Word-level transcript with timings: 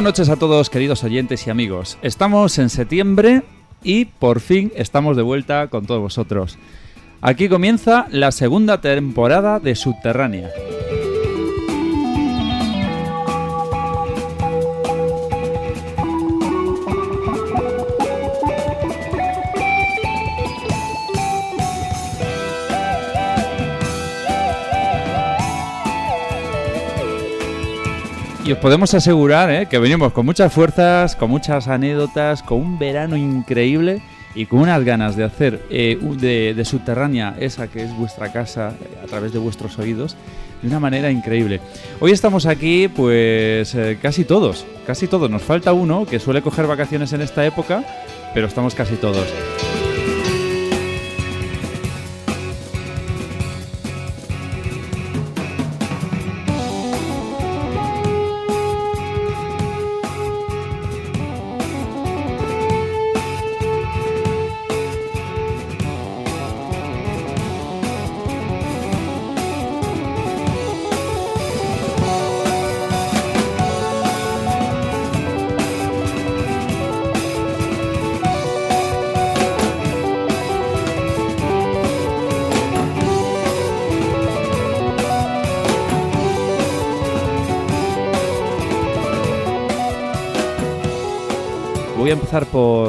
Buenas 0.00 0.18
noches 0.18 0.30
a 0.30 0.36
todos, 0.36 0.70
queridos 0.70 1.04
oyentes 1.04 1.46
y 1.46 1.50
amigos. 1.50 1.98
Estamos 2.00 2.58
en 2.58 2.70
septiembre 2.70 3.42
y 3.82 4.06
por 4.06 4.40
fin 4.40 4.72
estamos 4.74 5.14
de 5.14 5.22
vuelta 5.22 5.68
con 5.68 5.84
todos 5.84 6.00
vosotros. 6.00 6.56
Aquí 7.20 7.50
comienza 7.50 8.06
la 8.10 8.32
segunda 8.32 8.80
temporada 8.80 9.60
de 9.60 9.74
Subterránea. 9.74 10.48
Y 28.50 28.52
os 28.52 28.58
podemos 28.58 28.92
asegurar 28.94 29.48
¿eh? 29.52 29.66
que 29.66 29.78
venimos 29.78 30.12
con 30.12 30.26
muchas 30.26 30.52
fuerzas, 30.52 31.14
con 31.14 31.30
muchas 31.30 31.68
anécdotas, 31.68 32.42
con 32.42 32.58
un 32.58 32.80
verano 32.80 33.16
increíble 33.16 34.02
y 34.34 34.46
con 34.46 34.58
unas 34.58 34.82
ganas 34.82 35.14
de 35.14 35.22
hacer 35.22 35.62
eh, 35.70 35.96
de, 36.00 36.64
subterránea 36.64 37.36
esa 37.38 37.68
que 37.68 37.84
es 37.84 37.96
vuestra 37.96 38.32
casa 38.32 38.70
eh, 38.70 39.04
a 39.04 39.06
través 39.06 39.32
de 39.32 39.38
vuestros 39.38 39.78
oídos 39.78 40.16
de 40.62 40.66
una 40.66 40.80
manera 40.80 41.12
increíble. 41.12 41.60
Hoy 42.00 42.10
estamos 42.10 42.44
aquí 42.44 42.88
pues 42.88 43.76
casi 44.02 44.24
todos, 44.24 44.66
casi 44.84 45.06
todos. 45.06 45.30
Nos 45.30 45.42
falta 45.42 45.72
uno 45.72 46.04
que 46.04 46.18
suele 46.18 46.42
coger 46.42 46.66
vacaciones 46.66 47.12
en 47.12 47.20
esta 47.20 47.46
época, 47.46 47.84
pero 48.34 48.48
estamos 48.48 48.74
casi 48.74 48.96
todos. 48.96 49.28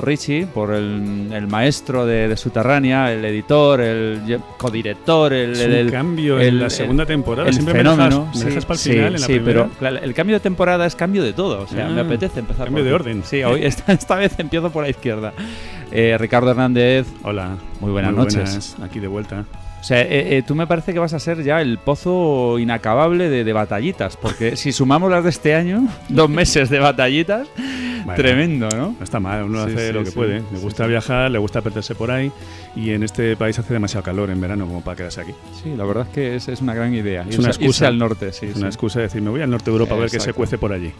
Richie, 0.01 0.45
por 0.47 0.73
el, 0.73 1.29
el 1.31 1.47
maestro 1.47 2.05
de, 2.05 2.27
de, 2.27 2.35
Subterránea, 2.37 3.13
el 3.13 3.23
editor, 3.25 3.79
el 3.81 4.39
codirector, 4.57 5.33
el, 5.33 5.51
es 5.51 5.59
el, 5.59 5.91
cambio 5.91 6.39
en 6.39 6.59
la 6.59 6.69
segunda 6.69 7.05
temporada. 7.05 7.47
El 7.47 7.53
Siempre 7.53 7.75
fenómeno. 7.75 8.19
me 8.21 8.25
dejas, 8.25 8.39
me 8.39 8.45
dejas 8.49 8.65
para 8.65 8.75
el 8.75 8.79
sí, 8.79 8.89
final 8.91 9.05
en 9.07 9.13
la 9.13 9.19
sí, 9.19 9.25
primera. 9.33 9.45
pero 9.45 9.69
claro, 9.79 9.97
el 10.03 10.13
cambio 10.13 10.35
de 10.35 10.39
temporada 10.39 10.85
es 10.85 10.95
cambio 10.95 11.23
de 11.23 11.33
todo. 11.33 11.61
O 11.61 11.67
sea, 11.67 11.87
Ah, 11.87 11.89
me 11.89 12.01
apetece 12.01 12.39
empezar 12.39 12.65
cambio 12.65 12.83
por 12.83 12.89
de 12.89 12.93
orden. 12.95 13.23
Sí, 13.23 13.43
hoy 13.43 13.63
esta, 13.65 13.93
esta 13.93 14.15
vez 14.15 14.33
empiezo 14.37 14.71
por 14.71 14.83
la 14.83 14.89
izquierda. 14.89 15.33
Eh, 15.91 16.15
Ricardo 16.19 16.51
Hernández, 16.51 17.07
Hola. 17.23 17.57
Muy 17.79 17.91
buenas 17.91 18.11
Muy 18.11 18.19
noches. 18.23 18.43
buenas, 18.43 18.77
Aquí 18.81 18.99
de 18.99 19.07
vuelta. 19.07 19.45
O 19.81 19.83
sea, 19.83 19.99
eh, 20.01 20.37
eh, 20.37 20.43
tú 20.45 20.53
me 20.53 20.67
parece 20.67 20.93
que 20.93 20.99
vas 20.99 21.13
a 21.13 21.19
ser 21.19 21.43
ya 21.43 21.59
el 21.59 21.79
pozo 21.79 22.59
inacabable 22.59 23.29
de, 23.29 23.43
de 23.43 23.51
batallitas, 23.53 24.15
porque 24.15 24.55
si 24.55 24.71
sumamos 24.71 25.09
las 25.09 25.23
de 25.23 25.31
este 25.31 25.55
año, 25.55 25.87
dos 26.09 26.29
meses 26.29 26.69
de 26.69 26.77
batallitas, 26.79 27.47
Bueno, 28.05 28.13
tremendo, 28.13 28.69
¿no? 28.69 28.95
No 28.97 29.03
está 29.03 29.19
mal, 29.19 29.43
uno 29.43 29.65
Sí, 29.65 29.73
hace 29.73 29.87
sí, 29.87 29.93
lo 29.93 30.03
que 30.03 30.11
sí, 30.11 30.15
puede. 30.15 30.43
Le 30.51 30.59
gusta 30.59 30.85
viajar, 30.85 31.31
le 31.31 31.39
gusta 31.39 31.61
perderse 31.61 31.95
por 31.95 32.11
ahí. 32.11 32.31
Y 32.75 32.91
en 32.91 33.01
este 33.01 33.35
país 33.35 33.57
hace 33.57 33.73
demasiado 33.73 34.03
calor 34.03 34.29
en 34.29 34.39
verano 34.39 34.67
como 34.67 34.81
para 34.81 34.97
quedarse 34.97 35.21
aquí. 35.21 35.33
Sí, 35.63 35.73
la 35.75 35.83
verdad 35.83 36.05
es 36.07 36.13
que 36.13 36.35
es, 36.35 36.47
es 36.47 36.61
una 36.61 36.75
gran 36.75 36.93
idea. 36.93 37.25
Es 37.27 37.39
una 37.39 37.49
irse 37.49 37.59
excusa. 37.61 37.87
al 37.87 37.97
norte, 37.97 38.31
sí. 38.33 38.45
Es 38.45 38.57
una 38.57 38.67
excusa 38.67 38.99
de 38.99 39.07
decir, 39.07 39.21
me 39.21 39.31
voy 39.31 39.41
al 39.41 39.49
norte 39.49 39.65
de 39.65 39.71
Europa 39.71 39.95
a 39.95 39.97
ver 39.97 40.11
qué 40.11 40.19
se 40.19 40.33
cuece 40.33 40.59
por 40.59 40.71
allí. 40.73 40.91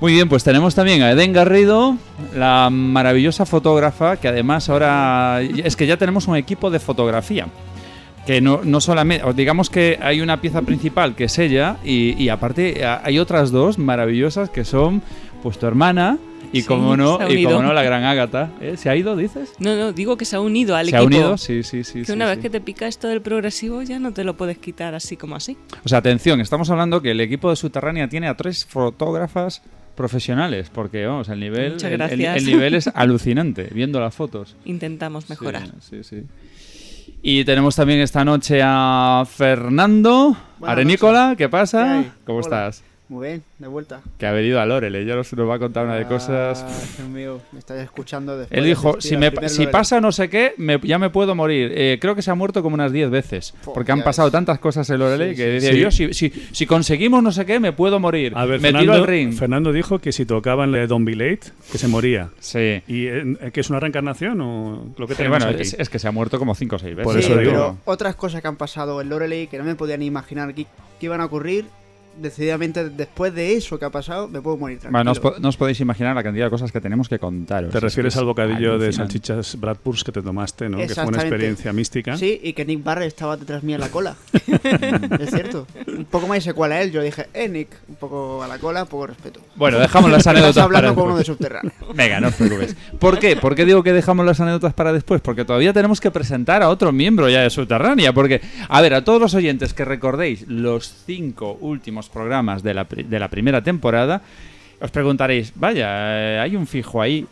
Muy 0.00 0.14
bien, 0.14 0.28
pues 0.28 0.42
tenemos 0.42 0.74
también 0.74 1.02
a 1.02 1.12
Eden 1.12 1.32
Garrido, 1.32 1.96
la 2.34 2.70
maravillosa 2.70 3.46
fotógrafa, 3.46 4.16
que 4.16 4.26
además 4.28 4.68
ahora 4.68 5.40
es 5.42 5.76
que 5.76 5.86
ya 5.86 5.96
tenemos 5.96 6.26
un 6.26 6.36
equipo 6.36 6.70
de 6.70 6.80
fotografía. 6.80 7.46
Que 8.26 8.40
no, 8.40 8.60
no 8.62 8.80
solamente, 8.80 9.24
digamos 9.34 9.68
que 9.68 9.98
hay 10.00 10.20
una 10.20 10.40
pieza 10.40 10.62
principal 10.62 11.16
que 11.16 11.24
es 11.24 11.38
ella, 11.38 11.76
y, 11.84 12.14
y 12.22 12.28
aparte 12.28 12.84
hay 12.86 13.18
otras 13.18 13.50
dos 13.50 13.78
maravillosas 13.78 14.48
que 14.50 14.64
son 14.64 15.02
pues 15.42 15.58
tu 15.58 15.66
hermana 15.66 16.18
y 16.52 16.60
Sí, 16.60 16.66
como 16.68 16.96
no, 16.96 17.18
se 17.18 17.32
y 17.32 17.44
como 17.44 17.62
no 17.62 17.72
la 17.72 17.82
gran 17.82 18.04
Ágata. 18.04 18.50
¿Eh? 18.60 18.76
¿Se 18.76 18.90
ha 18.90 18.94
ido, 18.94 19.16
dices? 19.16 19.54
No, 19.58 19.74
no, 19.74 19.92
digo 19.92 20.16
que 20.16 20.24
se 20.24 20.36
ha 20.36 20.40
unido 20.40 20.76
al 20.76 20.84
¿Se 20.86 20.90
equipo. 20.90 21.02
ha 21.02 21.06
unido? 21.06 21.38
Sí, 21.38 21.62
sí, 21.64 21.82
sí. 21.82 22.00
Que 22.00 22.04
sí, 22.04 22.12
una 22.12 22.26
vez 22.26 22.38
que 22.38 22.50
te 22.50 22.60
pica 22.60 22.86
esto 22.86 23.08
del 23.08 23.22
progresivo 23.22 23.82
ya 23.82 23.98
no 23.98 24.12
te 24.12 24.22
lo 24.22 24.36
puedes 24.36 24.58
quitar 24.58 24.94
así 24.94 25.16
como 25.16 25.34
así. 25.34 25.56
O 25.84 25.88
sea, 25.88 25.98
atención, 25.98 26.40
estamos 26.40 26.68
hablando 26.70 27.00
que 27.02 27.10
el 27.12 27.20
equipo 27.20 27.48
de 27.50 27.56
Subterránea 27.56 28.08
tiene 28.08 28.28
a 28.28 28.36
tres 28.36 28.64
fotógrafas 28.66 29.62
profesionales, 29.96 30.70
porque 30.72 31.06
vamos, 31.06 31.28
el 31.28 31.40
nivel, 31.40 31.72
el- 31.72 31.84
el- 31.84 31.90
gracias. 31.92 32.36
el 32.36 32.46
nivel 32.46 32.74
es 32.74 32.86
alucinante, 32.94 33.68
viendo 33.72 33.98
las 34.00 34.14
fotos. 34.14 34.54
Intentamos 34.64 35.28
mejorar. 35.30 35.66
Sí, 35.80 36.02
sí, 36.02 36.04
sí. 36.04 36.22
Y 37.24 37.44
tenemos 37.44 37.76
también 37.76 38.00
esta 38.00 38.24
noche 38.24 38.60
a 38.64 39.24
Fernando 39.30 40.36
Buenas 40.58 40.72
Arenícola. 40.72 41.34
¿Qué 41.38 41.48
pasa? 41.48 42.04
¿Cómo 42.26 42.38
Hola. 42.38 42.66
estás? 42.68 42.84
Muy 43.08 43.26
bien, 43.28 43.42
de 43.58 43.68
vuelta. 43.68 44.00
Que 44.16 44.24
ha 44.26 44.32
venido 44.32 44.58
a 44.58 44.64
Lorel, 44.64 45.04
ya 45.06 45.14
nos, 45.14 45.30
nos 45.34 45.46
va 45.46 45.56
a 45.56 45.58
contar 45.58 45.84
una 45.84 45.96
de 45.96 46.06
cosas. 46.06 46.64
Ah, 46.66 46.72
Dios 46.96 47.08
mío, 47.10 47.40
me 47.52 47.58
estáis 47.58 47.82
escuchando 47.82 48.38
después 48.38 48.56
Él 48.56 48.64
de 48.64 48.68
dijo, 48.70 49.00
si, 49.02 49.18
me, 49.18 49.30
si 49.50 49.58
Lorel. 49.58 49.70
pasa 49.70 50.00
no 50.00 50.12
sé 50.12 50.30
qué, 50.30 50.54
me- 50.56 50.80
ya 50.82 50.98
me 50.98 51.10
puedo 51.10 51.34
morir. 51.34 51.72
Eh, 51.74 51.98
creo 52.00 52.14
que 52.14 52.22
se 52.22 52.30
ha 52.30 52.34
muerto 52.34 52.62
como 52.62 52.72
unas 52.74 52.90
10 52.90 53.10
veces. 53.10 53.52
Fo, 53.60 53.74
Porque 53.74 53.92
han 53.92 54.02
pasado 54.02 54.28
ves. 54.28 54.32
tantas 54.32 54.58
cosas 54.60 54.88
en 54.88 54.98
Loreley 55.00 55.30
Sí, 55.32 55.36
que 55.36 55.60
sí, 55.60 55.66
decía 55.66 55.72
sí. 55.72 55.80
yo, 55.80 55.90
si, 55.90 56.14
si, 56.14 56.48
si 56.52 56.64
conseguimos 56.66 57.22
no 57.22 57.32
sé 57.32 57.44
qué, 57.44 57.60
me 57.60 57.72
puedo 57.72 58.00
morir. 58.00 58.32
A 58.34 58.46
ver, 58.46 58.60
me 58.60 58.68
tiro 58.68 58.78
Fernando, 58.80 59.02
al 59.02 59.06
ring. 59.06 59.32
Fernando 59.34 59.72
dijo 59.72 59.98
que 59.98 60.10
si 60.12 60.24
tocaban 60.24 60.72
la 60.72 60.78
de 60.78 60.86
Don't 60.86 61.04
Be 61.04 61.14
Late, 61.14 61.50
que 61.70 61.76
se 61.76 61.88
moría. 61.88 62.30
Sí. 62.40 62.82
¿Y 62.88 63.08
eh, 63.08 63.50
que 63.52 63.60
es 63.60 63.68
una 63.68 63.78
reencarnación 63.80 64.40
o 64.40 64.94
lo 64.96 65.06
que 65.06 65.12
Sí, 65.12 65.18
tenemos 65.18 65.40
bueno, 65.40 65.52
aquí? 65.52 65.62
es, 65.62 65.74
es 65.78 65.90
que 65.90 65.98
se 65.98 66.08
ha 66.08 66.12
muerto 66.12 66.38
como 66.38 66.54
5 66.54 66.76
o 66.76 66.78
6 66.78 66.96
veces. 66.96 67.04
Por 67.12 67.20
Sí, 67.22 67.26
eso 67.30 67.38
digo. 67.38 67.50
pero 67.50 67.76
otras 67.84 68.14
cosas 68.16 68.40
que 68.40 68.48
han 68.48 68.56
pasado 68.56 69.02
en 69.02 69.10
Loreley 69.10 69.48
que 69.48 69.58
no 69.58 69.64
me 69.64 69.74
podía 69.74 69.98
ni 69.98 70.06
imaginar 70.06 70.54
que, 70.54 70.64
que 70.98 71.06
iban 71.06 71.20
a 71.20 71.26
ocurrir 71.26 71.66
decididamente 72.20 72.88
después 72.90 73.34
de 73.34 73.54
eso 73.56 73.78
que 73.78 73.84
ha 73.84 73.90
pasado, 73.90 74.28
me 74.28 74.40
puedo 74.40 74.56
morir 74.56 74.78
tranquilo. 74.78 74.98
Bueno, 74.98 75.04
no 75.04 75.12
os, 75.12 75.20
po- 75.20 75.34
no 75.40 75.48
os 75.48 75.56
podéis 75.56 75.80
imaginar 75.80 76.14
la 76.14 76.22
cantidad 76.22 76.46
de 76.46 76.50
cosas 76.50 76.70
que 76.72 76.80
tenemos 76.80 77.08
que 77.08 77.18
contaros. 77.18 77.70
Te 77.70 77.78
Es 77.78 77.82
refieres 77.82 78.16
al 78.16 78.24
bocadillo 78.24 78.78
de 78.78 78.92
salchichas 78.92 79.58
Bradpurs 79.58 80.04
que 80.04 80.12
te 80.12 80.22
tomaste, 80.22 80.68
¿no? 80.68 80.78
Que 80.78 80.88
fue 80.88 81.04
una 81.06 81.20
experiencia 81.20 81.72
mística. 81.72 82.16
Sí, 82.16 82.40
y 82.42 82.52
que 82.52 82.64
Nick 82.64 82.82
Barrett 82.84 83.08
estaba 83.08 83.36
detrás 83.36 83.62
mía 83.62 83.76
en 83.76 83.80
la 83.80 83.88
cola. 83.88 84.16
es 85.20 85.30
cierto. 85.30 85.66
Un 85.86 86.04
poco 86.06 86.26
más 86.26 86.42
se 86.42 86.52
cuál 86.54 86.72
a 86.72 86.82
él. 86.82 86.90
Yo 86.92 87.02
dije, 87.02 87.26
eh, 87.34 87.48
Nick, 87.48 87.68
un 87.88 87.94
poco 87.96 88.42
a 88.42 88.48
la 88.48 88.58
cola, 88.58 88.84
poco 88.84 89.06
respeto. 89.08 89.40
Bueno, 89.56 89.78
dejamos 89.78 90.10
las 90.10 90.26
anécdotas 90.26 90.58
hablando 90.64 90.88
para 90.88 90.94
con 90.94 91.04
uno 91.10 91.18
de 91.18 91.24
subterráneo. 91.24 91.72
Venga, 91.94 92.20
no 92.20 92.28
os 92.28 92.34
preocupes. 92.34 92.76
¿Por 92.98 93.18
qué? 93.18 93.36
¿Por 93.36 93.54
qué 93.54 93.64
digo 93.64 93.82
que 93.82 93.92
dejamos 93.92 94.24
las 94.26 94.40
anécdotas 94.40 94.74
para 94.74 94.92
después? 94.92 95.20
Porque 95.20 95.44
todavía 95.44 95.72
tenemos 95.72 96.00
que 96.00 96.10
presentar 96.10 96.62
a 96.62 96.68
otro 96.68 96.92
miembro 96.92 97.28
ya 97.28 97.42
de 97.42 97.50
Subterránea. 97.50 98.12
Porque, 98.12 98.40
a 98.68 98.80
ver, 98.80 98.94
a 98.94 99.04
todos 99.04 99.20
los 99.20 99.34
oyentes 99.34 99.74
que 99.74 99.84
recordéis 99.84 100.44
los 100.48 100.92
cinco 101.06 101.56
últimos 101.60 102.01
programas 102.08 102.62
de 102.62 102.74
la, 102.74 102.84
de 102.84 103.18
la 103.18 103.28
primera 103.28 103.62
temporada, 103.62 104.22
os 104.80 104.90
preguntaréis, 104.90 105.52
vaya, 105.54 105.88
eh, 106.36 106.38
hay 106.40 106.56
un 106.56 106.66
fijo 106.66 107.00
ahí, 107.00 107.26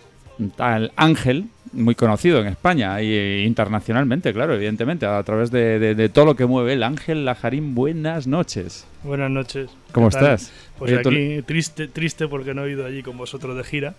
tal 0.57 0.93
Ángel, 0.97 1.47
muy 1.73 1.95
conocido 1.95 2.41
en 2.41 2.47
España 2.49 3.01
y 3.03 3.13
eh, 3.13 3.45
internacionalmente, 3.47 4.33
claro, 4.33 4.55
evidentemente, 4.55 5.07
a 5.07 5.23
través 5.23 5.51
de, 5.51 5.79
de- 5.79 5.95
de 5.95 6.09
todo 6.09 6.25
lo 6.27 6.35
que 6.37 6.47
mueve 6.47 6.73
el 6.73 6.83
Ángel 6.83 7.25
Lajarín. 7.25 7.75
Buenas 7.75 8.27
noches. 8.27 8.87
Buenas 9.05 9.31
noches. 9.31 9.71
¿Cómo 9.93 10.09
estás? 10.09 10.53
Pues 10.79 10.93
Oye, 10.93 11.03
tú- 11.03 11.09
aquí 11.11 11.43
triste, 11.47 11.89
triste 11.89 12.27
porque 12.29 12.55
no 12.55 12.65
he 12.65 12.73
ido 12.73 12.87
allí 12.87 13.03
con 13.03 13.17
vosotros 13.19 13.57
de 13.57 13.65
gira. 13.65 13.95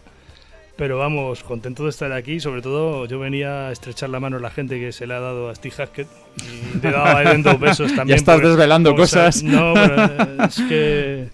Pero 0.81 0.97
vamos, 0.97 1.43
contento 1.43 1.83
de 1.83 1.91
estar 1.91 2.11
aquí. 2.11 2.39
Sobre 2.39 2.63
todo, 2.63 3.05
yo 3.05 3.19
venía 3.19 3.67
a 3.67 3.71
estrechar 3.71 4.09
la 4.09 4.19
mano 4.19 4.37
a 4.37 4.39
la 4.39 4.49
gente 4.49 4.79
que 4.79 4.91
se 4.91 5.05
le 5.05 5.13
ha 5.13 5.19
dado 5.19 5.47
a 5.47 5.53
Steve 5.53 5.75
Haskett. 5.77 6.07
Y 6.37 6.81
le 6.83 6.91
daba 6.91 7.23
dos 7.35 7.59
besos 7.59 7.87
también. 7.95 8.07
Ya 8.07 8.15
estás 8.15 8.37
porque- 8.37 8.47
desvelando 8.47 8.89
sea, 8.89 8.97
cosas. 8.97 9.43
no, 9.43 9.73
es 10.45 10.59
que 10.67 11.27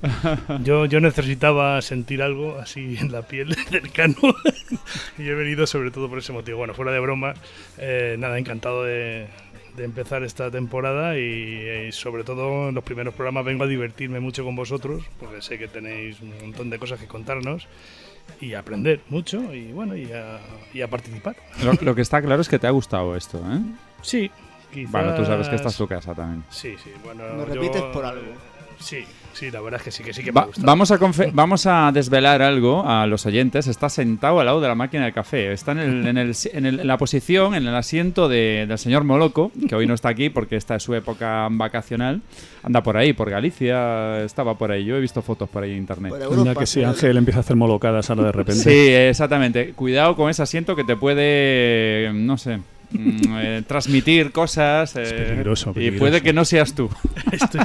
yo, 0.66 0.86
yo 0.86 1.00
necesitaba 1.00 1.82
sentir 1.82 2.22
algo 2.22 2.58
así 2.60 2.98
en 3.00 3.14
la 3.14 3.22
piel 3.22 3.56
cercano. 3.70 4.16
y 5.18 5.30
he 5.30 5.34
venido 5.34 5.66
sobre 5.66 5.92
todo 5.92 6.10
por 6.10 6.18
ese 6.20 6.34
motivo. 6.34 6.58
Bueno, 6.58 6.74
fuera 6.74 6.92
de 6.92 7.00
broma, 7.00 7.34
eh, 7.78 8.18
nada, 8.20 8.38
encantado 8.38 8.84
de, 8.84 9.28
de 9.78 9.84
empezar 9.86 10.24
esta 10.24 10.52
temporada 10.52 11.18
y, 11.18 11.22
eh, 11.22 11.90
sobre 11.94 12.26
todo 12.26 12.68
en 12.68 12.76
los 12.76 12.84
primeros 12.84 13.14
programas 13.14 13.46
vengo 13.46 13.64
a 13.64 13.68
divertirme 13.68 14.20
mucho 14.20 14.44
con 14.44 14.58
vosotros 14.58 15.06
porque 15.22 15.42
sé 15.42 15.58
que 15.58 15.70
tenéis 15.70 16.20
un 16.20 16.34
montón 16.42 16.70
de 16.70 16.80
cosas 16.80 17.00
que 17.00 17.08
contarnos 17.08 17.66
y 18.42 18.54
a 18.54 18.60
aprender 18.60 19.02
mucho 19.10 19.54
y 19.54 19.72
bueno 19.72 19.96
y 19.96 20.12
a, 20.12 20.40
y 20.74 20.82
a 20.82 20.88
participar. 20.90 21.36
Lo, 21.64 21.74
lo 21.74 21.96
que 21.96 22.02
está 22.02 22.22
claro 22.22 22.42
es 22.42 22.50
que 22.50 22.60
te 22.60 22.68
ha 22.68 22.72
gustado 22.72 23.16
esto, 23.16 23.38
¿eh? 23.40 23.60
Sí, 24.02 24.30
quizás... 24.74 24.92
Bueno, 24.92 25.16
tú 25.16 25.26
sabes 25.26 25.48
que 25.50 25.56
esta 25.56 25.70
es 25.70 25.78
tu 25.78 25.88
casa 25.88 26.14
también. 26.14 26.44
Sí, 26.50 26.76
sí, 26.84 26.92
bueno. 27.04 27.24
Lo 27.36 27.48
yo- 27.48 27.54
repites 27.54 27.82
por 27.94 28.06
algo. 28.06 28.34
Sí, 28.80 29.06
sí, 29.38 29.52
la 29.52 29.62
verdad 29.62 29.80
es 29.80 29.84
que 29.86 29.92
sí, 29.92 30.04
que 30.04 30.14
sí 30.14 30.24
que 30.24 30.32
me 30.32 30.40
Va- 30.40 30.46
gustado. 30.48 30.66
vamos, 30.66 30.92
a 30.92 30.98
confe- 31.00 31.30
vamos 31.34 31.66
a 31.66 31.92
desvelar 31.94 32.42
algo 32.42 32.84
a 32.88 33.06
los 33.08 33.26
oyentes. 33.26 33.68
Está 33.68 33.90
sentado 33.90 34.40
al 34.40 34.46
lado 34.46 34.62
de 34.62 34.68
la 34.68 34.76
máquina 34.76 35.06
de 35.06 35.14
café. 35.14 35.52
Está 35.52 35.74
en, 35.74 35.78
el- 35.80 36.08
en 36.08 36.18
el- 36.18 36.36
en 36.54 36.66
el- 36.66 36.80
en 36.80 36.88
la 36.88 36.98
posición, 36.98 37.54
en 37.56 37.68
el 37.68 37.76
asiento 37.76 38.28
de- 38.28 38.66
del 38.68 38.78
señor 38.78 39.04
Moloco, 39.04 39.52
que 39.70 39.76
hoy 39.76 39.86
no 39.88 39.94
está 39.94 40.10
aquí 40.10 40.30
porque 40.30 40.56
esta 40.56 40.76
es 40.76 40.84
su 40.84 40.94
época 40.96 41.48
vacacional. 41.52 42.22
Anda 42.64 42.82
por 42.84 42.98
ahí, 42.98 43.14
por 43.14 43.30
Galicia, 43.30 44.24
estaba 44.24 44.58
por 44.58 44.72
ahí. 44.72 44.84
Yo 44.86 44.98
he 44.98 45.00
visto 45.00 45.22
fotos 45.22 45.48
por 45.48 45.64
ahí 45.64 45.72
en 45.72 45.78
internet. 45.78 46.14
Ya 46.44 46.56
que 46.56 46.66
sí, 46.66 46.84
Ángel 46.84 47.16
empieza 47.18 47.40
a 47.40 47.42
hacer 47.42 47.56
molocadas 47.56 48.10
ahora 48.10 48.24
de 48.24 48.32
repente. 48.32 48.62
Sí, 48.62 48.90
exactamente. 48.90 49.74
Cuidado 49.74 50.16
con 50.16 50.30
ese 50.30 50.42
asiento 50.44 50.76
que 50.76 50.84
te 50.84 50.96
puede, 50.96 52.12
no 52.14 52.38
sé, 52.38 52.60
mm, 52.92 53.38
eh, 53.40 53.64
transmitir 53.68 54.32
cosas. 54.32 54.96
eh, 54.96 55.26
peligroso, 55.30 55.74
Y 55.76 55.92
puede 55.92 56.22
que 56.22 56.34
no 56.34 56.46
seas 56.46 56.74
tú. 56.74 56.90
Estoy- 57.32 57.62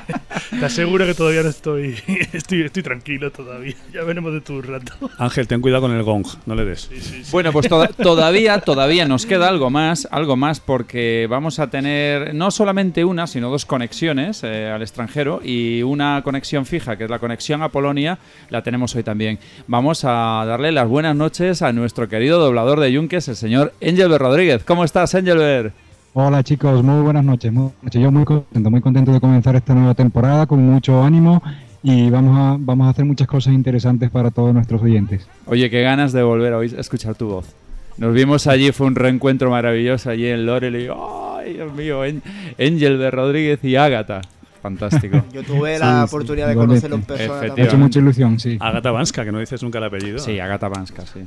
te 0.58 0.64
aseguro 0.66 1.06
que 1.06 1.14
todavía 1.14 1.42
no 1.42 1.48
estoy, 1.48 1.94
estoy, 2.32 2.62
estoy 2.62 2.82
tranquilo 2.82 3.30
todavía. 3.30 3.74
Ya 3.92 4.02
veremos 4.04 4.32
de 4.32 4.40
tu 4.40 4.60
rato. 4.62 4.92
Ángel, 5.18 5.46
ten 5.48 5.60
cuidado 5.60 5.82
con 5.82 5.92
el 5.92 6.02
gong, 6.02 6.26
no 6.46 6.54
le 6.54 6.64
des. 6.64 6.82
Sí, 6.82 7.00
sí, 7.00 7.24
sí. 7.24 7.30
Bueno, 7.32 7.52
pues 7.52 7.68
toda- 7.68 7.88
todavía, 7.88 8.58
todavía 8.60 9.06
nos 9.06 9.26
queda 9.26 9.48
algo 9.48 9.70
más, 9.70 10.06
algo 10.10 10.36
más 10.36 10.60
porque 10.60 11.26
vamos 11.28 11.58
a 11.58 11.68
tener 11.70 12.34
no 12.34 12.50
solamente 12.50 13.04
una, 13.04 13.26
sino 13.26 13.50
dos 13.50 13.64
conexiones 13.66 14.42
eh, 14.44 14.68
al 14.68 14.82
extranjero 14.82 15.40
y 15.44 15.82
una 15.82 16.20
conexión 16.22 16.66
fija, 16.66 16.96
que 16.96 17.04
es 17.04 17.10
la 17.10 17.18
conexión 17.18 17.62
a 17.62 17.68
Polonia, 17.70 18.18
la 18.50 18.62
tenemos 18.62 18.94
hoy 18.94 19.02
también. 19.02 19.38
Vamos 19.66 20.04
a 20.04 20.44
darle 20.46 20.72
las 20.72 20.88
buenas 20.88 21.16
noches 21.16 21.62
a 21.62 21.72
nuestro 21.72 22.08
querido 22.08 22.38
doblador 22.38 22.80
de 22.80 22.92
Yunques, 22.92 23.28
el 23.28 23.36
señor 23.36 23.72
Engelbert 23.80 24.22
Rodríguez. 24.22 24.64
¿Cómo 24.64 24.84
estás, 24.84 25.11
Engelbert? 25.14 25.74
Hola 26.14 26.42
chicos, 26.42 26.82
muy 26.82 27.02
buenas 27.02 27.24
noches. 27.24 27.52
Muy 27.52 27.62
buenas 27.64 27.82
noches. 27.82 28.02
Yo 28.02 28.10
muy 28.10 28.24
contento, 28.24 28.70
muy 28.70 28.80
contento 28.80 29.12
de 29.12 29.20
comenzar 29.20 29.56
esta 29.56 29.74
nueva 29.74 29.94
temporada 29.94 30.46
con 30.46 30.60
mucho 30.64 31.02
ánimo 31.02 31.42
y 31.82 32.10
vamos 32.10 32.38
a, 32.38 32.56
vamos 32.60 32.86
a 32.86 32.90
hacer 32.90 33.04
muchas 33.04 33.26
cosas 33.26 33.54
interesantes 33.54 34.10
para 34.10 34.30
todos 34.30 34.52
nuestros 34.52 34.82
oyentes. 34.82 35.26
Oye, 35.46 35.70
qué 35.70 35.82
ganas 35.82 36.12
de 36.12 36.22
volver 36.22 36.52
a 36.52 36.62
escuchar 36.62 37.14
tu 37.14 37.28
voz. 37.28 37.46
Nos 37.98 38.14
vimos 38.14 38.46
allí, 38.46 38.72
fue 38.72 38.86
un 38.86 38.94
reencuentro 38.94 39.50
maravilloso 39.50 40.10
allí 40.10 40.26
en 40.26 40.46
Lorel 40.46 40.76
y 40.76 40.88
¡ay, 40.88 41.54
Dios 41.54 41.72
mío! 41.74 42.04
En- 42.04 42.22
Engelbert 42.58 43.14
Rodríguez 43.14 43.62
y 43.64 43.76
Ágata. 43.76 44.20
Fantástico. 44.62 45.22
Yo 45.32 45.42
tuve 45.42 45.78
la 45.78 46.06
sí, 46.06 46.14
oportunidad 46.14 46.48
de 46.48 46.54
conocerlo 46.54 46.96
en 46.96 47.02
persona 47.02 47.54
Me 47.54 47.62
ha 47.62 47.64
hecho 47.66 47.76
mucha 47.78 47.98
ilusión, 47.98 48.38
sí. 48.38 48.56
Agata 48.60 48.90
Vanska, 48.92 49.24
que 49.24 49.32
no 49.32 49.40
dices 49.40 49.62
nunca 49.62 49.78
el 49.78 49.84
apellido. 49.84 50.18
Sí, 50.18 50.38
Agata 50.38 50.68
Vanska, 50.68 51.04
sí. 51.04 51.20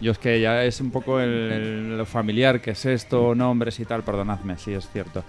Yo 0.00 0.12
es 0.12 0.18
que 0.18 0.40
ya 0.40 0.64
es 0.64 0.80
un 0.80 0.90
poco 0.90 1.20
el, 1.20 1.30
el- 1.30 1.98
lo 1.98 2.06
familiar 2.06 2.60
que 2.60 2.72
es 2.72 2.84
esto, 2.86 3.34
nombres 3.34 3.80
y 3.80 3.84
tal, 3.84 4.02
perdonadme, 4.02 4.58
sí, 4.58 4.72
es 4.72 4.88
cierto. 4.90 5.24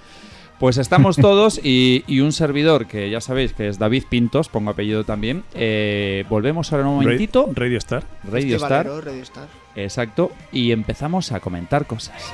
Pues 0.60 0.78
estamos 0.78 1.16
todos 1.22 1.60
y, 1.64 2.04
y 2.08 2.20
un 2.22 2.32
servidor 2.32 2.88
que 2.88 3.10
ya 3.10 3.22
sabéis 3.22 3.54
que 3.54 3.68
es 3.68 3.78
David 3.80 4.04
Pintos, 4.10 4.50
pongo 4.50 4.72
apellido 4.72 5.04
también. 5.04 5.44
Eh, 5.54 6.26
volvemos 6.30 6.74
ahora 6.74 6.88
un 6.88 6.96
momentito, 6.96 7.48
Radio 7.54 7.78
Star. 7.78 8.04
Radio 8.24 8.38
Este 8.40 8.56
Star, 8.56 8.88
Valero, 8.88 9.02
Radio 9.02 9.22
Star. 9.24 9.48
exacto, 9.76 10.32
y 10.52 10.72
empezamos 10.72 11.32
a 11.32 11.40
comentar 11.40 11.86
cosas. 11.86 12.34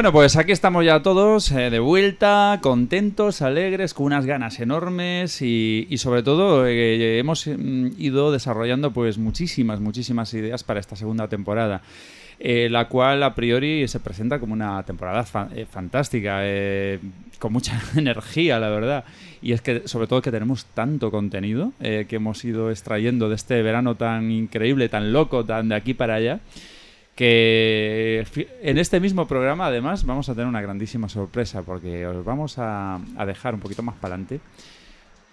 Bueno, 0.00 0.12
pues 0.12 0.36
aquí 0.36 0.52
estamos 0.52 0.82
ya 0.82 1.02
todos 1.02 1.52
eh, 1.52 1.68
de 1.68 1.78
vuelta, 1.78 2.58
contentos, 2.62 3.42
alegres, 3.42 3.92
con 3.92 4.06
unas 4.06 4.24
ganas 4.24 4.58
enormes 4.58 5.42
y, 5.42 5.86
sobre 5.98 6.22
todo 6.22 6.66
eh, 6.66 7.18
hemos 7.18 7.46
mm, 7.46 7.88
ido 7.98 8.32
desarrollando 8.32 8.92
pues 8.92 9.18
muchísimas, 9.18 9.78
muchísimas 9.78 10.32
ideas 10.32 10.64
para 10.64 10.80
esta 10.80 10.96
segunda 10.96 11.28
temporada. 11.28 11.82
eh, 12.38 12.68
la 12.70 12.88
cual 12.88 13.22
a 13.22 13.34
priori 13.34 13.86
se 13.88 14.00
presenta 14.00 14.38
como 14.40 14.54
una 14.54 14.82
temporada 14.84 15.22
fa- 15.24 15.50
fantástica, 15.70 16.40
con 17.38 17.52
mucha 17.52 17.78
energía, 17.94 18.58
la 18.58 18.70
verdad. 18.70 19.04
Y 19.42 19.52
es 19.52 19.60
que, 19.60 19.86
sobre 19.86 20.06
todo, 20.06 20.22
que 20.22 20.30
tenemos 20.30 20.64
tanto 20.64 21.10
contenido 21.10 21.74
que 21.78 22.06
hemos 22.16 22.42
ido 22.42 22.70
extrayendo 22.70 23.28
de 23.28 23.34
este 23.34 23.60
verano 23.60 23.96
tan 23.96 24.30
increíble, 24.30 24.88
tan 24.88 25.12
loco, 25.12 25.44
tan 25.44 25.68
de 25.68 25.74
aquí 25.74 25.92
para 25.92 26.14
allá, 26.14 26.40
que 27.20 28.24
en 28.62 28.78
este 28.78 28.98
mismo 28.98 29.28
programa, 29.28 29.66
además, 29.66 30.06
vamos 30.06 30.30
a 30.30 30.32
tener 30.32 30.46
una 30.46 30.62
grandísima 30.62 31.06
sorpresa, 31.10 31.60
porque 31.60 32.06
os 32.06 32.24
vamos 32.24 32.54
a, 32.56 32.98
dejar 33.26 33.52
un 33.52 33.60
poquito 33.60 33.82
más 33.82 33.94
para 33.96 34.14
adelante 34.14 34.40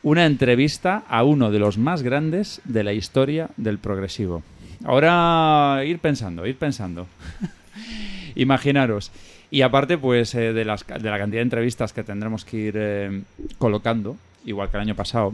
una 0.03 0.25
entrevista 0.25 1.05
a 1.07 1.23
uno 1.23 1.49
de 1.49 1.59
los 1.59 1.77
más 1.77 2.03
grandes 2.03 2.59
de 2.65 2.83
la 2.83 2.91
historia 2.91 3.51
del 3.55 3.77
progresivo. 3.77 4.43
Ahora 4.83 5.81
ir 5.85 5.99
pensando, 5.99 6.45
ir 6.45 6.57
pensando. 6.57 7.07
Imaginaros. 8.35 9.13
Y 9.49 9.61
aparte, 9.61 9.97
pues, 9.97 10.35
eh, 10.35 10.51
de, 10.51 10.65
las, 10.65 10.85
de 10.85 11.09
la 11.09 11.17
cantidad 11.17 11.39
de 11.39 11.43
entrevistas 11.43 11.93
que 11.93 12.03
tendremos 12.03 12.43
que 12.43 12.57
ir 12.57 12.75
eh, 12.77 13.21
colocando, 13.59 14.17
igual 14.43 14.69
que 14.69 14.75
el 14.75 14.81
año 14.81 14.95
pasado, 14.95 15.33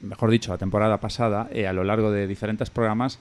mejor 0.00 0.30
dicho, 0.30 0.52
la 0.52 0.58
temporada 0.58 0.98
pasada, 0.98 1.48
eh, 1.52 1.66
a 1.66 1.72
lo 1.72 1.82
largo 1.82 2.12
de 2.12 2.28
diferentes 2.28 2.70
programas, 2.70 3.18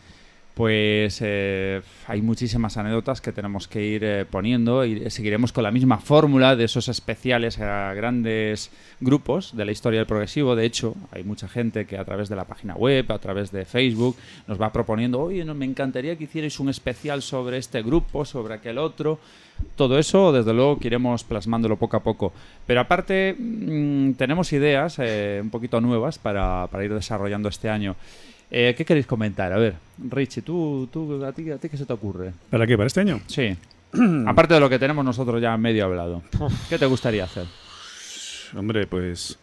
pues 0.53 1.17
eh, 1.22 1.81
hay 2.07 2.22
muchísimas 2.22 2.77
anécdotas 2.77 3.22
que 3.22 3.31
tenemos 3.31 3.67
que 3.67 3.83
ir 3.83 4.03
eh, 4.03 4.25
poniendo 4.25 4.86
y 4.86 5.10
seguiremos 5.10 5.51
con 5.51 5.63
la 5.63 5.72
misma 5.72 5.98
fórmula 5.98 6.55
de 6.55 6.65
esos 6.65 6.89
especiales 6.89 7.60
a 7.60 7.93
grandes 7.95 8.69
grupos 9.00 9.55
de 9.55 9.65
la 9.65 9.72
historia 9.72 10.00
del 10.00 10.05
progresivo. 10.05 10.55
De 10.55 10.65
hecho, 10.65 10.95
hay 11.12 11.24
mucha 11.24 11.48
gente 11.48 11.86
que 11.86 11.98
a 11.98 12.05
través 12.05 12.29
de 12.29 12.36
la 12.36 12.45
página 12.45 12.75
web, 12.75 13.12
a 13.12 13.17
través 13.17 13.51
de 13.51 13.65
Facebook, 13.65 14.15
nos 14.48 14.62
va 14.62 14.72
proponiendo, 14.72 15.22
oye, 15.22 15.43
no, 15.43 15.55
me 15.55 15.65
encantaría 15.65 16.15
que 16.17 16.25
hicierais 16.25 16.60
un 16.60 16.69
especial 16.69 17.24
sobre 17.24 17.57
este 17.57 17.81
grupo, 17.81 18.24
sobre 18.24 18.53
aquel 18.53 18.77
otro. 18.77 19.19
Todo 19.75 19.98
eso, 19.98 20.31
desde 20.31 20.53
luego, 20.53 20.77
que 20.77 20.88
iremos 20.88 21.24
plasmándolo 21.24 21.77
poco 21.77 21.98
a 21.98 22.03
poco. 22.03 22.31
Pero 22.67 22.81
aparte, 22.81 23.36
mm, 23.38 24.13
tenemos 24.13 24.53
ideas 24.53 24.98
eh, 25.00 25.39
un 25.41 25.50
poquito 25.50 25.81
nuevas 25.81 26.19
para, 26.19 26.67
para 26.67 26.83
ir 26.86 26.93
desarrollando 26.93 27.50
este 27.50 27.69
año. 27.69 27.95
Eh, 28.55 28.75
¿Qué 28.77 28.86
queréis 28.86 29.07
comentar? 29.07 29.51
A 29.51 29.57
ver, 29.57 29.74
Richie, 30.12 30.43
¿tú, 30.43 30.88
tú, 30.93 31.25
a, 31.25 31.31
ti, 31.31 31.50
¿a 31.50 31.57
ti 31.57 31.69
qué 31.69 31.75
se 31.77 31.86
te 31.88 31.93
ocurre? 31.93 32.33
¿Para 32.51 32.67
qué? 32.67 32.77
¿Para 32.77 32.86
este 32.86 33.00
año? 33.01 33.19
Sí. 33.25 33.55
Aparte 34.27 34.53
de 34.53 34.60
lo 34.60 34.69
que 34.69 34.77
tenemos 34.77 35.03
nosotros 35.03 35.41
ya 35.41 35.57
medio 35.57 35.86
hablado. 35.86 36.22
¿Qué 36.69 36.77
te 36.77 36.86
gustaría 36.86 37.24
hacer? 37.24 37.45
Hombre, 38.55 38.86
pues 38.86 39.39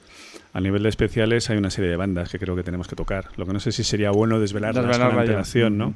a 0.53 0.61
nivel 0.61 0.83
de 0.85 0.89
especiales 0.91 1.51
hay 1.51 1.59
una 1.59 1.71
serie 1.71 1.91
de 1.91 1.97
bandas 1.97 2.29
que 2.31 2.39
creo 2.39 2.55
que 2.55 2.63
tenemos 2.63 2.87
que 2.87 2.95
tocar. 2.95 3.27
Lo 3.37 3.47
que 3.47 3.53
no 3.53 3.59
sé 3.61 3.73
si 3.73 3.83
sería 3.83 4.11
bueno 4.13 4.39
desvelarlas 4.39 4.83
con 4.85 4.89
Desvelarla 4.91 5.17
ya. 5.17 5.21
antelación, 5.23 5.77
¿no? 5.79 5.95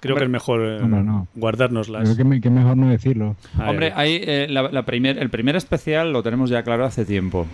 Creo 0.00 0.16
que 0.16 0.24
es 0.24 0.30
mejor 0.30 0.60
eh, 0.60 0.80
no. 0.86 1.26
guardárnoslas. 1.34 2.02
Creo 2.04 2.16
que, 2.16 2.24
me- 2.24 2.40
que 2.40 2.50
mejor 2.50 2.76
no 2.76 2.88
decirlo. 2.88 3.36
Hombre, 3.58 3.92
ahí. 3.96 4.16
hay, 4.16 4.22
eh, 4.24 4.46
la, 4.50 4.62
la 4.70 4.84
primer- 4.84 5.18
el 5.18 5.30
primer 5.30 5.56
especial 5.56 6.12
lo 6.12 6.22
tenemos 6.22 6.50
ya 6.50 6.62
claro 6.62 6.84
hace 6.84 7.04
tiempo. 7.04 7.46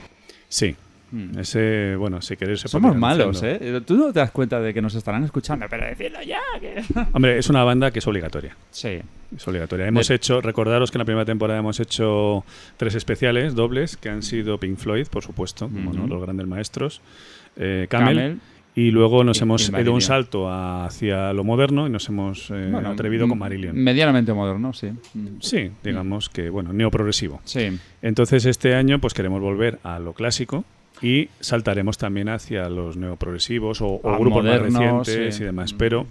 Sí. 0.49 0.75
Hmm. 1.13 1.39
Ese, 1.39 1.97
bueno, 1.97 2.23
si 2.23 2.37
queréis 2.37 2.61
Somos 2.61 2.97
malos. 2.97 3.43
¿eh? 3.43 3.81
Tú 3.87 3.97
no 3.97 4.13
te 4.13 4.21
das 4.21 4.31
cuenta 4.31 4.61
de 4.61 4.73
que 4.73 4.81
nos 4.81 4.95
estarán 4.95 5.25
escuchando, 5.25 5.67
pero 5.69 5.85
decirlo 5.87 6.19
ya. 6.23 6.41
Que... 6.61 6.83
Hombre, 7.13 7.39
es 7.39 7.49
una 7.51 7.65
banda 7.65 7.91
que 7.91 7.99
es 7.99 8.07
obligatoria. 8.07 8.57
Sí. 8.71 8.99
Es 9.37 9.47
obligatoria. 9.49 9.87
Hemos 9.87 10.09
De- 10.09 10.15
hecho, 10.15 10.41
recordaros 10.41 10.91
que 10.91 10.99
en 10.99 11.01
la 11.01 11.05
primera 11.05 11.25
temporada 11.25 11.59
hemos 11.61 11.81
hecho 11.81 12.45
tres 12.77 12.95
especiales 12.95 13.55
dobles, 13.55 13.97
que 13.97 14.09
han 14.09 14.23
sido 14.23 14.59
Pink 14.59 14.77
Floyd, 14.79 15.07
por 15.09 15.23
supuesto, 15.25 15.69
como 15.69 15.93
no, 15.93 16.01
Ujú. 16.05 16.09
los 16.15 16.23
grandes 16.23 16.47
maestros, 16.47 17.01
eh, 17.57 17.87
Camel, 17.89 18.17
Camel. 18.17 18.41
y 18.77 18.91
luego 18.93 19.25
nos 19.25 19.39
y- 19.39 19.43
hemos 19.43 19.69
y 19.69 19.77
ido 19.81 19.93
un 19.93 20.01
salto 20.01 20.49
hacia 20.51 21.33
lo 21.33 21.43
moderno 21.45 21.87
y 21.87 21.91
nos 21.91 22.09
hemos 22.09 22.51
eh, 22.51 22.69
Bueno, 22.71 22.91
atrevido 22.91 23.29
con 23.29 23.39
Marillion. 23.39 23.77
Medianamente 23.77 24.33
moderno, 24.33 24.73
sí. 24.73 24.91
Sí, 25.41 25.71
digamos 25.83 26.29
que, 26.29 26.51
bueno, 26.51 26.73
neoprogresivo. 26.73 27.41
Sí. 27.45 27.79
Entonces 28.03 28.47
este 28.47 28.75
año 28.77 29.01
pues 29.01 29.13
queremos 29.15 29.41
volver 29.41 29.79
a 29.83 29.99
lo 29.99 30.13
clásico 30.13 30.65
y 31.03 31.29
saltaremos 31.41 31.99
también 31.99 32.29
hacia 32.29 32.69
los 32.69 32.97
neoprogresivos 32.97 33.81
o, 33.81 34.01
o 34.03 34.19
grupos 34.19 34.45
más 34.45 34.61
recientes 34.61 35.35
sí. 35.37 35.43
y 35.43 35.47
demás. 35.47 35.73
Pero 35.73 36.07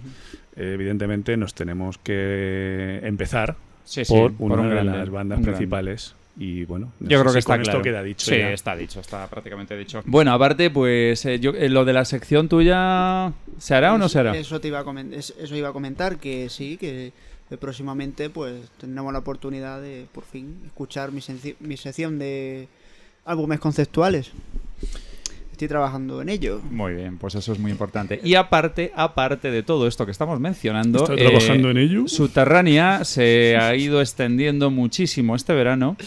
eh, 0.56 0.72
evidentemente 0.74 1.36
nos 1.36 1.54
tenemos 1.54 1.98
que 1.98 3.00
empezar 3.02 3.56
Sí, 3.84 4.04
sí, 4.04 4.12
por 4.14 4.32
por 4.34 4.52
una 4.52 4.62
un 4.62 4.68
de 4.68 4.74
grande, 4.74 4.98
las 4.98 5.10
bandas 5.10 5.38
grande. 5.38 5.52
principales. 5.52 6.14
Y 6.38 6.64
bueno, 6.64 6.92
no 7.00 7.08
Yo 7.08 7.18
creo 7.20 7.30
si 7.30 7.34
que 7.34 7.38
está 7.40 7.54
con 7.56 7.62
claro. 7.64 7.78
esto 7.80 7.82
queda 7.90 8.02
dicho. 8.02 8.30
Sí, 8.30 8.38
ya. 8.38 8.50
está 8.52 8.74
dicho, 8.76 9.00
está 9.00 9.26
prácticamente 9.28 9.76
dicho. 9.76 10.00
Bueno, 10.06 10.32
aparte, 10.32 10.70
pues 10.70 11.24
eh, 11.26 11.38
yo, 11.40 11.50
eh, 11.50 11.68
lo 11.68 11.84
de 11.84 11.92
la 11.92 12.04
sección 12.04 12.48
tuya, 12.48 13.32
¿se 13.58 13.74
hará 13.74 13.92
o 13.94 13.98
no 13.98 14.08
se 14.08 14.20
hará? 14.20 14.36
Eso, 14.36 14.60
te 14.60 14.68
iba 14.68 14.78
a 14.78 14.84
comen- 14.84 15.12
es- 15.12 15.34
eso 15.38 15.56
iba 15.56 15.68
a 15.68 15.72
comentar, 15.72 16.18
que 16.18 16.48
sí, 16.48 16.76
que 16.78 17.12
eh, 17.50 17.56
próximamente 17.58 18.30
pues 18.30 18.54
tendremos 18.78 19.12
la 19.12 19.18
oportunidad 19.18 19.82
de 19.82 20.06
por 20.12 20.24
fin 20.24 20.56
escuchar 20.66 21.10
mi, 21.12 21.20
senci- 21.20 21.56
mi 21.60 21.76
sección 21.76 22.18
de 22.18 22.68
álbumes 23.26 23.58
conceptuales. 23.58 24.30
Estoy 25.60 25.68
trabajando 25.68 26.22
en 26.22 26.30
ello. 26.30 26.62
Muy 26.70 26.94
bien, 26.94 27.18
pues 27.18 27.34
eso 27.34 27.52
es 27.52 27.58
muy 27.58 27.70
importante. 27.70 28.18
Y 28.24 28.34
aparte, 28.34 28.92
aparte 28.96 29.50
de 29.50 29.62
todo 29.62 29.86
esto 29.86 30.06
que 30.06 30.10
estamos 30.12 30.40
mencionando, 30.40 31.00
¿Está 31.02 31.12
eh, 31.12 31.18
trabajando 31.18 31.70
en 31.70 31.76
ello? 31.76 32.08
Subterránea 32.08 33.04
se 33.04 33.58
ha 33.58 33.76
ido 33.76 34.00
extendiendo 34.00 34.70
muchísimo 34.70 35.36
este 35.36 35.52
verano. 35.52 35.98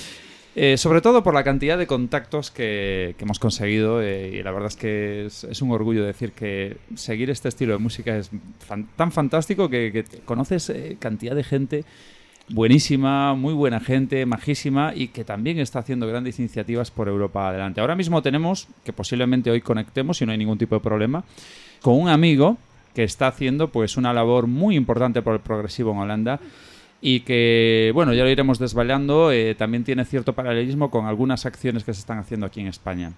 eh, 0.55 0.75
sobre 0.77 1.01
todo 1.01 1.21
por 1.21 1.35
la 1.35 1.43
cantidad 1.43 1.77
de 1.77 1.85
contactos 1.85 2.49
que, 2.49 3.13
que 3.17 3.25
hemos 3.25 3.37
conseguido 3.37 4.01
eh, 4.01 4.31
y 4.39 4.41
la 4.43 4.51
verdad 4.51 4.69
es 4.69 4.75
que 4.75 5.25
es, 5.27 5.43
es 5.43 5.61
un 5.61 5.69
orgullo 5.71 6.03
decir 6.03 6.31
que 6.31 6.77
seguir 6.95 7.29
este 7.29 7.49
estilo 7.49 7.73
de 7.73 7.79
música 7.79 8.17
es 8.17 8.31
fan- 8.59 8.87
tan 8.95 9.11
fantástico 9.11 9.69
que, 9.69 10.03
conoces 10.25 10.69
eh, 10.71 10.97
cantidad 10.99 11.35
de 11.35 11.43
gente 11.43 11.85
buenísima, 12.49 13.33
muy 13.35 13.53
buena 13.53 13.79
gente, 13.79 14.25
majísima 14.25 14.93
y 14.95 15.07
que 15.07 15.23
también 15.23 15.59
está 15.59 15.79
haciendo 15.79 16.07
grandes 16.07 16.39
iniciativas 16.39 16.91
por 16.91 17.07
Europa 17.07 17.49
adelante. 17.49 17.81
Ahora 17.81 17.95
mismo 17.95 18.21
tenemos, 18.21 18.67
que 18.83 18.93
posiblemente 18.93 19.51
hoy 19.51 19.61
conectemos 19.61 20.17
si 20.17 20.25
no 20.25 20.31
hay 20.31 20.37
ningún 20.37 20.57
tipo 20.57 20.75
de 20.75 20.81
problema, 20.81 21.23
con 21.81 21.99
un 21.99 22.09
amigo 22.09 22.57
que 22.93 23.03
está 23.03 23.27
haciendo 23.27 23.69
pues 23.69 23.97
una 23.97 24.13
labor 24.13 24.47
muy 24.47 24.75
importante 24.75 25.21
por 25.21 25.33
el 25.33 25.39
progresivo 25.39 25.91
en 25.91 25.99
Holanda 25.99 26.39
y 27.01 27.21
que, 27.21 27.91
bueno, 27.93 28.13
ya 28.13 28.23
lo 28.23 28.29
iremos 28.29 28.59
desvelando, 28.59 29.31
eh, 29.31 29.55
también 29.55 29.83
tiene 29.83 30.05
cierto 30.05 30.33
paralelismo 30.33 30.89
con 30.89 31.05
algunas 31.05 31.45
acciones 31.45 31.83
que 31.83 31.93
se 31.93 31.99
están 31.99 32.17
haciendo 32.19 32.45
aquí 32.45 32.61
en 32.61 32.67
España. 32.67 33.11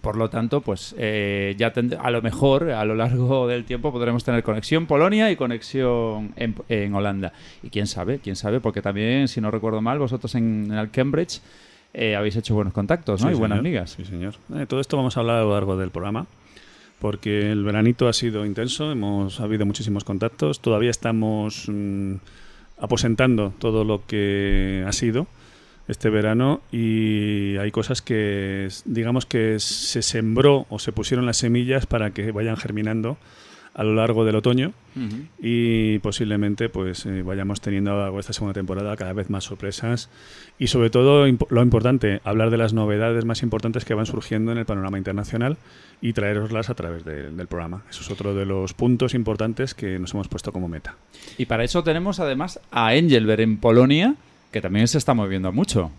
Por 0.00 0.16
lo 0.16 0.30
tanto, 0.30 0.62
pues 0.62 0.94
eh, 0.96 1.54
ya 1.58 1.72
a 2.00 2.10
lo 2.10 2.22
mejor 2.22 2.70
a 2.70 2.84
lo 2.84 2.94
largo 2.94 3.46
del 3.48 3.64
tiempo 3.64 3.92
podremos 3.92 4.24
tener 4.24 4.42
conexión 4.42 4.86
Polonia 4.86 5.30
y 5.30 5.36
conexión 5.36 6.32
en, 6.36 6.54
en 6.68 6.94
Holanda. 6.94 7.32
Y 7.62 7.68
quién 7.68 7.86
sabe, 7.86 8.18
quién 8.18 8.36
sabe, 8.36 8.60
porque 8.60 8.80
también, 8.80 9.28
si 9.28 9.40
no 9.40 9.50
recuerdo 9.50 9.82
mal, 9.82 9.98
vosotros 9.98 10.34
en, 10.34 10.70
en 10.70 10.78
el 10.78 10.90
Cambridge 10.90 11.40
eh, 11.94 12.16
habéis 12.16 12.36
hecho 12.36 12.54
buenos 12.54 12.72
contactos, 12.72 13.20
¿no? 13.20 13.28
Sí, 13.28 13.34
y 13.34 13.38
buenas 13.38 13.58
señor. 13.58 13.66
amigas. 13.66 13.90
Sí, 13.90 14.04
señor. 14.04 14.34
Eh, 14.54 14.66
todo 14.66 14.80
esto 14.80 14.96
vamos 14.96 15.16
a 15.16 15.20
hablar 15.20 15.36
a 15.36 15.42
lo 15.42 15.52
largo 15.52 15.76
del 15.76 15.90
programa, 15.90 16.26
porque 16.98 17.52
el 17.52 17.62
veranito 17.64 18.08
ha 18.08 18.14
sido 18.14 18.46
intenso, 18.46 18.90
hemos 18.90 19.40
ha 19.40 19.44
habido 19.44 19.66
muchísimos 19.66 20.04
contactos, 20.04 20.60
todavía 20.60 20.90
estamos 20.90 21.66
mm, 21.68 22.14
aposentando 22.78 23.52
todo 23.58 23.84
lo 23.84 24.06
que 24.06 24.84
ha 24.86 24.92
sido 24.92 25.26
este 25.88 26.10
verano 26.10 26.60
y 26.70 27.56
hay 27.56 27.70
cosas 27.70 28.02
que 28.02 28.68
digamos 28.84 29.26
que 29.26 29.58
se 29.58 30.02
sembró 30.02 30.66
o 30.70 30.78
se 30.78 30.92
pusieron 30.92 31.26
las 31.26 31.36
semillas 31.38 31.86
para 31.86 32.10
que 32.12 32.30
vayan 32.32 32.56
germinando 32.56 33.16
a 33.74 33.84
lo 33.84 33.94
largo 33.94 34.26
del 34.26 34.36
otoño 34.36 34.72
y 35.40 35.98
posiblemente 36.00 36.68
pues 36.68 37.06
eh, 37.06 37.22
vayamos 37.22 37.62
teniendo 37.62 37.90
a 37.92 37.94
lo 37.94 38.00
largo 38.02 38.16
de 38.16 38.20
esta 38.20 38.34
segunda 38.34 38.52
temporada 38.52 38.94
cada 38.96 39.14
vez 39.14 39.30
más 39.30 39.44
sorpresas 39.44 40.10
y 40.58 40.66
sobre 40.66 40.90
todo 40.90 41.26
imp- 41.26 41.46
lo 41.48 41.62
importante 41.62 42.20
hablar 42.24 42.50
de 42.50 42.58
las 42.58 42.74
novedades 42.74 43.24
más 43.24 43.42
importantes 43.42 43.86
que 43.86 43.94
van 43.94 44.04
surgiendo 44.04 44.52
en 44.52 44.58
el 44.58 44.66
panorama 44.66 44.98
internacional 44.98 45.56
y 46.02 46.12
traeroslas 46.12 46.68
a 46.68 46.74
través 46.74 47.04
de- 47.06 47.30
del 47.30 47.46
programa. 47.46 47.82
Eso 47.88 48.02
es 48.02 48.10
otro 48.10 48.34
de 48.34 48.44
los 48.44 48.74
puntos 48.74 49.14
importantes 49.14 49.72
que 49.74 49.98
nos 49.98 50.12
hemos 50.12 50.28
puesto 50.28 50.52
como 50.52 50.68
meta. 50.68 50.96
Y 51.38 51.46
para 51.46 51.64
eso 51.64 51.82
tenemos 51.82 52.20
además 52.20 52.60
a 52.70 52.94
Engelberg 52.94 53.40
en 53.40 53.56
Polonia, 53.56 54.16
que 54.52 54.60
también 54.60 54.86
se 54.86 54.98
está 54.98 55.14
moviendo 55.14 55.50
mucho. 55.52 55.90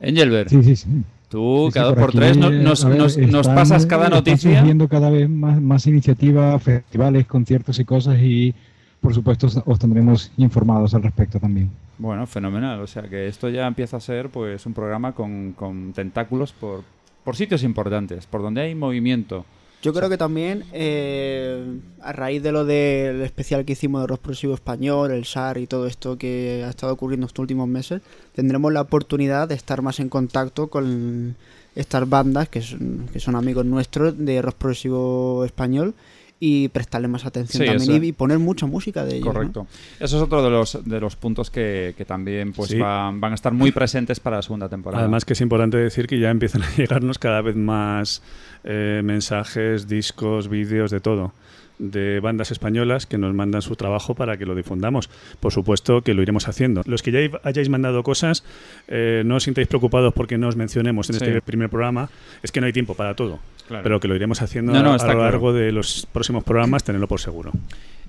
Engelberg, 0.00 0.48
Sí, 0.48 0.62
sí, 0.62 0.76
sí. 0.76 0.88
tú 1.28 1.70
cada 1.74 1.88
dos 1.88 1.98
por 1.98 2.12
tres 2.12 2.36
no- 2.36 2.50
nos, 2.50 2.84
ver, 2.84 2.96
nos- 2.98 3.18
nos 3.18 3.40
están- 3.40 3.54
pasas 3.54 3.84
cada 3.86 4.04
están 4.04 4.18
noticia. 4.18 4.58
surgiendo 4.58 4.88
cada 4.88 5.10
vez 5.10 5.28
más, 5.28 5.60
más 5.60 5.86
iniciativas, 5.86 6.62
festivales, 6.62 7.26
conciertos 7.26 7.78
y 7.80 7.84
cosas 7.84 8.16
y 8.22 8.54
por 9.00 9.12
supuesto 9.14 9.46
os, 9.48 9.60
os 9.64 9.78
tendremos 9.78 10.30
informados 10.36 10.94
al 10.94 11.02
respecto 11.02 11.38
también. 11.40 11.70
Bueno, 11.98 12.26
fenomenal. 12.28 12.80
O 12.80 12.86
sea 12.86 13.02
que 13.02 13.26
esto 13.26 13.48
ya 13.48 13.66
empieza 13.66 13.96
a 13.96 14.00
ser 14.00 14.28
pues 14.30 14.64
un 14.66 14.72
programa 14.74 15.12
con, 15.12 15.52
con 15.52 15.92
tentáculos 15.92 16.52
por, 16.52 16.84
por 17.24 17.34
sitios 17.36 17.64
importantes, 17.64 18.26
por 18.26 18.40
donde 18.40 18.60
hay 18.62 18.74
movimiento. 18.76 19.44
Yo 19.80 19.92
creo 19.94 20.08
que 20.10 20.18
también, 20.18 20.64
eh, 20.72 21.78
a 22.00 22.12
raíz 22.12 22.42
de 22.42 22.50
lo 22.50 22.64
del 22.64 23.22
especial 23.22 23.64
que 23.64 23.74
hicimos 23.74 24.00
de 24.00 24.08
rock 24.08 24.20
progresivo 24.20 24.54
español, 24.54 25.12
el 25.12 25.24
SAR 25.24 25.58
y 25.58 25.68
todo 25.68 25.86
esto 25.86 26.18
que 26.18 26.64
ha 26.66 26.70
estado 26.70 26.92
ocurriendo 26.92 27.26
estos 27.26 27.42
últimos 27.42 27.68
meses, 27.68 28.02
tendremos 28.34 28.72
la 28.72 28.80
oportunidad 28.80 29.46
de 29.46 29.54
estar 29.54 29.80
más 29.80 30.00
en 30.00 30.08
contacto 30.08 30.66
con 30.68 31.36
estas 31.76 32.08
bandas 32.08 32.48
que 32.48 32.60
son, 32.60 33.08
que 33.12 33.20
son 33.20 33.36
amigos 33.36 33.64
nuestros 33.66 34.18
de 34.18 34.42
rock 34.42 34.56
progresivo 34.56 35.44
español 35.44 35.94
y 36.40 36.68
prestarle 36.68 37.08
más 37.08 37.26
atención 37.26 37.62
Sí, 37.66 37.66
también 37.86 38.04
y, 38.04 38.08
y 38.08 38.12
poner 38.12 38.38
mucha 38.38 38.66
música 38.66 39.04
de 39.04 39.16
ellos. 39.16 39.26
¿no? 39.26 39.32
Correcto. 39.32 39.66
Eso 39.98 40.16
es 40.18 40.22
otro 40.22 40.42
de 40.42 40.50
los, 40.50 40.78
de 40.84 41.00
los 41.00 41.16
puntos 41.16 41.50
que, 41.50 41.94
que 41.96 42.04
también 42.04 42.52
pues 42.52 42.70
Sí. 42.70 42.78
van, 42.78 43.20
van 43.20 43.32
a 43.32 43.34
estar 43.34 43.52
muy 43.52 43.72
presentes 43.72 44.20
para 44.20 44.36
la 44.36 44.42
segunda 44.42 44.68
temporada. 44.68 45.02
Además 45.02 45.24
que 45.24 45.32
es 45.32 45.40
importante 45.40 45.76
decir 45.78 46.06
que 46.06 46.18
ya 46.20 46.30
empiezan 46.30 46.62
a 46.62 46.70
llegarnos 46.76 47.18
cada 47.18 47.42
vez 47.42 47.56
más 47.56 48.22
eh, 48.64 49.00
mensajes, 49.04 49.88
discos, 49.88 50.48
vídeos, 50.48 50.90
de 50.90 51.00
todo 51.00 51.32
de 51.80 52.18
bandas 52.18 52.50
españolas 52.50 53.06
que 53.06 53.18
nos 53.18 53.32
mandan 53.34 53.62
su 53.62 53.76
trabajo 53.76 54.16
para 54.16 54.36
que 54.36 54.44
lo 54.44 54.56
difundamos. 54.56 55.08
Por 55.38 55.52
supuesto 55.52 56.02
que 56.02 56.12
lo 56.12 56.22
iremos 56.22 56.48
haciendo. 56.48 56.82
Los 56.86 57.04
que 57.04 57.12
ya 57.12 57.20
hay- 57.20 57.30
hayáis 57.44 57.68
mandado 57.68 58.02
cosas, 58.02 58.42
eh, 58.88 59.22
no 59.24 59.36
os 59.36 59.44
sintáis 59.44 59.68
preocupados 59.68 60.12
porque 60.12 60.38
no 60.38 60.48
os 60.48 60.56
mencionemos 60.56 61.08
en 61.10 61.20
Sí. 61.20 61.24
este 61.24 61.40
primer 61.40 61.70
programa. 61.70 62.10
Es 62.42 62.50
que 62.50 62.60
no 62.60 62.66
hay 62.66 62.72
tiempo 62.72 62.94
para 62.94 63.14
todo. 63.14 63.38
Claro. 63.68 63.82
Pero 63.82 64.00
que 64.00 64.08
lo 64.08 64.16
iremos 64.16 64.40
haciendo 64.40 64.72
No, 64.72 64.82
no, 64.82 64.90
a, 64.90 64.92
lo 64.94 64.98
claro. 64.98 65.22
largo 65.22 65.52
de 65.52 65.70
los 65.72 66.08
próximos 66.10 66.42
programas, 66.42 66.82
tenerlo 66.84 67.06
por 67.06 67.20
seguro. 67.20 67.52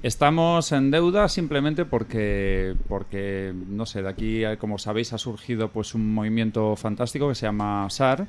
Estamos 0.01 0.71
en 0.71 0.89
deuda 0.89 1.27
simplemente 1.27 1.83
porque, 1.83 2.73
porque 2.87 3.53
no 3.67 3.85
sé, 3.85 4.01
de 4.01 4.07
aquí, 4.07 4.45
eh, 4.45 4.55
como 4.57 4.77
sabéis, 4.77 5.11
ha 5.11 5.17
surgido 5.17 5.67
pues 5.67 5.93
un 5.93 6.13
movimiento 6.13 6.77
fantástico 6.77 7.27
que 7.27 7.35
se 7.35 7.45
llama 7.45 7.85
SAR, 7.89 8.25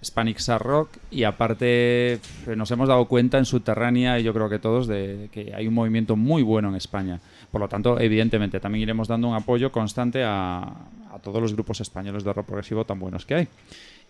Hispanic 0.00 0.38
SAR 0.38 0.62
Rock, 0.62 0.90
y 1.10 1.24
aparte 1.24 2.20
nos 2.56 2.70
hemos 2.70 2.88
dado 2.88 3.06
cuenta 3.06 3.38
en 3.38 3.44
Subterránea, 3.44 4.20
y 4.20 4.22
yo 4.22 4.32
creo 4.32 4.48
que 4.48 4.60
todos, 4.60 4.86
de 4.86 5.28
que 5.32 5.52
hay 5.52 5.66
un 5.66 5.74
movimiento 5.74 6.14
muy 6.14 6.44
bueno 6.44 6.68
en 6.68 6.76
España. 6.76 7.18
Por 7.50 7.60
lo 7.60 7.68
tanto, 7.68 7.98
evidentemente, 7.98 8.60
también 8.60 8.82
iremos 8.82 9.08
dando 9.08 9.26
un 9.26 9.34
apoyo 9.34 9.72
constante 9.72 10.22
a, 10.22 10.62
a 10.62 11.18
todos 11.20 11.42
los 11.42 11.52
grupos 11.52 11.80
españoles 11.80 12.22
de 12.22 12.32
rock 12.32 12.46
progresivo 12.46 12.84
tan 12.84 13.00
buenos 13.00 13.26
que 13.26 13.34
hay. 13.34 13.48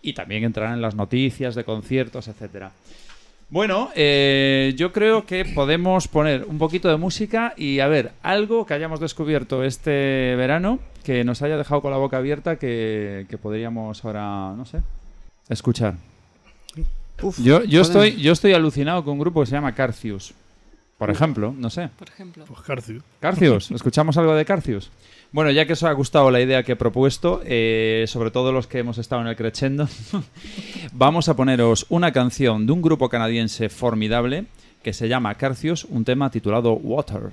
Y 0.01 0.13
también 0.13 0.43
entrarán 0.43 0.75
en 0.75 0.81
las 0.81 0.95
noticias 0.95 1.55
de 1.55 1.63
conciertos, 1.63 2.27
etcétera. 2.27 2.71
Bueno, 3.49 3.89
eh, 3.95 4.73
yo 4.77 4.93
creo 4.93 5.25
que 5.25 5.43
podemos 5.43 6.07
poner 6.07 6.45
un 6.45 6.57
poquito 6.57 6.87
de 6.87 6.95
música 6.95 7.53
y 7.57 7.81
a 7.81 7.87
ver, 7.87 8.13
algo 8.23 8.65
que 8.65 8.73
hayamos 8.73 9.01
descubierto 9.01 9.65
este 9.65 10.35
verano 10.37 10.79
que 11.03 11.25
nos 11.25 11.41
haya 11.41 11.57
dejado 11.57 11.81
con 11.81 11.91
la 11.91 11.97
boca 11.97 12.17
abierta 12.17 12.55
que, 12.55 13.25
que 13.29 13.37
podríamos 13.37 14.05
ahora, 14.05 14.53
no 14.55 14.65
sé, 14.65 14.79
escuchar. 15.49 15.95
Uf, 17.21 17.39
Yo, 17.39 17.63
yo, 17.65 17.81
estoy, 17.81 18.15
yo 18.15 18.31
estoy 18.31 18.53
alucinado 18.53 19.03
con 19.03 19.13
un 19.13 19.19
grupo 19.19 19.41
que 19.41 19.47
se 19.47 19.51
llama 19.51 19.75
Carcius. 19.75 20.33
Por 20.97 21.09
ejemplo, 21.09 21.53
no 21.57 21.69
sé. 21.69 21.89
Por 21.97 22.07
ejemplo. 22.07 22.45
Pues 22.45 22.61
Carcio. 22.61 23.01
Carcius, 23.19 23.71
¿escuchamos 23.71 24.15
algo 24.17 24.33
de 24.33 24.45
Carcius? 24.45 24.91
Bueno, 25.33 25.49
ya 25.51 25.65
que 25.65 25.73
os 25.73 25.83
ha 25.83 25.93
gustado 25.93 26.29
la 26.29 26.41
idea 26.41 26.63
que 26.63 26.73
he 26.73 26.75
propuesto, 26.75 27.41
eh, 27.45 28.03
sobre 28.07 28.31
todo 28.31 28.51
los 28.51 28.67
que 28.67 28.79
hemos 28.79 28.97
estado 28.97 29.21
en 29.21 29.29
el 29.29 29.37
Crescendo, 29.37 29.87
vamos 30.91 31.29
a 31.29 31.37
poneros 31.37 31.85
una 31.87 32.11
canción 32.11 32.65
de 32.65 32.73
un 32.73 32.81
grupo 32.81 33.07
canadiense 33.07 33.69
formidable 33.69 34.47
que 34.83 34.91
se 34.91 35.07
llama 35.07 35.35
Carcius, 35.35 35.85
un 35.85 36.03
tema 36.03 36.29
titulado 36.31 36.73
Water. 36.73 37.31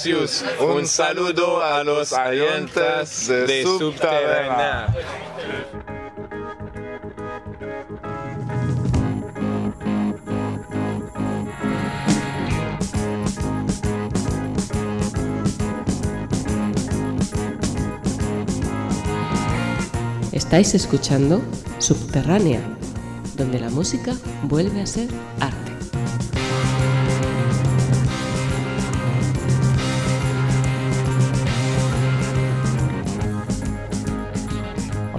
Cassius. 0.00 0.42
Un 0.58 0.86
saludo 0.86 1.62
a 1.62 1.84
los 1.84 2.12
oyentes 2.12 3.28
de 3.28 3.64
Subterránea. 3.64 4.86
Estáis 20.32 20.74
escuchando 20.74 21.42
Subterránea, 21.78 22.62
donde 23.36 23.60
la 23.60 23.68
música 23.68 24.14
vuelve 24.44 24.80
a 24.80 24.86
ser 24.86 25.10
arte. 25.40 25.59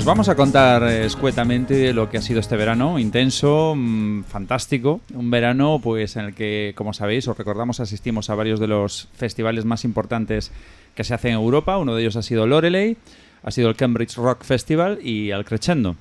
Os 0.01 0.05
vamos 0.05 0.29
a 0.29 0.35
contar 0.35 0.81
escuetamente 0.81 1.93
lo 1.93 2.09
que 2.09 2.17
ha 2.17 2.23
sido 2.23 2.39
este 2.39 2.57
verano, 2.57 2.97
intenso, 2.97 3.75
mm, 3.77 4.23
fantástico. 4.23 5.01
Un 5.13 5.29
verano 5.29 5.79
pues 5.81 6.15
en 6.15 6.25
el 6.25 6.33
que, 6.33 6.73
como 6.75 6.91
sabéis, 6.91 7.27
os 7.27 7.37
recordamos, 7.37 7.79
asistimos 7.79 8.31
a 8.31 8.33
varios 8.33 8.59
de 8.59 8.65
los 8.65 9.09
festivales 9.13 9.63
más 9.63 9.85
importantes 9.85 10.51
que 10.95 11.03
se 11.03 11.13
hacen 11.13 11.33
en 11.33 11.37
Europa. 11.37 11.77
Uno 11.77 11.93
de 11.93 12.01
ellos 12.01 12.15
ha 12.15 12.23
sido 12.23 12.47
Loreley, 12.47 12.97
ha 13.43 13.51
sido 13.51 13.69
el 13.69 13.75
Cambridge 13.75 14.15
Rock 14.15 14.43
Festival 14.43 14.97
y 15.03 15.29
el 15.29 15.45
Crescendo. 15.45 15.95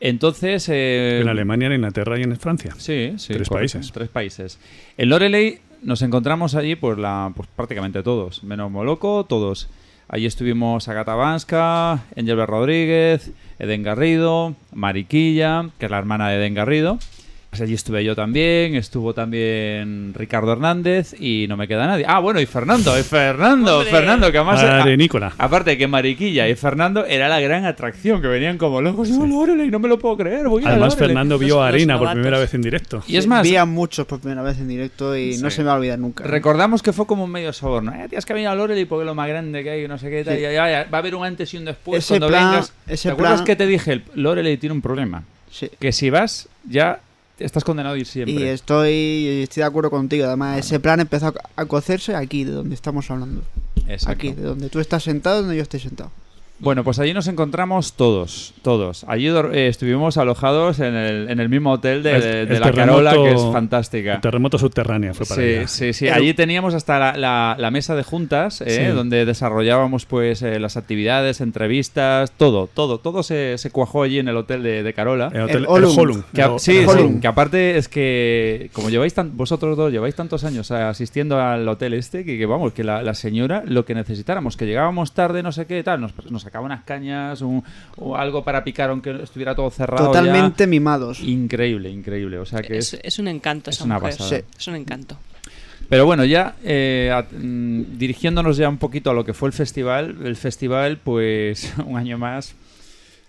Entonces... 0.00 0.66
eh, 0.70 1.20
En 1.20 1.28
Alemania, 1.28 1.66
en 1.66 1.74
Inglaterra 1.74 2.18
y 2.18 2.22
en 2.22 2.34
Francia. 2.38 2.74
Sí, 2.78 3.12
sí. 3.18 3.34
Tres 3.34 3.50
correcto, 3.50 3.74
países. 3.74 3.92
Tres 3.92 4.08
países. 4.08 4.58
En 4.96 5.10
Loreley 5.10 5.58
nos 5.82 6.00
encontramos 6.00 6.54
allí 6.54 6.76
pues, 6.76 6.96
la, 6.96 7.30
pues 7.36 7.46
prácticamente 7.54 8.02
todos, 8.02 8.42
menos 8.42 8.70
Moloco, 8.70 9.24
todos. 9.24 9.68
Allí 10.12 10.26
estuvimos 10.26 10.88
Agata 10.88 11.14
Banska, 11.14 11.92
Angel 12.14 12.46
Rodríguez, 12.46 13.30
Eden 13.58 13.82
Garrido, 13.82 14.54
Mariquilla, 14.70 15.70
que 15.78 15.86
es 15.86 15.90
la 15.90 15.96
hermana 15.96 16.28
de 16.28 16.36
Eden 16.36 16.52
Garrido. 16.52 16.98
Pues 17.52 17.60
allí 17.60 17.74
estuve 17.74 18.02
yo 18.02 18.16
también, 18.16 18.74
estuvo 18.76 19.12
también 19.12 20.14
Ricardo 20.16 20.52
Hernández 20.52 21.14
y 21.20 21.44
no 21.50 21.58
me 21.58 21.68
queda 21.68 21.86
nadie. 21.86 22.06
Ah, 22.08 22.18
bueno, 22.18 22.40
y 22.40 22.46
Fernando, 22.46 22.98
y 22.98 23.02
Fernando, 23.02 23.80
¡Hombre! 23.80 23.90
Fernando, 23.90 24.32
que 24.32 24.38
además... 24.38 24.62
Madre 24.62 24.94
a- 24.94 24.96
Nicola. 24.96 25.34
Aparte 25.36 25.76
que 25.76 25.86
Mariquilla 25.86 26.48
y 26.48 26.54
Fernando 26.54 27.04
era 27.04 27.28
la 27.28 27.40
gran 27.40 27.66
atracción, 27.66 28.22
que 28.22 28.28
venían 28.28 28.56
como 28.56 28.80
locos. 28.80 29.10
Y 29.10 29.12
yo, 29.12 29.26
Loreley, 29.26 29.70
no 29.70 29.80
me 29.80 29.88
lo 29.88 29.98
puedo 29.98 30.16
creer. 30.16 30.48
voy 30.48 30.64
a 30.64 30.68
Además, 30.70 30.94
Loreley". 30.94 31.08
Fernando 31.08 31.38
vio 31.38 31.60
a 31.62 31.68
Arena 31.68 31.98
por 31.98 32.10
primera 32.12 32.38
vez 32.38 32.54
en 32.54 32.62
directo. 32.62 33.02
Y 33.06 33.18
es 33.18 33.26
más, 33.26 33.42
Vi 33.42 33.54
a 33.56 33.66
muchos 33.66 34.06
por 34.06 34.20
primera 34.20 34.40
vez 34.40 34.56
en 34.58 34.68
directo 34.68 35.14
y 35.14 35.36
no 35.36 35.50
se 35.50 35.60
me 35.60 35.66
va 35.66 35.72
a 35.74 35.76
olvidar 35.76 35.98
nunca. 35.98 36.24
Recordamos 36.24 36.82
que 36.82 36.94
fue 36.94 37.06
como 37.06 37.24
un 37.24 37.30
medio 37.30 37.52
soborno. 37.52 37.92
Eh, 37.92 38.06
tienes 38.08 38.24
que 38.24 38.32
venir 38.32 38.48
a 38.48 38.54
Loreley 38.54 38.86
porque 38.86 39.02
es 39.02 39.06
lo 39.06 39.14
más 39.14 39.28
grande 39.28 39.62
que 39.62 39.68
hay, 39.68 39.86
no 39.86 39.98
sé 39.98 40.08
qué. 40.08 40.24
tal, 40.24 40.36
Sí. 40.36 40.40
ya, 40.40 40.52
ya, 40.52 40.70
ya. 40.70 40.90
Va 40.90 40.96
a 40.96 41.00
haber 41.00 41.14
un 41.14 41.26
antes 41.26 41.52
y 41.52 41.58
un 41.58 41.66
después 41.66 41.98
Ese 42.02 42.14
cuando 42.14 42.28
plan- 42.28 42.50
vengas. 42.52 42.72
ese 42.86 43.08
¿Te 43.10 43.12
acuerdas 43.12 43.34
plan- 43.42 43.44
que 43.44 43.56
te 43.56 43.66
dije? 43.66 43.92
El 43.92 44.02
Loreley 44.14 44.56
tiene 44.56 44.72
un 44.74 44.80
problema. 44.80 45.22
Sí. 45.50 45.68
Que 45.78 45.92
si 45.92 46.08
vas, 46.08 46.48
ya 46.66 46.98
estás 47.44 47.64
condenado 47.64 47.94
a 47.94 47.98
ir 47.98 48.06
siempre. 48.06 48.34
Y 48.34 48.42
estoy, 48.44 49.42
estoy 49.42 49.60
de 49.62 49.66
acuerdo 49.66 49.90
contigo. 49.90 50.26
Además, 50.26 50.58
ese 50.58 50.80
plan 50.80 51.00
empezó 51.00 51.28
a- 51.28 51.34
a 51.56 51.64
cocerse 51.66 52.14
aquí, 52.14 52.44
de 52.44 52.52
donde 52.52 52.74
estamos 52.74 53.10
hablando. 53.10 53.42
Exacto. 53.88 54.10
Aquí, 54.10 54.32
de 54.32 54.42
donde 54.42 54.68
tú 54.68 54.80
estás 54.80 55.02
sentado, 55.02 55.40
donde 55.42 55.56
yo 55.56 55.62
estoy 55.62 55.80
sentado. 55.80 56.10
Bueno, 56.62 56.84
pues 56.84 57.00
allí 57.00 57.12
nos 57.12 57.26
encontramos 57.26 57.94
todos, 57.94 58.54
todos. 58.62 59.04
Allí 59.08 59.26
eh, 59.26 59.66
estuvimos 59.66 60.16
alojados 60.16 60.78
en 60.78 60.94
el, 60.94 61.28
en 61.28 61.40
el 61.40 61.48
mismo 61.48 61.72
hotel 61.72 62.04
de, 62.04 62.14
El- 62.14 62.20
de- 62.22 62.40
el 62.42 62.48
de 62.50 62.60
la 62.60 62.70
Carola, 62.70 63.12
que 63.14 63.32
es 63.32 63.42
fantástica. 63.52 64.14
El 64.14 64.20
terremoto 64.20 64.58
subterráneo 64.58 65.12
fue 65.12 65.26
para 65.26 65.42
Sí, 65.42 65.48
ella. 65.48 65.66
sí, 65.66 65.92
sí. 65.92 66.08
Allí 66.08 66.34
teníamos 66.34 66.74
hasta 66.74 67.00
la, 67.00 67.16
la- 67.16 67.56
la 67.58 67.70
mesa 67.72 67.96
de 67.96 68.04
juntas, 68.04 68.60
¿eh? 68.60 68.86
Sí. 68.86 68.94
donde 68.94 69.24
desarrollábamos 69.24 70.06
pues 70.06 70.40
eh, 70.42 70.60
las 70.60 70.76
actividades, 70.76 71.40
entrevistas, 71.40 72.30
todo, 72.36 72.68
todo, 72.72 72.98
todo 72.98 73.24
se, 73.24 73.58
se 73.58 73.72
cuajó 73.72 74.04
allí 74.04 74.20
en 74.20 74.28
el 74.28 74.36
hotel 74.36 74.62
de, 74.62 74.84
de 74.84 74.92
Carola. 74.94 75.30
El 75.34 75.40
hotel 75.42 75.56
El 75.56 75.62
el 75.62 75.66
Olum. 75.66 75.98
Holum. 75.98 76.22
Que 76.32 76.42
a- 76.42 76.46
El- 76.46 76.60
sí, 76.60 76.84
sí, 76.86 77.18
que 77.20 77.26
aparte 77.26 77.76
es 77.76 77.88
que 77.88 78.70
como 78.72 78.88
lleváis 78.88 79.14
tan, 79.14 79.36
vosotros 79.36 79.76
dos 79.76 79.90
lleváis 79.90 80.14
tantos 80.14 80.44
años 80.44 80.70
asistiendo 80.70 81.40
al 81.40 81.66
hotel 81.68 81.94
este 81.94 82.24
que, 82.24 82.38
que 82.38 82.46
vamos 82.46 82.72
que 82.72 82.84
la, 82.84 83.02
la 83.02 83.14
señora 83.14 83.64
lo 83.66 83.84
que 83.84 83.96
necesitáramos 83.96 84.56
que 84.56 84.64
llegábamos 84.64 85.12
tarde 85.12 85.42
no 85.42 85.50
sé 85.50 85.66
qué 85.66 85.82
tal 85.82 86.00
nos, 86.00 86.12
nos 86.30 86.44
sacaba 86.52 86.66
unas 86.66 86.84
cañas 86.84 87.40
un- 87.40 87.64
o 87.96 88.14
algo 88.14 88.44
para 88.44 88.62
picar 88.62 88.90
aunque 88.90 89.22
estuviera 89.22 89.54
todo 89.54 89.70
cerrado 89.70 90.12
ya. 90.12 90.20
Totalmente 90.20 90.66
mimados. 90.66 91.20
increíble 91.20 91.88
increíble 91.90 92.36
o 92.38 92.44
sea 92.44 92.60
que 92.60 92.76
Es, 92.76 92.92
es, 92.92 93.00
es 93.02 93.18
un 93.18 93.28
encanto 93.28 93.70
es 93.70 93.76
esa 93.76 93.84
una 93.86 93.94
mujer. 93.98 94.10
pasada. 94.18 94.40
Sí. 94.40 94.44
Es 94.58 94.66
un 94.68 94.76
encanto. 94.76 95.16
Pero 95.88 96.04
bueno, 96.06 96.24
ya 96.26 96.54
eh, 96.62 97.10
a- 97.12 97.22
mm, 97.22 97.96
dirigiéndonos 97.98 98.58
ya 98.58 98.68
un 98.68 98.76
poquito 98.76 99.10
a 99.10 99.14
lo 99.14 99.24
que 99.24 99.32
fue 99.32 99.48
el 99.48 99.52
festival, 99.54 100.16
el 100.24 100.36
festival, 100.36 100.98
pues 101.02 101.72
un 101.86 101.96
año 101.96 102.18
más. 102.18 102.54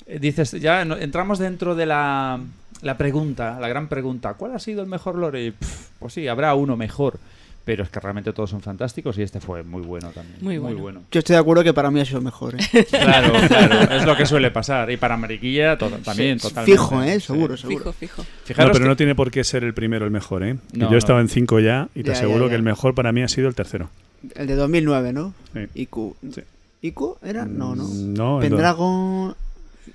eh, 0.05 0.19
dices, 0.19 0.51
ya 0.51 0.83
no- 0.83 0.97
entramos 0.97 1.39
dentro 1.39 1.75
de 1.75 1.85
la, 1.85 2.39
la 2.81 2.97
pregunta, 2.97 3.57
la 3.59 3.69
gran 3.69 3.87
pregunta: 3.87 4.33
¿cuál 4.33 4.53
ha 4.53 4.59
sido 4.59 4.81
el 4.81 4.87
mejor 4.89 5.15
lore? 5.15 5.53
Pues 5.99 6.13
sí, 6.13 6.27
habrá 6.27 6.53
uno 6.55 6.75
mejor. 6.75 7.19
Pero 7.65 7.83
es 7.83 7.89
que 7.89 7.99
realmente 8.01 8.33
todos 8.33 8.49
son 8.49 8.61
fantásticos 8.61 9.17
y 9.17 9.21
este 9.21 9.39
fue 9.39 9.63
muy 9.63 9.81
bueno 9.83 10.09
también. 10.09 10.37
Muy 10.41 10.57
bueno. 10.57 11.03
Yo 11.11 11.19
estoy 11.19 11.35
de 11.35 11.39
acuerdo 11.39 11.63
que 11.63 11.73
para 11.73 11.89
mí 11.91 12.01
ha 12.01 12.05
sido 12.05 12.19
mejor. 12.19 12.55
¿eh? 12.55 12.85
Claro, 12.89 13.31
claro, 13.47 13.95
es 13.95 14.05
lo 14.05 14.17
que 14.17 14.25
suele 14.25 14.51
pasar. 14.51 14.91
Y 14.91 14.97
para 14.97 15.15
Mariquilla 15.15 15.77
to- 15.77 15.89
también, 15.89 16.39
Sí, 16.39 16.49
totalmente. 16.49 16.71
Fijo, 16.73 17.01
¿eh? 17.03 17.13
Sí. 17.21 17.27
Seguro, 17.27 17.55
seguro. 17.55 17.93
Fijo, 17.93 18.21
fijo. 18.23 18.25
Fijaros 18.43 18.69
no, 18.69 18.73
pero 18.73 18.83
que- 18.85 18.89
no 18.89 18.95
tiene 18.97 19.15
por 19.15 19.31
qué 19.31 19.45
ser 19.45 19.63
el 19.63 19.73
primero 19.73 20.03
el 20.03 20.11
mejor, 20.11 20.43
¿eh? 20.43 20.55
No, 20.73 20.87
yo 20.87 20.91
no. 20.91 20.97
estaba 20.97 21.21
en 21.21 21.29
5 21.29 21.59
ya 21.61 21.87
y 21.95 22.03
te 22.03 22.07
Ya, 22.11 22.17
aseguro 22.17 22.45
ya. 22.45 22.49
que 22.49 22.55
el 22.55 22.63
mejor 22.63 22.95
para 22.95 23.13
mí 23.13 23.23
ha 23.23 23.29
sido 23.29 23.47
el 23.47 23.55
tercero. 23.55 23.89
El 24.35 24.47
de 24.47 24.55
2009, 24.55 25.13
¿no? 25.13 25.33
Sí. 25.53 25.59
IQ. 25.75 26.15
Sí. 26.33 26.41
¿IQ 26.81 27.17
era? 27.23 27.45
No, 27.45 27.75
no. 27.77 27.85
Mm, 27.85 28.13
No, 28.13 28.41
el 28.41 28.49
do- 28.49 28.55
Pendragon, 28.57 29.35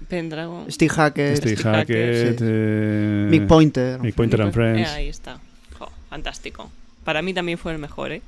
Pendragon. 0.09 0.73
Steve 0.73 0.89
Hackett, 0.91 1.37
Steve 1.37 1.57
Hackett, 1.57 2.39
eh, 2.41 3.27
Mick 3.31 3.47
Pointer. 3.47 4.01
Mick 4.01 4.15
Pointer 4.15 4.41
and 4.41 4.51
Eh, 4.51 4.53
Friends. 4.55 4.89
ahí 4.91 5.09
está. 5.09 5.39
Jo, 5.79 5.91
fantástico. 6.09 6.71
Para 7.09 7.23
mí 7.23 7.33
también 7.33 7.57
fue 7.57 7.73
el 7.73 7.79
mejor, 7.79 8.13
¿eh? 8.13 8.21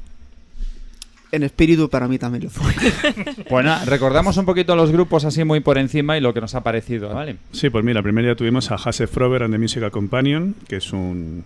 En 1.32 1.42
espíritu 1.42 1.90
para 1.90 2.08
mí 2.08 2.18
también 2.18 2.44
lo 2.44 2.48
fue. 2.48 2.72
Bueno, 3.50 3.76
recordamos 3.84 4.38
un 4.38 4.46
poquito 4.46 4.74
los 4.74 4.90
grupos 4.90 5.26
así 5.26 5.44
muy 5.44 5.60
por 5.60 5.76
encima 5.76 6.16
y 6.16 6.22
lo 6.22 6.32
que 6.32 6.40
nos 6.40 6.54
ha 6.54 6.62
parecido, 6.62 7.10
¿vale? 7.10 7.36
Sí, 7.52 7.68
pues 7.68 7.84
mira, 7.84 8.02
primero 8.02 8.28
ya 8.28 8.34
tuvimos 8.36 8.70
a 8.70 8.76
Hasse 8.76 9.06
Frober 9.06 9.42
and 9.42 9.52
the 9.52 9.58
Musical 9.58 9.90
Companion, 9.90 10.54
que 10.66 10.76
es 10.76 10.94
un, 10.94 11.44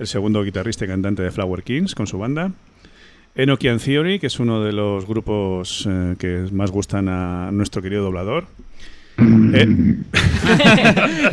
el 0.00 0.08
segundo 0.08 0.42
guitarrista 0.42 0.84
y 0.84 0.88
cantante 0.88 1.22
de 1.22 1.30
Flower 1.30 1.62
Kings 1.62 1.94
con 1.94 2.08
su 2.08 2.18
banda. 2.18 2.50
Enochian 3.36 3.78
Theory, 3.78 4.18
que 4.18 4.26
es 4.26 4.40
uno 4.40 4.64
de 4.64 4.72
los 4.72 5.06
grupos 5.06 5.86
eh, 5.88 6.16
que 6.18 6.48
más 6.50 6.72
gustan 6.72 7.08
a 7.08 7.52
nuestro 7.52 7.80
querido 7.80 8.02
doblador. 8.02 8.46
Eh, 9.18 9.98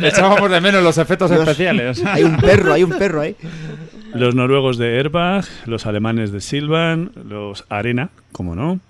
Echábamos 0.02 0.48
de 0.48 0.60
menos 0.60 0.84
los 0.84 0.96
efectos 0.96 1.28
Dios. 1.28 1.42
especiales. 1.42 2.04
hay 2.04 2.22
un 2.22 2.36
perro, 2.36 2.72
hay 2.72 2.84
un 2.84 2.90
perro 2.90 3.22
ahí. 3.22 3.34
los 4.14 4.34
noruegos 4.34 4.78
de 4.78 4.96
Erbach, 4.98 5.46
los 5.66 5.86
alemanes 5.86 6.32
de 6.32 6.40
Silvan, 6.40 7.12
los 7.28 7.64
Arena, 7.68 8.10
como 8.32 8.54
no, 8.54 8.80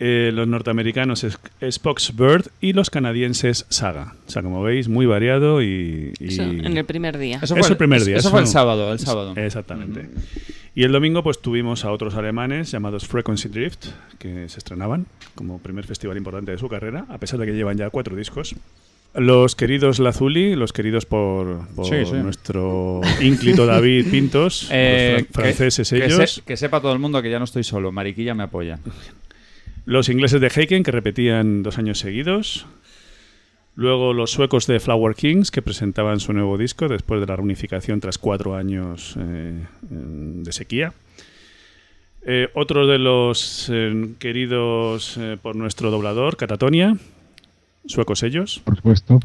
eh, 0.00 0.32
los 0.34 0.48
norteamericanos 0.48 1.22
es- 1.24 1.38
Spoxbird 1.70 2.46
y 2.60 2.72
los 2.72 2.90
canadienses 2.90 3.64
Saga. 3.68 4.14
O 4.26 4.30
sea, 4.30 4.42
como 4.42 4.62
veis, 4.62 4.88
muy 4.88 5.06
variado 5.06 5.62
y... 5.62 6.12
y- 6.18 6.28
Eso, 6.28 6.42
en 6.42 6.76
el 6.76 6.84
primer 6.84 7.16
día. 7.16 7.38
Eso 7.42 7.56
Eso 7.56 7.68
el 7.72 7.76
primer 7.76 8.04
día, 8.04 8.16
Eso 8.16 8.28
eso 8.28 8.30
fue 8.32 8.40
el 8.40 8.46
sábado, 8.48 8.92
el 8.92 8.98
sábado. 8.98 9.34
Exactamente. 9.36 10.08
Y 10.74 10.82
el 10.82 10.90
domingo 10.90 11.22
pues 11.22 11.38
tuvimos 11.40 11.84
a 11.84 11.92
otros 11.92 12.16
alemanes 12.16 12.72
llamados 12.72 13.06
Frequency 13.06 13.48
Drift, 13.48 13.86
que 14.18 14.48
se 14.48 14.58
estrenaban 14.58 15.06
como 15.36 15.58
primer 15.60 15.86
festival 15.86 16.16
importante 16.16 16.50
de 16.50 16.58
su 16.58 16.68
carrera, 16.68 17.06
a 17.08 17.18
pesar 17.18 17.38
de 17.38 17.46
que 17.46 17.52
llevan 17.52 17.76
ya 17.76 17.90
cuatro 17.90 18.16
discos. 18.16 18.56
Los 19.14 19.54
queridos 19.54 20.00
Lazuli, 20.00 20.56
los 20.56 20.72
queridos 20.72 21.06
por, 21.06 21.68
por 21.76 21.86
Sí, 21.86 22.04
sí. 22.04 22.14
nuestro 22.14 23.00
ínclito 23.20 23.64
David 23.64 24.08
Pintos, 24.10 24.68
Eh, 24.72 25.18
los 25.20 25.28
fran- 25.28 25.32
franceses 25.32 25.88
que, 25.90 25.98
que 26.00 26.04
ellos, 26.06 26.30
se- 26.34 26.42
que 26.42 26.56
sepa 26.56 26.80
todo 26.80 26.92
el 26.92 26.98
mundo 26.98 27.22
que 27.22 27.30
ya 27.30 27.38
no 27.38 27.44
estoy 27.44 27.62
solo. 27.62 27.92
Mariquilla 27.92 28.34
me 28.34 28.42
apoya. 28.42 28.80
los 29.86 30.08
ingleses 30.08 30.40
de 30.40 30.48
Heiken, 30.48 30.82
que 30.82 30.90
repetían 30.90 31.62
dos 31.62 31.78
años 31.78 31.98
seguidos, 32.00 32.66
luego 33.76 34.12
los 34.14 34.32
suecos 34.32 34.66
de 34.66 34.80
Flower 34.80 35.14
Kings, 35.14 35.50
que 35.52 35.62
presentaban 35.62 36.18
su 36.18 36.32
nuevo 36.32 36.58
disco 36.58 36.88
después 36.88 37.20
de 37.20 37.26
la 37.28 37.36
reunificación 37.36 38.00
tras 38.00 38.18
cuatro 38.18 38.56
años 38.56 39.14
eh, 39.18 39.60
de 39.90 40.52
sequía. 40.52 40.92
Eh, 42.26 42.48
otro 42.54 42.86
de 42.86 42.98
los 42.98 43.68
eh, 43.72 44.08
queridos 44.18 45.20
por 45.42 45.54
nuestro 45.56 45.90
doblador, 45.90 46.36
Catatonia, 46.36 46.96
suecos 47.86 48.22
ellos. 48.22 48.60
Por 48.64 48.76
supuesto. 48.76 49.20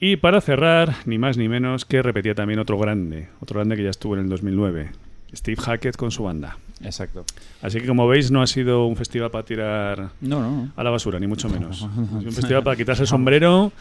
Y 0.00 0.16
para 0.16 0.40
cerrar, 0.40 0.94
ni 1.06 1.18
más 1.18 1.36
ni 1.36 1.48
menos 1.48 1.84
que 1.84 2.02
repetía 2.02 2.34
también 2.34 2.60
otro 2.60 2.78
grande, 2.78 3.28
otro 3.40 3.56
grande 3.58 3.76
que 3.76 3.82
ya 3.82 3.90
estuvo 3.90 4.14
en 4.14 4.20
el 4.22 4.28
2009, 4.28 4.90
Steve 5.34 5.60
Hackett 5.60 5.96
con 5.96 6.10
su 6.12 6.22
banda. 6.22 6.56
Exacto. 6.84 7.24
Así 7.60 7.80
que 7.80 7.88
como 7.88 8.06
veis 8.06 8.30
no 8.30 8.40
ha 8.40 8.46
sido 8.46 8.86
un 8.86 8.94
festival 8.94 9.32
para 9.32 9.44
tirar 9.44 10.10
No, 10.20 10.40
no. 10.40 10.72
a 10.76 10.84
la 10.84 10.90
basura, 10.90 11.18
ni 11.18 11.26
mucho 11.26 11.48
menos. 11.48 11.78
Sido 11.78 11.88
un 11.98 12.32
festival 12.32 12.62
para 12.62 12.76
quitarse 12.76 13.02
el 13.02 13.08
sombrero 13.08 13.72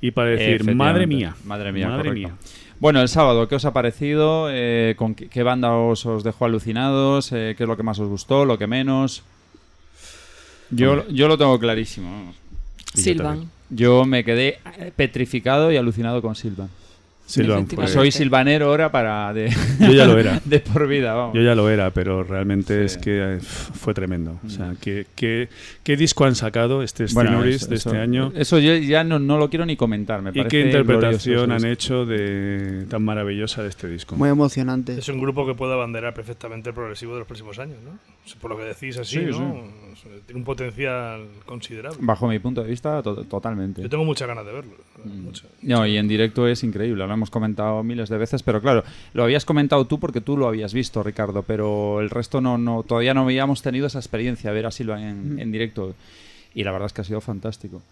y 0.00 0.10
para 0.12 0.30
decir, 0.30 0.74
madre 0.74 1.06
mía, 1.06 1.36
Madre 1.44 1.72
mía, 1.72 1.88
madre 1.88 2.08
correcto. 2.08 2.28
mía. 2.28 2.36
Bueno, 2.80 3.00
el 3.02 3.08
sábado, 3.08 3.46
¿qué 3.48 3.54
os 3.56 3.64
ha 3.66 3.72
parecido? 3.74 4.48
Eh, 4.50 4.94
¿Con 4.96 5.14
qué, 5.14 5.28
qué 5.28 5.42
banda 5.42 5.72
os, 5.72 6.04
os 6.06 6.24
dejó 6.24 6.46
alucinados? 6.46 7.32
Eh, 7.32 7.54
¿Qué 7.56 7.64
es 7.64 7.68
lo 7.68 7.76
que 7.76 7.82
más 7.82 7.98
os 7.98 8.08
gustó? 8.08 8.44
¿Lo 8.46 8.56
que 8.58 8.66
menos? 8.66 9.22
Yo, 10.70 11.06
yo 11.08 11.28
lo 11.28 11.36
tengo 11.38 11.58
clarísimo. 11.58 12.32
Silvan. 12.94 13.50
Yo 13.70 14.04
me 14.04 14.24
quedé 14.24 14.58
eh, 14.78 14.92
petrificado 14.94 15.72
y 15.72 15.76
alucinado 15.76 16.22
con 16.22 16.34
Silvan. 16.34 16.68
Silvan 17.26 17.66
fue- 17.66 17.88
Soy 17.88 18.10
silvanero 18.12 18.66
ahora 18.66 18.90
para 18.92 19.32
de, 19.34 19.50
Yo 19.80 19.92
ya 19.92 20.06
lo 20.06 20.16
era. 20.18 20.40
de 20.44 20.60
por 20.60 20.86
vida, 20.86 21.12
vamos. 21.14 21.34
Yo 21.34 21.42
ya 21.42 21.54
lo 21.54 21.68
era, 21.68 21.90
pero 21.90 22.22
realmente 22.22 22.78
Sí. 22.78 22.84
es 22.84 22.98
que 22.98 23.34
eh, 23.36 23.40
fue 23.40 23.94
tremendo. 23.94 24.38
O 24.46 24.48
sea, 24.48 24.74
¿qué, 24.80 25.06
qué, 25.16 25.48
qué 25.82 25.96
disco 25.96 26.24
han 26.24 26.36
sacado 26.36 26.82
este 26.84 27.06
Bueno, 27.12 27.42
eso- 27.44 27.66
de 27.68 27.74
eso- 27.76 27.88
este 27.90 28.00
año? 28.00 28.32
Eso 28.36 28.58
yo 28.60 28.74
ya 28.76 29.02
no, 29.04 29.18
no 29.18 29.38
lo 29.38 29.50
quiero 29.50 29.66
ni 29.66 29.76
comentar. 29.76 30.22
Me 30.22 30.30
¿Y 30.30 30.34
parece 30.34 30.48
qué 30.48 30.60
interpretación 30.66 31.50
han 31.52 31.64
hecho 31.64 32.06
de 32.06 32.86
tan 32.88 33.04
maravillosa 33.04 33.62
de 33.62 33.68
este 33.70 33.88
disco? 33.88 34.14
Muy 34.16 34.28
emocionante. 34.30 34.96
Es 34.98 35.08
un 35.08 35.20
grupo 35.20 35.44
que 35.46 35.54
puede 35.54 35.72
abanderar 35.74 36.14
perfectamente 36.14 36.68
el 36.70 36.74
progresivo 36.74 37.12
de 37.14 37.18
los 37.20 37.26
próximos 37.26 37.58
años, 37.58 37.78
¿no? 37.84 37.98
Por 38.40 38.50
lo 38.50 38.56
que 38.56 38.64
decís 38.64 38.96
así, 38.98 39.18
Sí, 39.18 39.24
¿no? 39.26 39.64
Tiene 40.26 40.38
un 40.40 40.44
potencial 40.44 41.26
considerable. 41.44 41.98
Bajo 42.00 42.28
mi 42.28 42.38
punto 42.38 42.62
de 42.62 42.68
vista, 42.70 43.02
to- 43.02 43.24
totalmente. 43.24 43.82
Yo 43.82 43.88
tengo 43.88 44.04
muchas 44.04 44.28
ganas 44.28 44.44
de 44.46 44.52
verlo. 44.52 44.72
Mm. 45.04 45.20
muchas. 45.24 45.46
No, 45.62 45.86
y 45.86 45.96
en 45.96 46.06
directo 46.08 46.46
es 46.48 46.62
increíble, 46.64 46.98
lo 46.98 47.15
hemos 47.16 47.30
comentado 47.30 47.82
miles 47.82 48.08
de 48.08 48.18
veces, 48.18 48.42
pero 48.42 48.60
claro, 48.60 48.84
lo 49.12 49.24
habías 49.24 49.44
comentado 49.44 49.86
tú 49.86 49.98
porque 49.98 50.20
tú 50.20 50.36
lo 50.36 50.46
habías 50.46 50.72
visto, 50.72 51.02
Ricardo, 51.02 51.42
pero 51.42 52.00
el 52.00 52.10
resto 52.10 52.40
no, 52.40 52.58
no 52.58 52.82
todavía 52.82 53.14
no 53.14 53.22
habíamos 53.22 53.62
tenido 53.62 53.86
esa 53.86 53.98
experiencia, 53.98 54.52
ver 54.52 54.66
a 54.66 54.70
Silva 54.70 55.00
en, 55.00 55.38
en 55.38 55.52
directo. 55.52 55.94
Y 56.56 56.64
la 56.64 56.72
verdad 56.72 56.86
es 56.86 56.94
que 56.94 57.02
ha 57.02 57.04
sido 57.04 57.20
fantástico. 57.20 57.82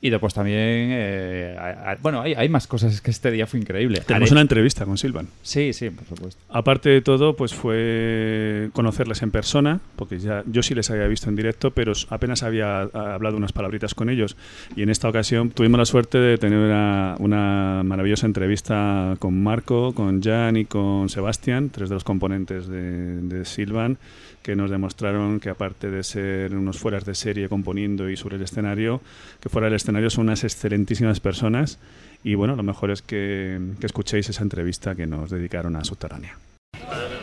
Y 0.00 0.10
después 0.10 0.32
también, 0.32 0.56
eh, 0.60 1.56
a- 1.58 1.90
a- 1.90 1.96
bueno, 1.96 2.20
hay, 2.20 2.34
hay 2.34 2.48
más 2.48 2.68
cosas, 2.68 2.94
es 2.94 3.00
que 3.00 3.10
este 3.10 3.32
día 3.32 3.48
fue 3.48 3.58
increíble. 3.58 4.00
Tenemos 4.06 4.28
Haré- 4.30 4.32
una 4.34 4.40
entrevista 4.42 4.84
con 4.84 4.96
Silvan. 4.96 5.26
Sí, 5.42 5.72
sí, 5.72 5.90
por 5.90 6.04
supuesto. 6.06 6.40
Aparte 6.48 6.88
de 6.88 7.00
todo, 7.00 7.34
pues 7.34 7.52
fue 7.52 8.70
conocerles 8.74 9.22
en 9.22 9.32
persona, 9.32 9.80
porque 9.96 10.20
ya 10.20 10.44
yo 10.46 10.62
sí 10.62 10.74
les 10.74 10.88
había 10.90 11.08
visto 11.08 11.28
en 11.28 11.34
directo, 11.36 11.72
pero 11.72 11.92
apenas 12.10 12.44
había 12.44 12.82
hablado 12.82 13.36
unas 13.36 13.52
palabritas 13.52 13.94
con 13.94 14.08
ellos. 14.08 14.36
Y 14.76 14.82
en 14.82 14.90
esta 14.90 15.08
ocasión 15.08 15.50
tuvimos 15.50 15.78
la 15.78 15.84
suerte 15.86 16.18
de 16.18 16.38
tener 16.38 16.58
una, 16.60 17.16
una 17.18 17.82
maravillosa 17.84 18.26
entrevista 18.26 19.16
con 19.18 19.42
Marco, 19.42 19.94
con 19.94 20.22
Jan 20.22 20.56
y 20.56 20.64
con 20.66 21.08
Sebastián, 21.08 21.70
tres 21.70 21.88
de 21.88 21.94
los 21.96 22.04
componentes 22.04 22.68
de, 22.68 23.20
de 23.22 23.44
Silvan, 23.44 23.98
que 24.46 24.54
nos 24.54 24.70
demostraron 24.70 25.40
que 25.40 25.50
aparte 25.50 25.90
de 25.90 26.04
ser 26.04 26.54
unos 26.54 26.78
fueras 26.78 27.04
de 27.04 27.16
serie 27.16 27.48
componiendo 27.48 28.08
y 28.08 28.16
sobre 28.16 28.36
el 28.36 28.42
escenario, 28.42 29.00
que 29.40 29.48
fuera 29.48 29.64
del 29.66 29.74
escenario 29.74 30.08
son 30.08 30.26
unas 30.26 30.44
excelentísimas 30.44 31.18
personas. 31.18 31.80
Y 32.22 32.36
bueno, 32.36 32.54
lo 32.54 32.62
mejor 32.62 32.92
es 32.92 33.02
que, 33.02 33.58
que 33.80 33.86
escuchéis 33.86 34.28
esa 34.28 34.44
entrevista 34.44 34.94
que 34.94 35.08
nos 35.08 35.30
dedicaron 35.30 35.74
a 35.74 35.82
Subterránea. 35.82 36.38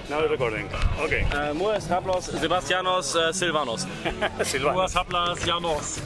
Now 0.10 0.28
recording. 0.28 0.66
Okay. 1.02 1.24
Uh, 1.24 1.54
Mues 1.56 1.90
hablas 1.90 2.26
Sebastianos 2.26 3.16
uh, 3.16 3.32
Silvanos. 3.34 3.88
Silvanos. 4.44 4.94
hablas 4.94 5.40
Janos. 5.46 6.00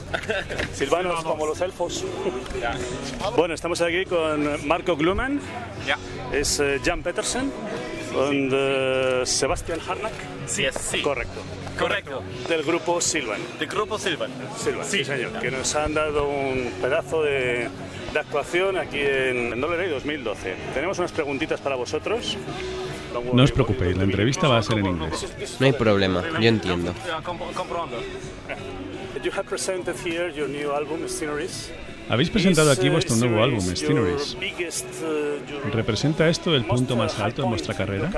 Silvanos 0.72 1.24
como 1.24 1.46
los 1.46 1.60
elfos. 1.60 2.04
Bueno, 3.36 3.54
estamos 3.54 3.80
aquí 3.80 4.04
con 4.04 4.66
Marco 4.68 4.96
Gluman, 4.96 5.40
Ja. 5.84 5.98
es 6.32 6.60
eh, 6.60 6.80
Jan 6.84 7.02
Petersen 7.02 7.50
y 8.32 8.48
eh, 8.52 9.22
Sebastian 9.24 9.78
Harnack. 9.86 10.12
Sí, 10.46 10.64
sí. 10.78 11.00
Correcto. 11.02 11.40
Correcto. 11.78 12.22
Del 12.48 12.62
grupo 12.64 13.00
Silvan. 13.00 13.40
De 13.58 13.66
Grupo 13.66 13.98
Silvan. 13.98 14.30
Silvan, 14.56 14.84
sí, 14.86 14.98
Sí. 14.98 15.04
señor. 15.04 15.32
Que 15.40 15.50
nos 15.50 15.74
han 15.76 15.94
dado 15.94 16.28
un 16.28 16.72
pedazo 16.80 17.22
de, 17.22 17.68
de 18.12 18.18
actuación 18.18 18.76
aquí 18.78 18.98
en, 19.00 19.52
en 19.52 19.60
Dollar 19.60 19.78
Day 19.78 19.88
2012. 19.90 20.54
Tenemos 20.74 20.98
unas 20.98 21.12
preguntitas 21.12 21.60
para 21.60 21.76
vosotros. 21.76 22.36
No 23.32 23.42
os 23.42 23.52
preocupéis, 23.52 23.96
la 23.96 24.04
entrevista 24.04 24.48
va 24.48 24.58
a 24.58 24.62
ser 24.62 24.78
en 24.78 24.86
inglés. 24.86 25.56
No 25.58 25.66
hay 25.66 25.72
problema, 25.72 26.22
yo 26.40 26.48
entiendo. 26.48 26.92
You 29.22 29.32
have 29.32 29.48
presented 29.48 29.96
here 30.04 30.30
your 30.32 30.48
new 30.48 30.70
album, 30.72 31.08
Sceneries. 31.08 31.70
Habéis 32.08 32.30
presentado 32.30 32.70
aquí 32.70 32.88
vuestro 32.88 33.16
nuevo 33.16 33.42
álbum, 33.42 33.60
Sceneries. 33.60 34.36
¿Representa 35.72 36.28
esto 36.28 36.54
el 36.54 36.64
punto 36.64 36.96
más 36.96 37.18
alto 37.18 37.42
de 37.42 37.48
vuestra 37.48 37.74
carrera? 37.74 38.10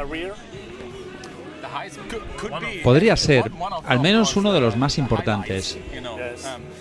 Podría 2.82 3.16
ser, 3.16 3.50
al 3.84 4.00
menos 4.00 4.36
uno 4.36 4.52
de 4.52 4.60
los 4.60 4.76
más 4.76 4.98
importantes. 4.98 5.78
Know. 6.00 6.14
Um, 6.14 6.80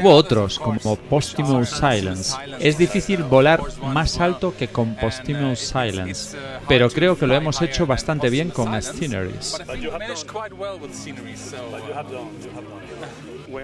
Hubo 0.00 0.14
otros, 0.14 0.58
como 0.58 0.96
Posthumous 0.96 1.70
Silence. 1.70 2.36
Es 2.60 2.78
difícil 2.78 3.22
volar 3.24 3.60
más 3.82 4.20
alto 4.20 4.54
que 4.56 4.68
con 4.68 4.94
Posthumous 4.96 5.58
Silence. 5.58 6.36
pero 6.66 6.88
creo 6.90 7.18
que 7.18 7.26
lo 7.26 7.34
hemos 7.34 7.60
hecho 7.62 7.86
bastante 7.86 8.30
bien 8.30 8.50
con 8.50 8.80
Sceneries. 8.80 9.58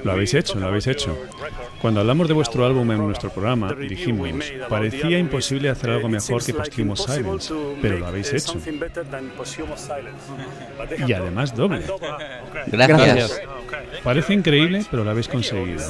Lo 0.02 0.12
habéis 0.12 0.34
hecho, 0.34 0.58
lo 0.58 0.66
habéis 0.66 0.86
hecho. 0.86 1.16
Cuando 1.80 2.00
hablamos 2.00 2.28
de 2.28 2.34
vuestro 2.34 2.64
álbum 2.64 2.90
en 2.92 2.98
nuestro 2.98 3.30
programa, 3.30 3.72
dijimos, 3.74 4.30
parecía 4.68 5.18
imposible 5.18 5.68
hacer 5.68 5.90
algo 5.90 6.08
mejor 6.08 6.44
que 6.44 6.54
Posthumous 6.54 7.04
Silence, 7.04 7.54
pero 7.82 7.98
lo 7.98 8.06
habéis 8.06 8.32
hecho. 8.32 8.58
Y 11.06 11.12
además 11.12 11.54
doble. 11.54 11.82
Gracias. 12.66 13.40
Parece 14.02 14.34
increíble, 14.34 14.84
pero 14.90 15.04
lo 15.04 15.10
habéis 15.10 15.28
conseguido. 15.28 15.82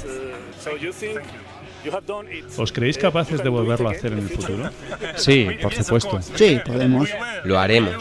¿Os 2.57 2.73
creéis 2.73 2.97
capaces 2.97 3.43
de 3.43 3.49
volverlo 3.49 3.89
a 3.89 3.93
hacer 3.93 4.13
en 4.13 4.21
el 4.21 4.29
futuro? 4.29 4.71
Sí, 5.17 5.49
por 5.61 5.75
supuesto. 5.75 6.21
Sí, 6.35 6.59
podemos. 6.65 7.09
Lo 7.45 7.59
haremos. 7.59 7.95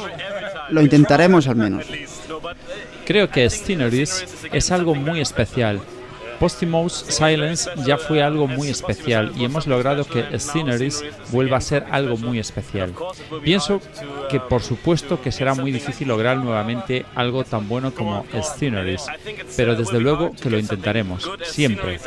Lo 0.70 0.82
intentaremos 0.82 1.48
al 1.48 1.56
menos. 1.58 1.86
Creo 3.06 3.30
que 3.30 3.50
Sceneries 3.50 4.26
es 4.52 4.72
algo 4.72 4.96
muy 4.96 5.20
especial. 5.20 5.82
Posthumous 6.40 7.06
Silence 7.08 7.70
ya 7.86 7.98
fue 7.98 8.22
algo 8.22 8.48
muy 8.48 8.68
especial 8.70 9.32
y 9.38 9.46
hemos 9.46 9.68
logrado 9.68 10.06
que 10.06 10.40
Sceneries 10.40 11.04
vuelva 11.32 11.58
a 11.58 11.62
ser 11.62 11.86
algo 11.92 12.18
muy 12.18 12.40
especial. 12.40 12.94
Pienso 13.44 13.80
que 14.30 14.40
por 14.40 14.62
supuesto 14.62 15.22
que 15.22 15.32
será 15.32 15.54
muy 15.54 15.72
difícil 15.72 16.08
lograr 16.08 16.38
nuevamente 16.38 17.06
algo 17.16 17.44
tan 17.44 17.70
bueno 17.70 17.94
como 17.94 18.26
Sceneries, 18.42 19.06
pero 19.56 19.76
desde 19.76 20.00
luego 20.00 20.32
que 20.34 20.50
lo 20.50 20.60
intentaremos, 20.60 21.30
siempre. 21.44 22.00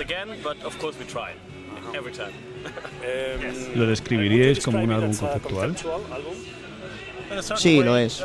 ¿Lo 3.74 3.86
describiríais 3.86 4.62
como 4.62 4.82
un 4.82 4.92
álbum 4.92 5.14
conceptual? 5.14 5.76
Sí, 7.56 7.82
lo 7.82 7.96
es. 7.96 8.24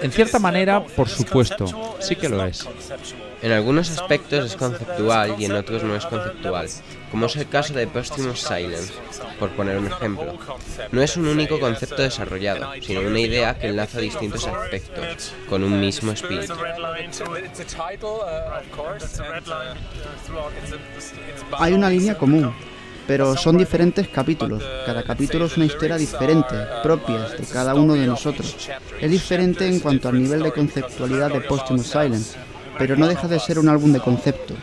En 0.00 0.12
cierta 0.12 0.38
manera, 0.38 0.84
por 0.84 1.08
supuesto, 1.08 1.66
sí 2.00 2.16
que 2.16 2.28
lo 2.28 2.44
es. 2.44 2.66
En 3.42 3.52
algunos 3.52 3.90
aspectos 3.90 4.46
es 4.52 4.56
conceptual 4.56 5.34
y 5.38 5.46
en 5.46 5.52
otros 5.52 5.82
no 5.82 5.96
es 5.96 6.06
conceptual, 6.06 6.68
como 7.10 7.26
es 7.26 7.36
el 7.36 7.48
caso 7.48 7.74
de 7.74 7.86
Posthumous 7.88 8.40
Silence, 8.40 8.92
por 9.38 9.50
poner 9.50 9.78
un 9.78 9.88
ejemplo. 9.88 10.38
No 10.92 11.02
es 11.02 11.16
un 11.16 11.26
único 11.26 11.58
concepto 11.58 12.02
desarrollado, 12.02 12.70
sino 12.80 13.00
una 13.00 13.18
idea 13.18 13.58
que 13.58 13.68
enlaza 13.68 13.98
distintos 13.98 14.46
aspectos, 14.46 15.32
con 15.48 15.64
un 15.64 15.80
mismo 15.80 16.12
espíritu. 16.12 16.54
Hay 21.58 21.72
una 21.72 21.90
línea 21.90 22.16
común, 22.16 22.54
pero 23.12 23.36
son 23.36 23.58
diferentes 23.58 24.08
capítulos. 24.08 24.62
Cada 24.86 25.02
capítulo 25.02 25.44
es 25.44 25.58
una 25.58 25.66
historia 25.66 25.98
diferente, 25.98 26.54
propias 26.82 27.36
de 27.36 27.44
cada 27.44 27.74
uno 27.74 27.92
de 27.92 28.06
nosotros. 28.06 28.70
Es 28.98 29.10
diferente 29.10 29.66
en 29.66 29.80
cuanto 29.80 30.08
al 30.08 30.18
nivel 30.18 30.42
de 30.42 30.50
conceptualidad 30.50 31.30
de 31.30 31.42
Posthumous 31.42 31.88
Silence, 31.88 32.38
pero 32.78 32.96
no 32.96 33.06
deja 33.06 33.28
de 33.28 33.38
ser 33.38 33.58
un 33.58 33.68
álbum 33.68 33.92
de 33.92 34.00
concepto. 34.00 34.54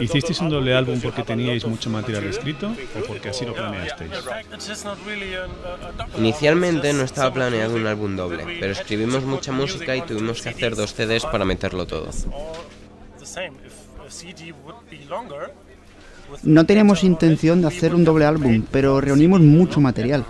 ¿Hicisteis 0.00 0.40
un 0.40 0.50
doble 0.50 0.74
álbum 0.74 1.00
porque 1.00 1.22
teníais 1.22 1.64
mucho 1.66 1.90
material 1.90 2.24
escrito 2.24 2.74
o 2.98 3.06
porque 3.06 3.28
así 3.28 3.46
lo 3.46 3.54
planeasteis? 3.54 4.10
Inicialmente 6.18 6.92
no 6.92 7.04
estaba 7.04 7.32
planeado 7.32 7.76
un 7.76 7.86
álbum 7.86 8.16
doble, 8.16 8.44
pero 8.58 8.72
escribimos 8.72 9.22
mucha 9.22 9.52
música 9.52 9.94
y 9.94 10.02
tuvimos 10.02 10.42
que 10.42 10.48
hacer 10.48 10.74
dos 10.74 10.92
CDs 10.94 11.24
para 11.26 11.44
meterlo 11.44 11.86
todo. 11.86 12.10
No 16.42 16.64
teníamos 16.64 17.04
intención 17.04 17.60
de 17.60 17.68
hacer 17.68 17.94
un 17.94 18.04
doble 18.04 18.24
álbum, 18.24 18.64
pero 18.70 19.00
reunimos 19.00 19.40
mucho 19.40 19.80
material. 19.80 20.24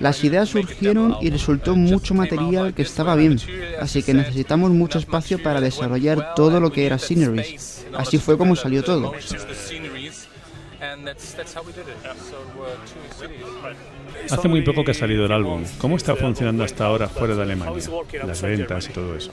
Las 0.00 0.24
ideas 0.24 0.48
surgieron 0.48 1.16
y 1.20 1.30
resultó 1.30 1.76
mucho 1.76 2.14
material 2.14 2.72
que 2.74 2.82
estaba 2.82 3.14
bien, 3.14 3.38
así 3.80 4.02
que 4.02 4.14
necesitamos 4.14 4.70
mucho 4.70 4.98
espacio 4.98 5.42
para 5.42 5.60
desarrollar 5.60 6.34
todo 6.34 6.60
lo 6.60 6.72
que 6.72 6.86
era 6.86 6.98
Sceneries. 6.98 7.86
Así 7.94 8.18
fue 8.18 8.38
como 8.38 8.56
salió 8.56 8.82
todo. 8.82 9.12
Hace 14.30 14.48
muy 14.48 14.62
poco 14.62 14.84
que 14.84 14.90
ha 14.90 14.94
salido 14.94 15.26
el 15.26 15.32
álbum. 15.32 15.64
¿Cómo 15.78 15.96
está 15.96 16.16
funcionando 16.16 16.64
hasta 16.64 16.86
ahora 16.86 17.08
fuera 17.08 17.34
de 17.34 17.42
Alemania? 17.42 17.82
Las 18.24 18.42
ventas 18.42 18.88
y 18.88 18.92
todo 18.92 19.16
eso. 19.16 19.30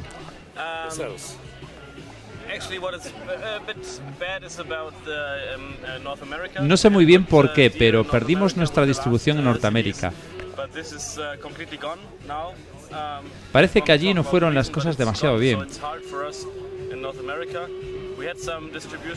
No 6.62 6.78
sé 6.78 6.90
muy 6.90 7.06
bien 7.06 7.26
por 7.26 7.54
qué, 7.54 7.72
pero 7.72 8.04
perdimos 8.04 8.56
nuestra 8.58 8.86
distribución 8.86 9.38
en 9.40 9.46
Norteamérica. 9.46 10.14
Parece 13.52 13.82
que 13.82 13.92
allí 13.92 14.14
no 14.14 14.24
fueron 14.24 14.54
las 14.54 14.70
cosas 14.70 14.98
demasiado 14.98 15.38
bien. 15.38 15.68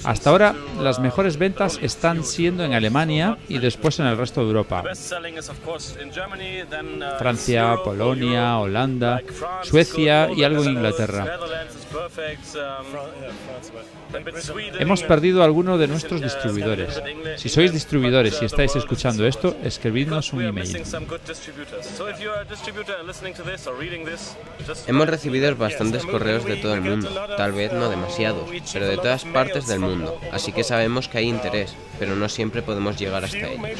Hasta 0.04 0.30
ahora, 0.30 0.54
las 0.80 0.98
mejores 0.98 1.36
ventas 1.36 1.78
están 1.82 2.24
siendo 2.24 2.64
en 2.64 2.74
Alemania 2.74 3.38
y 3.48 3.58
después 3.58 3.98
en 4.00 4.06
el 4.06 4.16
resto 4.16 4.42
de 4.42 4.48
Europa. 4.48 4.84
Francia, 7.18 7.76
Polonia, 7.84 8.58
Holanda, 8.58 9.22
Suecia 9.62 10.30
y 10.32 10.44
algo 10.44 10.62
en 10.64 10.70
Inglaterra. 10.70 11.38
Hemos 14.78 15.02
perdido 15.02 15.42
a 15.42 15.44
alguno 15.44 15.78
de 15.78 15.88
nuestros 15.88 16.20
distribuidores. 16.20 17.02
Si 17.36 17.48
sois 17.48 17.72
distribuidores 17.72 18.40
y 18.40 18.44
estáis 18.44 18.76
escuchando 18.76 19.26
esto, 19.26 19.56
escribidnos 19.62 20.32
un 20.32 20.42
email. 20.42 20.82
Hemos 24.86 25.08
recibido 25.08 25.56
bastantes 25.56 26.04
correos 26.04 26.44
de 26.44 26.56
todo 26.56 26.74
el 26.74 26.80
mundo, 26.80 27.08
tal 27.36 27.52
vez 27.52 27.72
no 27.72 27.88
demasiados, 27.88 28.48
pero 28.72 28.86
de 28.86 28.95
todas 28.96 29.24
partes 29.24 29.66
del 29.66 29.80
mundo, 29.80 30.20
así 30.32 30.52
que 30.52 30.64
sabemos 30.64 31.08
que 31.08 31.18
hay 31.18 31.28
interés, 31.28 31.74
pero 31.98 32.16
no 32.16 32.28
siempre 32.28 32.62
podemos 32.62 32.98
llegar 32.98 33.24
hasta 33.24 33.48
ellos. 33.48 33.78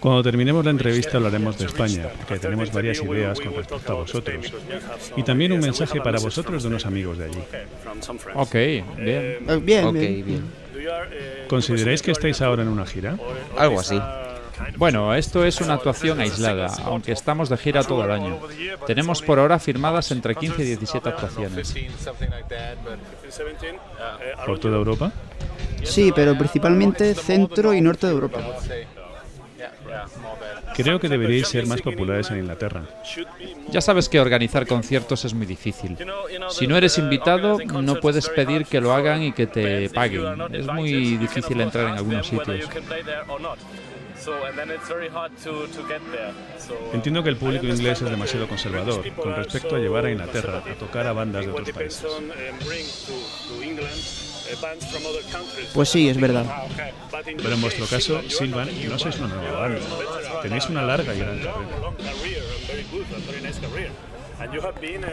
Cuando 0.00 0.22
terminemos 0.22 0.64
la 0.64 0.70
entrevista 0.70 1.16
hablaremos 1.16 1.58
de 1.58 1.66
España, 1.66 2.08
porque 2.18 2.38
tenemos 2.38 2.72
varias 2.72 3.00
ideas 3.02 3.40
con 3.40 3.54
respecto 3.54 3.92
a 3.92 3.96
vosotros. 3.96 4.52
Y 5.16 5.22
también 5.22 5.52
un 5.52 5.60
mensaje 5.60 6.00
para 6.00 6.18
vosotros 6.20 6.62
de 6.62 6.68
unos 6.68 6.86
amigos 6.86 7.18
de 7.18 7.24
allí. 7.26 7.42
Ok, 8.34 8.54
bien. 8.54 8.84
Eh, 8.98 9.38
Bien, 9.62 9.92
bien. 9.92 10.24
bien. 10.24 10.52
¿Consideráis 11.48 12.02
que 12.02 12.12
estáis 12.12 12.40
ahora 12.40 12.62
en 12.62 12.68
una 12.68 12.86
gira? 12.86 13.16
Algo 13.56 13.80
así. 13.80 14.00
Bueno, 14.76 15.14
esto 15.14 15.44
es 15.44 15.60
una 15.60 15.74
actuación 15.74 16.20
aislada, 16.20 16.72
aunque 16.84 17.12
estamos 17.12 17.48
de 17.48 17.56
gira 17.56 17.82
todo 17.82 18.04
el 18.04 18.10
año. 18.10 18.38
Tenemos 18.86 19.22
por 19.22 19.38
ahora 19.38 19.58
firmadas 19.58 20.10
entre 20.10 20.34
15 20.34 20.62
y 20.62 20.64
17 20.66 21.08
actuaciones. 21.08 21.74
¿Por 24.46 24.58
toda 24.58 24.76
Europa? 24.76 25.12
Sí, 25.82 26.12
pero 26.14 26.36
principalmente 26.36 27.14
centro 27.14 27.74
y 27.74 27.80
norte 27.80 28.06
de 28.06 28.12
Europa. 28.12 28.40
Creo 30.74 30.98
que 30.98 31.08
deberíais 31.08 31.48
ser 31.48 31.66
más 31.66 31.82
populares 31.82 32.30
en 32.30 32.38
Inglaterra. 32.38 32.82
Ya 33.70 33.80
sabes 33.80 34.08
que 34.08 34.20
organizar 34.20 34.66
conciertos 34.66 35.24
es 35.24 35.34
muy 35.34 35.46
difícil. 35.46 35.96
Si 36.50 36.66
no 36.66 36.76
eres 36.76 36.98
invitado, 36.98 37.58
no 37.58 37.96
puedes 37.96 38.28
pedir 38.28 38.66
que 38.66 38.80
lo 38.80 38.92
hagan 38.92 39.22
y 39.22 39.32
que 39.32 39.46
te 39.46 39.90
paguen. 39.90 40.24
Es 40.52 40.66
muy 40.66 41.16
difícil 41.16 41.60
entrar 41.60 41.88
en 41.88 41.94
algunos 41.94 42.26
sitios. 42.26 42.68
Entiendo 46.92 47.22
que 47.22 47.28
el 47.30 47.36
público 47.36 47.66
inglés 47.66 48.02
es 48.02 48.10
demasiado 48.10 48.46
conservador 48.48 49.08
con 49.14 49.34
respecto 49.34 49.76
a 49.76 49.78
llevar 49.78 50.06
a 50.06 50.10
Inglaterra 50.10 50.62
a 50.70 50.74
tocar 50.74 51.06
a 51.06 51.12
bandas 51.12 51.44
de 51.46 51.52
otros 51.52 51.70
países. 51.70 52.06
Pues 55.74 55.88
sí, 55.88 56.08
es 56.08 56.20
verdad. 56.20 56.44
Pero 57.24 57.54
en 57.54 57.60
vuestro 57.60 57.86
caso, 57.86 58.20
Silvan, 58.28 58.68
no 58.88 58.98
sois 58.98 59.18
una 59.18 59.34
nueva 59.34 59.60
banda. 59.60 59.80
Tenéis 60.42 60.68
una 60.68 60.82
larga 60.82 61.14
y 61.14 61.18
gran 61.18 61.38
carrera. 61.38 61.62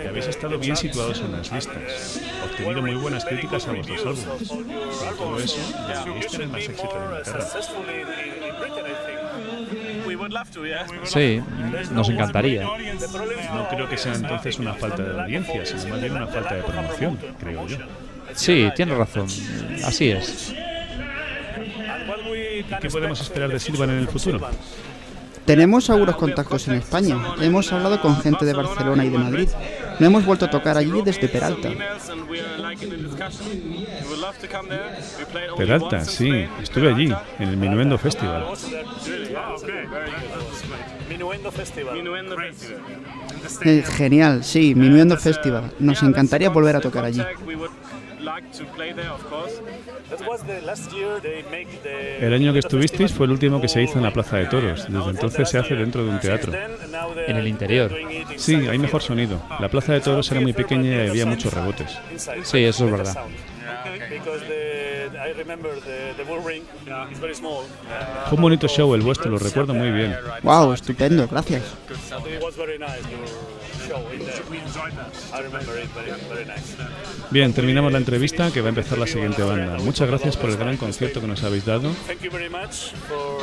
Y 0.03 0.07
habéis 0.07 0.27
estado 0.27 0.57
bien 0.57 0.75
situados 0.75 1.19
en 1.19 1.31
las 1.31 1.51
listas, 1.51 2.21
obtenido 2.43 2.81
muy 2.81 2.95
buenas 2.95 3.25
críticas 3.25 3.67
a 3.67 3.73
vuestros 3.73 3.99
álbumes. 4.01 4.49
Con 4.49 5.17
todo 5.17 5.39
eso, 5.39 5.59
deberíais 5.87 6.31
tener 6.31 6.47
más 6.47 6.63
éxito 6.63 6.97
en 6.97 7.03
Inglaterra. 7.03 7.45
Sí, 11.03 11.41
nos 11.91 12.09
encantaría. 12.09 12.63
No 12.63 13.67
creo 13.69 13.87
que 13.89 13.97
sea 13.97 14.13
entonces 14.15 14.57
una 14.59 14.73
falta 14.73 15.03
de 15.03 15.21
audiencia, 15.21 15.65
sino 15.65 15.89
más 15.89 16.01
bien 16.01 16.13
una 16.13 16.27
falta 16.27 16.55
de 16.55 16.63
promoción, 16.63 17.19
creo 17.39 17.67
yo. 17.67 17.77
Sí, 18.33 18.69
tienes 18.75 18.97
razón. 18.97 19.27
Así 19.83 20.11
es. 20.11 20.53
¿Y 22.33 22.63
qué 22.81 22.89
podemos 22.89 23.21
esperar 23.21 23.49
de 23.49 23.59
Silvan 23.59 23.89
en 23.91 23.99
el 23.99 24.07
futuro? 24.07 24.39
Tenemos 25.49 25.85
seguros 25.85 26.15
contactos 26.15 26.67
en 26.67 26.75
España. 26.75 27.17
Hemos 27.41 27.73
hablado 27.73 27.99
con 27.99 28.21
gente 28.21 28.45
de 28.45 28.53
Barcelona 28.53 29.03
y 29.03 29.09
de 29.09 29.17
Madrid. 29.17 29.49
No 29.97 30.05
hemos 30.05 30.23
vuelto 30.23 30.45
a 30.45 30.51
tocar 30.51 30.77
allí 30.77 31.01
desde 31.03 31.27
Peralta. 31.27 31.69
Peralta, 35.57 36.05
sí, 36.05 36.45
estuve 36.61 36.93
allí, 36.93 37.11
en 37.39 37.49
el 37.49 37.57
Minuendo 37.57 37.97
Festival. 37.97 38.45
Eh, 43.65 43.83
genial, 43.97 44.43
sí, 44.43 44.75
Minuendo 44.75 45.17
Festival. 45.17 45.73
Nos 45.79 46.03
encantaría 46.03 46.51
volver 46.51 46.75
a 46.75 46.79
tocar 46.79 47.05
allí. 47.05 47.23
El 52.19 52.33
año 52.33 52.53
que 52.53 52.59
estuvisteis 52.59 53.13
fue 53.13 53.25
el 53.25 53.31
último 53.31 53.61
que 53.61 53.67
se 53.67 53.81
hizo 53.81 53.97
en 53.97 54.03
la 54.03 54.11
Plaza 54.11 54.37
de 54.37 54.45
Toros. 54.45 54.85
Desde 54.89 55.09
entonces 55.09 55.49
se 55.49 55.57
hace 55.57 55.75
dentro 55.75 56.03
de 56.03 56.09
un 56.09 56.19
teatro. 56.19 56.53
En 57.27 57.37
el 57.37 57.47
interior. 57.47 57.91
Sí, 58.37 58.55
hay 58.55 58.77
mejor 58.77 59.01
sonido. 59.01 59.41
La 59.59 59.69
Plaza 59.69 59.93
de 59.93 60.01
Toros 60.01 60.29
era 60.31 60.41
muy 60.41 60.53
pequeña 60.53 61.05
y 61.05 61.09
había 61.09 61.25
muchos 61.25 61.53
rebotes. 61.53 61.97
Sí, 62.43 62.63
eso 62.63 62.85
es 62.85 62.91
verdad. 62.91 63.15
Fue 68.27 68.35
un 68.35 68.41
bonito 68.41 68.67
show 68.67 68.93
el 68.95 69.01
vuestro, 69.01 69.31
lo 69.31 69.37
recuerdo 69.37 69.73
muy 69.73 69.91
bien. 69.91 70.15
Wow, 70.43 70.73
estupendo, 70.73 71.27
gracias. 71.27 71.63
Bien, 77.31 77.53
terminamos 77.53 77.91
la 77.91 77.97
entrevista 77.97 78.51
que 78.51 78.61
va 78.61 78.67
a 78.67 78.69
empezar 78.69 78.97
la 78.97 79.07
siguiente 79.07 79.43
banda. 79.43 79.77
Muchas 79.79 80.07
gracias 80.07 80.37
por 80.37 80.49
el 80.49 80.57
gran 80.57 80.77
concierto 80.77 81.21
que 81.21 81.27
nos 81.27 81.43
habéis 81.43 81.65
dado, 81.65 81.91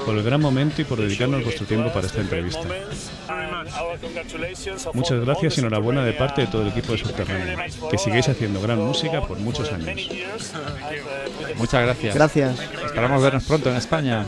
por 0.04 0.16
el 0.16 0.22
gran 0.22 0.40
momento 0.40 0.82
y 0.82 0.84
por 0.84 1.00
dedicarnos 1.00 1.44
vuestro 1.44 1.66
tiempo 1.66 1.92
para 1.92 2.06
esta 2.06 2.20
entrevista. 2.20 2.62
Muchas 4.92 5.24
gracias 5.24 5.56
y 5.56 5.60
enhorabuena 5.60 6.04
de 6.04 6.12
parte 6.12 6.42
de 6.42 6.46
todo 6.46 6.62
el 6.62 6.68
equipo 6.68 6.92
de 6.92 6.98
Subterráneo. 6.98 7.58
Que 7.90 7.98
sigáis 7.98 8.28
haciendo 8.28 8.60
gran 8.60 8.78
música 8.78 9.20
por 9.22 9.38
muchos 9.38 9.72
años. 9.72 10.08
Muchas 11.56 11.82
gracias. 11.82 12.14
Gracias. 12.14 12.60
Esperamos 12.84 13.22
vernos 13.22 13.44
pronto 13.44 13.70
en 13.70 13.76
España. 13.76 14.24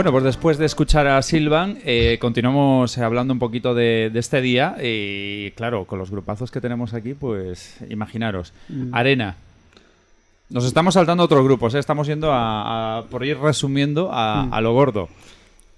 Bueno, 0.00 0.12
pues 0.12 0.24
después 0.24 0.56
de 0.56 0.64
escuchar 0.64 1.06
a 1.08 1.20
Silvan, 1.20 1.76
eh, 1.84 2.16
continuamos 2.22 2.96
hablando 2.96 3.34
un 3.34 3.38
poquito 3.38 3.74
de, 3.74 4.08
de 4.10 4.18
este 4.18 4.40
día. 4.40 4.76
Y 4.82 5.50
claro, 5.50 5.84
con 5.84 5.98
los 5.98 6.10
grupazos 6.10 6.50
que 6.50 6.58
tenemos 6.62 6.94
aquí, 6.94 7.12
pues 7.12 7.76
imaginaros. 7.90 8.54
Mm. 8.70 8.94
Arena. 8.94 9.36
Nos 10.48 10.64
estamos 10.64 10.94
saltando 10.94 11.22
otros 11.22 11.44
grupos, 11.44 11.74
¿eh? 11.74 11.78
estamos 11.78 12.06
yendo 12.06 12.32
a, 12.32 13.00
a- 13.00 13.02
por 13.10 13.26
ir 13.26 13.36
resumiendo 13.36 14.08
a, 14.10 14.46
Mm. 14.46 14.54
a 14.54 14.60
lo 14.62 14.72
gordo. 14.72 15.10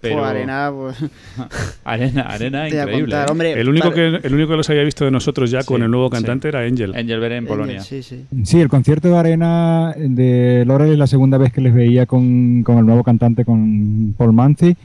Pero 0.03 0.17
Pues 0.17 0.27
arena, 0.27 0.73
pues. 0.75 0.97
arena, 1.85 2.23
arena 2.23 2.69
increíble. 2.69 3.01
contar, 3.03 3.29
¿eh? 3.29 3.31
hombre. 3.31 3.53
El 3.53 3.69
único, 3.69 3.91
Vale. 3.91 4.21
que, 4.21 4.27
el 4.27 4.35
único 4.35 4.51
que 4.51 4.57
los 4.57 4.69
había 4.69 4.83
visto 4.83 5.05
de 5.05 5.13
nosotros 5.13 5.49
ya 5.51 5.63
con 5.63 5.81
el 5.83 5.91
nuevo 5.93 6.09
sí. 6.09 6.13
cantante 6.15 6.49
era 6.49 6.61
Angel. 6.63 6.93
Angel 6.95 7.21
Bere 7.21 7.37
en 7.37 7.47
Polonia. 7.47 7.81
Sí, 7.83 8.03
sí. 8.03 8.25
Sí, 8.43 8.61
el 8.61 8.69
concierto 8.69 9.09
de 9.09 9.17
arena 9.17 9.95
de 9.97 10.65
Laurel 10.67 10.91
es 10.93 10.99
la 10.99 11.07
segunda 11.07 11.39
vez 11.39 11.53
que 11.53 11.61
les 11.61 11.73
veía 11.73 12.05
con, 12.07 12.65
con 12.65 12.79
el 12.79 12.85
nuevo 12.85 13.05
cantante, 13.05 13.45
con 13.45 14.15
Paul 14.19 14.33
Manzi. 14.33 14.77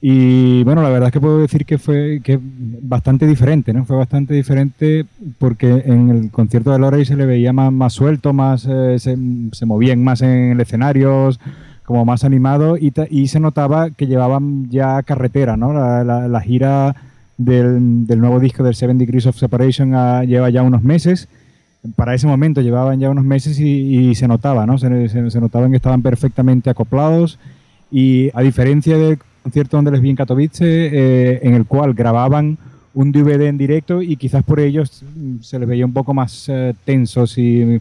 Y 0.00 0.62
bueno, 0.62 0.82
la 0.82 0.88
verdad 0.88 1.08
es 1.08 1.12
que 1.12 1.20
puedo 1.20 1.40
decir 1.40 1.66
que 1.66 1.76
fue 1.76 2.20
que 2.22 2.38
bastante 2.40 3.26
diferente, 3.26 3.72
¿no? 3.74 3.84
Fue 3.84 3.96
bastante 3.96 4.32
diferente 4.34 5.04
porque 5.38 5.82
en 5.84 6.10
el 6.10 6.30
concierto 6.30 6.70
de 6.70 6.78
Laurel 6.78 7.04
se 7.04 7.16
le 7.16 7.26
veía 7.26 7.52
más, 7.52 7.70
más 7.72 7.92
suelto, 7.92 8.32
más 8.32 8.66
eh, 8.70 8.98
se, 9.00 9.18
se 9.52 9.66
movían 9.66 10.02
más 10.02 10.22
en 10.22 10.52
el 10.52 10.60
escenario, 10.60 11.30
como 11.90 12.04
más 12.04 12.22
animado 12.22 12.76
y, 12.78 13.26
se 13.26 13.40
notaba 13.40 13.90
que 13.90 14.06
llevaban 14.06 14.70
ya 14.70 15.02
carretera, 15.02 15.56
¿no? 15.56 15.72
La, 15.72 16.04
la- 16.04 16.40
gira 16.40 16.94
del, 17.36 18.06
nuevo 18.06 18.38
disco 18.38 18.62
del 18.62 18.76
Seven 18.76 18.96
Degrees 18.96 19.26
of 19.26 19.36
Separation 19.36 19.96
ah, 19.96 20.22
lleva 20.22 20.50
ya 20.50 20.62
unos 20.62 20.84
meses 20.84 21.26
para 21.96 22.14
ese 22.14 22.28
momento 22.28 22.60
llevaban 22.60 23.00
ya 23.00 23.10
unos 23.10 23.24
meses 23.24 23.58
y, 23.58 24.14
se 24.14 24.28
notaba, 24.28 24.66
¿no? 24.66 24.78
Se, 24.78 25.08
se- 25.08 25.40
que 25.40 25.76
estaban 25.76 26.02
perfectamente 26.02 26.70
acoplados 26.70 27.40
y 27.90 28.30
a 28.34 28.42
diferencia 28.42 28.96
del 28.96 29.18
concierto 29.42 29.76
donde 29.76 29.90
les 29.90 30.00
vi 30.00 30.10
en 30.10 30.16
Katowice, 30.16 30.64
eh, 30.64 31.40
en 31.42 31.54
el 31.54 31.66
cual 31.66 31.94
grababan 31.94 32.56
un 32.94 33.10
DVD 33.10 33.48
en 33.48 33.58
directo 33.58 34.00
y 34.00 34.14
quizás 34.14 34.44
por 34.44 34.60
ello 34.60 34.84
mm, 34.84 35.40
se 35.40 35.58
les 35.58 35.68
veía 35.68 35.86
un 35.86 35.92
poco 35.92 36.14
más 36.14 36.44
eh, 36.48 36.72
tensos 36.84 37.36
y 37.36 37.80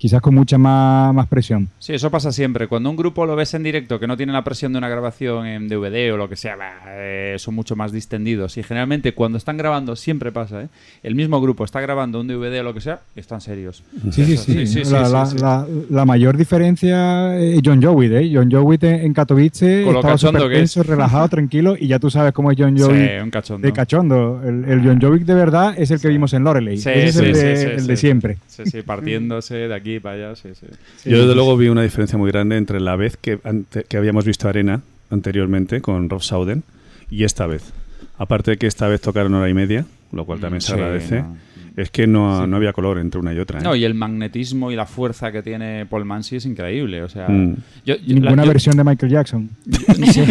quizás 0.00 0.22
con 0.22 0.34
mucha 0.34 0.56
más, 0.56 1.12
más 1.14 1.26
presión. 1.28 1.68
Sí, 1.78 1.92
eso 1.92 2.10
pasa 2.10 2.32
siempre. 2.32 2.68
Cuando 2.68 2.88
un 2.88 2.96
grupo 2.96 3.26
lo 3.26 3.36
ves 3.36 3.52
en 3.52 3.62
directo 3.62 4.00
que 4.00 4.06
no 4.06 4.16
tiene 4.16 4.32
la 4.32 4.42
presión 4.42 4.72
de 4.72 4.78
una 4.78 4.88
grabación 4.88 5.46
en 5.46 5.68
DVD 5.68 6.10
o 6.14 6.16
lo 6.16 6.26
que 6.26 6.36
sea, 6.36 6.56
bah, 6.56 6.72
eh, 6.86 7.36
son 7.38 7.54
mucho 7.54 7.76
más 7.76 7.92
distendidos. 7.92 8.56
Y 8.56 8.62
generalmente 8.62 9.12
cuando 9.12 9.36
están 9.36 9.58
grabando, 9.58 9.96
siempre 9.96 10.32
pasa, 10.32 10.62
¿eh? 10.62 10.68
El 11.02 11.14
mismo 11.16 11.38
grupo 11.42 11.64
está 11.66 11.82
grabando 11.82 12.18
un 12.18 12.28
DVD 12.28 12.60
o 12.60 12.62
lo 12.62 12.72
que 12.72 12.80
sea, 12.80 13.00
y 13.14 13.20
están 13.20 13.42
serios. 13.42 13.82
Sí, 14.10 14.24
sí, 14.24 14.36
sí. 14.38 14.66
sí, 14.66 14.84
sí, 14.86 14.90
la, 14.90 15.04
sí, 15.04 15.12
la- 15.12 15.26
sí. 15.26 15.36
la- 15.38 15.66
la 15.90 16.04
mayor 16.06 16.38
diferencia 16.38 17.38
es 17.38 17.60
John 17.62 17.82
Jowitt, 17.82 18.12
¿eh? 18.12 18.30
John 18.32 18.50
Jowitt 18.50 18.84
en, 18.84 19.12
Katowice 19.12 19.82
Con 19.84 19.92
lo 19.92 19.98
estaba 20.00 20.14
cachondo 20.14 20.50
es. 20.50 20.76
relajado, 20.76 21.28
tranquilo, 21.30 21.76
y 21.78 21.88
ya 21.88 21.98
tú 21.98 22.08
sabes 22.10 22.32
cómo 22.32 22.50
es 22.50 22.56
John 22.58 22.74
Sí, 22.76 22.82
Jowitt 22.84 23.22
un 23.22 23.30
cachondo. 23.30 23.66
de 23.66 23.72
cachondo. 23.74 24.40
El, 24.46 24.64
el 24.64 24.80
John 24.82 24.98
Jowitt 25.00 25.26
de 25.26 25.34
verdad 25.34 25.74
es 25.76 25.90
el 25.90 26.00
que 26.00 26.08
vimos 26.08 26.32
en 26.32 26.44
Loreley. 26.44 26.78
Sí, 26.78 26.88
Ese 26.88 27.08
es 27.08 27.14
sí, 27.16 27.24
el, 27.24 27.32
de, 27.34 27.74
el 27.74 27.86
de 27.86 27.96
siempre. 27.96 28.38
Sí, 28.46 28.62
sí, 28.66 28.82
partiéndose 28.82 29.54
de 29.68 29.74
aquí 29.74 29.89
para 29.98 30.14
allá, 30.28 30.36
sí, 30.36 30.50
sí. 30.54 30.66
Yo 31.10 31.18
desde 31.22 31.34
luego 31.34 31.56
vi 31.56 31.68
una 31.68 31.82
diferencia 31.82 32.16
muy 32.18 32.30
grande 32.30 32.56
entre 32.56 32.78
la 32.80 32.94
vez 32.96 33.16
que, 33.16 33.40
ante- 33.42 33.84
que 33.84 33.96
habíamos 33.96 34.24
visto 34.24 34.48
Arena 34.48 34.82
anteriormente 35.10 35.80
con 35.80 36.08
Rob 36.08 36.22
Sauden 36.22 36.62
y 37.10 37.24
esta 37.24 37.46
vez. 37.46 37.72
Aparte 38.18 38.52
de 38.52 38.56
que 38.58 38.66
esta 38.66 38.86
vez 38.86 39.00
tocaron 39.00 39.34
hora 39.34 39.48
y 39.48 39.54
media, 39.54 39.86
lo 40.12 40.24
cual 40.24 40.38
también 40.40 40.60
se 40.60 40.72
agradece, 40.74 41.22
no. 41.22 41.36
Es 41.82 41.90
que 41.90 42.06
no, 42.06 42.46
no 42.46 42.56
había 42.56 42.72
color 42.72 42.98
entre 42.98 43.20
una 43.20 43.32
y 43.34 43.38
otra. 43.38 43.58
¿eh? 43.60 43.62
No, 43.62 43.74
y 43.74 43.84
el 43.84 43.94
magnetismo 43.94 44.70
y 44.70 44.76
la 44.76 44.86
fuerza 44.86 45.30
que 45.32 45.42
tiene 45.42 45.86
Paul 45.86 46.04
Mansi 46.04 46.36
es 46.36 46.46
increíble. 46.46 47.02
O 47.02 47.08
sea, 47.08 47.28
Mm. 47.28 47.56
yo, 47.84 47.94
yo- 47.96 48.14
Ninguna 48.14 48.36
la- 48.36 48.42
yo- 48.44 48.48
versión 48.48 48.76
de 48.76 48.84
Michael 48.84 49.12
Jackson. 49.12 49.50
Sí, 50.10 50.22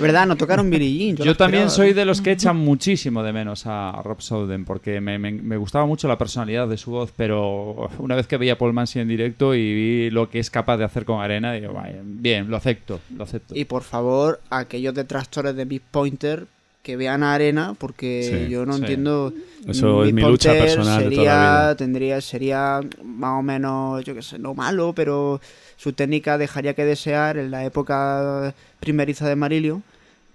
verdad, 0.00 0.26
no 0.26 0.36
tocaron 0.36 0.70
Billie 0.70 0.96
Jean. 1.14 1.16
Yo, 1.16 1.36
también 1.36 1.64
esperaba. 1.64 1.70
soy 1.70 1.92
de 1.92 2.04
los 2.04 2.20
que 2.20 2.32
echan 2.32 2.56
muchísimo 2.56 3.22
de 3.22 3.32
menos 3.32 3.66
a, 3.66 3.90
a 3.90 4.02
Rob 4.02 4.20
Souden 4.20 4.64
porque 4.64 5.00
me, 5.00 5.18
me- 5.18 5.32
me 5.32 5.56
gustaba 5.56 5.86
mucho 5.86 6.08
la 6.08 6.18
personalidad 6.18 6.68
de 6.68 6.76
su 6.76 6.90
voz, 6.90 7.12
pero 7.16 7.88
una 7.98 8.14
vez 8.14 8.26
que 8.26 8.36
veía 8.36 8.54
a 8.54 8.58
Paul 8.58 8.72
Mansi 8.72 9.00
en 9.00 9.08
directo 9.08 9.54
y 9.54 9.58
vi 9.74 10.10
lo 10.10 10.28
que 10.30 10.38
es 10.38 10.50
capaz 10.50 10.76
de 10.78 10.84
hacer 10.84 11.04
con 11.04 11.20
arena, 11.20 11.52
digo, 11.52 11.72
"Vaya, 11.72 12.00
bien, 12.04 12.48
lo 12.50 12.56
acepto, 12.56 13.00
lo 13.16 13.24
acepto. 13.24 13.54
Y 13.56 13.64
por 13.64 13.82
favor, 13.82 14.40
aquellos 14.50 14.94
detractores 14.94 15.54
de 15.56 15.64
Big 15.64 15.82
Pointer 15.90 16.46
que 16.86 16.96
vean 16.96 17.24
a 17.24 17.34
Arena, 17.34 17.74
porque 17.76 18.44
Sí, 18.46 18.48
yo 18.48 18.64
no 18.64 18.74
sí. 18.74 18.82
entiendo. 18.82 19.32
Eso 19.66 20.02
es 20.04 20.06
Big 20.06 20.14
mi 20.14 20.22
lucha 20.22 20.52
personal 20.52 20.98
de 20.98 21.04
sería, 21.04 21.18
toda 21.20 21.34
la 21.34 21.50
vida. 21.62 21.74
Tendría, 21.76 22.20
sería 22.20 22.80
más 23.04 23.40
o 23.40 23.42
menos, 23.42 24.04
yo 24.04 24.14
qué 24.14 24.22
sé, 24.22 24.38
no 24.38 24.54
malo, 24.54 24.92
pero 24.94 25.40
su 25.76 25.92
técnica 25.92 26.38
dejaría 26.38 26.74
que 26.74 26.84
desear 26.84 27.38
en 27.38 27.50
la 27.50 27.64
época 27.64 28.54
primeriza 28.78 29.28
de 29.28 29.34
Marillion. 29.34 29.82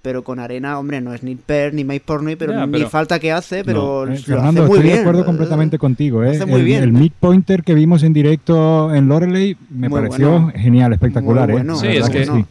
Pero 0.02 0.24
con 0.24 0.40
Arena, 0.40 0.80
hombre, 0.80 1.00
no 1.00 1.14
es 1.14 1.22
ni 1.22 1.36
Per 1.36 1.76
ni 1.76 1.84
Mike 1.84 2.04
Pornoy, 2.08 2.36
pero, 2.36 2.54
Ya, 2.54 2.66
ni 2.66 2.72
pero- 2.74 2.90
falta 2.90 3.20
que 3.20 3.32
hace, 3.32 3.64
pero 3.64 4.04
Eh, 4.06 4.10
lo 4.10 4.16
Fernando, 4.18 4.62
hace 4.64 4.70
muy 4.70 4.78
estoy 4.80 4.82
bien. 4.84 4.96
de 4.96 5.02
acuerdo 5.02 5.26
completamente 5.26 5.78
contigo. 5.78 6.24
¿eh? 6.24 6.32
hace 6.32 6.46
muy 6.48 6.60
el, 6.62 6.66
bien. 6.66 6.84
el 6.84 6.92
Mick 6.92 7.14
Pointer 7.14 7.62
que 7.64 7.76
vimos 7.76 8.02
en 8.04 8.12
directo 8.12 8.94
en 8.96 9.08
Loreley 9.08 9.56
me 9.70 9.88
Muy 9.90 10.02
pareció 10.02 10.32
bueno. 10.32 10.52
genial, 10.58 10.92
espectacular. 10.94 11.50
Muy 11.52 11.62
¿eh? 11.62 11.76
Sí, 11.80 11.88
es 11.88 12.10
que, 12.10 12.26
bueno. 12.26 12.48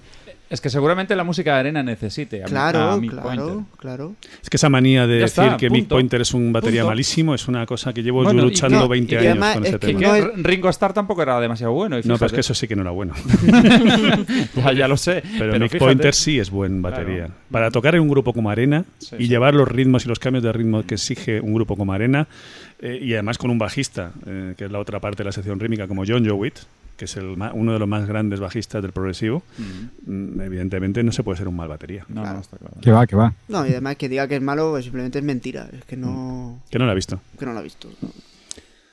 Es 0.51 0.61
que 0.61 0.69
seguramente 0.69 1.17
la 1.17 1.25
música 1.25 1.55
de 1.55 1.61
arena 1.61 1.83
necesite 1.83 2.43
a, 2.43 2.45
mi- 2.47 2.51
Claro, 2.51 2.79
a 2.81 2.97
Mick 2.99 3.13
Pointer. 3.15 3.33
claro, 3.47 3.67
claro. 3.79 4.15
Es 4.43 4.51
que 4.51 4.57
esa 4.57 4.69
manía 4.69 5.07
de 5.07 5.19
Ya 5.21 5.25
decir 5.25 5.45
está, 5.45 5.57
que 5.57 5.71
Mick 5.71 5.83
punto. 5.85 5.95
Pointer 5.95 6.21
es 6.21 6.35
un 6.35 6.53
batería 6.53 6.83
Punto. 6.83 6.91
malísimo 6.91 7.35
es 7.35 7.49
una 7.49 7.65
cosa 7.67 7.93
que 7.95 8.03
llevo 8.03 8.23
Bueno, 8.23 8.41
yo 8.43 8.47
y- 8.47 8.51
luchando 8.51 8.79
no, 8.81 8.89
20 8.89 9.15
y 9.15 9.19
años 9.19 9.27
además 9.31 9.55
con 9.55 9.63
es 9.65 9.69
ese 9.71 9.79
que 9.79 9.87
tema. 9.95 10.13
que 10.15 10.31
Ringo 10.43 10.69
Starr 10.69 10.93
tampoco 10.93 11.23
era 11.23 11.41
demasiado 11.41 11.73
bueno. 11.73 11.99
y 11.99 12.03
No, 12.03 12.15
pero 12.15 12.27
es 12.27 12.33
que 12.33 12.41
eso 12.41 12.53
sí 12.55 12.67
que 12.69 12.75
no 12.77 12.83
era 12.83 12.91
bueno. 12.91 13.15
ya, 14.57 14.73
ya 14.73 14.89
lo 14.89 14.97
sé. 14.97 15.23
Pero, 15.23 15.53
Pero 15.53 15.53
Mick 15.61 15.73
fíjate. 15.73 15.79
Pointer 15.79 16.15
sí 16.15 16.39
es 16.39 16.51
buen 16.51 16.83
batería. 16.83 17.27
Claro. 17.27 17.33
Para 17.51 17.71
tocar 17.71 17.95
en 17.95 18.03
un 18.03 18.09
grupo 18.09 18.33
como 18.33 18.51
Arena 18.51 18.85
Sí, 18.99 19.17
y 19.19 19.23
sí. 19.25 19.29
llevar 19.29 19.55
los 19.55 19.69
ritmos 19.69 20.05
y 20.05 20.09
los 20.09 20.19
cambios 20.19 20.43
de 20.45 20.53
ritmo 20.53 20.83
que 20.85 20.95
exige 20.95 21.41
un 21.41 21.55
grupo 21.55 21.77
como 21.77 21.93
Arena, 21.93 22.27
eh, 22.81 22.99
y 23.01 23.13
además 23.15 23.39
con 23.39 23.51
un 23.51 23.59
bajista, 23.59 24.13
eh, 24.27 24.55
que 24.57 24.65
es 24.67 24.71
la 24.73 24.79
otra 24.79 25.01
parte 25.01 25.19
de 25.19 25.25
la 25.27 25.33
sección 25.33 25.59
rítmica, 25.61 25.87
como 25.87 26.03
John 26.07 26.27
Jowitt, 26.29 26.59
que 27.01 27.07
es 27.07 27.17
el 27.17 27.35
ma- 27.35 27.51
uno 27.55 27.73
de 27.73 27.79
los 27.79 27.89
más 27.89 28.07
grandes 28.07 28.41
bajistas 28.41 28.83
del 28.83 28.93
progresivo, 28.93 29.43
Mm. 30.07 30.35
mm, 30.37 30.41
evidentemente 30.43 31.03
no 31.03 31.13
se 31.13 31.25
puede 31.25 31.39
ser 31.39 31.49
un 31.49 31.57
mal 31.57 31.67
batería. 31.67 32.05
No, 32.11 32.21
Claro. 32.21 32.35
no, 32.37 32.41
está 32.43 32.59
claro. 32.59 32.75
Que 32.83 32.91
va, 32.93 33.07
que 33.07 33.17
va. 33.17 33.33
No, 33.49 33.67
y 33.67 33.71
además 33.71 33.97
que 33.97 34.11
diga 34.11 34.29
que 34.29 34.37
es 34.37 34.43
malo, 34.43 34.71
pues 34.73 34.85
simplemente 34.85 35.19
es 35.19 35.25
mentira. 35.25 35.67
Es 35.73 35.83
que 35.87 35.97
no, 35.97 36.61
Que 36.71 36.79
no 36.79 36.85
lo 36.85 36.91
ha 36.91 36.95
visto. 36.95 37.19
que 37.39 37.47
no 37.47 37.55
lo 37.55 37.61
ha 37.61 37.63
visto. 37.63 37.89
¿no? 38.03 38.09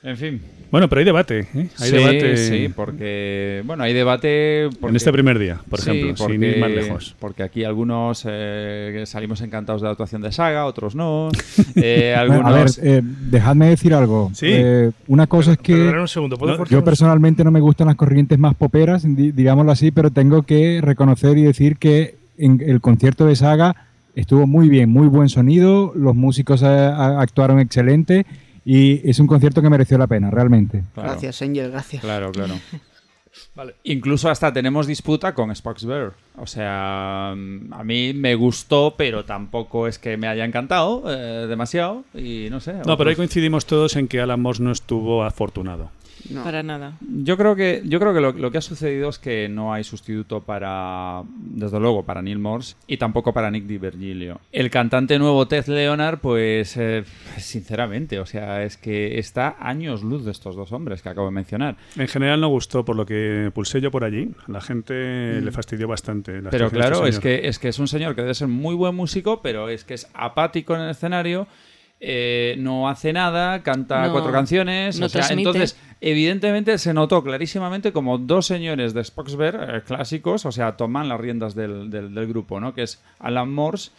En 0.00 0.16
fin. 0.16 0.40
Bueno, 0.70 0.88
pero 0.88 1.00
hay 1.00 1.04
debate. 1.04 1.40
¿eh? 1.40 1.46
Hay 1.78 1.88
sí, 1.90 1.96
debate 1.96 2.36
sí, 2.36 2.68
porque 2.74 3.62
bueno, 3.66 3.82
hay 3.82 3.92
debate 3.94 4.68
porque- 4.80 4.90
en 4.92 4.96
este 4.96 5.10
primer 5.12 5.38
día, 5.38 5.60
por 5.68 5.80
Sí, 5.80 5.90
ejemplo, 5.90 6.16
sin 6.16 6.26
porque- 6.26 6.50
ir 6.50 6.58
más 6.60 6.70
lejos. 6.70 7.16
Porque 7.18 7.42
aquí 7.42 7.64
algunos 7.64 8.24
eh, 8.28 9.02
salimos 9.06 9.40
encantados 9.40 9.80
de 9.80 9.86
la 9.86 9.92
actuación 9.92 10.22
de 10.22 10.30
Saga, 10.30 10.66
otros 10.66 10.94
no. 10.94 11.30
Eh, 11.74 12.14
A 12.14 12.22
ver, 12.24 12.32
algunos. 12.32 12.78
eh, 12.82 13.02
dejadme 13.02 13.70
decir 13.70 13.92
algo. 13.94 14.30
Sí. 14.34 14.46
Eh, 14.50 14.90
una 15.08 15.26
cosa 15.26 15.52
es 15.52 15.58
que 15.58 15.72
un 15.74 16.06
segundo, 16.06 16.36
¿puedo 16.36 16.52
No, 16.52 16.58
cortar 16.58 16.72
yo 16.78 16.84
personalmente 16.84 17.42
no 17.42 17.50
me 17.50 17.60
gustan 17.60 17.88
las 17.88 17.96
corrientes 17.96 18.38
más 18.38 18.54
poperas, 18.54 19.02
di- 19.04 19.32
digámoslo 19.32 19.72
así, 19.72 19.90
pero 19.90 20.10
tengo 20.10 20.42
que 20.42 20.80
reconocer 20.82 21.38
y 21.38 21.42
decir 21.42 21.76
que 21.76 22.14
en 22.36 22.62
el 22.64 22.80
concierto 22.80 23.26
de 23.26 23.34
Saga 23.36 23.74
estuvo 24.14 24.46
muy 24.46 24.68
bien, 24.68 24.90
muy 24.90 25.08
buen 25.08 25.28
sonido, 25.28 25.92
los 25.96 26.14
músicos 26.14 26.62
eh, 26.62 26.66
a- 26.66 27.20
actuaron 27.20 27.58
excelente 27.58 28.26
y 28.70 29.00
es 29.08 29.18
un 29.18 29.26
concierto 29.26 29.62
que 29.62 29.70
mereció 29.70 29.96
la 29.96 30.06
pena, 30.06 30.30
realmente. 30.30 30.84
Claro, 30.92 31.12
Gracias, 31.12 31.40
Angel, 31.40 31.70
gracias. 31.70 32.02
Claro, 32.02 32.30
claro. 32.32 32.52
Vale. 33.54 33.76
Incluso 33.84 34.28
hasta 34.28 34.52
tenemos 34.52 34.86
disputa 34.86 35.32
con 35.32 35.54
Spox 35.56 35.86
Bear. 35.86 36.12
O 36.36 36.46
sea, 36.46 37.30
a 37.30 37.84
mí 37.84 38.12
me 38.12 38.34
gustó, 38.34 38.94
pero 38.94 39.24
tampoco 39.24 39.86
es 39.86 39.98
que 39.98 40.18
me 40.18 40.28
haya 40.28 40.44
encantado 40.44 41.02
eh, 41.06 41.46
demasiado. 41.46 42.04
Y 42.12 42.48
no 42.50 42.60
sé. 42.60 42.74
No, 42.84 42.98
pero 42.98 43.08
ahí 43.08 43.16
coincidimos 43.16 43.64
todos 43.64 43.96
en 43.96 44.06
que 44.06 44.20
Alan 44.20 44.40
Moss 44.40 44.60
no 44.60 44.70
estuvo 44.70 45.24
afortunado. 45.24 45.90
No. 46.30 46.44
Para 46.44 46.62
nada. 46.62 46.94
Yo 47.00 47.36
creo 47.36 47.56
que, 47.56 47.82
yo 47.84 47.98
creo 47.98 48.12
que 48.14 48.20
lo, 48.20 48.32
lo 48.32 48.50
que 48.50 48.58
ha 48.58 48.62
sucedido 48.62 49.08
es 49.08 49.18
que 49.18 49.48
no 49.48 49.72
hay 49.72 49.84
sustituto 49.84 50.42
para, 50.42 51.22
desde 51.36 51.80
luego, 51.80 52.04
para 52.04 52.22
Neil 52.22 52.38
Morse 52.38 52.76
y 52.86 52.96
tampoco 52.96 53.32
para 53.32 53.50
Nick 53.50 53.64
Di 53.64 53.78
Virgilio. 53.78 54.40
El 54.52 54.70
cantante 54.70 55.18
nuevo 55.18 55.48
Ted 55.48 55.66
Leonard, 55.66 56.18
pues, 56.18 56.76
eh, 56.76 57.04
sinceramente, 57.38 58.18
o 58.20 58.26
sea, 58.26 58.62
es 58.62 58.76
que 58.76 59.18
está 59.18 59.56
años 59.60 60.02
luz 60.02 60.24
de 60.24 60.32
estos 60.32 60.56
dos 60.56 60.72
hombres 60.72 61.02
que 61.02 61.08
acabo 61.08 61.28
de 61.28 61.32
mencionar. 61.32 61.76
En 61.96 62.08
general 62.08 62.40
no 62.40 62.48
gustó 62.48 62.84
por 62.84 62.96
lo 62.96 63.06
que 63.06 63.50
pulsé 63.54 63.80
yo 63.80 63.90
por 63.90 64.04
allí. 64.04 64.30
La 64.46 64.60
gente 64.60 65.40
le 65.40 65.52
fastidió 65.52 65.88
bastante. 65.88 66.42
la 66.42 66.50
Pero 66.50 66.70
de 66.70 66.76
claro, 66.76 67.06
este 67.06 67.08
es 67.08 67.20
que, 67.20 67.48
es 67.48 67.58
que 67.58 67.68
es 67.68 67.78
un 67.78 67.88
señor 67.88 68.14
que 68.14 68.22
debe 68.22 68.34
ser 68.34 68.48
muy 68.48 68.74
buen 68.74 68.94
músico, 68.94 69.40
pero 69.42 69.68
es 69.68 69.84
que 69.84 69.94
es 69.94 70.08
apático 70.14 70.74
en 70.74 70.82
el 70.82 70.90
escenario. 70.90 71.46
Eh, 72.00 72.54
no 72.58 72.88
hace 72.88 73.12
nada, 73.12 73.62
canta 73.62 74.06
No, 74.06 74.12
cuatro 74.12 74.30
canciones. 74.32 74.98
no 75.00 75.06
o 75.06 75.08
sea, 75.08 75.26
entonces, 75.30 75.76
Evidentemente 76.00 76.78
se 76.78 76.94
notó 76.94 77.24
clarísimamente 77.24 77.92
como 77.92 78.18
dos 78.18 78.46
señores 78.46 78.94
de 78.94 79.02
Spoxberg 79.02 79.56
eh, 79.76 79.82
clásicos, 79.84 80.46
o 80.46 80.52
sea, 80.52 80.76
toman 80.76 81.08
las 81.08 81.18
riendas 81.20 81.56
del, 81.56 81.90
del- 81.90 82.14
del 82.14 82.26
grupo, 82.28 82.60
¿no? 82.60 82.72
Que 82.72 82.82
es 82.84 83.02
Alan 83.18 83.52
Morse 83.52 83.90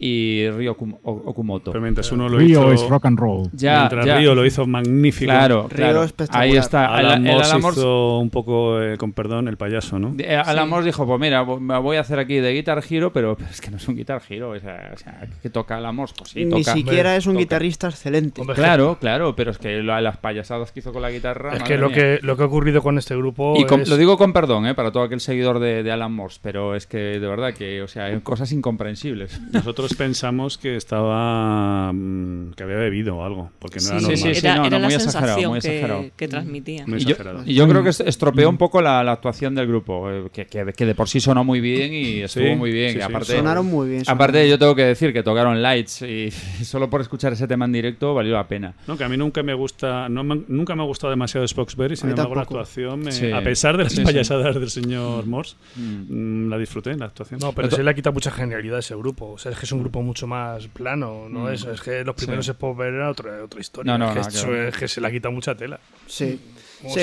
y 0.00 0.48
Ryo 0.50 0.76
Okumoto. 1.02 1.72
Pero 1.72 1.82
mientras 1.82 2.10
uno 2.12 2.28
lo 2.28 2.38
Río 2.38 2.72
hizo... 2.72 2.84
es 2.84 2.88
rock 2.88 3.06
and 3.06 3.18
roll. 3.18 3.48
Ya, 3.52 3.78
mientras 3.80 4.06
ya. 4.06 4.18
Río 4.18 4.34
lo 4.34 4.46
hizo 4.46 4.66
magnífico. 4.66 5.30
Claro, 5.30 5.62
Río 5.68 5.76
claro. 5.76 6.04
espectacular. 6.04 6.42
Ahí 6.42 6.56
está. 6.56 6.86
Alan 6.94 7.26
El- 7.26 7.30
el 7.32 7.36
Morse 7.36 7.50
Alan 7.50 7.62
Morse- 7.62 7.78
hizo 7.78 8.18
un 8.18 8.30
poco, 8.30 8.80
eh, 8.80 8.96
con 8.96 9.12
perdón, 9.12 9.48
el 9.48 9.56
payaso, 9.56 9.98
¿no? 9.98 10.14
Eh, 10.18 10.36
Alan 10.36 10.68
Morse 10.68 10.86
dijo, 10.86 11.04
pues 11.06 11.18
mira, 11.20 11.44
me 11.44 11.78
voy 11.80 11.96
a 11.96 12.00
hacer 12.00 12.18
aquí 12.20 12.36
de 12.36 12.52
Guitar 12.52 12.82
Hero, 12.88 13.12
pero 13.12 13.36
es 13.50 13.60
que 13.60 13.70
no 13.70 13.76
es 13.78 13.88
un 13.88 13.96
Guitar 13.96 14.22
Hero. 14.28 14.50
O 14.50 14.58
sea, 14.60 14.92
o 14.94 14.96
sea, 14.98 15.28
¿qué 15.42 15.50
toca 15.50 15.76
Alan 15.78 15.96
Morse? 15.96 16.14
Pues 16.16 16.30
sí, 16.30 16.44
Ni 16.44 16.62
toca. 16.62 16.74
siquiera 16.74 17.16
es 17.16 17.26
un 17.26 17.32
toca. 17.34 17.40
guitarrista 17.40 17.88
excelente. 17.88 18.40
Hombre, 18.40 18.54
Claro, 18.56 18.98
claro, 19.00 19.34
pero 19.34 19.50
es 19.50 19.58
que 19.58 19.78
lo- 19.82 20.00
las 20.00 20.16
payasadas 20.18 20.70
que 20.70 20.78
hizo 20.80 20.92
con 20.92 21.02
la 21.02 21.10
guitarra... 21.10 21.56
Es 21.56 21.62
que 21.64 21.76
lo, 21.76 21.88
mía. 21.88 21.96
que 21.96 22.18
lo 22.22 22.36
que 22.36 22.42
ha 22.44 22.46
ocurrido 22.46 22.82
con 22.82 22.98
este 22.98 23.16
grupo 23.16 23.54
Y 23.56 23.64
con- 23.64 23.80
es- 23.80 23.88
lo 23.88 23.96
digo 23.96 24.16
con 24.16 24.32
perdón, 24.32 24.66
¿eh? 24.66 24.74
para 24.74 24.92
todo 24.92 25.02
aquel 25.02 25.18
seguidor 25.20 25.58
de, 25.58 25.82
de 25.82 25.90
Alan 25.90 26.12
Morse, 26.12 26.38
pero 26.42 26.76
es 26.76 26.86
que 26.86 26.98
de 26.98 27.26
verdad 27.26 27.52
que, 27.52 27.82
o 27.82 27.88
sea, 27.88 28.04
hay 28.04 28.20
cosas 28.20 28.52
incomprensibles. 28.52 29.40
Nosotros 29.52 29.87
pensamos 29.94 30.58
que 30.58 30.76
estaba 30.76 31.92
mm, 31.92 32.52
que 32.52 32.62
había 32.62 32.76
bebido 32.76 33.16
o 33.16 33.24
algo, 33.24 33.50
porque 33.58 33.78
no 33.80 33.86
era 33.90 33.98
Sí, 34.00 34.04
normal. 34.04 34.18
sí, 34.18 34.34
sí, 34.40 34.46
era 34.46 34.56
no, 34.56 34.60
era 34.66 34.70
no, 34.70 34.78
la 34.82 34.86
muy 34.86 34.94
exagerado, 34.94 35.26
sensación 35.26 35.50
muy 35.50 35.60
que, 35.60 35.68
exagerado. 35.68 36.04
que 36.16 36.28
transmitía. 36.28 36.86
Muy 36.86 36.98
Y 36.98 37.04
yo, 37.04 37.10
exagerado. 37.10 37.42
y 37.46 37.54
yo 37.54 37.68
creo 37.68 37.82
que 37.82 37.88
est- 37.90 38.00
estropeó 38.00 38.48
un 38.48 38.56
poco 38.58 38.80
la, 38.82 39.02
la 39.04 39.12
actuación 39.12 39.54
del 39.54 39.66
grupo, 39.66 40.10
eh, 40.10 40.28
que, 40.32 40.46
que- 40.46 40.72
que 40.72 40.86
de 40.86 40.94
por 40.94 41.08
sí 41.08 41.20
sonó 41.20 41.44
muy 41.44 41.60
bien 41.60 41.92
y 41.92 42.20
estuvo 42.20 42.44
Sí, 42.46 42.54
muy 42.56 42.72
bien. 42.72 42.90
sí, 42.92 42.98
y 42.98 43.00
sí. 43.00 43.06
aparte, 43.06 43.36
Sonaron 43.36 43.66
muy 43.66 43.88
bien. 43.88 44.04
sonaron 44.04 44.22
aparte 44.22 44.48
yo 44.48 44.58
tengo 44.58 44.74
que 44.74 44.84
decir 44.84 45.12
que 45.12 45.22
tocaron 45.22 45.60
Lights 45.62 46.02
y 46.02 46.30
solo 46.64 46.88
por 46.90 47.00
escuchar 47.00 47.32
ese 47.32 47.46
tema 47.46 47.64
en 47.64 47.72
directo 47.72 48.14
valió 48.14 48.34
la 48.34 48.46
pena. 48.48 48.74
No, 48.86 48.96
que 48.96 49.04
a 49.04 49.08
mí 49.08 49.16
nunca 49.16 49.42
me 49.42 49.54
gusta, 49.54 50.08
no 50.08 50.24
me- 50.24 50.42
nunca 50.48 50.74
me 50.74 50.82
ha 50.82 50.86
gustado 50.86 51.10
demasiado 51.10 51.46
Spoxberry, 51.46 51.96
sin 51.96 52.10
embargo 52.10 52.34
la 52.34 52.42
actuación, 52.42 53.00
me- 53.00 53.12
Sí. 53.12 53.30
a 53.32 53.42
pesar 53.42 53.76
de 53.76 53.84
las 53.84 53.92
Sí, 53.92 53.98
sí. 53.98 54.04
payasadas 54.04 54.54
del 54.54 54.70
señor 54.70 55.26
Morse, 55.26 55.56
Mm. 55.76 56.46
mm, 56.46 56.50
la 56.50 56.58
disfruté 56.58 56.94
la 56.96 57.06
actuación. 57.06 57.40
No, 57.40 57.52
pero 57.52 57.70
se 57.70 57.82
le 57.82 57.90
ha 57.90 57.94
quitado 57.94 58.12
mucha 58.14 58.30
genialidad 58.30 58.76
a 58.76 58.80
ese 58.80 58.94
grupo. 58.96 59.32
O 59.32 59.38
sea, 59.38 59.52
es 59.52 59.58
que 59.58 59.64
es 59.66 59.72
un 59.72 59.77
grupo 59.80 60.02
mucho 60.02 60.26
más 60.26 60.66
plano, 60.68 61.28
¿no? 61.28 61.44
Mm. 61.44 61.48
Es, 61.52 61.64
es 61.64 61.80
que 61.80 62.04
los 62.04 62.14
primeros 62.14 62.44
Sí. 62.44 62.50
es 62.52 62.56
ver 62.76 62.94
era 62.94 63.10
otra, 63.10 63.42
otra 63.44 63.60
historia. 63.60 63.96
No, 63.96 63.98
no, 63.98 64.20
es, 64.20 64.26
que 64.28 64.34
esto 64.36 64.50
ver. 64.50 64.68
es 64.68 64.76
que 64.76 64.88
se 64.88 65.00
le 65.00 65.06
ha 65.08 65.10
quitado 65.10 65.32
mucha 65.32 65.54
tela. 65.54 65.80
Sí. 66.06 66.40
Sí, 66.86 67.00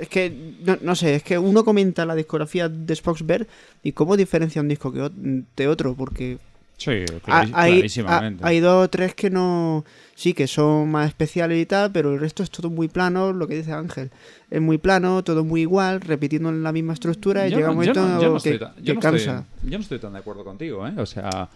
es 0.00 0.08
que, 0.08 0.54
no, 0.64 0.78
no 0.80 0.94
sé, 0.94 1.16
es 1.16 1.22
que 1.22 1.36
uno 1.36 1.64
comenta 1.64 2.06
la 2.06 2.14
discografía 2.14 2.68
de 2.68 2.96
Spoxberg 2.96 3.46
y 3.82 3.92
cómo 3.92 4.16
diferencia 4.16 4.62
un 4.62 4.68
disco 4.68 4.92
que 4.92 5.10
de 5.56 5.68
otro, 5.68 5.94
porque 5.94 6.38
Sí, 6.84 6.90
hay, 7.26 7.50
clarísimamente. 7.50 8.44
hay 8.46 8.60
dos 8.60 8.84
o 8.86 8.90
tres 8.90 9.14
que 9.14 9.30
no, 9.30 9.84
sí, 10.14 10.34
que 10.34 10.46
son 10.46 10.90
más 10.90 11.08
especiales 11.08 11.60
y 11.60 11.66
tal, 11.66 11.92
pero 11.92 12.12
el 12.12 12.20
resto 12.20 12.42
es 12.42 12.50
todo 12.50 12.70
muy 12.70 12.88
plano, 12.88 13.32
lo 13.32 13.46
que 13.46 13.56
dice 13.56 13.72
Ángel. 13.72 14.10
Es 14.50 14.60
muy 14.60 14.78
plano, 14.78 15.22
todo 15.22 15.44
muy 15.44 15.60
igual, 15.62 16.00
repitiendo 16.00 16.50
la 16.50 16.72
misma 16.72 16.94
estructura 16.94 17.46
y 17.46 17.50
Yo 17.50 17.58
llega 17.58 17.68
no- 17.72 17.78
un 17.78 17.84
yo 17.84 17.94
momento 17.94 18.08
no- 18.14 18.20
yo 18.22 18.28
no 18.28 18.40
que, 18.40 18.50
estoy 18.54 18.58
tan- 18.58 18.76
yo 18.76 18.82
que 18.84 18.92
no 18.94 19.00
estoy- 19.00 19.26
cansa. 19.26 19.44
yo 19.62 19.78
no 19.78 19.82
estoy 19.82 19.98
tan 19.98 20.12
de 20.12 20.18
acuerdo 20.18 20.44
contigo, 20.44 20.86
¿eh? 20.86 20.92
O 20.98 21.06
sea, 21.06 21.48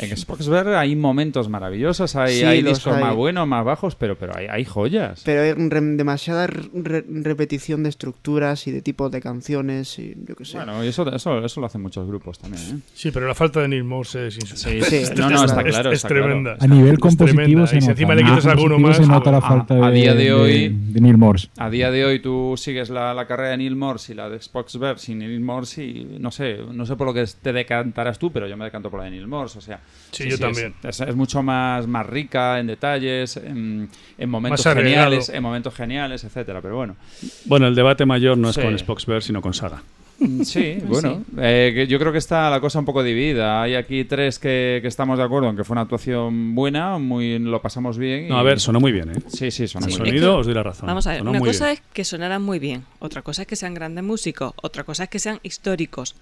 en 0.00 0.16
Spoxberg 0.16 0.68
hay 0.74 0.94
momentos 0.96 1.48
maravillosos, 1.48 2.14
hay, 2.16 2.38
Sí, 2.38 2.44
hay 2.44 2.62
los 2.62 2.74
discos 2.74 2.94
hay. 2.96 3.02
más 3.04 3.14
buenos, 3.16 3.46
más 3.46 3.64
bajos, 3.64 3.94
pero, 3.94 4.16
pero 4.16 4.36
hay, 4.36 4.46
hay 4.46 4.64
joyas. 4.64 5.22
Pero 5.24 5.42
hay 5.42 5.52
re- 5.52 5.80
demasiada 5.80 6.46
re- 6.46 7.04
repetición 7.08 7.82
de 7.82 7.88
estructuras 7.88 8.66
y 8.66 8.70
de 8.72 8.82
tipos 8.82 9.10
de 9.10 9.20
canciones 9.20 9.98
y 9.98 10.14
yo 10.26 10.34
qué 10.36 10.44
sé. 10.44 10.56
Bueno, 10.58 10.84
y 10.84 10.88
eso, 10.88 11.12
eso, 11.14 11.44
eso 11.44 11.60
lo 11.60 11.66
hacen 11.66 11.82
muchos 11.82 12.06
grupos 12.06 12.38
también, 12.38 12.62
¿eh? 12.62 12.80
Sí, 12.94 13.10
pero 13.10 13.26
la 13.26 13.34
falta 13.34 13.60
de 13.60 13.68
Neil 13.68 13.84
Morse 13.84 14.28
es 14.28 14.36
insuperable. 14.36 14.84
Sí, 14.86 15.06
Sí, 15.06 15.12
no, 15.16 15.30
no, 15.30 15.44
está 15.44 15.60
es, 15.62 15.66
claro, 15.68 15.90
es 15.92 15.96
está 15.96 16.08
claro. 16.08 16.24
tremenda. 16.24 16.56
A 16.60 16.66
nivel 16.66 16.98
compositivo 16.98 17.66
se 17.66 17.76
Y 17.78 17.80
si 17.80 17.86
nota. 17.86 17.92
encima 17.92 18.14
le 18.14 18.22
quitas 18.24 18.46
alguno 18.46 18.74
compositivo 18.74 18.88
más, 18.88 18.96
se 18.96 19.06
nota 19.12 19.30
la 19.30 19.38
a- 19.38 19.40
falta 19.40 19.86
a 19.86 19.90
de, 19.90 19.96
día 19.96 20.14
de 20.14 20.32
hoy- 20.32 20.68
de 20.68 21.00
Neil 21.00 21.18
Morse. 21.18 21.48
A 21.56 21.70
día 21.70 21.90
de 21.90 22.04
hoy 22.04 22.20
tú 22.20 22.54
sigues 22.56 22.90
la, 22.90 23.12
la 23.14 23.26
carrera 23.26 23.50
de 23.50 23.58
Neil 23.58 23.76
Morse 23.76 24.12
y 24.12 24.16
la 24.16 24.28
de 24.28 24.40
Spoxberg 24.40 24.98
sin 24.98 25.18
Neil 25.18 25.40
Morse 25.40 25.84
y 25.84 26.04
no 26.20 26.30
sé, 26.30 26.58
no 26.72 26.86
sé 26.86 26.96
por 26.96 27.06
lo 27.06 27.14
que 27.14 27.24
te 27.42 27.52
decantarás 27.52 28.18
tú, 28.18 28.30
pero 28.32 28.46
yo 28.46 28.56
me 28.56 28.64
decanto 28.64 28.90
por 28.90 28.98
la 29.00 29.04
de 29.04 29.10
Neil 29.12 29.26
Morse, 29.26 29.58
o 29.58 29.62
sea... 29.62 29.80
Sí, 30.10 30.24
yo 30.28 30.34
es- 30.34 30.40
también. 30.40 30.74
Es, 30.82 31.00
es 31.00 31.14
mucho 31.14 31.42
más, 31.42 31.86
más 31.86 32.06
rica 32.06 32.58
en 32.58 32.66
detalles, 32.66 33.36
en, 33.36 33.88
en 34.16 34.30
momentos 34.30 34.64
geniales, 34.64 35.28
en 35.28 35.42
momentos 35.42 35.74
geniales, 35.74 36.24
etcétera, 36.24 36.60
pero 36.62 36.76
bueno. 36.76 36.96
Bueno, 37.44 37.66
el 37.66 37.74
debate 37.74 38.06
mayor 38.06 38.38
no 38.38 38.48
es 38.48 38.54
Sí. 38.56 38.62
con 38.62 38.78
Spoxberg, 38.78 39.22
sino 39.22 39.42
con 39.42 39.52
Saga. 39.52 39.82
Mm, 40.18 40.42
Sí, 40.42 40.78
bueno, 40.86 41.22
eh, 41.38 41.86
yo 41.88 41.98
creo 42.00 42.10
que 42.10 42.18
está 42.18 42.48
la 42.50 42.58
cosa 42.60 42.78
un 42.80 42.84
poco 42.86 43.02
dividida. 43.04 43.62
Hay 43.62 43.74
aquí 43.76 44.04
tres 44.04 44.38
que, 44.38 44.78
que 44.82 44.88
estamos 44.88 45.16
de 45.18 45.24
acuerdo 45.24 45.48
en 45.50 45.56
que 45.56 45.62
fue 45.62 45.74
una 45.74 45.82
actuación 45.82 46.54
buena, 46.56 46.98
muy 46.98 47.38
lo 47.38 47.60
pasamos 47.62 47.98
bien. 47.98 48.24
y- 48.24 48.28
No, 48.30 48.38
a 48.38 48.42
ver, 48.42 48.58
sonó 48.60 48.80
muy 48.80 48.90
bien, 48.92 49.10
¿eh? 49.10 49.20
Sí, 49.28 49.50
sí, 49.52 49.68
sonó 49.68 49.86
El 49.86 49.90
muy 49.92 49.96
Sí, 49.96 50.02
bien. 50.04 50.14
sonido, 50.16 50.30
es 50.30 50.34
que- 50.36 50.40
os 50.40 50.46
doy 50.46 50.54
la 50.54 50.62
razón. 50.64 50.86
Vamos 50.88 51.06
a 51.06 51.10
ver, 51.10 51.18
Sonó 51.18 51.30
una 51.32 51.38
cosa 51.40 51.66
bien. 51.66 51.74
es 51.74 51.82
que 51.92 52.04
sonaran 52.04 52.42
muy 52.42 52.58
bien, 52.58 52.84
otra 52.98 53.20
cosa 53.22 53.42
es 53.42 53.48
que 53.48 53.54
sean 53.56 53.74
grandes 53.74 54.02
músicos, 54.02 54.54
otra 54.62 54.82
cosa 54.84 55.04
es 55.04 55.10
que 55.10 55.18
sean 55.20 55.38
históricos, 55.44 56.16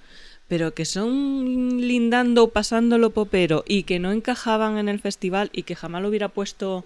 pero 0.48 0.74
que 0.74 0.84
son 0.84 1.80
lindando 1.80 2.44
o 2.44 2.48
pasando 2.48 2.98
lo 2.98 3.10
popero 3.10 3.64
y 3.66 3.82
que 3.82 3.98
no 3.98 4.12
encajaban 4.12 4.78
en 4.78 4.88
el 4.88 5.00
festival 5.00 5.50
y 5.52 5.62
que 5.64 5.74
jamás 5.74 6.02
lo 6.02 6.08
hubiera 6.08 6.28
puesto 6.28 6.84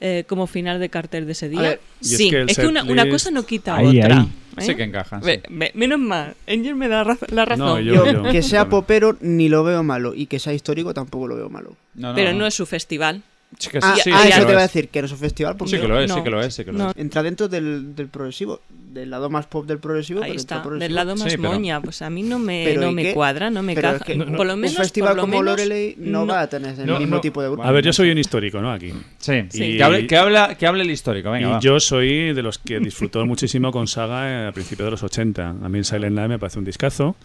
eh, 0.00 0.24
como 0.28 0.46
final 0.46 0.80
de 0.80 0.88
cartel 0.90 1.24
de 1.26 1.32
ese 1.32 1.48
día. 1.48 1.60
ver, 1.62 1.80
y 2.02 2.04
es 2.04 2.16
sí, 2.16 2.30
que 2.30 2.42
es 2.48 2.56
que 2.58 2.66
una, 2.66 2.82
una 2.84 3.08
cosa 3.08 3.30
no 3.30 3.46
quita 3.46 3.76
Ahí, 3.76 4.00
otra. 4.00 4.18
ahí. 4.20 4.24
¿eh? 4.58 4.62
Sí 4.62 4.74
que 4.74 4.82
encajan. 4.84 5.22
sí. 5.22 5.40
Menos 5.74 5.98
mal, 5.98 6.34
Angel 6.48 6.74
me 6.74 6.88
da 6.88 7.04
raz- 7.04 7.30
la 7.30 7.44
razón. 7.44 7.66
No, 7.66 7.80
yo- 7.80 8.04
Yo, 8.10 8.22
que 8.24 8.42
sea 8.42 8.68
popero 8.68 9.16
ni 9.20 9.48
lo 9.48 9.62
veo 9.64 9.82
malo 9.82 10.14
y 10.14 10.26
que 10.26 10.38
sea 10.38 10.52
histórico 10.52 10.92
tampoco 10.94 11.28
lo 11.28 11.36
veo 11.36 11.48
malo. 11.48 11.76
No, 11.94 12.14
pero 12.14 12.32
no 12.32 12.46
es 12.46 12.54
su 12.54 12.66
festival. 12.66 13.22
Sí 13.58 13.70
que 13.70 13.78
Ah, 13.80 13.94
sí, 14.02 14.10
ah, 14.12 14.22
sí 14.22 14.28
eso 14.28 14.40
lo 14.40 14.46
te 14.46 14.52
iba 14.52 14.60
a 14.60 14.64
decir, 14.66 14.88
que 14.88 15.00
no 15.00 15.06
es 15.06 15.12
un 15.12 15.18
festival 15.18 15.56
porque 15.56 15.76
Sí 15.76 15.80
que 15.80 15.88
lo 15.88 15.98
es, 15.98 16.08
No. 16.10 16.16
sí 16.16 16.22
que 16.22 16.30
lo 16.30 16.42
es, 16.42 16.54
sí 16.54 16.64
que 16.64 16.72
lo 16.72 16.78
No. 16.78 16.90
es. 16.90 16.96
entra 16.98 17.22
dentro 17.22 17.48
del, 17.48 17.94
del 17.94 18.08
progresivo, 18.08 18.60
del 18.92 19.08
lado 19.08 19.30
más 19.30 19.46
pop 19.46 19.66
del 19.66 19.78
progresivo. 19.78 20.20
Ahí 20.22 20.30
pero 20.32 20.40
está, 20.40 20.62
progresivo. 20.62 20.84
del 20.88 20.94
lado 20.94 21.16
más 21.16 21.30
Sí, 21.32 21.38
pero- 21.38 21.52
moña. 21.52 21.80
Pues 21.80 22.02
a 22.02 22.10
mí 22.10 22.22
no 22.22 22.38
me, 22.38 22.74
no 22.76 22.90
¿y 22.90 22.94
me 22.94 23.14
cuadra, 23.14 23.48
no 23.48 23.62
me 23.62 23.74
Pero 23.74 23.92
caja. 23.92 24.04
es 24.12 24.18
que 24.18 24.24
por 24.36 24.46
lo 24.46 24.56
menos, 24.56 24.72
un 24.72 24.82
festival 24.82 25.10
por 25.10 25.16
lo 25.16 25.22
como 25.22 25.30
menos, 25.40 25.46
Loreley 25.46 25.94
no, 25.98 26.26
va 26.26 26.40
a 26.42 26.48
tener 26.48 26.78
el 26.78 26.86
No, 26.86 26.98
mismo 26.98 27.14
no. 27.16 27.20
tipo 27.22 27.40
de 27.40 27.48
grupo. 27.48 27.62
A 27.62 27.70
ver, 27.70 27.84
yo 27.84 27.92
soy 27.94 28.10
un 28.10 28.18
histórico, 28.18 28.60
¿no? 28.60 28.70
Aquí. 28.72 28.92
Sí, 29.18 29.44
Sí. 29.48 29.76
Que, 29.76 29.82
hable, 29.82 30.06
que, 30.06 30.16
habla, 30.18 30.54
que 30.58 30.66
hable 30.66 30.82
el 30.82 30.90
histórico, 30.90 31.30
venga, 31.30 31.48
y 31.48 31.52
va. 31.52 31.60
yo 31.60 31.80
soy 31.80 32.34
de 32.34 32.42
los 32.42 32.58
que 32.58 32.78
disfrutó 32.80 33.24
muchísimo 33.24 33.70
con 33.72 33.86
Saga 33.86 34.28
eh, 34.44 34.46
a 34.48 34.52
principios 34.52 34.86
de 34.88 34.90
los 34.90 35.02
80. 35.02 35.48
A 35.62 35.68
mí 35.70 35.82
Silent 35.82 36.14
Night 36.14 36.28
me 36.28 36.38
parece 36.38 36.58
un 36.58 36.64
discazo. 36.66 37.16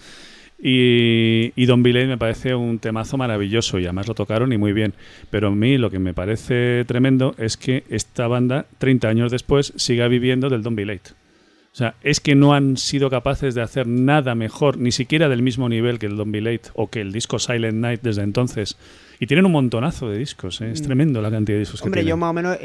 Y, 0.64 1.54
y 1.56 1.66
Don 1.66 1.82
Billy 1.82 2.06
me 2.06 2.20
parece 2.20 2.54
un 2.54 2.78
temazo 2.78 3.18
maravilloso 3.18 3.80
y 3.80 3.86
además 3.86 4.08
lo 4.08 4.14
tocaron 4.14 4.54
y 4.54 4.58
muy 4.58 4.74
bien. 4.74 4.94
Pero 5.30 5.48
a 5.48 5.52
mí 5.52 5.78
lo 5.78 5.90
que 5.90 6.00
me 6.00 6.14
parece 6.14 6.86
tremendo 6.86 7.34
es 7.38 7.58
que 7.58 7.84
esta 7.90 8.28
banda, 8.28 8.68
30 8.78 9.08
años 9.08 9.32
después, 9.32 9.74
siga 9.76 10.08
viviendo 10.08 10.50
del 10.50 10.62
Don 10.62 10.76
Billy. 10.76 11.00
O 11.74 11.76
sea, 11.76 11.96
es 12.04 12.20
que 12.20 12.36
no 12.36 12.54
han 12.54 12.76
sido 12.76 13.10
capaces 13.10 13.56
de 13.56 13.62
hacer 13.62 13.88
nada 13.88 14.36
mejor, 14.36 14.78
ni 14.78 14.92
siquiera 14.92 15.30
del 15.30 15.42
mismo 15.42 15.70
nivel 15.70 16.00
que 16.00 16.06
el 16.06 16.18
Don 16.18 16.30
Late 16.32 16.70
o 16.74 16.90
que 16.90 17.00
el 17.00 17.14
disco 17.14 17.40
Silent 17.40 17.78
Night 17.78 18.02
desde 18.02 18.24
entonces. 18.24 18.76
Y 19.22 19.28
tienen 19.28 19.46
un 19.46 19.54
montonazo 19.54 20.10
de 20.10 20.18
discos, 20.18 20.60
¿eh? 20.60 20.72
es 20.72 20.82
tremendo 20.82 21.22
la 21.22 21.32
cantidad 21.32 21.56
de 21.56 21.62
discos 21.62 21.82
Hombre, 21.82 22.02
que 22.02 22.08
yo 22.08 22.16
tienen. 22.16 22.20
más 22.20 22.30
o 22.32 22.34
menos 22.34 22.58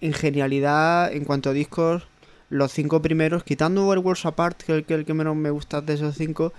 en 0.00 0.12
genialidad, 0.12 1.10
en 1.10 1.24
cuanto 1.24 1.50
a 1.50 1.52
discos, 1.54 2.06
los 2.50 2.70
cinco 2.70 3.00
primeros, 3.00 3.44
quitando 3.44 3.86
Worlds 3.86 4.26
Apart, 4.26 4.60
que 4.62 4.78
es 4.78 4.90
el 4.90 5.06
que 5.06 5.14
menos 5.14 5.36
me 5.36 5.50
gusta 5.50 5.80
de 5.80 5.94
esos 5.94 6.14
cinco, 6.16 6.52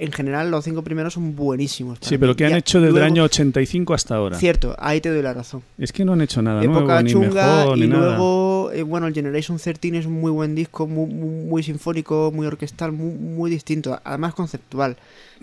en 0.00 0.12
general 0.12 0.50
los 0.50 0.64
cinco 0.64 0.82
primeros 0.82 1.14
son 1.14 1.34
buenísimos. 1.34 1.98
Sí, 2.00 2.18
pero 2.18 2.36
¿qué 2.36 2.44
han 2.44 2.52
Ya, 2.52 2.58
hecho 2.58 2.80
desde 2.80 2.96
el 2.98 3.04
año 3.04 3.24
85 3.24 3.94
hasta 3.94 4.14
ahora? 4.14 4.38
Cierto, 4.38 4.76
ahí 4.78 5.00
te 5.00 5.10
doy 5.10 5.22
la 5.22 5.34
razón. 5.34 5.62
Es 5.76 5.92
que 5.92 6.04
no 6.04 6.12
han 6.12 6.20
hecho 6.20 6.40
nada 6.40 6.62
Época 6.62 6.80
nuevo, 6.80 7.02
ni 7.02 7.10
chunga 7.10 7.56
mejor, 7.58 7.78
y 7.78 7.88
nada. 7.88 8.06
luego, 8.10 8.70
eh, 8.72 8.82
bueno, 8.84 9.08
el 9.08 9.14
Generation 9.14 9.58
13 9.58 9.98
es 9.98 10.06
un 10.06 10.12
muy 10.20 10.30
buen 10.30 10.54
disco, 10.54 10.86
muy, 10.86 11.12
muy, 11.12 11.44
muy 11.46 11.62
sinfónico, 11.64 12.30
muy 12.32 12.46
orquestal, 12.46 12.92
muy, 12.92 13.12
muy 13.12 13.50
distinto, 13.50 14.00
además 14.04 14.34
conceptual. 14.34 14.96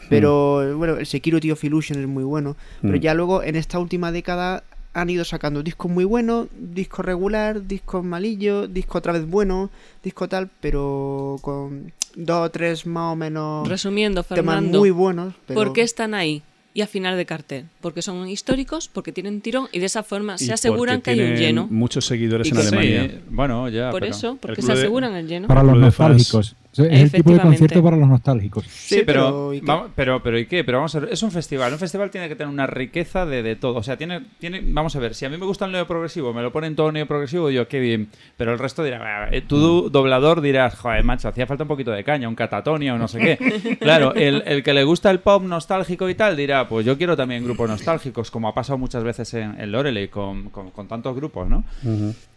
Pero 0.10 0.64
eh, 0.64 0.74
bueno, 0.74 0.98
el 0.98 1.06
Security 1.06 1.52
of 1.52 1.64
Illusion 1.64 2.00
es 2.00 2.08
muy 2.08 2.24
bueno. 2.24 2.56
Pero 2.82 2.96
Mm. 2.98 3.00
ya 3.02 3.14
luego 3.14 3.44
en 3.44 3.56
esta 3.56 3.80
última 3.80 4.12
década 4.12 4.64
han 4.96 5.10
ido 5.10 5.26
sacando 5.26 5.62
discos 5.62 5.92
muy 5.92 6.06
buenos, 6.06 6.48
disco 6.58 7.02
regular, 7.02 7.68
discos 7.68 8.04
malillos, 8.04 8.74
disco 8.74 8.98
otra 8.98 9.12
vez 9.12 9.28
bueno, 9.30 9.70
disco 10.02 10.30
tal, 10.30 10.50
pero 10.62 11.36
con 11.42 11.92
dos 12.16 12.48
o 12.48 12.50
tres 12.50 12.86
más 12.86 13.12
o 13.12 13.16
menos 13.18 13.68
Resumiendo, 13.68 14.24
temas 14.24 14.38
Fernando, 14.38 14.80
muy 14.80 14.92
buenos. 14.92 15.34
Pero... 15.48 15.60
¿por 15.60 15.74
qué 15.74 15.82
están 15.82 16.14
ahí? 16.14 16.42
Y 16.74 16.82
a 16.82 16.88
final 16.88 17.16
de 17.18 17.26
cartel. 17.26 17.66
Porque 17.82 18.02
son 18.02 18.28
históricos, 18.28 18.90
porque 18.92 19.12
tienen 19.12 19.42
tirón 19.42 19.68
y 19.74 19.80
de 19.80 19.86
esa 19.86 20.02
forma 20.04 20.38
se 20.38 20.52
aseguran 20.54 21.02
que 21.02 21.12
hay 21.12 21.20
un 21.22 21.36
lleno. 21.36 21.68
muchos 21.70 22.06
seguidores 22.06 22.48
Y 22.48 22.52
en 22.52 22.58
Alemania. 22.58 23.04
Sí, 23.10 23.20
bueno, 23.30 23.68
ya. 23.70 23.92
Por 23.92 24.02
pero- 24.02 24.12
eso, 24.16 24.38
porque 24.42 24.62
se 24.62 24.74
de- 24.74 24.80
aseguran 24.80 25.14
el 25.16 25.28
lleno. 25.28 25.48
Para 25.48 25.64
los 25.64 25.78
nostálgicos. 25.78 26.56
O 26.76 26.84
sea, 26.84 26.86
es 26.88 26.92
el 26.92 27.12
tipo 27.12 27.30
de 27.30 27.36
Efectivamente. 27.38 27.44
concierto 27.60 27.84
para 27.84 27.96
los 27.96 28.10
nostálgicos. 28.10 28.66
Sí, 28.66 28.96
Sí, 28.96 29.02
pero, 29.06 29.24
pero 29.30 29.54
¿y 29.54 29.60
qué? 29.62 29.66
vamos, 29.66 29.88
pero, 29.96 30.22
pero 30.22 30.38
¿y 30.38 30.46
qué? 30.46 30.64
Pero 30.66 30.80
vamos 30.80 30.94
a 30.96 31.00
ver, 31.00 31.10
es 31.14 31.24
un 31.24 31.32
festival. 31.32 31.72
Un 31.72 31.80
festival 31.80 32.12
tiene 32.12 32.28
que 32.28 32.36
tener 32.36 32.52
una 32.54 32.68
riqueza 32.68 33.26
de, 33.26 33.44
de 33.44 33.56
todo. 33.56 33.76
O 33.78 33.84
sea, 33.84 33.96
tiene, 33.98 34.22
tiene, 34.40 34.62
vamos 34.66 34.94
a 34.96 35.00
ver, 35.00 35.16
si 35.16 35.24
a 35.24 35.30
mí 35.30 35.38
me 35.38 35.46
gusta 35.46 35.66
el 35.66 35.72
neoprogresivo, 35.72 36.34
me 36.34 36.42
lo 36.42 36.52
ponen 36.52 36.76
todo 36.76 36.92
neoprogresivo, 36.92 37.50
yo 37.50 37.70
qué 37.70 37.80
bien. 37.80 38.10
Pero 38.36 38.52
el 38.52 38.60
resto 38.60 38.84
dirá, 38.84 39.00
"Ah, 39.26 39.30
tú 39.48 39.58
du- 39.58 39.90
doblador 39.90 40.42
dirás, 40.42 40.76
joder, 40.76 41.04
macho, 41.06 41.30
hacía 41.30 41.48
falta 41.48 41.64
un 41.64 41.70
poquito 41.70 41.92
de 41.92 42.04
caña, 42.04 42.28
un 42.28 42.36
catatonia 42.36 42.94
o 42.94 42.98
no 42.98 43.08
sé 43.08 43.20
qué. 43.20 43.78
claro, 43.80 44.14
el, 44.14 44.44
el 44.46 44.62
que 44.62 44.74
le 44.74 44.84
gusta 44.84 45.10
el 45.12 45.20
pop 45.20 45.44
nostálgico 45.44 46.10
y 46.10 46.16
tal 46.16 46.36
dirá, 46.36 46.68
pues 46.68 46.86
yo 46.86 46.98
quiero 46.98 47.16
también 47.16 47.46
grupos 47.46 47.70
nostálgicos, 47.70 48.30
como 48.30 48.50
ha 48.50 48.54
pasado 48.54 48.78
muchas 48.78 49.04
veces 49.04 49.34
en, 49.36 49.60
en 49.62 49.72
Loreley 49.72 50.10
con, 50.10 50.50
con, 50.50 50.72
con 50.72 50.88
tantos 50.90 51.16
grupos, 51.16 51.48
¿no? 51.50 51.64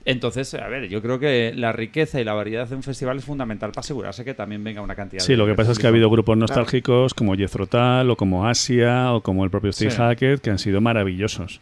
Entonces, 0.05 0.55
a 0.55 0.67
ver, 0.69 0.89
yo 0.89 1.03
creo 1.03 1.19
que 1.19 1.53
la 1.55 1.73
riqueza 1.73 2.21
y 2.21 2.25
la 2.25 2.33
variedad 2.33 2.67
de 2.67 2.75
un 2.77 2.83
festival 2.83 3.19
es 3.19 3.25
fundamental 3.25 3.71
para 3.73 3.81
asegurarse 3.81 4.25
que 4.25 4.33
también 4.33 4.65
venga 4.65 4.81
una 4.81 4.95
cantidad 4.95 5.23
Sí, 5.23 5.33
de 5.33 5.37
lo 5.39 5.47
que 5.47 5.55
pasa 5.55 5.73
es 5.73 5.79
que 5.79 5.87
ha 5.87 5.91
habido 5.91 6.09
grupos 6.09 6.37
nostálgicos 6.37 7.13
como 7.15 7.35
Jethro 7.37 7.67
Tull 7.67 8.11
o 8.11 8.17
como 8.17 8.47
Asia 8.47 9.13
o 9.13 9.23
como 9.23 9.45
el 9.45 9.51
propio 9.51 9.73
Steve 9.73 9.91
Sí. 9.91 9.97
Hackett 9.99 10.41
que 10.41 10.51
han 10.51 10.59
sido 10.59 10.81
maravillosos. 10.81 11.61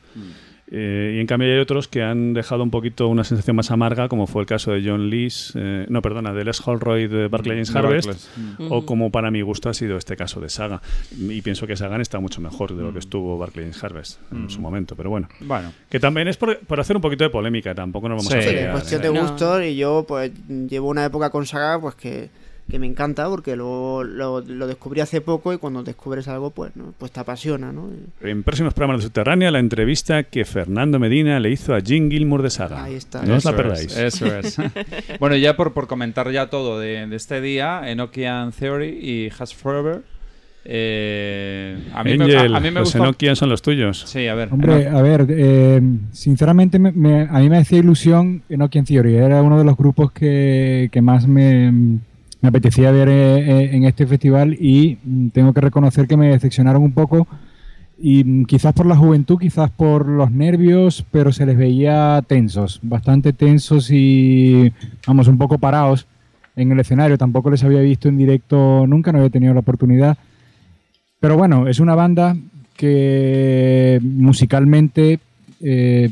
Eh, 0.69 1.15
y 1.17 1.21
en 1.21 1.27
cambio 1.29 1.53
hay 1.53 1.61
otros 1.61 1.87
que 1.87 2.03
han 2.03 2.33
dejado 2.35 2.63
un 2.65 2.71
poquito 2.73 3.07
una 3.07 3.23
sensación 3.23 3.55
más 3.55 3.71
amarga, 3.71 4.09
como 4.09 4.27
fue 4.27 4.43
el 4.43 4.47
caso 4.49 4.73
de 4.73 4.83
John 4.85 5.11
Lees, 5.11 5.53
eh, 5.55 5.87
no, 5.89 6.03
perdona, 6.03 6.33
de 6.33 6.45
Les 6.45 6.61
Holroyd 6.67 7.09
de 7.09 7.29
Barclay 7.29 7.57
James 7.59 7.73
De 7.73 7.79
Harvest, 7.79 8.09
Barclays. 8.09 8.71
o 8.73 8.85
como 8.85 9.11
para 9.13 9.31
mi 9.31 9.43
gusto 9.43 9.69
ha 9.69 9.75
sido 9.75 9.97
este 9.97 10.17
caso 10.17 10.41
de 10.41 10.49
Saga. 10.49 10.83
Y 11.17 11.41
pienso 11.43 11.69
que 11.69 11.77
Sagan 11.77 12.01
está 12.01 12.19
mucho 12.19 12.41
mejor 12.41 12.75
de 12.77 12.83
lo 12.83 12.93
que 12.93 12.99
estuvo 12.99 13.39
Barclay 13.39 13.67
James 13.67 13.85
Harvest 13.85 14.21
en 14.33 14.47
Mm. 14.47 14.51
su 14.51 14.61
momento, 14.61 14.97
pero 14.97 15.11
bueno. 15.11 15.29
Bueno. 15.41 15.73
Que 15.89 16.01
también 16.01 16.27
es 16.27 16.37
por, 16.37 16.59
por 16.59 16.81
hacer 16.81 16.97
un 16.97 17.03
poquito 17.03 17.23
de 17.23 17.31
polémica, 17.31 17.73
tampoco 17.75 18.09
nos 18.09 18.19
vamos 18.27 18.33
Sí. 18.33 18.39
a 18.39 18.43
Sí, 18.43 18.49
pelear, 18.49 18.67
es 18.67 18.73
cuestión 18.73 19.01
¿eh? 19.01 19.05
de 19.07 19.13
No. 19.15 19.21
gustos 19.21 19.63
y 19.65 19.77
yo 19.77 20.05
pues 20.09 20.33
llevo 20.49 20.89
una 20.89 21.05
época 21.05 21.31
con 21.31 21.47
Saga 21.47 21.81
pues 21.81 21.95
que, 21.95 22.29
que 22.69 22.79
me 22.81 22.87
encanta 22.87 23.29
porque 23.29 23.55
lo, 23.55 24.03
lo, 24.03 24.41
lo 24.41 24.67
descubrí 24.67 25.01
hace 25.01 25.21
poco 25.21 25.53
y 25.53 25.59
cuando 25.59 25.85
descubres 25.85 26.27
algo 26.27 26.51
pues 26.51 26.75
no 26.75 26.93
pues 26.99 27.13
te 27.13 27.21
apasiona, 27.21 27.71
¿no? 27.73 27.89
En 28.21 28.43
próximos 28.43 28.75
programas 28.75 29.01
de 29.03 29.07
Subterránea, 29.07 29.51
la 29.53 29.61
entrevista 29.61 30.25
que 30.25 30.45
Fernando 30.45 30.99
Medina 30.99 31.39
le 31.39 31.51
hizo 31.51 31.75
a 31.77 31.81
Jim 31.81 32.11
Gilmour 32.11 32.43
de 32.43 32.51
Saga. 32.51 32.83
Ahí 32.83 32.95
está. 32.95 33.23
No 33.23 33.37
os 33.37 33.45
la 33.45 33.51
Eso 33.53 33.57
perdáis. 33.57 33.97
es, 33.97 34.21
eso 34.21 34.27
es. 34.37 34.57
bueno, 35.21 35.37
ya 35.37 35.57
por, 35.57 35.73
por 35.75 35.87
comentar 35.87 36.31
ya 36.33 36.51
todo 36.51 36.81
de, 36.81 37.07
de 37.07 37.17
este 37.17 37.41
día, 37.41 37.89
Enochian 37.89 38.51
Theory 38.51 38.89
y 39.01 39.31
Has 39.39 39.55
Forever. 39.55 40.03
eh, 40.69 41.79
a, 41.95 42.03
mí 42.03 42.19
me, 42.19 42.35
a, 42.37 42.41
a 42.57 42.61
mí 42.61 42.71
me 42.71 42.81
los 42.81 42.89
gusta. 42.89 42.99
Enochian 42.99 43.37
son 43.37 43.49
los 43.49 43.63
tuyos. 43.63 44.03
Sí, 44.07 44.27
a 44.27 44.35
ver. 44.35 44.49
Hombre, 44.53 44.89
a 44.89 45.01
ver, 45.03 45.27
eh, 45.29 45.81
sinceramente 46.13 46.79
me- 46.79 46.91
me- 46.93 47.29
a 47.31 47.39
mí 47.39 47.49
me 47.49 47.59
hacía 47.59 47.79
ilusión 47.79 48.43
Enochian 48.49 48.85
Theory. 48.85 49.15
Era 49.17 49.43
uno 49.43 49.57
de 49.59 49.65
los 49.65 49.77
grupos 49.77 50.11
que, 50.11 50.89
que 50.91 51.01
más 51.03 51.27
me, 51.29 51.73
me 52.41 52.49
apetecía 52.49 52.91
ver 52.91 53.09
eh, 53.09 53.39
eh, 53.39 53.71
en 53.73 53.85
este 53.85 54.07
festival 54.07 54.55
y 54.55 54.99
mm, 55.03 55.29
tengo 55.29 55.53
que 55.53 55.61
reconocer 55.61 56.07
que 56.07 56.17
me 56.17 56.29
decepcionaron 56.29 56.83
un 56.83 56.93
poco. 56.93 57.27
Y 57.99 58.25
mm, 58.25 58.45
quizás 58.45 58.73
por 58.73 58.87
la 58.87 58.97
juventud, 58.97 59.39
quizás 59.39 59.71
por 59.71 60.07
los 60.07 60.31
nervios, 60.31 61.05
pero 61.11 61.33
se 61.33 61.47
les 61.47 61.57
veía 61.57 62.23
tensos, 62.27 62.81
bastante 62.83 63.33
tensos 63.33 63.91
y, 63.91 64.73
vamos, 65.07 65.29
un 65.29 65.39
poco 65.39 65.59
parados 65.59 66.07
en 66.57 66.73
el 66.73 66.81
escenario. 66.81 67.19
Tampoco 67.19 67.51
les 67.51 67.65
había 67.65 67.81
visto 67.81 68.09
en 68.09 68.19
directo 68.19 68.87
nunca, 68.87 69.13
no 69.13 69.19
había 69.19 69.31
tenido 69.31 69.55
la 69.55 69.61
oportunidad. 69.61 70.19
Pero 71.21 71.37
bueno, 71.37 71.69
es 71.69 71.81
una 71.81 71.95
banda 71.95 72.37
que 72.77 73.99
musicalmente 74.03 75.19
eh, 75.61 76.11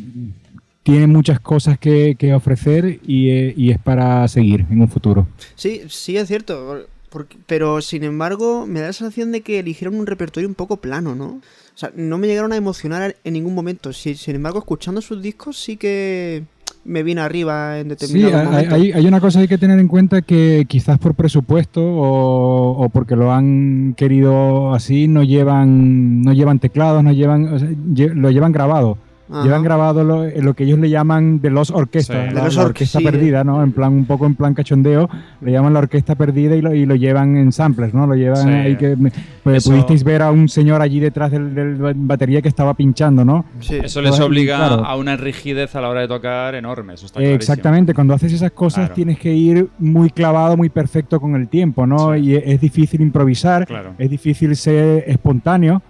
tiene 0.85 1.09
muchas 1.09 1.41
cosas 1.41 1.79
que, 1.79 2.15
que 2.17 2.33
ofrecer 2.35 3.01
y, 3.07 3.31
eh, 3.31 3.55
y 3.57 3.71
es 3.73 3.79
para 3.79 4.29
seguir 4.29 4.65
en 4.71 4.81
un 4.83 4.89
futuro. 4.89 5.27
Sí, 5.57 5.81
sí 5.89 6.17
es 6.17 6.29
cierto, 6.29 6.85
porque- 7.11 7.37
pero 7.47 7.81
sin 7.81 8.05
embargo 8.05 8.67
me 8.67 8.81
da 8.81 8.89
la 8.89 8.93
sensación 8.93 9.33
de 9.33 9.41
que 9.41 9.59
eligieron 9.59 9.97
un 9.99 10.07
repertorio 10.07 10.49
un 10.49 10.55
poco 10.55 10.77
plano, 10.77 11.15
¿no? 11.17 11.27
O 11.27 11.77
sea, 11.77 11.91
no 11.97 12.19
me 12.19 12.29
llegaron 12.29 12.53
a 12.53 12.57
emocionar 12.57 13.17
en 13.25 13.33
ningún 13.33 13.55
momento. 13.55 13.93
Sí, 13.93 14.15
sin 14.15 14.37
embargo, 14.37 14.61
escuchando 14.61 15.01
sus 15.01 15.21
discos 15.21 15.59
sí 15.59 15.77
que 15.77 16.45
me 16.85 17.03
vine 17.03 17.23
arriba 17.23 17.79
en 17.79 17.85
Sí, 17.85 17.89
determinados 17.89 18.35
hay, 18.41 18.45
momentos. 18.47 18.73
hay- 18.75 18.93
hay 18.93 19.07
una 19.07 19.21
cosa 19.21 19.39
que 19.39 19.43
hay 19.43 19.49
que 19.49 19.59
tener 19.59 19.79
en 19.81 19.89
cuenta 19.89 20.21
que 20.23 20.67
quizás 20.69 20.99
por 20.99 21.15
presupuesto 21.15 21.81
o, 21.83 22.85
o 22.85 22.89
porque 22.91 23.17
lo 23.17 23.33
han 23.33 23.95
querido 23.97 24.75
así 24.75 25.09
no 25.09 25.23
llevan 25.23 26.21
no 26.23 26.33
llevan 26.35 26.59
teclados, 26.59 27.03
no 27.03 27.11
llevan 27.13 27.47
o 27.55 27.59
sea, 27.59 27.69
lo 28.15 28.31
llevan 28.31 28.53
grabado. 28.53 28.99
Ajá. 29.31 29.43
Llevan 29.43 29.63
grabado 29.63 30.05
lo, 30.05 30.27
lo 30.27 30.55
que 30.55 30.65
ellos 30.65 30.79
le 30.79 30.91
llaman 30.91 31.41
de 31.41 31.49
los 31.51 31.71
orquestas, 31.71 32.29
Sí. 32.29 32.35
la, 32.35 32.41
The 32.41 32.45
Lost 32.45 32.57
la 32.57 32.63
Orque- 32.65 32.69
orquesta 32.69 32.99
sí. 32.99 33.05
perdida, 33.05 33.43
¿no? 33.43 33.63
En 33.63 33.73
plan 33.73 33.93
un 33.93 34.05
poco 34.05 34.27
en 34.27 34.35
plan 34.35 34.53
cachondeo, 34.53 35.09
le 35.41 35.51
llaman 35.53 35.73
la 35.73 35.79
orquesta 35.79 36.15
perdida 36.15 36.55
y 36.57 36.61
lo, 36.61 36.75
y 36.75 36.85
lo 36.85 36.95
llevan 36.95 37.37
en 37.37 37.51
samplers, 37.51 37.95
¿no? 37.95 38.07
Lo 38.07 38.15
llevan 38.15 38.43
Sí. 38.43 38.49
ahí 38.51 38.77
que 38.77 38.97
pues, 39.43 39.57
Eso- 39.57 39.71
pudisteis 39.71 40.05
ver 40.05 40.21
a 40.23 40.31
un 40.31 40.49
señor 40.49 40.83
allí 40.83 41.01
detrás 41.01 41.31
del, 41.33 41.55
del 41.55 41.77
batería 41.95 42.43
que 42.43 42.49
estaba 42.49 42.75
pinchando, 42.75 43.25
¿no? 43.25 43.47
Sí. 43.61 43.77
Eso 43.83 44.03
les 44.03 44.11
Bueno, 44.11 44.27
obliga 44.27 44.57
claro. 44.59 44.85
a 44.85 44.97
una 44.97 45.17
rigidez 45.17 45.75
a 45.75 45.81
la 45.81 45.89
hora 45.89 46.01
de 46.03 46.09
tocar 46.09 46.55
enorme. 46.55 46.93
Eso 46.95 47.07
está 47.07 47.19
Eh, 47.21 47.23
clarísimo. 47.23 47.37
Exactamente, 47.53 47.95
cuando 47.95 48.13
haces 48.15 48.33
esas 48.33 48.51
cosas 48.53 48.81
Claro. 48.85 48.95
tienes 48.95 49.19
que 49.19 49.33
ir 49.33 49.69
muy 49.79 50.11
clavado, 50.11 50.57
muy 50.57 50.69
perfecto 50.69 51.19
con 51.19 51.35
el 51.35 51.49
tiempo, 51.49 51.87
¿no? 51.87 52.13
Sí. 52.15 52.21
Y 52.21 52.35
es, 52.35 52.43
es 52.47 52.61
difícil 52.61 53.01
improvisar, 53.01 53.67
Claro. 53.67 53.95
es 53.99 54.11
difícil 54.11 54.55
ser 54.55 55.05
espontáneo 55.07 55.81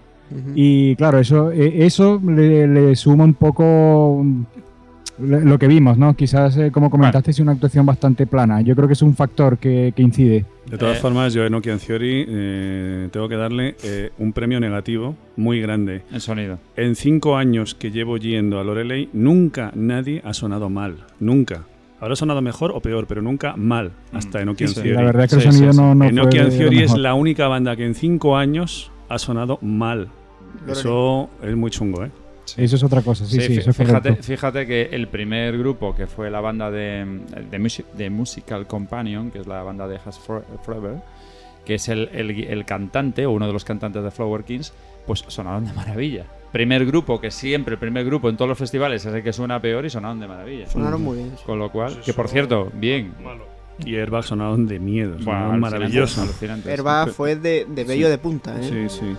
Y 0.54 0.96
claro, 0.96 1.18
eso 1.18 1.52
eh, 1.52 1.84
eso 1.86 2.20
le, 2.26 2.66
le 2.66 2.96
suma 2.96 3.24
un 3.24 3.34
poco 3.34 4.20
mm, 4.24 4.42
lo 5.18 5.58
que 5.58 5.68
vimos, 5.68 5.96
¿no? 5.96 6.14
Quizás, 6.16 6.56
eh, 6.56 6.70
como 6.72 6.90
comentaste, 6.90 7.30
es 7.30 7.38
una 7.38 7.52
actuación 7.52 7.86
bastante 7.86 8.26
plana. 8.26 8.60
Yo 8.62 8.74
creo 8.74 8.88
que 8.88 8.94
es 8.94 9.02
un 9.02 9.14
factor 9.14 9.58
que, 9.58 9.92
que 9.94 10.02
incide. 10.02 10.44
De 10.68 10.76
todas 10.78 10.96
Eh. 10.96 11.00
formas, 11.00 11.32
yo 11.34 11.44
en 11.44 11.52
Nokian 11.52 11.78
Theory 11.78 12.24
eh, 12.26 13.08
tengo 13.12 13.28
que 13.28 13.36
darle 13.36 13.76
eh, 13.84 14.10
un 14.18 14.32
premio 14.32 14.58
negativo 14.58 15.14
muy 15.36 15.60
grande. 15.60 16.02
El 16.12 16.20
sonido. 16.20 16.58
En 16.76 16.96
cinco 16.96 17.36
años 17.36 17.74
que 17.76 17.90
llevo 17.92 18.16
yendo 18.16 18.58
a 18.58 18.64
Loreley, 18.64 19.08
nunca 19.12 19.70
nadie 19.76 20.20
ha 20.24 20.34
sonado 20.34 20.68
mal. 20.68 20.96
Nunca. 21.20 21.62
Habrá 22.00 22.16
sonado 22.16 22.42
mejor 22.42 22.72
o 22.74 22.80
peor, 22.80 23.06
pero 23.06 23.22
nunca 23.22 23.54
mal. 23.56 23.92
Hasta 24.12 24.40
en 24.40 24.46
Nokian 24.46 24.68
Sí. 24.70 24.88
La 24.88 25.02
verdad 25.02 25.24
es 25.26 25.34
que 25.34 25.40
Sí, 25.42 25.46
el 25.46 25.52
sonido 25.54 25.72
sí, 25.72 25.78
sí. 25.78 25.82
no, 25.84 25.94
no 25.94 26.04
en 26.30 26.50
Theory 26.50 26.82
es 26.82 26.96
la 26.98 27.14
única 27.14 27.46
banda 27.46 27.76
que 27.76 27.86
en 27.86 27.94
cinco 27.94 28.36
años 28.36 28.90
ha 29.08 29.18
sonado 29.18 29.58
mal. 29.62 30.08
Eso 30.68 31.28
es 31.42 31.56
muy 31.56 31.70
chungo, 31.70 32.04
¿eh? 32.04 32.10
Eso 32.58 32.76
es 32.76 32.82
otra 32.82 33.00
cosa, 33.00 33.24
sí, 33.24 33.40
sí, 33.40 33.46
fi- 33.48 33.58
eso 33.58 33.70
es 33.70 33.76
fíjate, 33.76 34.16
fíjate 34.16 34.66
que 34.66 34.90
el 34.92 35.08
primer 35.08 35.56
grupo, 35.56 35.96
que 35.96 36.06
fue 36.06 36.30
la 36.30 36.40
banda 36.42 36.70
de, 36.70 37.20
de, 37.50 37.58
Musi- 37.58 37.84
de 37.96 38.10
Musical 38.10 38.66
Companion, 38.66 39.30
que 39.30 39.38
es 39.38 39.46
la 39.46 39.62
banda 39.62 39.88
de 39.88 39.96
Has 40.04 40.18
For- 40.18 40.44
Forever, 40.62 40.96
que 41.64 41.76
es 41.76 41.88
el, 41.88 42.10
el- 42.12 42.44
el 42.44 42.64
cantante 42.66 43.24
o 43.24 43.30
uno 43.32 43.46
de 43.46 43.52
los 43.54 43.64
cantantes 43.64 44.04
de 44.04 44.10
Flower 44.10 44.44
Kings, 44.44 44.74
pues 45.06 45.24
sonaron 45.28 45.64
de 45.64 45.72
maravilla. 45.72 46.26
Primer 46.52 46.84
grupo, 46.84 47.18
que 47.20 47.30
siempre, 47.30 47.72
el 47.74 47.78
primer 47.80 48.04
grupo 48.04 48.28
en 48.28 48.36
todos 48.36 48.48
los 48.50 48.58
festivales 48.58 49.04
es 49.06 49.12
el 49.14 49.22
que 49.22 49.32
suena 49.32 49.58
peor 49.60 49.86
y 49.86 49.90
sonaron 49.90 50.20
de 50.20 50.28
maravilla. 50.28 50.68
Sonaron 50.68 51.02
muy 51.02 51.16
bien. 51.16 51.32
Con 51.46 51.58
lo 51.58 51.72
cual, 51.72 51.94
Pues 51.94 52.04
que 52.04 52.12
por 52.12 52.28
cierto, 52.28 52.70
bien. 52.74 53.14
Malo. 53.24 53.46
Y 53.84 53.96
Airbag 53.96 54.24
sonaron 54.24 54.66
de 54.66 54.78
miedo. 54.78 55.18
Sonaron 55.18 55.60
maravilloso. 55.60 56.24
Herba 56.66 57.06
fue 57.08 57.36
de, 57.36 57.66
de 57.68 57.84
bello 57.84 58.06
Sí. 58.06 58.10
de 58.10 58.18
punta, 58.18 58.60
¿eh? 58.60 58.88
Sí, 58.88 58.98
sí. 59.00 59.16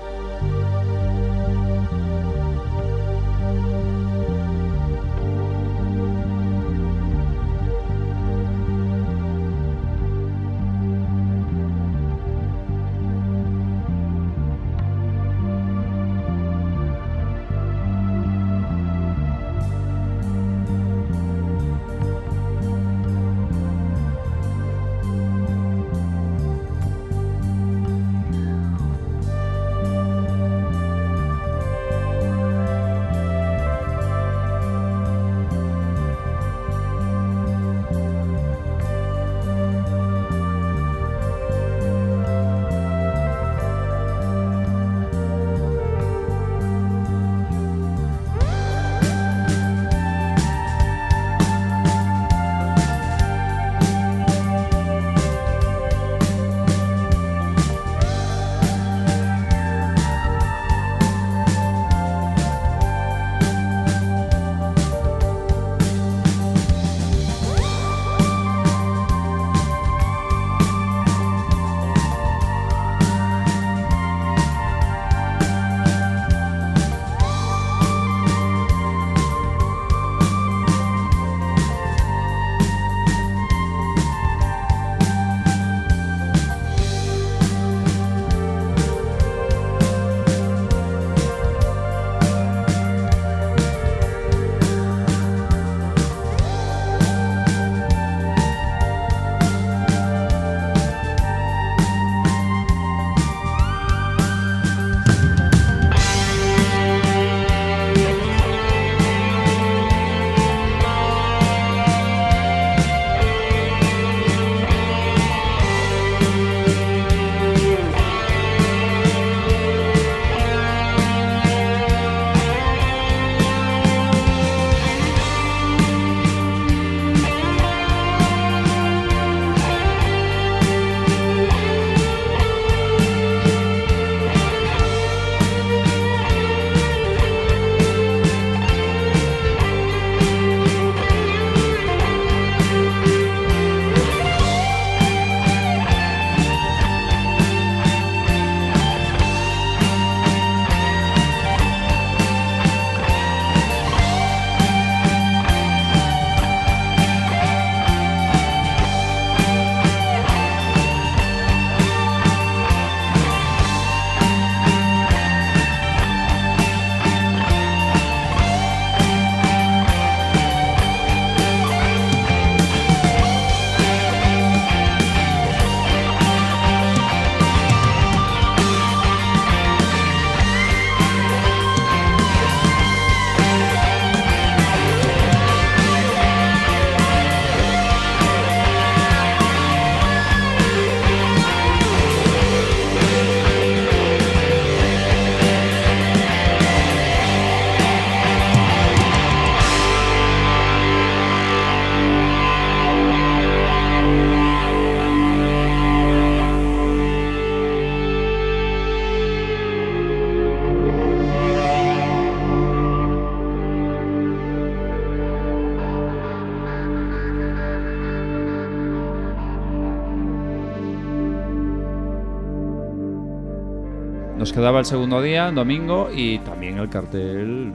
Quedaba 224.56 224.80
el 224.80 224.86
segundo 224.86 225.22
día, 225.22 225.52
domingo, 225.52 226.10
y 226.16 226.40
también 226.40 226.78
el 226.78 226.90
cartel 226.90 227.74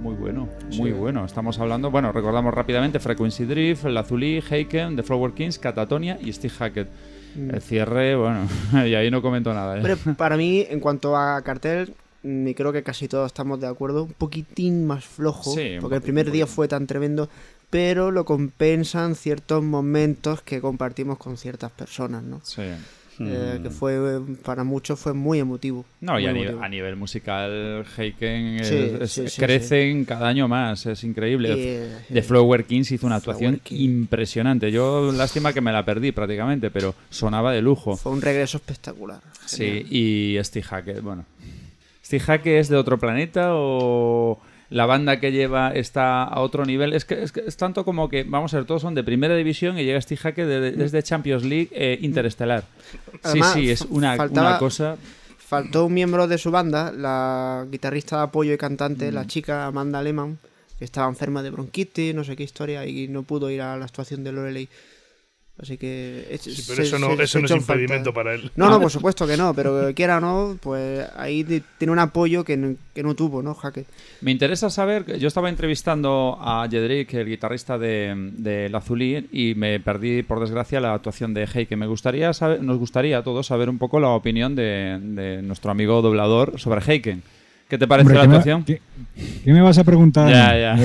muy 0.00 0.14
bueno, 0.14 0.48
muy 0.72 0.90
bueno. 0.90 1.26
Estamos 1.26 1.58
hablando, 1.58 1.90
bueno, 1.90 2.10
recordamos 2.10 2.54
rápidamente 2.54 2.98
Frequency 2.98 3.44
Drift, 3.44 3.84
el 3.84 3.98
Azulí, 3.98 4.42
Heiken, 4.50 4.96
The 4.96 5.02
Flower 5.02 5.32
Kings, 5.32 5.58
Catatonia 5.58 6.18
y 6.18 6.32
Steve 6.32 6.54
Hackett. 6.54 6.88
Mm. 7.34 7.50
El 7.54 7.60
cierre, 7.60 8.16
bueno, 8.16 8.48
y 8.86 8.94
ahí 8.94 9.10
no 9.10 9.20
comento 9.20 9.52
nada. 9.52 9.74
¿eh? 9.74 9.80
Hombre, 9.80 9.96
para 10.16 10.38
mí, 10.38 10.64
en 10.66 10.80
cuanto 10.80 11.18
a 11.18 11.42
cartel, 11.42 11.92
mm, 12.22 12.48
y 12.48 12.54
creo 12.54 12.72
que 12.72 12.82
casi 12.82 13.08
todos 13.08 13.26
estamos 13.26 13.60
de 13.60 13.66
acuerdo, 13.66 14.04
un 14.04 14.14
poquitín 14.14 14.86
más 14.86 15.04
flojo, 15.04 15.54
Sí, 15.54 15.76
porque 15.82 15.96
el 15.96 16.02
primer 16.02 16.30
día 16.30 16.46
fue 16.46 16.66
tan 16.66 16.86
tremendo, 16.86 17.28
pero 17.68 18.10
lo 18.10 18.24
compensan 18.24 19.16
ciertos 19.16 19.62
momentos 19.62 20.40
que 20.40 20.62
compartimos 20.62 21.18
con 21.18 21.36
ciertas 21.36 21.72
personas, 21.72 22.22
¿no? 22.22 22.40
Sí. 22.42 22.62
Eh, 23.18 23.56
Mm. 23.58 23.62
que 23.62 23.70
fue, 23.70 23.94
eh, 23.94 24.20
para 24.44 24.62
muchos 24.62 25.00
fue 25.00 25.14
muy 25.14 25.38
emotivo. 25.38 25.84
No, 26.02 26.18
y 26.20 26.22
muy 26.22 26.26
a, 26.26 26.30
emotivo. 26.32 26.62
a 26.62 26.68
nivel 26.68 26.96
musical, 26.96 27.84
Heiken 27.96 28.62
Sí, 28.64 28.74
es- 29.00 29.12
sí, 29.12 29.28
sí, 29.28 29.40
crecen 29.40 30.04
cada 30.04 30.28
año 30.28 30.48
más, 30.48 30.84
es 30.86 31.02
increíble. 31.02 31.48
Y, 31.48 31.52
eh, 31.60 31.96
The 32.12 32.22
Flower 32.22 32.64
Kings 32.64 32.90
hizo 32.92 33.06
una 33.06 33.16
actuación 33.16 33.60
King. 33.62 33.76
impresionante. 33.78 34.70
Yo, 34.70 35.12
lástima 35.12 35.52
que 35.52 35.60
me 35.62 35.72
la 35.72 35.84
perdí 35.84 36.12
prácticamente, 36.12 36.70
pero 36.70 36.94
sonaba 37.08 37.52
de 37.52 37.62
lujo. 37.62 37.96
Fue 37.96 38.12
un 38.12 38.20
regreso 38.20 38.58
espectacular. 38.58 39.20
Sí, 39.46 39.86
y 39.90 40.36
Steve 40.44 40.64
Hackett, 40.64 41.00
bueno. 41.02 41.24
¿Steve 42.04 42.20
Hackett 42.22 42.60
es 42.60 42.68
de 42.68 42.76
otro 42.76 42.98
planeta 42.98 43.48
o 43.54 44.38
la 44.70 44.86
banda 44.86 45.20
que 45.20 45.30
lleva 45.32 45.70
está 45.72 46.24
a 46.24 46.40
otro 46.40 46.64
nivel? 46.64 46.92
Es 46.92 47.04
que 47.04 47.22
es, 47.22 47.32
que 47.32 47.40
es 47.46 47.56
tanto 47.56 47.84
como 47.84 48.08
que, 48.08 48.24
vamos 48.24 48.52
a 48.54 48.58
ver, 48.58 48.66
todos 48.66 48.82
son 48.82 48.94
de 48.94 49.04
primera 49.04 49.36
división 49.36 49.78
y 49.78 49.84
llega 49.84 50.00
Steve 50.00 50.20
Hackett 50.20 50.46
de- 50.46 50.72
desde 50.72 51.02
Champions 51.02 51.44
League 51.44 51.68
eh, 51.72 51.98
interestelar. 52.02 52.64
Además, 53.22 53.52
sí, 53.54 53.60
sí, 53.66 53.70
es 53.70 53.82
una, 53.82 54.16
faltaba- 54.16 54.48
una 54.50 54.58
cosa... 54.58 54.96
Faltó 55.38 55.86
un 55.86 55.94
miembro 55.94 56.26
de 56.26 56.38
su 56.38 56.50
banda, 56.50 56.90
la 56.90 57.64
guitarrista 57.70 58.16
de 58.16 58.22
apoyo 58.24 58.52
y 58.52 58.58
cantante, 58.58 59.12
Mm. 59.12 59.14
la 59.14 59.26
chica 59.28 59.66
Amanda 59.66 60.02
Lehman, 60.02 60.38
que 60.76 60.84
estaba 60.84 61.06
enferma 61.08 61.40
de 61.44 61.50
bronquitis, 61.50 62.12
no 62.16 62.24
sé 62.24 62.34
qué 62.34 62.42
historia, 62.42 62.84
y 62.84 63.06
no 63.06 63.22
pudo 63.22 63.48
ir 63.48 63.62
a 63.62 63.76
la 63.76 63.84
actuación 63.84 64.24
de 64.24 64.32
Lorelei. 64.32 64.68
Así 65.60 65.78
que... 65.78 66.26
es- 66.30 66.42
Sí, 66.42 66.62
pero 66.66 66.76
se- 66.76 66.82
eso 66.82 66.98
no, 66.98 67.16
se- 67.16 67.22
eso 67.22 67.32
se 67.32 67.40
no 67.40 67.44
es 67.46 67.50
en 67.52 67.60
falta. 67.62 67.80
impedimento 67.82 68.12
para 68.12 68.34
él. 68.34 68.50
No, 68.56 68.68
no, 68.68 68.78
por 68.78 68.90
supuesto 68.90 69.26
que 69.26 69.38
no, 69.38 69.54
pero 69.54 69.90
quiera 69.94 70.18
o 70.18 70.20
no, 70.20 70.58
pues 70.60 71.08
ahí 71.16 71.44
tiene 71.78 71.92
un 71.92 71.98
apoyo 71.98 72.44
que 72.44 72.58
no, 72.58 72.74
que 72.94 73.02
no 73.02 73.14
tuvo, 73.14 73.42
¿no, 73.42 73.54
Jaque? 73.54 73.86
Me 74.20 74.32
interesa 74.32 74.68
saber, 74.68 75.18
yo 75.18 75.28
estaba 75.28 75.48
entrevistando 75.48 76.36
a 76.40 76.68
Jedrick, 76.70 77.14
el 77.14 77.26
guitarrista 77.28 77.78
de, 77.78 78.32
de 78.36 78.68
La 78.68 78.78
Azulí, 78.78 79.28
y 79.32 79.54
me 79.54 79.80
perdí, 79.80 80.22
por 80.22 80.40
desgracia, 80.40 80.78
la 80.78 80.92
actuación 80.92 81.32
de 81.32 81.48
Hey, 81.50 81.64
que 81.64 81.76
me 81.76 81.86
gustaría 81.86 82.32
saber, 82.34 82.62
nos 82.62 82.76
gustaría 82.78 83.16
a 83.18 83.22
todos 83.24 83.46
saber 83.46 83.70
un 83.70 83.78
poco 83.78 83.98
la 83.98 84.08
opinión 84.10 84.54
de, 84.56 84.98
de 85.00 85.40
nuestro 85.42 85.70
amigo 85.70 86.02
doblador 86.02 86.60
sobre 86.60 86.82
Heiken. 86.82 87.22
¿Qué 87.68 87.78
te 87.78 87.88
parece 87.88 88.06
Hombre, 88.06 88.16
la 88.16 88.22
¿qué 88.22 88.28
me- 88.28 88.34
actuación? 88.36 88.64
¿qué, 88.64 88.80
qué 89.44 89.52
me 89.52 89.60
vas 89.60 89.76
a 89.78 89.82
preguntar? 89.84 90.28
Ya, 90.30 90.56
ya. 90.56 90.76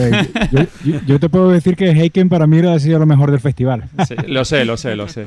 Yo, 0.52 0.60
yo- 0.84 1.00
yo 1.06 1.20
te 1.20 1.30
puedo 1.30 1.52
decir 1.52 1.76
que 1.76 1.90
Heiken 1.92 2.28
para 2.28 2.48
mí 2.48 2.58
ha 2.60 2.80
sido 2.80 2.98
lo 2.98 3.06
mejor 3.06 3.30
del 3.30 3.40
festival. 3.40 3.84
Sí, 4.08 4.16
lo 4.28 4.44
sé, 4.46 4.66
lo 4.66 4.78
sé, 4.78 4.96
lo 4.96 5.08
sé. 5.08 5.26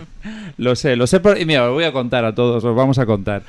Lo 0.56 0.74
sé, 0.74 0.96
lo 0.96 1.06
sé. 1.06 1.20
por- 1.20 1.38
y 1.40 1.44
mira, 1.44 1.68
os 1.68 1.72
voy 1.74 1.84
a 1.84 1.92
contar 1.92 2.24
a 2.24 2.34
todos, 2.34 2.64
os 2.64 2.74
vamos 2.76 2.98
a 2.98 3.06
contar. 3.06 3.42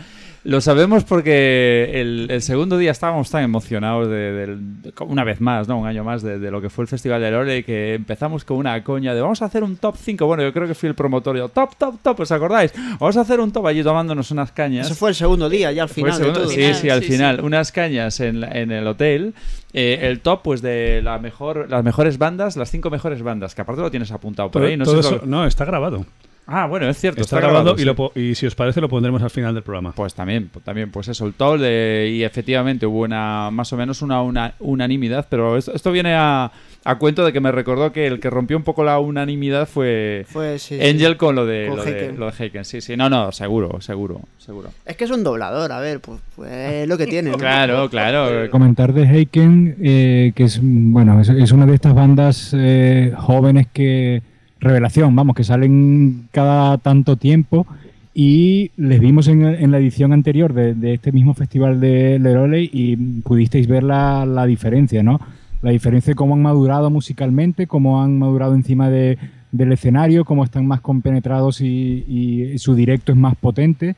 Lo 0.47 0.61
sabemos 0.61 1.03
porque 1.05 1.89
el, 1.95 2.27
el 2.29 2.41
segundo 2.43 2.77
día 2.77 2.91
estábamos 2.91 3.31
tan 3.31 3.41
emocionados 3.43 4.07
de, 4.07 4.31
del- 4.31 4.81
de- 4.83 4.93
una 4.99 5.23
vez 5.23 5.41
más, 5.41 5.67
¿no? 5.67 5.79
Un 5.79 5.87
año 5.87 6.03
más 6.03 6.21
de, 6.21 6.37
de 6.37 6.51
lo 6.51 6.61
que 6.61 6.69
fue 6.69 6.83
el 6.83 6.87
Festival 6.87 7.19
de 7.19 7.31
Lore 7.31 7.63
que 7.63 7.95
empezamos 7.95 8.45
con 8.45 8.57
una 8.57 8.83
coña 8.83 9.15
de 9.15 9.21
vamos 9.21 9.41
a 9.41 9.45
hacer 9.45 9.63
un 9.63 9.75
top 9.77 9.95
5. 9.97 10.23
Bueno, 10.27 10.43
yo 10.43 10.53
creo 10.53 10.67
que 10.67 10.75
fui 10.75 10.87
el 10.87 10.93
promotor. 10.93 11.35
Yo, 11.35 11.49
top, 11.49 11.75
top, 11.79 11.95
top, 12.03 12.19
¿os 12.19 12.31
acordáis? 12.31 12.71
Vamos 12.99 13.17
a 13.17 13.21
hacer 13.21 13.39
un 13.39 13.51
top 13.51 13.65
allí 13.65 13.81
tomándonos 13.81 14.29
unas 14.29 14.51
cañas. 14.51 14.85
Eso 14.85 14.93
fue 14.93 15.09
el 15.09 15.15
segundo 15.15 15.49
día, 15.49 15.71
ya 15.71 15.81
al 15.81 15.89
Fue 15.89 16.03
final 16.03 16.21
de 16.21 16.31
todo. 16.31 16.47
sí, 16.47 16.73
sí, 16.75 16.89
al 16.91 17.01
final. 17.01 17.41
Unas 17.41 17.71
cañas 17.71 18.19
en, 18.19 18.41
la- 18.41 18.51
en 18.51 18.71
el 18.71 18.85
hotel. 18.85 19.33
Eh, 19.73 19.97
el 20.03 20.19
top, 20.19 20.41
pues, 20.43 20.61
de 20.61 21.01
la 21.01 21.17
mejor, 21.17 21.67
las 21.71 21.83
mejores 21.83 22.19
bandas, 22.19 22.55
las 22.55 22.69
cinco 22.69 22.91
mejores 22.91 23.23
bandas, 23.23 23.55
que 23.55 23.61
aparte 23.61 23.81
lo 23.81 23.89
tienes 23.89 24.11
apuntado 24.11 24.51
por 24.51 24.61
Todo- 24.61 24.69
ahí. 24.69 24.77
No, 24.77 24.85
todo 24.85 25.01
sé 25.01 25.09
si 25.09 25.15
eso- 25.15 25.25
lo- 25.25 25.31
no, 25.31 25.47
está 25.47 25.65
grabado. 25.65 26.05
Ah, 26.47 26.67
bueno, 26.67 26.87
es 26.87 26.97
cierto. 26.99 27.21
Está, 27.21 27.39
grabado, 27.39 27.73
y, 27.75 27.79
sí. 27.79 27.85
lo 27.85 27.95
po- 27.95 28.11
y 28.15 28.35
si 28.35 28.45
os 28.45 28.53
parece 28.53 28.79
lo 28.79 28.87
pondremos 28.87 29.21
al 29.23 29.31
final 29.31 29.53
del 29.55 29.63
programa. 29.63 29.93
Pues 29.95 30.13
también, 30.13 30.51
también, 30.63 30.91
pues 30.91 31.07
eso, 31.07 31.25
el 31.25 31.33
top 31.33 31.57
de- 31.59 32.11
y 32.13 32.23
efectivamente 32.23 32.85
hubo 32.85 32.99
una 33.01 33.49
más 33.51 33.73
o 33.73 33.77
menos 33.77 34.01
una, 34.03 34.21
una 34.21 34.53
unanimidad, 34.59 35.25
pero 35.27 35.57
esto, 35.57 35.73
esto 35.73 35.91
viene 35.91 36.13
a, 36.13 36.51
a 36.83 36.95
cuento 36.99 37.25
de 37.25 37.33
que 37.33 37.39
me 37.41 37.51
recordó 37.51 37.91
que 37.91 38.05
el 38.05 38.19
que 38.19 38.29
rompió 38.29 38.57
un 38.57 38.63
poco 38.63 38.83
la 38.83 38.99
unanimidad 38.99 39.67
fue, 39.67 40.23
Fue, 40.29 40.59
sí, 40.59 40.77
sí. 40.79 40.87
Angel 40.87 41.17
con 41.17 41.33
lo 41.35 41.47
de, 41.47 41.65
Con 41.67 41.77
lo, 41.77 41.83
de, 41.83 42.13
lo 42.13 42.25
de 42.27 42.33
Heiken. 42.37 42.63
Sí, 42.63 42.79
sí, 42.79 42.95
no, 42.95 43.09
no, 43.09 43.31
seguro, 43.31 43.81
seguro, 43.81 44.21
seguro. 44.37 44.69
Es 44.85 44.95
que 44.97 45.05
es 45.05 45.09
un 45.11 45.23
doblador, 45.23 45.71
a 45.71 45.79
ver, 45.79 45.99
pues, 45.99 46.19
pues 46.35 46.51
es 46.51 46.87
lo 46.87 46.95
que 46.95 47.07
tiene. 47.07 47.31
¿no? 47.31 47.37
Claro, 47.39 47.89
claro. 47.89 48.51
Comentar 48.51 48.93
de 48.93 49.01
Heiken, 49.03 49.77
eh, 49.81 50.31
que 50.35 50.43
es, 50.43 50.59
bueno, 50.61 51.19
es, 51.21 51.29
es 51.29 51.51
una 51.51 51.65
de 51.65 51.73
estas 51.73 51.95
bandas 51.95 52.51
eh, 52.55 53.13
jóvenes 53.17 53.65
que, 53.73 54.21
revelación, 54.59 55.15
vamos, 55.15 55.35
que 55.35 55.43
salen 55.43 56.27
cada 56.31 56.77
tanto 56.77 57.17
tiempo 57.17 57.67
y 58.13 58.71
les 58.77 58.99
vimos 58.99 59.27
en, 59.27 59.71
la 59.71 59.77
edición 59.77 60.13
anterior 60.13 60.53
de, 60.53 60.93
este 60.93 61.11
mismo 61.11 61.33
festival 61.33 61.79
de 61.79 62.17
Leroley 62.19 62.69
y 62.71 62.95
pudisteis 62.95 63.67
ver 63.67 63.83
la, 63.83 64.25
la 64.25 64.45
diferencia, 64.45 65.03
¿no? 65.03 65.19
La 65.61 65.71
diferencia 65.71 66.11
de 66.11 66.15
cómo 66.15 66.35
han 66.35 66.41
madurado 66.41 66.89
musicalmente, 66.89 67.67
cómo 67.67 68.01
han 68.01 68.17
madurado 68.19 68.55
encima 68.55 68.89
de- 68.89 69.17
del 69.55 69.71
escenario, 69.71 70.25
cómo 70.25 70.43
están 70.43 70.67
más 70.67 70.81
compenetrados 70.81 71.61
y, 71.61 72.57
su 72.57 72.75
directo 72.75 73.11
es 73.11 73.17
más 73.17 73.35
potente 73.35 73.95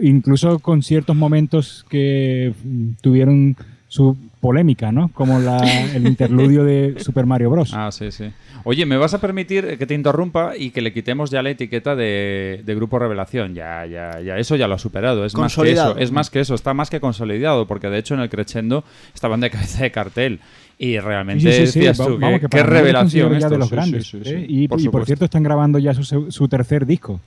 incluso 0.00 0.58
con 0.58 0.82
ciertos 0.82 1.16
momentos 1.16 1.86
que 1.88 2.52
tuvieron 3.00 3.56
su 3.96 4.16
polémica, 4.40 4.92
¿no? 4.92 5.08
Como 5.14 5.40
la- 5.40 5.60
el 5.94 6.06
interludio 6.06 6.62
de 6.64 6.96
Super 7.00 7.26
Mario 7.26 7.50
Bros. 7.50 7.72
Ah, 7.74 7.90
sí, 7.90 8.10
sí. 8.12 8.26
Oye, 8.64 8.84
¿me 8.86 8.96
vas 8.96 9.14
a 9.14 9.20
permitir 9.20 9.78
que 9.78 9.86
te 9.86 9.94
interrumpa 9.94 10.56
y 10.56 10.70
que 10.70 10.80
le 10.82 10.92
quitemos 10.92 11.30
ya 11.30 11.42
la 11.42 11.50
etiqueta 11.50 11.96
de, 11.96 12.62
de 12.64 12.74
Grupo 12.74 12.98
Revelación? 12.98 13.54
Ya, 13.54 13.86
ya, 13.86 14.20
ya, 14.20 14.36
eso 14.38 14.54
ya 14.56 14.68
lo 14.68 14.74
ha 14.74 14.78
superado. 14.78 15.24
Es 15.24 15.34
más 15.36 15.56
que 15.56 15.72
eso, 15.72 15.96
es 15.96 16.12
más 16.12 16.30
que 16.30 16.40
eso, 16.40 16.54
está 16.54 16.74
más 16.74 16.90
que 16.90 17.00
consolidado, 17.00 17.66
porque 17.66 17.88
de 17.88 17.98
hecho 17.98 18.14
en 18.14 18.20
el 18.20 18.28
Crescendo 18.28 18.84
estaban 19.14 19.40
de 19.40 19.50
cabeza 19.50 19.82
de 19.82 19.90
cartel. 19.90 20.40
Y 20.78 20.98
realmente 20.98 21.40
Sí, 21.40 21.52
sí, 21.52 21.66
sí, 21.66 21.72
sí. 21.72 21.78
decías 21.78 22.00
Va- 22.00 22.06
tú, 22.06 22.18
vamos, 22.18 22.40
qué, 22.40 22.48
que 22.48 22.62
revelación 22.62 23.28
ya 23.32 23.48
de 23.48 23.54
esto. 23.54 23.56
los 23.58 23.68
Sí, 23.70 23.74
grandes. 23.74 24.06
sí, 24.08 24.20
sí, 24.22 24.30
¿eh? 24.30 24.46
Y, 24.46 24.64
y 24.64 24.88
por 24.90 25.06
cierto 25.06 25.24
están 25.24 25.42
grabando 25.42 25.78
ya 25.78 25.94
su, 25.94 26.30
su 26.30 26.48
tercer 26.48 26.84
disco 26.84 27.18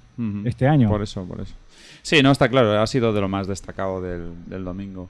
este 0.46 0.68
año. 0.68 0.88
Por 0.88 1.02
eso, 1.02 1.24
por 1.26 1.42
eso. 1.42 1.54
Sí, 2.04 2.22
no, 2.22 2.32
está 2.32 2.48
claro, 2.48 2.80
ha 2.80 2.86
sido 2.88 3.12
de 3.12 3.22
lo 3.22 3.28
más 3.28 3.48
destacado 3.48 4.02
del, 4.02 4.32
del 4.46 4.64
domingo. 4.64 5.10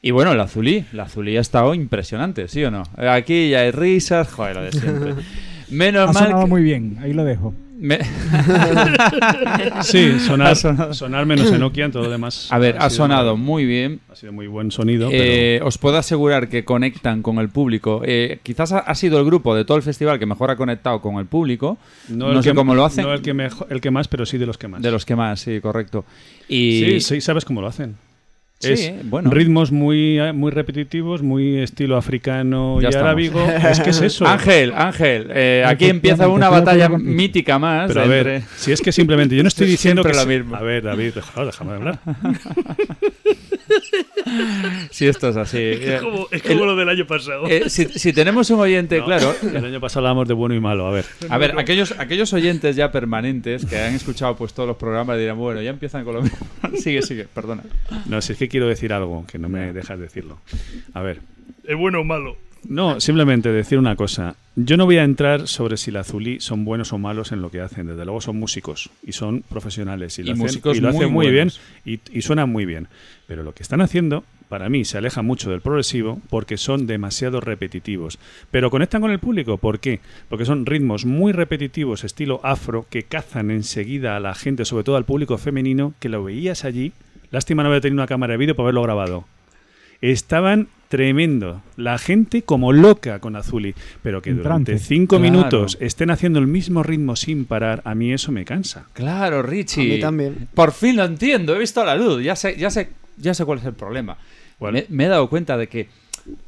Y 0.00 0.12
bueno, 0.12 0.32
el 0.32 0.40
Azulí, 0.40 0.84
el 0.92 1.00
Azulí 1.00 1.36
ha 1.36 1.40
estado 1.40 1.74
impresionante, 1.74 2.46
¿sí 2.48 2.62
o 2.64 2.70
no? 2.70 2.84
Aquí 2.96 3.50
ya 3.50 3.60
hay 3.60 3.70
risas, 3.72 4.30
joder, 4.32 4.56
lo 4.56 4.62
de 4.62 4.72
siempre. 4.72 5.14
Menos 5.70 6.08
ha 6.08 6.12
mal 6.12 6.24
sonado 6.24 6.44
que- 6.44 6.48
muy 6.50 6.62
bien, 6.62 6.96
ahí 7.02 7.12
lo 7.12 7.24
dejo. 7.24 7.52
me- 7.78 7.98
Sí, 9.82 10.18
sonar, 10.20 10.56
sonado. 10.56 10.94
sonar 10.94 11.26
menos 11.26 11.50
en 11.52 11.60
Nokia, 11.60 11.84
en 11.86 11.92
todo 11.92 12.04
lo 12.04 12.10
demás. 12.10 12.48
A 12.50 12.58
ver, 12.58 12.76
ha 12.78 12.88
sonado 12.90 13.36
muy- 13.36 13.48
muy 13.48 13.66
bien. 13.66 14.00
Ha 14.10 14.16
sido 14.16 14.32
muy 14.32 14.46
buen 14.46 14.70
sonido. 14.70 15.08
Eh, 15.12 15.60
os 15.62 15.76
puedo 15.78 15.96
asegurar 15.98 16.48
que 16.48 16.64
conectan 16.64 17.22
con 17.22 17.38
el 17.38 17.48
público. 17.50 18.02
Eh, 18.04 18.38
quizás 18.42 18.72
ha, 18.72 18.78
ha 18.78 18.94
sido 18.94 19.18
el 19.18 19.26
grupo 19.26 19.54
de 19.54 19.64
todo 19.64 19.76
el 19.76 19.82
festival 19.82 20.18
que 20.18 20.26
mejor 20.26 20.50
ha 20.50 20.56
conectado 20.56 21.00
con 21.00 21.16
el 21.16 21.26
público. 21.26 21.78
No, 22.08 22.32
el 22.32 22.42
sé 22.42 22.50
que- 22.50 22.54
cómo 22.56 22.74
lo 22.74 22.84
hacen. 22.84 23.04
No 23.04 23.12
el 23.12 23.20
que, 23.22 23.34
mejo- 23.34 23.66
el 23.70 23.80
que 23.80 23.90
más, 23.90 24.08
pero 24.08 24.24
sí 24.26 24.38
de 24.38 24.46
los 24.46 24.56
que 24.58 24.68
más. 24.68 24.80
De 24.82 24.90
los 24.90 25.04
que 25.04 25.16
más, 25.16 25.40
sí, 25.40 25.60
correcto. 25.60 26.04
Y 26.48 26.80
Sí, 26.84 27.00
sí, 27.00 27.20
sabes 27.20 27.44
cómo 27.44 27.60
lo 27.60 27.66
hacen. 27.66 27.96
Sí, 28.60 28.72
es 28.72 29.08
bueno. 29.08 29.30
ritmos 29.30 29.70
muy, 29.70 30.18
eh, 30.18 30.32
muy 30.32 30.50
repetitivos, 30.50 31.22
muy 31.22 31.58
estilo 31.58 31.96
africano 31.96 32.80
Ya 32.80 32.90
y 32.90 32.94
arábigo. 32.94 33.40
Es 33.70 33.78
que 33.78 33.90
es 33.90 34.00
eso. 34.00 34.26
Ángel, 34.26 34.72
Ángel, 34.74 35.28
eh, 35.32 35.62
aquí 35.64 35.86
empieza 35.86 36.26
una 36.26 36.48
batalla 36.48 36.88
mítica 36.88 37.58
más. 37.60 37.86
Pero 37.88 38.02
a 38.02 38.06
ver, 38.06 38.26
entre- 38.26 38.48
si 38.56 38.72
es 38.72 38.80
que 38.80 38.90
simplemente 38.90 39.36
yo 39.36 39.42
no 39.44 39.48
estoy 39.48 39.66
diciendo 39.70 40.02
Siempre 40.02 40.20
que 40.20 40.24
lo 40.26 40.38
mismo. 40.42 40.56
A 40.56 40.62
ver, 40.62 40.82
David, 40.82 41.12
déjame 41.14 41.72
hablar. 41.72 42.00
Si 44.90 45.06
esto 45.06 45.28
es 45.28 45.36
así. 45.36 45.58
Es 45.58 46.00
como, 46.00 46.28
es 46.30 46.42
como 46.42 46.64
lo 46.64 46.76
del 46.76 46.88
año 46.88 47.06
pasado. 47.06 47.46
Eh, 47.46 47.68
si, 47.68 47.86
si 47.86 48.12
tenemos 48.12 48.50
un 48.50 48.60
oyente, 48.60 48.98
No, 48.98 49.04
claro. 49.04 49.34
El 49.42 49.64
año 49.64 49.80
pasado 49.80 50.00
hablábamos 50.00 50.28
de 50.28 50.34
bueno 50.34 50.54
y 50.54 50.60
malo. 50.60 50.86
A 50.86 50.90
ver. 50.90 51.04
A 51.28 51.38
ver, 51.38 51.58
aquellos, 51.58 51.92
aquellos 51.98 52.32
oyentes 52.32 52.76
ya 52.76 52.90
permanentes 52.92 53.64
que 53.64 53.78
han 53.78 53.94
escuchado 53.94 54.36
pues 54.36 54.52
todos 54.54 54.66
los 54.68 54.76
programas 54.76 55.18
dirán, 55.18 55.36
bueno, 55.36 55.60
ya 55.62 55.70
empiezan 55.70 56.04
con 56.04 56.14
lo 56.14 56.22
mismo. 56.22 56.38
sigue, 56.78 57.02
sigue, 57.02 57.24
perdona. 57.24 57.62
No, 58.06 58.20
si 58.20 58.32
es 58.32 58.38
que 58.38 58.48
quiero 58.48 58.66
decir 58.68 58.92
algo 58.92 59.26
que 59.26 59.38
no 59.38 59.48
me 59.48 59.72
dejas 59.72 59.98
decirlo. 59.98 60.40
A 60.94 61.02
ver. 61.02 61.20
¿Es 61.64 61.76
bueno 61.76 62.00
o 62.00 62.04
malo? 62.04 62.36
No, 62.68 63.00
simplemente 63.00 63.50
decir 63.50 63.78
una 63.78 63.96
cosa. 63.96 64.36
Yo 64.54 64.76
no 64.76 64.84
voy 64.84 64.98
a 64.98 65.04
entrar 65.04 65.48
sobre 65.48 65.76
si 65.76 65.90
la 65.90 66.00
Azulí 66.00 66.38
son 66.38 66.64
buenos 66.64 66.92
o 66.92 66.98
malos 66.98 67.32
en 67.32 67.40
lo 67.40 67.50
que 67.50 67.60
hacen. 67.60 67.86
Desde 67.86 68.04
luego 68.04 68.20
son 68.20 68.36
músicos 68.38 68.90
y 69.02 69.12
son 69.12 69.42
profesionales 69.42 70.18
y 70.18 70.22
lo 70.22 70.28
Y 70.28 70.32
hacen, 70.32 70.42
músicos 70.42 70.76
y 70.76 70.80
lo 70.80 70.90
hacen 70.90 71.10
muy 71.10 71.30
bien 71.30 71.50
y, 71.84 72.00
y 72.12 72.22
suenan 72.22 72.50
muy 72.50 72.66
bien. 72.66 72.88
Pero 73.26 73.42
lo 73.42 73.54
que 73.54 73.62
están 73.62 73.80
haciendo, 73.80 74.22
para 74.48 74.68
mí, 74.68 74.84
se 74.84 74.98
aleja 74.98 75.22
mucho 75.22 75.50
del 75.50 75.62
progresivo 75.62 76.20
porque 76.28 76.58
son 76.58 76.86
demasiado 76.86 77.40
repetitivos. 77.40 78.18
Pero 78.50 78.70
conectan 78.70 79.00
con 79.00 79.10
el 79.10 79.18
público. 79.18 79.56
¿Por 79.56 79.80
qué? 79.80 80.00
Porque 80.28 80.44
son 80.44 80.66
ritmos 80.66 81.06
muy 81.06 81.32
repetitivos, 81.32 82.04
estilo 82.04 82.40
afro, 82.42 82.86
que 82.90 83.02
cazan 83.02 83.50
enseguida 83.50 84.16
a 84.16 84.20
la 84.20 84.34
gente, 84.34 84.64
sobre 84.66 84.84
todo 84.84 84.96
al 84.96 85.04
público 85.04 85.38
femenino, 85.38 85.94
que 86.00 86.10
lo 86.10 86.22
veías 86.22 86.64
allí, 86.64 86.92
Lástima 87.30 87.62
no 87.62 87.68
haber 87.68 87.82
tenido 87.82 88.00
una 88.00 88.06
cámara 88.06 88.32
de 88.32 88.38
vídeo 88.38 88.56
para 88.56 88.66
haberlo 88.66 88.82
grabado. 88.82 89.24
Estaban 90.00 90.68
tremendo. 90.88 91.62
La 91.76 91.98
gente 91.98 92.42
como 92.42 92.72
loca 92.72 93.18
con 93.20 93.36
Azuli. 93.36 93.74
Pero 94.02 94.20
que 94.22 94.32
durante 94.32 94.78
cinco 94.78 95.18
Claro. 95.18 95.32
minutos 95.32 95.76
estén 95.80 96.10
haciendo 96.10 96.38
el 96.38 96.46
mismo 96.46 96.82
ritmo 96.82 97.14
sin 97.16 97.44
parar, 97.44 97.82
a 97.84 97.94
mí 97.94 98.12
eso 98.12 98.32
me 98.32 98.44
cansa. 98.44 98.86
Claro, 98.94 99.42
Richie. 99.42 99.82
A 99.92 99.94
mí 99.94 100.00
también. 100.00 100.48
Por 100.54 100.72
fin 100.72 100.96
lo 100.96 101.04
entiendo, 101.04 101.54
he 101.54 101.58
visto 101.58 101.84
la 101.84 101.94
luz, 101.94 102.22
ya 102.22 102.34
sé, 102.36 102.56
ya 102.56 102.70
sé, 102.70 102.88
ya 103.16 103.34
sé 103.34 103.44
cuál 103.44 103.58
es 103.58 103.64
el 103.64 103.74
problema. 103.74 104.16
Me, 104.60 104.86
me 104.88 105.04
he 105.04 105.08
dado 105.08 105.28
cuenta 105.28 105.56
de 105.56 105.68
que 105.68 105.88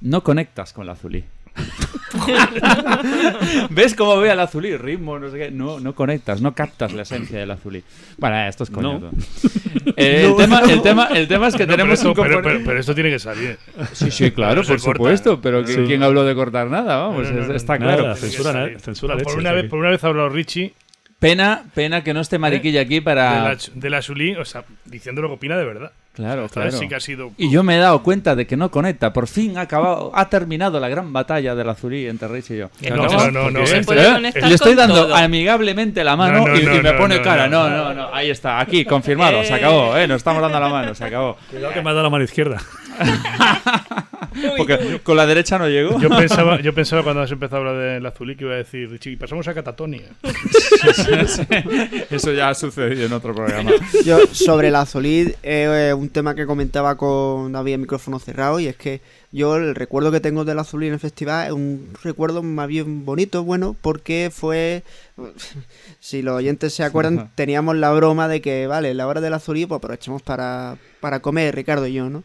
no 0.00 0.22
conectas 0.24 0.72
con 0.72 0.86
la 0.86 0.92
azulí. 0.92 1.24
¿Ves 3.70 3.94
cómo 3.94 4.16
ve 4.18 4.30
al 4.30 4.40
azulí? 4.40 4.76
Ritmo, 4.76 5.18
no 5.18 5.30
sé 5.30 5.38
qué. 5.38 5.50
No, 5.50 5.80
no 5.80 5.94
conectas, 5.94 6.40
no 6.40 6.54
captas 6.54 6.92
la 6.92 7.02
esencia 7.02 7.38
del 7.38 7.50
azulí. 7.50 7.82
Bueno, 8.18 8.38
esto 8.48 8.64
es 8.64 8.70
coño. 8.70 8.98
No. 8.98 9.10
Eh, 9.96 10.24
el, 10.26 10.36
tema, 10.46 10.60
el, 10.60 10.82
tema, 10.82 11.06
el 11.14 11.28
tema 11.28 11.48
es 11.48 11.54
que 11.54 11.62
No, 11.66 11.68
pero, 11.68 11.76
tenemos 11.76 11.98
esto, 11.98 12.08
un 12.10 12.14
pero, 12.14 12.36
componente- 12.36 12.42
pero- 12.58 12.64
pero 12.64 12.80
esto 12.80 12.94
tiene 12.94 13.10
que 13.10 13.18
salir. 13.18 13.58
Sí, 13.92 14.10
sí, 14.10 14.30
claro, 14.32 14.62
No 14.62 14.68
por 14.68 14.80
corta. 14.80 14.92
supuesto, 14.98 15.40
pero 15.40 15.66
Sí. 15.66 15.84
¿quién 15.86 16.02
habló 16.02 16.24
de 16.24 16.34
cortar 16.34 16.68
nada? 16.68 16.96
Vamos, 16.96 17.28
No, 17.28 17.34
no, 17.36 17.42
es- 17.42 17.48
no, 17.48 17.54
está 17.54 17.78
nada. 17.78 17.96
claro. 17.96 18.14
Que 18.14 18.20
censura, 18.20 18.52
salir. 18.52 18.80
censura 18.80 19.16
por, 19.18 19.38
una 19.38 19.52
vez, 19.52 19.68
por 19.70 19.78
una 19.78 19.90
vez 19.90 20.02
ha 20.04 20.08
hablado 20.08 20.28
Richie 20.30 20.72
Pena, 21.20 21.64
pena 21.74 22.02
que 22.02 22.14
no 22.14 22.20
esté 22.20 22.38
Mariquilla 22.38 22.80
aquí 22.80 22.94
de 22.94 23.02
para... 23.02 23.52
la, 23.52 23.58
de 23.74 23.90
la 23.90 24.00
Sulí, 24.00 24.34
o 24.34 24.44
sea, 24.44 24.64
diciendo 24.86 25.20
lo 25.20 25.28
que 25.28 25.34
opina 25.34 25.56
de 25.58 25.64
verdad. 25.64 25.92
Claro, 26.14 26.48
claro. 26.48 26.72
sí 26.72 26.88
que 26.88 26.94
ha 26.96 27.00
sido. 27.00 27.32
Y 27.36 27.50
yo 27.50 27.62
me 27.62 27.76
he 27.76 27.78
dado 27.78 28.02
cuenta 28.02 28.34
de 28.34 28.46
que 28.46 28.56
no 28.56 28.70
conecta. 28.70 29.12
Por 29.12 29.28
fin 29.28 29.56
ha 29.56 29.62
acabado, 29.62 30.10
ha 30.14 30.28
terminado 30.28 30.80
la 30.80 30.88
gran 30.88 31.12
batalla 31.12 31.54
del 31.54 31.68
Azulí 31.68 32.06
entre 32.06 32.26
Rich 32.28 32.50
y 32.50 32.56
yo. 32.58 32.70
No, 32.88 32.96
no, 33.06 33.30
no, 33.30 33.50
no, 33.50 33.60
¿Eh? 33.60 33.82
conectar 33.84 34.20
Le 34.20 34.54
estoy 34.54 34.74
dando 34.74 35.06
todo. 35.06 35.14
amigablemente 35.14 36.02
la 36.02 36.16
mano 36.16 36.38
No, 36.38 36.48
no, 36.48 36.56
y, 36.56 36.82
me 36.82 36.92
pone 36.94 37.18
no, 37.18 37.22
cara. 37.22 37.48
no, 37.48 37.70
No, 37.70 37.84
no, 37.84 37.94
no. 37.94 38.14
Ahí 38.14 38.30
está, 38.30 38.58
aquí, 38.58 38.84
confirmado. 38.84 39.44
Se 39.44 39.54
acabó, 39.54 39.96
¿eh? 39.96 40.08
Nos 40.08 40.16
estamos 40.16 40.42
dando 40.42 40.58
la 40.58 40.68
mano, 40.68 40.94
se 40.94 41.04
acabó. 41.04 41.36
Cuidado 41.48 41.72
que 41.74 41.82
me 41.82 41.90
ha 41.90 41.92
dado 41.92 42.02
la 42.04 42.10
mano 42.10 42.24
izquierda. 42.24 42.60
Porque 44.56 45.00
con 45.02 45.16
la 45.16 45.26
derecha 45.26 45.58
no 45.58 45.68
llegó. 45.68 46.00
Yo 46.00 46.08
pensaba, 46.08 46.60
yo 46.60 46.74
pensaba 46.74 47.02
cuando 47.02 47.22
has 47.22 47.30
empezado 47.30 47.64
a 47.64 47.70
hablar 47.70 47.94
del 47.94 48.06
Azulí 48.06 48.36
que 48.36 48.44
iba 48.44 48.54
a 48.54 48.58
decir, 48.58 48.90
Richie, 48.90 49.16
pasamos 49.16 49.46
a 49.48 49.54
Catatonia. 49.54 50.08
Eso 52.10 52.32
ya 52.32 52.50
ha 52.50 52.54
sucedido 52.54 53.06
en 53.06 53.12
otro 53.12 53.34
programa. 53.34 53.70
Yo, 54.04 54.18
sobre 54.32 54.70
la 54.70 54.82
Azulid, 54.82 55.30
eh, 55.42 55.94
un 55.96 56.08
tema 56.08 56.34
que 56.34 56.46
comentaba 56.46 56.96
con 56.96 57.52
David 57.52 57.74
en 57.74 57.80
micrófono 57.82 58.18
cerrado, 58.18 58.60
y 58.60 58.66
es 58.66 58.76
que 58.76 59.00
yo 59.32 59.56
el 59.56 59.74
recuerdo 59.76 60.10
que 60.10 60.20
tengo 60.20 60.44
de 60.44 60.54
la 60.54 60.62
Azulid 60.62 60.88
en 60.88 60.94
el 60.94 61.00
festival 61.00 61.46
es 61.46 61.52
un 61.52 61.90
recuerdo 62.02 62.42
más 62.42 62.66
bien 62.66 63.04
bonito, 63.04 63.44
bueno, 63.44 63.76
porque 63.80 64.30
fue. 64.32 64.82
Si 66.00 66.22
los 66.22 66.34
oyentes 66.34 66.72
se 66.72 66.82
acuerdan, 66.82 67.30
teníamos 67.34 67.76
la 67.76 67.92
broma 67.92 68.26
de 68.26 68.40
que, 68.40 68.66
vale, 68.66 68.94
la 68.94 69.06
hora 69.06 69.20
del 69.20 69.34
Azulí, 69.34 69.66
pues 69.66 69.76
aprovechamos 69.76 70.22
para, 70.22 70.78
para 71.00 71.20
comer, 71.20 71.54
Ricardo 71.54 71.86
y 71.86 71.92
yo, 71.92 72.08
¿no? 72.08 72.22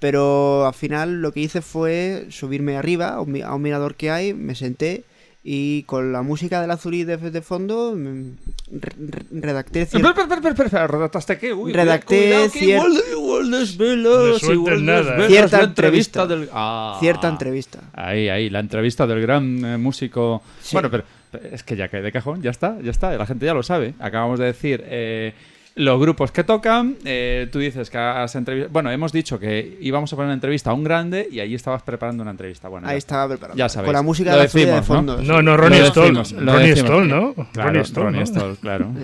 Pero 0.00 0.66
al 0.66 0.74
final 0.74 1.20
lo 1.22 1.32
que 1.32 1.40
hice 1.40 1.60
fue 1.60 2.26
subirme 2.30 2.76
arriba 2.76 3.08
a 3.14 3.20
un, 3.20 3.32
mi- 3.32 3.42
a 3.42 3.52
un 3.54 3.62
mirador 3.62 3.94
que 3.96 4.10
hay, 4.10 4.32
me 4.34 4.54
senté 4.54 5.02
y 5.42 5.84
con 5.84 6.12
la 6.12 6.22
música 6.22 6.60
del 6.60 6.70
Azulí 6.70 7.04
de, 7.04 7.16
de 7.16 7.42
fondo 7.42 7.94
mm, 7.96 8.32
re- 8.72 8.92
re- 8.98 9.22
redacté 9.40 9.82
Espera, 9.82 10.04
cier- 10.04 10.10
espera, 10.10 10.24
espera, 10.34 10.50
espera, 10.50 10.66
espera, 10.66 10.86
¿redactaste 10.86 11.38
qué? 11.38 11.52
Uy, 11.54 11.72
Redacté 11.72 12.16
cuidado, 12.26 12.50
que 12.52 12.60
cier- 12.60 12.74
igual, 12.76 12.92
igual 13.12 13.50
desvelas, 13.50 14.04
No 14.04 14.38
sueltes 14.38 14.50
igual 14.50 14.84
nada, 14.84 14.98
¿eh? 15.00 15.04
desvelas 15.04 15.28
Cierta 15.30 15.62
entrevista. 15.62 16.26
del... 16.26 16.48
Ah. 16.52 16.96
cierta 17.00 17.28
entrevista. 17.28 17.80
Ahí, 17.94 18.28
ahí, 18.28 18.50
la 18.50 18.60
entrevista 18.60 19.06
del 19.06 19.20
gran 19.20 19.64
eh, 19.64 19.78
músico. 19.78 20.42
Sí. 20.60 20.74
Bueno, 20.76 20.90
pero, 20.90 21.04
pero 21.32 21.48
es 21.54 21.62
que 21.62 21.76
ya 21.76 21.88
cae 21.88 22.02
de 22.02 22.12
cajón, 22.12 22.42
ya 22.42 22.50
está, 22.50 22.76
ya 22.82 22.90
está, 22.90 23.16
la 23.16 23.26
gente 23.26 23.46
ya 23.46 23.54
lo 23.54 23.62
sabe. 23.62 23.94
Acabamos 24.00 24.38
de 24.38 24.46
decir 24.46 24.84
eh, 24.86 25.32
los 25.78 26.00
grupos 26.00 26.30
que 26.32 26.44
tocan. 26.44 26.96
eh, 27.04 27.48
tú 27.50 27.58
dices 27.58 27.88
que 27.90 27.96
has 27.98 28.34
entrevistado. 28.34 28.72
Bueno, 28.72 28.90
hemos 28.90 29.12
dicho 29.12 29.38
que 29.38 29.78
íbamos 29.80 30.12
a 30.12 30.16
poner 30.16 30.26
una 30.26 30.34
entrevista 30.34 30.70
a 30.70 30.74
un 30.74 30.84
grande 30.84 31.28
y 31.30 31.40
ahí 31.40 31.54
estabas 31.54 31.82
preparando 31.82 32.22
una 32.22 32.32
entrevista. 32.32 32.68
Bueno, 32.68 32.86
Ahí 32.88 32.98
estaba 32.98 33.28
preparado. 33.28 33.56
Ya 33.56 33.68
sabéis. 33.68 33.86
Con 33.86 33.94
la 33.94 34.02
música 34.02 34.30
Lo 34.30 34.36
de 34.36 34.42
la 34.42 34.46
Azulí 34.46 34.64
de 34.64 34.70
decimos, 34.72 34.88
¿no? 34.88 34.94
fondo. 35.16 35.22
No, 35.22 35.42
no, 35.42 35.56
Ronnie 35.56 35.84
Stoll. 35.86 36.14
decimos, 36.14 36.32
Ronnie 36.32 36.68
decimos. 36.68 36.90
Stoll, 36.90 37.08
¿no? 37.08 37.34
Claro, 37.34 37.68
Ronnie 37.68 37.84
Stoll, 37.84 38.04
Ronnie 38.04 38.20
¿no? 38.20 38.26
Stoll, 38.26 38.56
claro. 38.58 38.92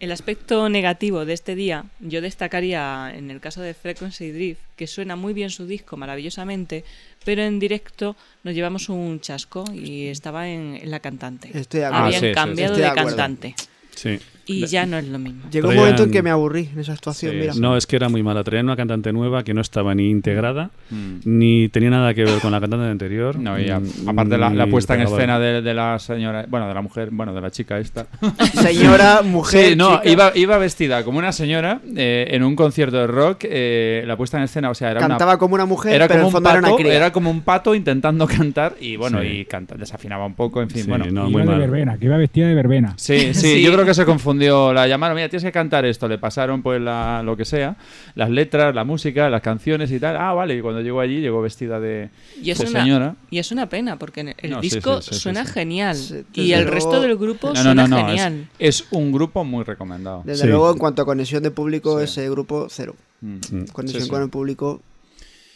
El 0.00 0.12
aspecto 0.12 0.68
negativo 0.68 1.24
de 1.24 1.32
este 1.32 1.56
día, 1.56 1.84
yo 1.98 2.20
destacaría 2.20 3.12
en 3.16 3.32
el 3.32 3.40
caso 3.40 3.62
de 3.62 3.74
Frequency 3.74 4.30
Drift, 4.30 4.60
que 4.76 4.86
suena 4.86 5.16
muy 5.16 5.32
bien 5.32 5.50
su 5.50 5.66
disco 5.66 5.96
maravillosamente, 5.96 6.84
pero 7.24 7.42
en 7.42 7.58
directo 7.58 8.14
nos 8.44 8.54
llevamos 8.54 8.88
un 8.90 9.18
chasco 9.20 9.64
y 9.74 10.06
estaba 10.06 10.48
en, 10.48 10.78
en 10.80 10.90
la 10.92 11.00
cantante. 11.00 11.50
Estoy 11.52 11.80
de 11.80 11.86
Ah. 11.86 12.04
Habían 12.04 12.20
sí, 12.20 12.26
sí, 12.26 12.28
sí. 12.28 12.34
cambiado 12.34 12.74
Estoy 12.74 12.84
de 12.84 12.88
de, 12.90 12.94
cantante 13.08 13.54
Sí. 13.96 14.18
Y 14.48 14.66
ya 14.66 14.86
no 14.86 14.96
es 14.98 15.06
lo 15.06 15.18
mismo. 15.18 15.42
Llegó 15.50 15.68
un 15.68 15.74
Traían- 15.74 15.80
momento 15.80 16.02
en 16.04 16.10
que 16.10 16.22
me 16.22 16.30
aburrí 16.30 16.68
en 16.72 16.80
esa 16.80 16.92
actuación, 16.92 17.32
Sí, 17.32 17.38
mira. 17.38 17.52
No, 17.58 17.76
es 17.76 17.86
que 17.86 17.96
era 17.96 18.08
muy 18.08 18.22
mala. 18.22 18.42
Traían 18.44 18.66
una 18.66 18.76
cantante 18.76 19.12
nueva 19.12 19.44
que 19.44 19.54
no 19.54 19.60
estaba 19.60 19.94
ni 19.94 20.10
integrada, 20.10 20.70
Mm. 20.90 21.16
ni 21.24 21.68
tenía 21.68 21.90
nada 21.90 22.14
que 22.14 22.24
ver 22.24 22.38
con 22.40 22.50
la 22.52 22.60
cantante 22.60 22.86
anterior. 22.86 23.38
No, 23.38 23.58
y 23.58 23.68
a- 23.70 23.80
aparte 24.06 24.38
la, 24.38 24.50
la 24.50 24.66
puesta 24.66 24.94
en 24.94 25.02
escena 25.02 25.38
de, 25.38 25.62
de 25.62 25.74
la 25.74 25.98
señora, 25.98 26.46
bueno, 26.48 26.66
de 26.68 26.74
la 26.74 26.82
mujer, 26.82 27.10
bueno, 27.12 27.34
de 27.34 27.40
la 27.40 27.50
chica 27.50 27.78
esta. 27.78 28.06
Señora, 28.54 29.22
mujer, 29.22 29.70
Sí, 29.70 29.76
no, 29.76 29.98
chica, 29.98 30.08
iba, 30.10 30.32
iba 30.34 30.58
vestida 30.58 31.04
como 31.04 31.18
una 31.18 31.32
señora 31.32 31.80
eh, 31.96 32.28
en 32.30 32.42
un 32.42 32.56
concierto 32.56 32.96
de 32.96 33.06
rock. 33.06 33.44
eh, 33.44 34.02
la 34.06 34.16
puesta 34.16 34.38
en 34.38 34.44
escena, 34.44 34.70
o 34.70 34.74
sea, 34.74 34.90
era 34.90 35.00
cantaba 35.00 35.32
una, 35.32 35.38
como 35.38 35.54
una 35.54 35.66
mujer, 35.66 35.94
era 35.94 36.06
pero 36.08 36.20
como 36.20 36.22
en 36.22 36.26
un 36.26 36.32
fondo 36.32 36.50
era 36.50 36.60
pato, 36.60 36.74
una 36.74 36.82
cría. 36.82 36.94
era 36.96 37.12
como 37.12 37.30
un 37.30 37.40
pato 37.42 37.74
intentando 37.74 38.26
cantar 38.26 38.74
y 38.80 38.96
bueno, 38.96 39.20
Sí. 39.20 39.26
y 39.28 39.44
canta, 39.44 39.74
desafinaba 39.76 40.26
un 40.26 40.34
poco, 40.34 40.62
en 40.62 40.70
fin, 40.70 40.82
Sí, 40.84 40.88
bueno. 40.88 41.04
no, 41.06 41.22
iba 41.22 41.28
muy 41.30 41.42
de 41.42 41.46
mal. 41.48 41.58
verbena, 41.58 41.98
que 41.98 42.06
iba 42.06 42.16
vestida 42.16 42.48
de 42.48 42.54
verbena. 42.54 42.94
Sí, 42.96 43.34
sí, 43.34 43.54
Sí. 43.56 43.62
yo 43.62 43.72
creo 43.72 43.84
que 43.84 43.94
se 43.94 44.04
confundió. 44.04 44.37
La 44.38 44.86
llamaron, 44.86 45.16
mira, 45.16 45.28
tienes 45.28 45.44
que 45.44 45.52
cantar 45.52 45.84
esto. 45.84 46.06
Le 46.08 46.18
pasaron, 46.18 46.62
pues, 46.62 46.80
la, 46.80 47.22
lo 47.24 47.36
que 47.36 47.44
sea, 47.44 47.76
las 48.14 48.30
letras, 48.30 48.74
la 48.74 48.84
música, 48.84 49.28
las 49.28 49.42
canciones 49.42 49.90
y 49.90 49.98
tal. 50.00 50.16
Ah, 50.16 50.32
vale. 50.32 50.56
Y 50.56 50.60
cuando 50.60 50.80
llegó 50.80 51.00
allí, 51.00 51.20
llegó 51.20 51.40
vestida 51.42 51.80
de, 51.80 52.10
Y 52.42 52.50
es, 52.50 52.58
de 52.58 52.66
una, 52.68 52.80
señora. 52.82 53.16
y 53.30 53.38
es 53.38 53.50
una 53.52 53.68
pena, 53.68 53.98
porque 53.98 54.34
el 54.38 54.50
No, 54.50 54.60
disco 54.60 55.02
sí, 55.02 55.08
sí, 55.10 55.14
sí, 55.14 55.20
suena 55.20 55.44
sí. 55.44 55.52
genial. 55.52 55.96
Y 55.96 56.00
desde 56.02 56.54
el 56.54 56.60
luego- 56.62 56.70
resto 56.74 57.00
del 57.00 57.16
grupo 57.16 57.48
No, 57.48 57.54
no, 57.54 57.62
suena 57.62 57.82
no, 57.82 57.88
no. 57.88 57.98
Es, 57.98 58.06
genial. 58.06 58.48
es 58.58 58.86
un 58.90 59.12
grupo 59.12 59.44
muy 59.44 59.64
recomendado. 59.64 60.22
Desde 60.24 60.42
Sí. 60.44 60.48
luego, 60.48 60.70
en 60.72 60.78
cuanto 60.78 61.02
a 61.02 61.04
conexión 61.04 61.42
de 61.42 61.50
público, 61.50 61.98
Sí. 61.98 62.04
ese 62.04 62.30
grupo, 62.30 62.66
cero. 62.70 62.94
Mm. 63.20 63.34
Mm. 63.50 63.66
Conexión 63.72 64.02
Sí, 64.02 64.06
sí. 64.06 64.10
con 64.10 64.22
el 64.22 64.28
público, 64.30 64.80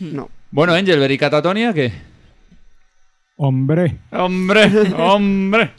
no. 0.00 0.28
Bueno, 0.50 0.74
Angel, 0.74 1.10
¿y 1.10 1.16
Catatonia 1.18 1.72
qué? 1.72 1.92
Hombre, 3.36 3.98
¡Hombre! 4.10 4.70
¡Hombre! 4.98 5.70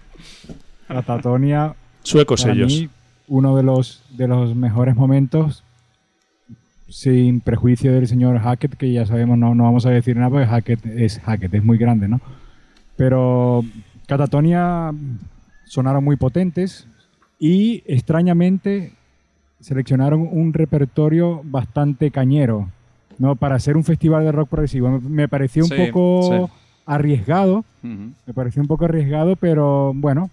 la 0.89 1.01
Tatonia, 1.01 1.73
Suecos 2.03 2.45
ellos. 2.45 2.67
mí, 2.71 2.89
uno 3.27 3.55
de 3.55 3.63
los, 3.63 4.03
de 4.17 4.27
los 4.27 4.55
mejores 4.55 4.95
momentos, 4.95 5.63
sin 6.89 7.39
prejuicio 7.41 7.91
del 7.93 8.07
señor 8.07 8.37
Hackett, 8.39 8.75
que 8.75 8.91
ya 8.91 9.05
sabemos, 9.05 9.37
no, 9.37 9.55
no 9.55 9.63
vamos 9.63 9.85
a 9.85 9.89
decir 9.89 10.15
nada, 10.15 10.29
porque 10.29 10.45
Hackett 10.45 10.85
es 10.85 11.19
Hackett, 11.19 11.53
es 11.53 11.63
muy 11.63 11.77
grande, 11.77 12.07
¿no? 12.07 12.21
Pero 12.95 13.63
Catatonia 14.07 14.91
sonaron 15.65 16.03
muy 16.03 16.17
potentes 16.17 16.87
y 17.39 17.81
extrañamente 17.87 18.93
seleccionaron 19.59 20.27
un 20.31 20.53
repertorio 20.53 21.41
bastante 21.43 22.11
cañero, 22.11 22.69
¿no? 23.17 23.35
Para 23.35 23.55
hacer 23.55 23.75
un 23.77 23.83
festival 23.83 24.23
de 24.25 24.31
rock 24.31 24.49
progresivo. 24.49 24.99
Me, 25.01 25.27
pareció 25.27 25.63
un 25.63 25.69
Sí, 25.69 25.75
poco 25.87 26.47
sí. 26.47 26.53
arriesgado, 26.85 27.63
me 27.81 28.33
pareció 28.35 28.61
un 28.61 28.67
poco 28.67 28.85
arriesgado, 28.85 29.35
pero 29.35 29.93
bueno, 29.95 30.29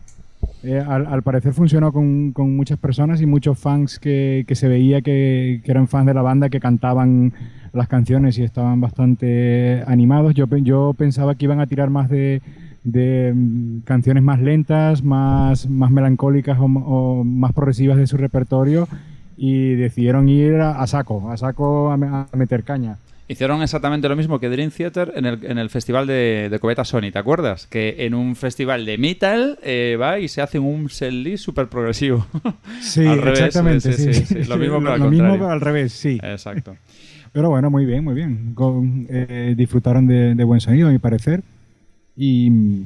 eh, 0.62 0.78
al, 0.78 1.22
parecer 1.22 1.54
funcionó 1.54 1.92
con, 1.92 2.34
muchas 2.36 2.78
personas 2.78 3.20
y 3.22 3.26
muchos 3.26 3.58
fans 3.58 3.98
que, 3.98 4.44
se 4.52 4.68
veía 4.68 5.00
que, 5.00 5.62
eran 5.64 5.88
fans 5.88 6.06
de 6.06 6.14
la 6.14 6.22
banda, 6.22 6.50
que 6.50 6.60
cantaban 6.60 7.32
las 7.72 7.88
canciones 7.88 8.36
y 8.38 8.42
estaban 8.42 8.80
bastante 8.80 9.82
animados. 9.86 10.34
Yo, 10.34 10.46
pe- 10.46 10.62
yo 10.62 10.94
pensaba 10.96 11.34
que 11.34 11.46
iban 11.46 11.60
a 11.60 11.66
tirar 11.66 11.88
más 11.88 12.10
de, 12.10 12.42
mm, 12.84 13.80
canciones 13.84 14.22
más 14.22 14.40
lentas, 14.40 15.02
más, 15.02 15.68
melancólicas 15.68 16.58
o, 16.60 17.24
más 17.24 17.52
progresivas 17.52 17.96
de 17.96 18.06
su 18.06 18.16
repertorio 18.18 18.86
y 19.38 19.74
decidieron 19.74 20.28
ir 20.28 20.56
a, 20.56 20.82
a 20.82 20.86
saco, 20.86 21.30
a 21.30 21.36
saco 21.38 21.90
a, 21.90 21.94
a 21.94 22.36
meter 22.36 22.64
caña. 22.64 22.98
Hicieron 23.30 23.62
exactamente 23.62 24.08
lo 24.08 24.16
mismo 24.16 24.40
que 24.40 24.48
Dream 24.48 24.70
Theater 24.70 25.12
en 25.14 25.24
el, 25.24 25.44
en 25.44 25.58
el 25.58 25.70
festival 25.70 26.06
de, 26.06 26.48
de 26.50 26.58
Coveta 26.58 26.84
Sony, 26.84 27.12
¿te 27.12 27.18
acuerdas? 27.20 27.66
Que 27.68 27.94
en 28.06 28.14
un 28.14 28.34
festival 28.34 28.84
de 28.84 28.98
metal 28.98 29.58
eh, 29.62 29.96
va 30.00 30.18
y 30.18 30.26
se 30.28 30.42
hace 30.42 30.58
un 30.58 30.88
setlist 30.90 31.44
súper 31.44 31.68
progresivo. 31.68 32.26
Sí, 32.80 33.04
revés, 33.04 33.40
exactamente. 33.40 33.92
sí, 33.92 34.12
Sí, 34.14 34.24
sí, 34.24 34.44
Lo 34.48 34.56
mismo, 34.56 34.78
pero 34.80 34.92
al 34.94 35.00
Lo 35.00 35.10
mismo 35.10 35.46
al 35.48 35.60
revés, 35.60 35.92
sí. 35.92 36.18
Exacto. 36.22 36.76
Pero 37.32 37.48
bueno, 37.48 37.70
muy 37.70 37.86
bien, 37.86 38.02
muy 38.02 38.14
bien. 38.14 38.54
Con- 38.54 39.06
eh, 39.08 39.54
disfrutaron 39.56 40.04
de, 40.08 40.34
de 40.34 40.42
buen 40.44 40.60
sonido, 40.60 40.88
a 40.88 40.90
mi 40.90 40.98
parecer. 40.98 41.42
Y 42.16 42.50
mm, 42.50 42.82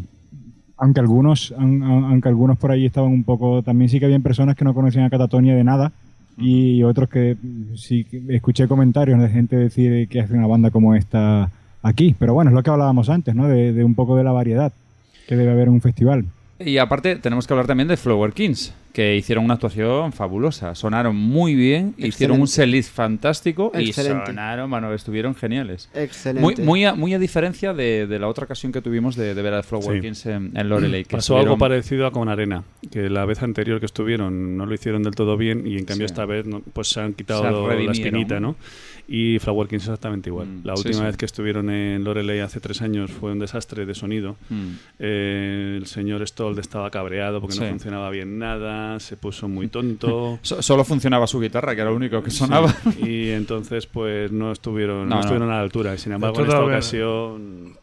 aunque 0.77 1.01
algunos, 1.01 1.55
aun- 1.57 1.83
aunque 1.83 2.29
algunos 2.29 2.59
por 2.59 2.71
ahí 2.71 2.85
estaban 2.85 3.11
un 3.11 3.25
poco, 3.25 3.63
también 3.63 3.89
sí 3.89 3.99
que 3.99 4.05
habían 4.05 4.23
personas 4.23 4.55
que 4.57 4.65
no 4.67 4.75
conocían 4.75 5.07
a 5.07 5.11
Catatonia 5.11 5.55
de 5.55 5.65
nada. 5.65 5.93
Y 6.37 6.83
otros 6.83 7.09
que 7.09 7.37
mm, 7.41 7.77
sí 7.77 8.07
escuché 8.29 8.67
comentarios 8.69 9.21
de 9.21 9.29
gente 9.29 9.57
decir 9.57 10.09
que 10.09 10.21
hace 10.21 10.35
una 10.35 10.47
banda 10.47 10.71
como 10.71 10.95
esta 10.95 11.51
aquí. 11.83 12.15
Pero 12.19 12.35
bueno, 12.35 12.51
es 12.51 12.55
lo 12.55 12.63
que 12.63 12.71
hablábamos 12.71 13.09
antes, 13.09 13.35
¿no? 13.35 13.49
De, 13.49 13.73
de 13.73 13.85
un 13.85 13.95
poco 13.95 14.17
de 14.17 14.25
la 14.25 14.33
variedad 14.33 14.73
que 15.29 15.37
debe 15.37 15.53
haber 15.53 15.69
en 15.69 15.75
un 15.75 15.81
festival. 15.81 16.27
Y 16.59 16.79
aparte, 16.79 17.17
tenemos 17.17 17.47
que 17.47 17.53
hablar 17.53 17.67
también 17.67 17.89
de 17.89 17.97
Flower 17.97 18.33
Kings, 18.33 18.73
que 18.93 19.17
hicieron 19.17 19.45
una 19.45 19.55
actuación 19.55 20.13
fabulosa. 20.13 20.77
Sonaron 20.77 21.17
muy 21.17 21.57
bien, 21.57 21.95
hicieron 21.99 22.41
un 22.41 22.47
setlist 22.47 22.95
fantástico 22.95 23.73
Excelente. 23.75 24.23
y 24.23 24.27
sonaron, 24.27 24.71
bueno, 24.71 24.93
estuvieron 24.95 25.35
geniales. 25.35 25.91
Excelente. 25.95 26.41
Muy, 26.41 26.55
muy, 26.65 26.85
a, 26.85 26.95
muy 26.95 27.13
a 27.13 27.19
diferencia 27.19 27.75
de, 27.75 28.07
de 28.07 28.19
la 28.21 28.29
otra 28.29 28.45
ocasión 28.45 28.71
que 28.71 28.81
tuvimos 28.81 29.17
de, 29.17 29.35
de 29.35 29.43
ver 29.43 29.55
a 29.55 29.63
The 29.63 29.69
Flower 29.69 29.97
Sí. 29.97 30.01
Kings 30.01 30.27
en, 30.27 30.53
en 30.57 30.69
Loreley. 30.69 31.05
Que 31.05 31.17
Pasó 31.17 31.39
algo 31.39 31.59
parecido 31.59 32.07
a 32.07 32.13
con 32.13 32.29
Arena, 32.29 32.63
que 32.89 33.11
la 33.11 33.25
vez 33.25 33.43
anterior 33.43 33.81
que 33.81 33.87
estuvieron 33.87 34.57
no 34.57 34.65
lo 34.65 34.73
hicieron 34.75 35.03
del 35.03 35.17
todo 35.17 35.37
bien 35.37 35.67
y 35.67 35.77
en 35.77 35.85
cambio 35.85 36.07
Sí. 36.07 36.13
esta 36.13 36.25
vez 36.25 36.47
no- 36.47 36.61
pues 36.73 36.87
se 36.89 37.01
han 37.01 37.15
quitado 37.15 37.43
Se 37.69 37.85
la 37.85 37.91
espinita, 37.93 38.39
¿no? 38.39 38.55
Y 39.07 39.39
Flower 39.39 39.69
Kings 39.69 39.83
exactamente 39.83 40.31
igual. 40.31 40.47
Mm, 40.47 40.61
la 40.65 40.77
sí, 40.77 40.81
última 40.89 41.01
sí. 41.01 41.07
vez 41.09 41.17
que 41.19 41.27
estuvieron 41.27 41.69
en 41.69 42.03
Loreley 42.05 42.41
hace 42.41 42.59
tres 42.61 42.81
años 42.81 43.11
fue 43.11 43.33
un 43.33 43.39
desastre 43.39 43.85
de 43.85 43.95
sonido. 43.95 44.37
Mm. 44.49 44.69
Eh, 44.99 45.75
el 45.79 45.87
señor 45.87 46.27
Stoll 46.27 46.59
estaba 46.59 46.91
cabreado 46.91 47.41
porque 47.41 47.57
no 47.57 47.63
Sí. 47.65 47.69
funcionaba 47.69 48.09
bien 48.11 48.39
nada, 48.39 48.99
se 49.01 49.17
puso 49.19 49.47
muy 49.49 49.69
tonto. 49.69 50.39
So- 50.43 50.63
solo 50.63 50.85
funcionaba 50.85 51.27
su 51.27 51.39
guitarra, 51.41 51.75
que 51.75 51.83
era 51.83 51.91
lo 51.91 51.97
único 51.97 52.23
que 52.23 52.31
sonaba. 52.31 52.69
Sí, 52.73 53.05
Y 53.07 53.31
entonces 53.31 53.87
pues 53.87 54.33
no 54.33 54.53
estuvieron, 54.53 55.01
no, 55.01 55.05
No, 55.07 55.15
no. 55.17 55.21
estuvieron 55.21 55.51
a 55.51 55.57
la 55.57 55.61
altura. 55.61 55.99
Sin 55.99 56.13
embargo, 56.13 56.39
en 56.41 56.47
esta 56.47 56.65
ocasión 56.65 57.75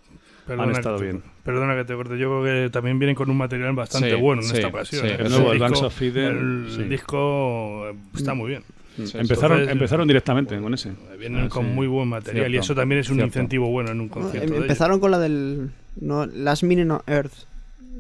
Perdona 0.48 0.64
han 0.70 0.72
estado 0.72 0.98
te- 0.98 1.04
bien. 1.04 1.24
Perdona 1.44 1.76
que 1.76 1.86
te 1.86 1.96
corte. 1.96 2.18
Yo 2.18 2.42
creo 2.42 2.44
que 2.66 2.70
también 2.72 2.98
vienen 3.00 3.16
con 3.16 3.30
un 3.30 3.38
material 3.38 3.74
bastante 3.74 4.10
Sí, 4.10 4.16
bueno 4.16 4.42
en 4.42 4.48
sí, 4.48 4.56
esta 4.56 4.68
ocasión. 4.70 5.02
sí. 5.04 5.08
¿eh? 5.08 5.18
El 5.20 5.30
nuevo, 5.30 5.52
el 5.52 5.60
disco- 5.60 5.64
Banks 5.64 5.82
of 5.84 6.02
Eden, 6.02 6.66
El 6.68 6.72
sí. 6.72 6.84
disco 6.84 7.90
eh, 7.90 7.96
está 8.16 8.34
muy 8.34 8.50
bien. 8.50 8.64
Empezaron, 8.98 9.58
Entonces, 9.60 9.70
empezaron 9.74 10.08
directamente 10.08 10.60
con 10.60 10.74
ese. 10.74 10.92
Vienen 11.20 11.46
Ah, 11.46 11.50
con 11.50 11.66
sí. 11.66 11.72
muy 11.72 11.88
buen 11.88 12.08
material 12.10 12.54
y 12.54 12.58
eso 12.58 12.76
también 12.76 13.00
es 13.02 13.10
un 13.10 13.16
cierto. 13.16 13.28
incentivo 13.28 13.70
bueno 13.70 13.92
en 13.92 14.02
un 14.02 14.08
No, 14.08 14.14
concierto. 14.14 14.48
em- 14.48 14.54
de 14.54 14.58
empezaron 14.58 15.00
con 15.00 15.12
la 15.12 15.20
del. 15.20 15.72
No, 16.00 16.26
Last 16.26 16.64
Minute 16.64 16.90
on 16.92 17.02
Earth. 17.08 17.34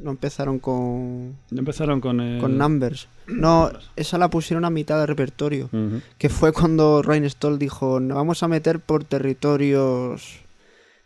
No 0.03 0.09
empezaron 0.11 0.57
con. 0.59 1.35
Empezaron 1.55 2.01
con 2.01 2.19
el... 2.21 2.41
Con 2.41 2.57
Numbers. 2.57 3.07
No, 3.27 3.71
esa 3.95 4.17
la 4.17 4.29
pusieron 4.29 4.65
a 4.65 4.71
mitad 4.71 4.99
de 4.99 5.05
repertorio. 5.05 5.69
Que 6.17 6.29
fue 6.29 6.51
cuando 6.53 7.01
Ryan 7.03 7.29
Stoll 7.29 7.59
dijo: 7.59 7.99
Nos 7.99 8.15
vamos 8.15 8.41
a 8.41 8.47
meter 8.47 8.79
por 8.79 9.03
territorios 9.03 10.39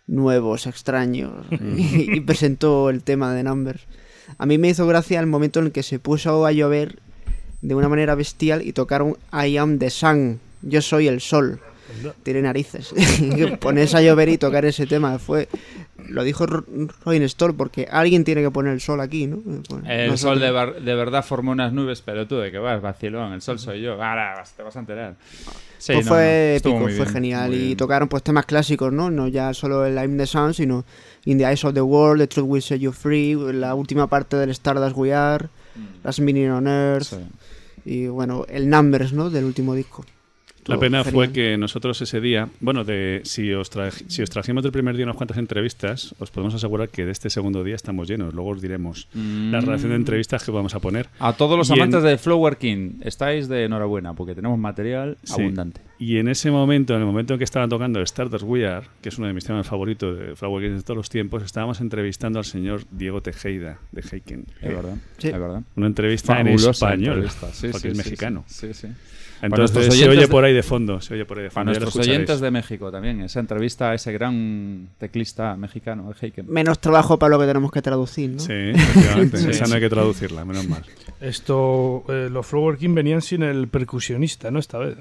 nuevos, 0.07 0.68
extraños. 0.68 1.32
y, 1.52 2.16
y 2.18 2.20
presentó 2.22 2.90
el 2.90 3.03
tema 3.03 3.34
de 3.34 3.44
Numbers. 3.44 3.84
A 4.38 4.45
mí 4.45 4.57
me 4.57 4.70
hizo 4.70 4.88
gracia 4.88 5.20
el 5.20 5.28
momento 5.28 5.60
en 5.60 5.68
el 5.68 5.72
que 5.72 5.84
se 5.84 5.99
puso 5.99 6.45
a 6.45 6.52
llover 6.52 6.99
de 7.68 7.76
una 7.76 7.90
manera 7.90 8.16
bestial 8.16 8.62
y 8.62 8.74
tocaron 8.74 9.16
I 9.34 9.58
am 9.58 9.80
the 9.80 9.90
sun. 9.90 10.40
Yo 10.62 10.82
soy 10.82 11.08
el 11.08 11.22
sol. 11.22 11.60
Tiene 12.24 12.42
narices. 12.42 12.94
Ponerse 13.60 13.98
a 13.98 14.02
llover 14.02 14.28
y 14.30 14.38
tocar 14.38 14.66
ese 14.66 14.86
tema 14.86 15.18
fue. 15.20 15.48
Lo 16.10 16.24
dijo 16.24 16.44
R- 16.44 16.64
Ryan 17.06 17.30
Stoll 17.30 17.56
porque 17.56 17.88
alguien 17.90 18.24
tiene 18.24 18.42
que 18.42 18.52
poner 18.52 18.74
el 18.74 18.82
sol 18.82 19.00
aquí, 19.00 19.28
¿no? 19.28 19.38
Bueno, 19.70 19.90
El 19.90 20.18
sol 20.18 20.40
de, 20.40 20.52
bar- 20.52 20.82
de 20.82 20.94
verdad 20.96 21.24
formó 21.24 21.52
unas 21.52 21.72
nubes, 21.74 22.02
pero 22.02 22.28
tú 22.28 22.38
de 22.38 22.52
que 22.52 22.58
vas, 22.58 22.82
vacilón, 22.82 23.34
el 23.34 23.42
sol 23.42 23.60
soy 23.60 23.82
yo. 23.82 23.94
Ahora 23.94 24.44
te 24.56 24.62
vas 24.64 24.76
a 24.76 24.80
enterar. 24.80 25.16
Sí, 25.78 25.94
Pues 25.94 26.06
no, 26.06 26.12
fue 26.12 26.60
no, 26.64 26.70
épico, 26.70 26.80
fue 26.84 26.94
bien, 26.94 27.08
genial. 27.08 27.54
Y 27.54 27.58
bien. 27.60 27.78
tocaron 27.78 28.10
pues 28.10 28.24
temas 28.24 28.46
clásicos, 28.46 28.92
¿no? 28.92 29.10
No 29.10 29.28
ya 29.28 29.54
solo 29.54 29.86
el 29.86 29.96
I'm 29.96 30.18
the 30.18 30.26
Sun, 30.28 30.54
sino 30.54 30.84
In 31.26 31.38
the 31.38 31.46
Eyes 31.46 31.64
of 31.64 31.74
the 31.74 31.82
World, 31.82 32.20
The 32.22 32.28
Truth 32.28 32.48
Will 32.50 32.62
Set 32.62 32.80
You 32.82 32.92
Free, 32.92 33.36
la 33.54 33.74
última 33.74 34.08
parte 34.08 34.36
del 34.38 34.50
Stardust 34.52 34.98
We 34.98 35.14
Are, 35.14 35.48
Las 36.04 36.20
Minute 36.20 36.52
on 36.52 36.68
Earth, 36.68 37.06
Sí. 37.06 37.16
Y 37.86 38.07
bueno, 38.07 38.45
el 38.49 38.70
Numbers, 38.70 39.14
¿no? 39.14 39.30
Del 39.30 39.45
último 39.45 39.76
disco. 39.76 40.03
La 40.68 40.80
pena 40.80 41.04
fue 41.04 41.32
que 41.32 41.58
nosotros 41.58 42.02
ese 42.02 42.20
día, 42.22 42.50
bueno, 42.60 42.84
de 42.84 43.22
si 43.24 43.54
os, 43.54 43.70
si 44.08 44.22
os 44.24 44.30
trajimos 44.30 44.64
del 44.64 44.72
primer 44.72 44.96
día 44.96 45.06
unas 45.06 45.16
cuantas 45.16 45.38
entrevistas, 45.38 46.16
os 46.20 46.32
podemos 46.32 46.54
asegurar 46.56 46.90
que 46.90 47.06
de 47.06 47.12
este 47.12 47.30
segundo 47.30 47.64
día 47.64 47.76
estamos 47.76 48.08
llenos. 48.08 48.34
Luego 48.34 48.50
os 48.52 48.62
diremos 48.62 49.08
la 49.14 49.62
relación 49.62 49.92
de 49.92 49.96
entrevistas 49.98 50.44
que 50.44 50.52
vamos 50.52 50.74
a 50.76 50.80
poner. 50.80 51.08
A 51.20 51.34
todos 51.34 51.58
los 51.58 51.70
Y 51.70 51.74
en- 51.74 51.80
amantes 51.82 52.04
de 52.04 52.18
Flower 52.18 52.58
King, 52.58 52.94
estáis 53.02 53.48
de 53.48 53.66
enhorabuena 53.66 54.14
porque 54.14 54.34
tenemos 54.34 54.58
material 54.58 55.18
Sí. 55.24 55.34
abundante. 55.42 55.82
Y 55.98 56.18
en 56.18 56.28
ese 56.28 56.52
momento, 56.52 56.94
en 56.94 57.00
el 57.02 57.06
momento 57.06 57.34
en 57.34 57.38
que 57.38 57.46
estaban 57.46 57.70
tocando 57.70 58.02
Stardust 58.02 58.44
We 58.44 58.68
Are, 58.68 58.88
que 59.02 59.10
es 59.10 59.18
uno 59.18 59.28
de 59.28 59.34
mis 59.34 59.46
temas 59.46 59.66
favoritos 59.68 60.18
de 60.20 60.36
Flower 60.36 60.64
Kings 60.64 60.78
de 60.80 60.84
todos 60.84 60.98
los 60.98 61.10
tiempos, 61.10 61.44
estábamos 61.44 61.80
entrevistando 61.80 62.40
al 62.40 62.46
señor 62.46 62.82
Diego 62.92 63.22
Tejeda 63.22 63.80
de 63.92 64.02
Heiken. 64.02 64.46
Es 64.62 64.76
verdad, 64.76 64.96
Sí. 65.20 65.28
es 65.30 65.34
verdad. 65.40 65.62
Una 65.76 65.88
entrevista 65.88 66.40
en 66.42 66.48
español, 66.48 67.14
entrevista, 67.18 67.48
sí, 67.54 67.68
porque 67.72 67.80
sí, 67.80 67.88
es 67.90 67.98
sí, 67.98 68.04
mexicano. 68.04 68.44
Sí, 68.48 68.74
sí. 68.74 68.88
Entonces 69.41 69.76
nuestros 69.76 69.86
se 69.86 69.91
oyentes 70.03 70.18
oye 70.18 70.28
por 70.28 70.44
ahí 70.45 70.53
de 70.53 70.64
fondo, 70.64 71.02
se 71.02 71.14
oye 71.14 71.26
por 71.26 71.38
ahí 71.38 71.44
de 71.45 71.49
Para 71.49 71.66
fondo. 71.66 71.80
lo 71.80 71.80
nuestros 71.86 72.07
oyentes 72.07 72.40
de 72.40 72.52
México 72.52 72.91
también, 72.91 73.22
esa 73.22 73.40
entrevista 73.40 73.91
a 73.91 73.94
ese 73.94 74.12
gran 74.12 74.90
teclista 74.98 75.56
mexicano, 75.56 76.12
Heiken. 76.20 76.45
Menos 76.49 76.80
trabajo 76.80 77.20
para 77.20 77.32
lo 77.32 77.40
que 77.40 77.45
tenemos 77.45 77.72
que 77.72 77.82
traducir, 77.82 78.32
¿no? 78.32 78.40
Sí, 78.40 78.53
efectivamente. 78.53 79.38
Sí. 79.45 79.49
Esa 79.52 79.68
no 79.68 79.76
hay 79.76 79.82
que 79.82 79.90
traducirla, 79.90 80.45
menos 80.45 80.68
mal. 80.68 80.84
Esto, 81.27 82.03
eh, 82.07 82.30
los 82.31 82.45
Flower 82.45 82.77
King 82.77 82.93
venían 82.93 83.22
sin 83.22 83.41
el 83.43 83.68
percusionista, 83.68 84.52
¿no? 84.52 84.60
Esta 84.60 84.77
vez. 84.77 84.95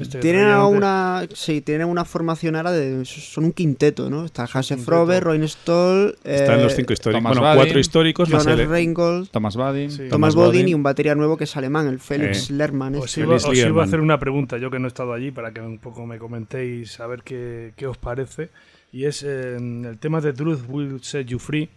Este 0.00 0.18
Tienen 0.18 0.48
una, 0.48 1.26
sí, 1.34 1.60
tienen 1.60 1.86
una 1.88 2.04
formación 2.04 2.56
ahora 2.56 2.72
de, 2.72 3.04
son 3.04 3.44
un 3.44 3.52
quinteto, 3.52 4.10
¿no? 4.10 4.24
Está 4.24 4.44
Hasse. 4.44 4.76
Frobe, 4.76 5.20
Roy 5.20 5.46
Stoll, 5.48 6.16
Están 6.24 6.60
eh, 6.60 6.62
los 6.64 6.74
cinco 6.74 6.92
históricos. 6.92 7.22
Bueno, 7.22 7.40
Badin, 7.42 7.58
cuatro 7.62 7.78
históricos 7.78 8.28
más 8.30 8.44
Jonas 8.44 8.58
el- 8.60 8.68
Reingold, 8.68 9.30
Thomas 9.30 9.56
Badin. 9.56 9.90
Sí. 9.90 10.08
Thomas 10.10 10.34
Bodin 10.34 10.68
y 10.68 10.74
un 10.74 10.82
batería 10.82 11.14
nuevo 11.14 11.36
que 11.36 11.44
es 11.44 11.56
alemán, 11.56 11.86
el 11.86 12.00
Felix 12.00 12.50
Eh, 12.50 12.54
Lerman. 12.54 12.96
Os 12.96 13.04
este. 13.06 13.20
iba, 13.20 13.38
Feliz 13.38 13.44
os 13.62 13.66
iba 13.68 13.82
a 13.82 13.84
hacer 13.86 14.00
una 14.00 14.18
pregunta, 14.18 14.58
yo 14.58 14.70
que 14.70 14.78
no 14.78 14.86
he 14.86 14.88
estado 14.88 15.12
allí, 15.12 15.30
para 15.30 15.52
que 15.52 15.60
un 15.60 15.78
poco 15.78 16.04
me 16.06 16.18
comentéis, 16.18 16.98
a 17.00 17.06
ver 17.06 17.22
qué, 17.22 17.72
qué 17.76 17.86
os 17.86 17.96
parece. 17.98 18.50
Y 18.92 19.04
es 19.06 19.22
eh, 19.22 19.56
el 19.56 19.96
tema 19.98 20.20
de 20.20 20.32
Truth 20.32 20.64
Will 20.68 21.02
Set 21.02 21.26
You 21.28 21.38
Free. 21.38 21.68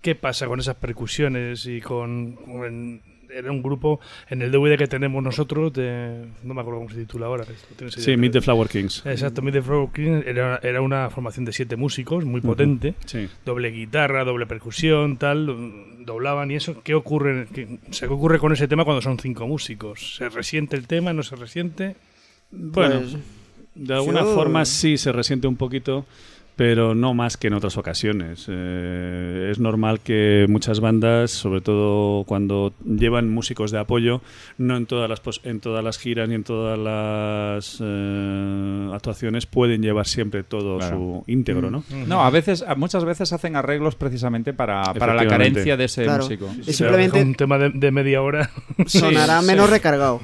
¿Qué 0.00 0.14
pasa 0.14 0.46
con 0.46 0.60
esas 0.60 0.76
percusiones 0.76 1.66
y 1.66 1.80
con... 1.80 2.34
con- 2.36 3.13
era 3.34 3.50
un 3.50 3.62
grupo 3.62 4.00
en 4.28 4.42
el 4.42 4.50
DVD 4.52 4.76
que 4.78 4.86
tenemos 4.86 5.22
nosotros 5.22 5.72
de... 5.72 6.24
No 6.42 6.54
me 6.54 6.60
acuerdo 6.60 6.80
cómo 6.80 6.90
se 6.90 6.96
titula 7.00 7.26
ahora. 7.26 7.44
¿lo 7.44 7.76
tienes 7.76 7.96
ahí 7.96 8.02
Sí? 8.02 8.16
Meet 8.16 8.32
the 8.32 8.40
Flower 8.40 8.68
Kings. 8.68 9.04
Exacto, 9.06 9.42
Meet 9.42 9.54
the 9.54 9.62
Flower 9.62 9.88
King 9.92 10.22
era, 10.26 10.60
era 10.62 10.80
una 10.80 11.10
formación 11.10 11.44
de 11.44 11.52
siete 11.52 11.76
músicos, 11.76 12.24
muy 12.24 12.40
potente. 12.40 12.94
Sí. 13.06 13.28
Doble 13.44 13.70
guitarra, 13.70 14.24
doble 14.24 14.46
percusión, 14.46 15.16
tal, 15.16 15.46
doblaban 16.04 16.50
y 16.50 16.56
eso. 16.56 16.82
¿Qué 16.82 16.94
ocurre, 16.94 17.46
qué, 17.52 17.78
o 17.88 17.92
sea, 17.92 18.08
¿qué 18.08 18.14
ocurre 18.14 18.38
con 18.38 18.52
ese 18.52 18.68
tema 18.68 18.84
cuando 18.84 19.02
son 19.02 19.18
cinco 19.18 19.46
músicos? 19.46 20.16
¿Se 20.16 20.28
resiente 20.28 20.76
el 20.76 20.86
tema? 20.86 21.12
¿No 21.12 21.22
se 21.22 21.36
resiente? 21.36 21.96
Bueno, 22.50 23.00
Pues, 23.00 23.16
de 23.74 23.94
alguna 23.94 24.20
yo- 24.20 24.34
forma 24.34 24.64
sí 24.64 24.96
se 24.96 25.10
resiente 25.12 25.46
un 25.48 25.56
poquito, 25.56 26.06
pero 26.56 26.94
no 26.94 27.14
más 27.14 27.36
que 27.36 27.48
en 27.48 27.54
otras 27.54 27.76
ocasiones. 27.76 28.46
Eh, 28.48 29.48
es 29.50 29.58
normal 29.58 30.00
que 30.00 30.46
muchas 30.48 30.78
bandas, 30.80 31.32
sobre 31.32 31.60
todo 31.60 32.24
cuando 32.24 32.72
llevan 32.84 33.28
músicos 33.28 33.70
de 33.72 33.78
apoyo, 33.80 34.20
no 34.56 34.76
en 34.76 34.86
todas 34.86 35.10
las, 35.10 35.20
pos- 35.20 35.40
en 35.44 35.58
todas 35.60 35.82
las 35.82 35.98
giras 35.98 36.28
ni 36.28 36.36
en 36.36 36.44
todas 36.44 36.78
las 36.78 37.78
eh, 37.80 38.90
actuaciones 38.92 39.46
pueden 39.46 39.82
llevar 39.82 40.06
siempre 40.06 40.44
todo 40.44 40.78
Claro. 40.78 40.96
su 40.96 41.24
íntegro, 41.26 41.70
¿no? 41.70 41.82
No, 42.06 42.24
a 42.24 42.30
veces, 42.30 42.62
a- 42.66 42.74
muchas 42.76 43.04
veces 43.04 43.32
hacen 43.32 43.56
arreglos 43.56 43.94
precisamente 43.96 44.52
para, 44.52 44.82
para 44.94 45.14
la 45.14 45.26
carencia 45.26 45.76
de 45.76 45.84
ese 45.86 46.04
Claro. 46.04 46.24
músico. 46.24 46.48
Es 46.60 46.66
Si 46.66 46.72
simplemente- 46.74 47.20
un 47.22 47.34
tema 47.34 47.58
de, 47.58 47.70
de 47.70 47.90
media 47.90 48.22
hora. 48.22 48.50
sonará 48.86 49.40
Sí, 49.40 49.46
menos 49.46 49.66
sí. 49.66 49.72
recargado. 49.72 50.20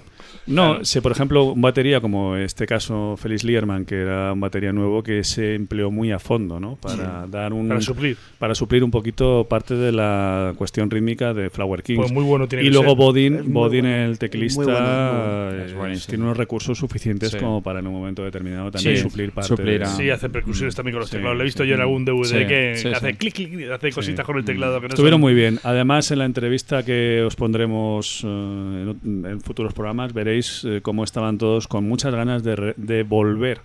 No, 0.51 0.85
si 0.85 1.01
por 1.01 1.13
ejemplo 1.13 1.45
un 1.53 1.61
batería 1.61 2.01
como 2.01 2.37
este 2.37 2.67
caso 2.67 3.17
Félix 3.17 3.45
Lierman, 3.45 3.85
que 3.85 3.97
era 3.97 4.33
un 4.33 4.41
batería 4.41 4.73
nuevo 4.73 5.03
que 5.03 5.25
se 5.25 5.55
empleó 5.55 5.91
muy 5.91 6.11
a 6.13 6.19
fondo, 6.19 6.59
¿no? 6.61 6.77
Para 6.77 7.27
dar 7.29 7.53
un 7.53 7.69
Para 7.69 7.81
suplir. 7.81 8.17
para 8.39 8.55
suplir 8.55 8.85
un 8.85 8.91
poquito 8.91 9.47
parte 9.49 9.75
de 9.75 9.93
la 9.93 10.53
cuestión 10.57 10.91
rítmica 10.91 11.33
de 11.35 11.51
Flower 11.51 11.83
Kings. 11.83 11.99
Pues 12.01 12.13
muy 12.13 12.25
bueno 12.25 12.49
tiene 12.49 12.65
y 12.65 12.67
que 12.67 12.73
luego 12.73 12.89
ser. 12.91 12.97
Bodin, 12.99 13.53
Bodin 13.53 13.81
bueno. 13.83 14.05
el 14.05 14.19
teclista, 14.19 14.63
bueno, 14.63 14.79
muy 14.81 15.71
eh, 15.71 15.75
buenísimo. 15.77 16.09
tiene 16.11 16.25
unos 16.25 16.37
recursos 16.37 16.79
suficientes 16.79 17.31
Sí. 17.31 17.39
como 17.39 17.63
para 17.63 17.79
en 17.81 17.87
un 17.87 17.95
momento 17.95 18.25
determinado 18.25 18.71
también 18.71 18.97
Sí. 18.97 19.03
suplir 19.03 19.33
parte. 19.33 19.49
Suplir 19.49 19.79
de- 19.79 19.85
a- 19.85 19.89
Sí, 19.89 20.11
hace 20.11 20.29
percusiones 20.29 20.75
también 20.75 20.95
con 20.95 21.01
los 21.01 21.11
Sí, 21.11 21.17
teclados. 21.17 21.37
Lo 21.37 21.43
he 21.43 21.45
visto 21.45 21.63
sí. 21.63 21.69
yo 21.69 21.75
en 21.77 21.81
algún 21.81 22.05
DVD 22.05 22.25
Sí, 22.41 22.47
que 22.47 22.77
sí, 22.77 22.89
hace 22.89 23.11
sí. 23.13 23.17
clic, 23.17 23.35
clic, 23.35 23.71
hace 23.71 23.93
cositas 23.93 24.25
Sí. 24.25 24.27
con 24.27 24.39
el 24.39 24.45
teclado. 24.45 24.81
Que 24.81 24.89
no 24.89 24.95
Estuvieron 24.95 25.17
son- 25.19 25.21
muy 25.21 25.35
bien. 25.35 25.59
Además, 25.63 26.11
en 26.11 26.19
la 26.19 26.25
entrevista 26.25 26.85
que 26.85 27.23
os 27.23 27.37
pondremos 27.37 28.23
eh, 28.25 28.95
en, 29.05 29.27
en 29.27 29.41
futuros 29.41 29.73
programas, 29.75 30.13
veréis 30.13 30.40
eh, 30.65 30.81
cómo 30.83 31.05
estaban 31.05 31.39
todos 31.39 31.69
con 31.69 31.89
muchas 31.89 32.15
ganas 32.15 32.43
de, 32.43 32.57
re- 32.57 32.75
de 32.77 33.03
volver 33.03 33.61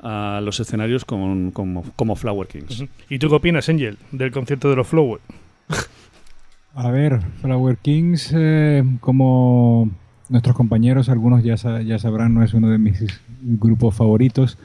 a 0.00 0.40
los 0.42 0.60
escenarios 0.60 1.04
con- 1.04 1.50
como, 1.52 1.82
como 1.96 2.16
Flower 2.16 2.46
Kings. 2.48 2.84
¿Y 3.08 3.18
tú 3.18 3.28
qué 3.28 3.34
opinas, 3.36 3.68
Angel, 3.68 3.96
del 4.12 4.30
concierto 4.30 4.68
de 4.70 4.76
los 4.76 4.86
Flower? 4.86 5.20
A 6.74 6.90
ver, 6.90 7.20
Flower 7.40 7.78
Kings, 7.78 8.32
eh, 8.36 8.84
como 9.00 9.90
nuestros 10.28 10.54
compañeros, 10.54 11.08
algunos 11.08 11.42
ya, 11.42 11.56
sa- 11.56 11.80
ya 11.82 11.98
sabrán, 11.98 12.34
no 12.34 12.42
es 12.42 12.52
uno 12.52 12.68
de 12.68 12.78
mis 12.78 13.02
grupos 13.40 13.94
favoritos. 13.94 14.58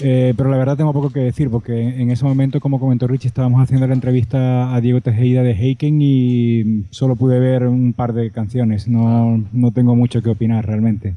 Eh, 0.00 0.32
pero 0.36 0.48
la 0.48 0.56
verdad 0.56 0.76
tengo 0.76 0.92
poco 0.92 1.10
que 1.10 1.20
decir, 1.20 1.50
porque 1.50 1.72
en 1.72 2.10
ese 2.10 2.24
momento, 2.24 2.60
como 2.60 2.78
comentó 2.78 3.06
Richie, 3.06 3.28
estábamos 3.28 3.60
haciendo 3.62 3.86
la 3.86 3.94
entrevista 3.94 4.74
a 4.74 4.80
Diego 4.80 5.00
Tejeda 5.00 5.42
de 5.42 5.52
Heiken 5.52 6.00
y 6.00 6.84
solo 6.90 7.16
pude 7.16 7.40
ver 7.40 7.66
un 7.66 7.92
par 7.92 8.12
de 8.12 8.30
canciones. 8.30 8.86
No, 8.86 9.42
no 9.52 9.72
tengo 9.72 9.96
mucho 9.96 10.22
que 10.22 10.30
opinar 10.30 10.66
realmente. 10.66 11.14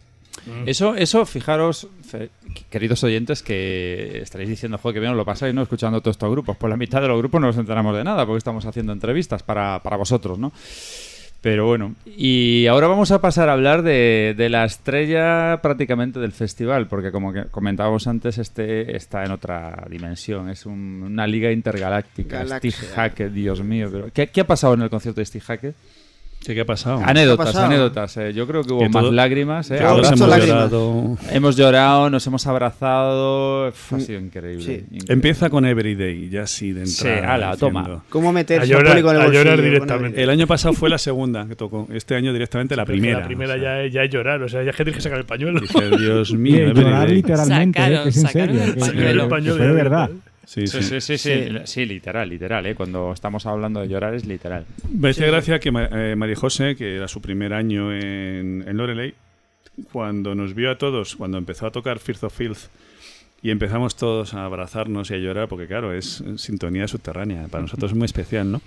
Eso, 0.65 0.95
eso, 0.95 1.25
fijaros, 1.25 1.87
queridos 2.69 3.03
oyentes, 3.03 3.43
que 3.43 4.21
estaréis 4.21 4.49
diciendo, 4.49 4.79
joder, 4.79 4.95
que 4.95 4.99
bien 4.99 5.11
os 5.11 5.17
lo 5.17 5.25
pasáis, 5.25 5.53
¿no? 5.53 5.61
Escuchando 5.61 6.01
todos 6.01 6.15
estos 6.15 6.31
grupos. 6.31 6.57
Por 6.57 6.69
la 6.69 6.77
mitad 6.77 7.01
de 7.01 7.07
los 7.07 7.17
grupos 7.17 7.39
no 7.41 7.47
nos 7.47 7.57
enteramos 7.57 7.95
de 7.95 8.03
nada, 8.03 8.25
porque 8.25 8.39
estamos 8.39 8.65
haciendo 8.65 8.91
entrevistas 8.91 9.43
para, 9.43 9.79
para 9.83 9.97
vosotros, 9.97 10.39
¿no? 10.39 10.51
Pero 11.41 11.65
bueno, 11.65 11.95
y 12.05 12.67
ahora 12.67 12.85
vamos 12.85 13.09
a 13.11 13.19
pasar 13.19 13.49
a 13.49 13.53
hablar 13.53 13.81
de, 13.81 14.35
de 14.37 14.47
la 14.49 14.63
estrella 14.63 15.59
prácticamente 15.63 16.19
del 16.19 16.33
festival, 16.33 16.87
porque 16.87 17.11
como 17.11 17.33
que 17.33 17.45
comentábamos 17.45 18.05
antes, 18.05 18.37
este 18.37 18.95
está 18.95 19.23
en 19.25 19.31
otra 19.31 19.85
dimensión, 19.89 20.49
es 20.49 20.67
un- 20.67 21.01
una 21.03 21.25
liga 21.25 21.51
intergaláctica. 21.51 22.41
Steve 22.45 22.93
Hackett, 22.95 23.31
Dios 23.33 23.63
mío, 23.63 23.89
pero 23.91 24.09
¿qué, 24.13 24.27
qué 24.27 24.41
ha 24.41 24.45
pasado 24.47 24.75
en 24.75 24.83
el 24.83 24.91
concierto 24.91 25.19
de 25.19 25.25
Steve 25.25 25.43
Hackett? 25.45 25.75
¿Qué, 26.43 26.55
qué 26.55 26.61
ha 26.61 26.65
pasado? 26.65 27.01
Anécdotas, 27.05 27.45
¿Qué 27.45 27.49
ha 27.49 27.53
pasado? 27.53 27.65
anécdotas. 27.67 28.17
eh. 28.17 28.33
Yo 28.33 28.47
creo 28.47 28.63
que 28.63 28.73
hubo 28.73 28.79
Que 28.81 28.89
más 28.89 29.03
todo- 29.03 29.11
lágrimas. 29.11 29.69
eh. 29.69 29.79
Abrazos. 29.79 30.13
hemos 30.17 30.27
lágrimas. 30.29 30.71
llorado. 30.71 31.17
Hemos 31.31 31.55
llorado, 31.55 32.09
nos 32.09 32.25
hemos 32.25 32.47
abrazado. 32.47 33.69
Uf, 33.69 33.93
ha 33.93 33.99
sido 33.99 34.19
increíble. 34.19 34.63
Sí. 34.65 34.71
increíble. 34.73 35.13
Empieza 35.13 35.49
con 35.51 35.65
Everyday, 35.65 36.29
ya 36.29 36.47
sí, 36.47 36.71
de 36.73 36.87
Sí, 36.87 37.07
entrada. 37.07 37.33
ala, 37.35 37.57
toma. 37.57 38.03
¿Cómo 38.09 38.33
meterse 38.33 38.63
A 38.63 38.65
llorar- 38.77 38.97
en 38.97 39.05
el 39.07 39.21
a 39.21 39.27
llorar 39.29 39.61
directamente. 39.61 40.23
El 40.23 40.29
año 40.31 40.47
pasado 40.47 40.73
fue 40.73 40.89
la 40.89 40.97
segunda 40.97 41.47
que 41.47 41.55
tocó. 41.55 41.87
Este 41.93 42.15
año 42.15 42.33
directamente 42.33 42.75
la 42.75 42.85
primera. 42.85 43.19
La 43.19 43.25
primera 43.27 43.53
o 43.53 43.57
sea, 43.57 43.63
ya, 43.63 43.81
es, 43.83 43.93
ya 43.93 44.03
es 44.03 44.09
llorar, 44.09 44.41
o 44.41 44.49
sea, 44.49 44.63
ya 44.63 44.71
es 44.71 44.75
que 44.75 44.83
tienes 44.83 44.97
que 44.97 45.03
sacar 45.03 45.19
el 45.19 45.25
pañuelo. 45.25 45.59
Dije, 45.59 45.95
Dios 45.97 46.33
mío, 46.33 46.57
el 46.69 46.73
llorar 46.73 47.03
Everyday. 47.03 47.15
literalmente, 47.15 47.79
¿eh? 47.79 47.83
Sacaron- 47.83 48.03
que 48.03 48.09
es 48.09 48.17
en 48.17 48.27
serio. 48.29 48.63
el 48.63 48.73
pañuelo. 48.75 48.91
que- 48.91 49.09
El 49.11 49.27
pañuelo 49.29 49.53
que 49.53 49.59
fue 49.59 49.67
de 49.67 49.67
de 49.67 49.73
verdad. 49.83 50.09
Sí, 50.45 50.67
Sí, 50.67 50.81
sí. 50.81 50.99
sí, 51.01 51.01
sí, 51.01 51.17
sí, 51.17 51.49
sí, 51.65 51.85
literal, 51.85 52.27
literal, 52.29 52.65
¿eh? 52.65 52.75
Cuando 52.75 53.13
estamos 53.13 53.45
hablando 53.45 53.79
de 53.81 53.87
llorar 53.87 54.13
es 54.15 54.25
literal. 54.25 54.65
Me 54.89 55.09
hace 55.09 55.25
gracia 55.27 55.59
que 55.59 55.69
eh, 55.73 56.15
María 56.17 56.35
José, 56.35 56.75
que 56.75 56.95
era 56.95 57.07
su 57.07 57.21
primer 57.21 57.53
año 57.53 57.93
en, 57.93 58.63
en 58.67 58.77
Loreley, 58.77 59.13
cuando 59.91 60.35
nos 60.35 60.53
vio 60.53 60.71
a 60.71 60.77
todos, 60.77 61.15
cuando 61.15 61.37
empezó 61.37 61.67
a 61.67 61.71
tocar 61.71 61.99
Fear 61.99 62.17
of 62.25 62.35
Filth, 62.35 62.59
y 63.43 63.49
empezamos 63.49 63.95
todos 63.95 64.35
a 64.35 64.45
abrazarnos 64.45 65.09
y 65.09 65.15
a 65.15 65.17
llorar, 65.17 65.47
porque 65.47 65.65
claro, 65.65 65.93
es 65.93 66.23
sintonía 66.37 66.87
subterránea, 66.87 67.47
para 67.47 67.63
nosotros 67.63 67.91
es 67.91 67.97
muy 67.97 68.05
especial, 68.05 68.51
¿no? 68.51 68.61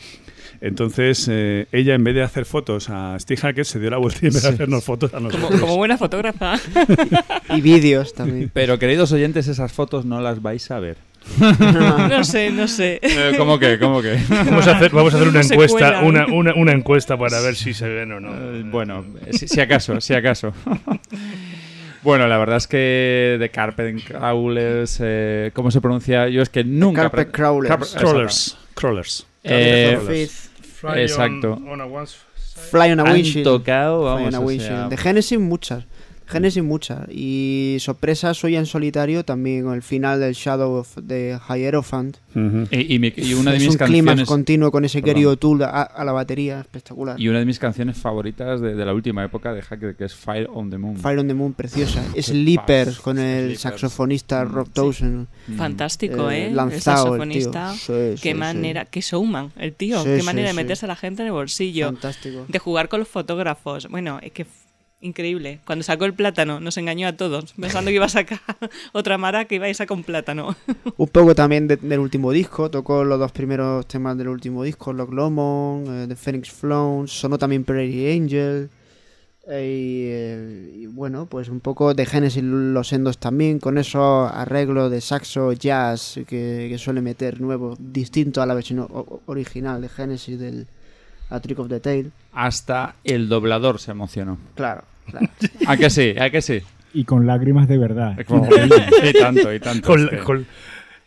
Entonces, 0.60 1.28
eh, 1.30 1.66
ella 1.70 1.94
en 1.94 2.02
vez 2.02 2.14
de 2.16 2.22
hacer 2.22 2.44
fotos 2.44 2.90
a 2.90 3.16
Steve 3.20 3.40
Hackett, 3.40 3.66
se 3.66 3.78
dio 3.78 3.90
la 3.90 3.98
vuelta 3.98 4.18
y 4.22 4.26
empezó 4.28 4.48
a 4.48 4.50
hacernos 4.50 4.82
fotos 4.82 5.12
a 5.14 5.18
Como, 5.18 5.28
nosotros. 5.30 5.60
como 5.60 5.76
buena 5.76 5.96
fotógrafa. 5.98 6.54
Y 7.56 7.60
vídeos 7.60 8.14
también. 8.14 8.50
Pero 8.52 8.78
queridos 8.80 9.12
oyentes, 9.12 9.46
esas 9.46 9.72
fotos 9.72 10.04
no 10.06 10.20
las 10.20 10.42
vais 10.42 10.68
a 10.72 10.80
ver. 10.80 10.96
no 11.38 12.24
sé, 12.24 12.50
no 12.50 12.68
sé. 12.68 13.00
Eh, 13.02 13.34
¿Cómo 13.36 13.58
que? 13.58 13.78
¿Cómo 13.78 14.02
que? 14.02 14.18
Vamos 14.28 14.66
a 14.66 14.76
hacer, 14.76 14.90
vamos 14.92 15.14
a 15.14 15.16
hacer 15.16 15.28
una 15.28 15.40
encuesta, 15.40 16.00
una, 16.02 16.26
una, 16.26 16.54
una 16.54 16.72
encuesta 16.72 17.16
para 17.16 17.40
ver 17.40 17.56
si 17.56 17.74
se 17.74 17.88
ven 17.88 18.12
o 18.12 18.20
no. 18.20 18.32
Eh, 18.32 18.62
bueno, 18.64 19.04
si, 19.30 19.48
si 19.48 19.60
acaso, 19.60 20.00
si 20.00 20.14
acaso. 20.14 20.52
bueno, 22.02 22.28
la 22.28 22.38
verdad 22.38 22.58
es 22.58 22.66
que 22.66 23.36
de 23.40 23.48
Carpet 23.50 24.04
Crawlers, 24.04 24.98
eh, 25.02 25.50
¿cómo 25.54 25.70
se 25.70 25.80
pronuncia? 25.80 26.28
Yo 26.28 26.42
es 26.42 26.50
que 26.50 26.62
nunca... 26.62 27.02
Carpet 27.02 27.32
Crawlers. 27.32 27.70
Carpet- 27.70 27.98
Crawlers. 27.98 28.58
Crawlers. 28.74 29.26
Eh, 29.42 29.98
Fly 30.60 31.00
exacto. 31.00 31.60
on 31.66 31.80
a 31.80 31.86
once- 31.86 32.16
Fly 32.70 32.92
on 32.92 33.00
a 33.00 33.10
han 33.10 33.42
tocado, 33.42 34.02
Fly 34.02 34.24
vamos, 34.24 34.28
on 34.28 34.34
a 34.34 34.40
o 34.40 34.60
sea, 34.60 34.88
De 34.88 34.96
Genesis 34.96 35.38
muchas. 35.38 35.84
Genesis 36.26 36.62
muchas. 36.62 37.00
Y 37.10 37.76
sorpresas 37.80 38.42
hoy 38.44 38.56
en 38.56 38.66
solitario 38.66 39.24
también 39.24 39.64
con 39.64 39.74
el 39.74 39.82
final 39.82 40.20
del 40.20 40.34
Shadow 40.34 40.72
of 40.74 40.96
the 41.06 41.38
Hierophant. 41.48 42.16
Ujú. 42.34 42.66
y, 42.72 42.94
y 42.94 42.98
mi- 42.98 43.12
y 43.16 43.34
una 43.34 43.52
de 43.52 43.58
es 43.58 43.62
mis 43.62 43.72
un 43.72 43.76
canciones... 43.78 44.26
continuo 44.26 44.72
con 44.72 44.84
ese 44.84 45.00
Perdón. 45.00 45.14
Gary 45.14 45.24
O'Toole 45.26 45.64
a, 45.64 45.82
a 45.82 46.04
la 46.04 46.12
batería, 46.12 46.60
espectacular. 46.60 47.20
Y 47.20 47.28
una 47.28 47.38
de 47.38 47.44
mis 47.44 47.58
canciones 47.58 47.96
favoritas 47.98 48.60
de, 48.60 48.74
de 48.74 48.84
la 48.84 48.92
última 48.94 49.24
época 49.24 49.52
de 49.52 49.62
Hacker, 49.62 49.94
que 49.96 50.04
es 50.04 50.14
Fire 50.14 50.48
on 50.52 50.70
the 50.70 50.78
Moon. 50.78 50.96
Fire 50.96 51.18
on 51.18 51.28
the 51.28 51.34
Moon, 51.34 51.52
preciosa. 51.52 52.02
Sleepers 52.20 52.98
con 53.00 53.18
el 53.18 53.56
Sleepers. 53.56 53.60
saxofonista 53.60 54.44
Mm, 54.44 54.52
Rob 54.52 54.66
sí. 54.66 54.72
Towson. 54.74 55.28
Fantástico, 55.56 56.30
Eh, 56.30 56.46
¿eh? 56.46 56.50
lanzado 56.52 57.14
el 57.16 57.22
el 57.22 57.28
tío. 57.30 57.42
saxofonista. 57.52 57.72
Sí, 57.74 58.16
sí, 58.16 58.22
qué 58.22 58.32
sí. 58.32 58.34
manera, 58.34 58.84
qué 58.86 59.00
showman, 59.00 59.52
el 59.56 59.72
tío. 59.74 59.98
Sí, 60.02 60.04
qué 60.08 60.20
sí, 60.20 60.26
manera 60.26 60.48
de 60.48 60.54
meterse 60.54 60.86
a 60.86 60.88
la 60.88 60.96
gente 60.96 61.22
en 61.22 61.26
el 61.26 61.32
bolsillo. 61.32 61.86
Fantástico. 61.86 62.46
De 62.48 62.58
jugar 62.58 62.88
con 62.88 63.00
los 63.00 63.08
fotógrafos. 63.08 63.88
Bueno, 63.88 64.18
es 64.22 64.32
que 64.32 64.46
increíble. 65.04 65.60
Cuando 65.66 65.82
sacó 65.84 66.04
el 66.06 66.14
plátano, 66.14 66.60
nos 66.60 66.76
engañó 66.76 67.06
a 67.06 67.12
todos, 67.16 67.52
pensando 67.52 67.90
que 67.90 67.94
iba 67.96 68.06
a 68.06 68.08
sacar 68.08 68.40
otra 68.92 69.18
mara 69.18 69.44
que 69.44 69.56
iba 69.56 69.66
a 69.66 69.74
sacar 69.74 69.96
un 69.96 70.04
plátano. 70.04 70.56
Un 70.96 71.08
poco 71.08 71.34
también 71.34 71.68
de- 71.68 71.76
del 71.76 72.00
último 72.00 72.32
disco, 72.32 72.70
tocó 72.70 73.04
los 73.04 73.18
dos 73.18 73.32
primeros 73.32 73.86
temas 73.86 74.16
del 74.18 74.28
último 74.28 74.62
disco, 74.64 74.92
Lock 74.92 75.12
Lomond, 75.12 75.86
eh, 75.88 76.06
The 76.08 76.16
Phoenix 76.16 76.50
Flown, 76.50 77.06
sonó 77.08 77.38
también 77.38 77.64
Prairie 77.64 78.12
Angel. 78.14 78.70
eh, 79.46 79.66
y, 79.66 80.08
eh, 80.10 80.72
y 80.82 80.86
bueno, 80.86 81.26
pues 81.26 81.48
un 81.50 81.60
poco 81.60 81.92
de 81.92 82.06
Genesis 82.06 82.42
los 82.42 82.92
endos 82.94 83.18
también, 83.18 83.58
con 83.58 83.76
esos 83.76 84.30
arreglos 84.32 84.90
de 84.90 85.00
saxo 85.02 85.52
jazz 85.52 86.14
que, 86.26 86.66
que 86.70 86.78
suele 86.78 87.02
meter 87.02 87.40
nuevo, 87.42 87.76
distinto 87.78 88.40
a 88.40 88.46
la 88.46 88.54
versión 88.54 88.88
original 89.26 89.82
de 89.82 89.88
Genesis 89.90 90.38
del 90.38 90.66
A 91.28 91.40
Trick 91.40 91.58
of 91.58 91.68
the 91.68 91.80
Tail. 91.80 92.10
Hasta 92.32 92.96
el 93.04 93.28
doblador 93.28 93.78
se 93.80 93.90
emocionó. 93.90 94.38
Claro, 94.54 94.82
claro. 95.10 95.28
¿A 95.66 95.76
que 95.76 95.90
sí? 95.90 96.14
¿A 96.18 96.30
que 96.30 96.42
sí? 96.42 96.60
Y 96.92 97.04
con 97.04 97.26
lágrimas 97.26 97.66
de 97.68 97.78
verdad. 97.78 98.16
y 98.18 99.12
tanto, 99.18 99.52
y 99.52 99.60
tanto. 99.60 99.86
Con, 99.88 100.04
es 100.04 100.10
que- 100.10 100.18
con, 100.18 100.46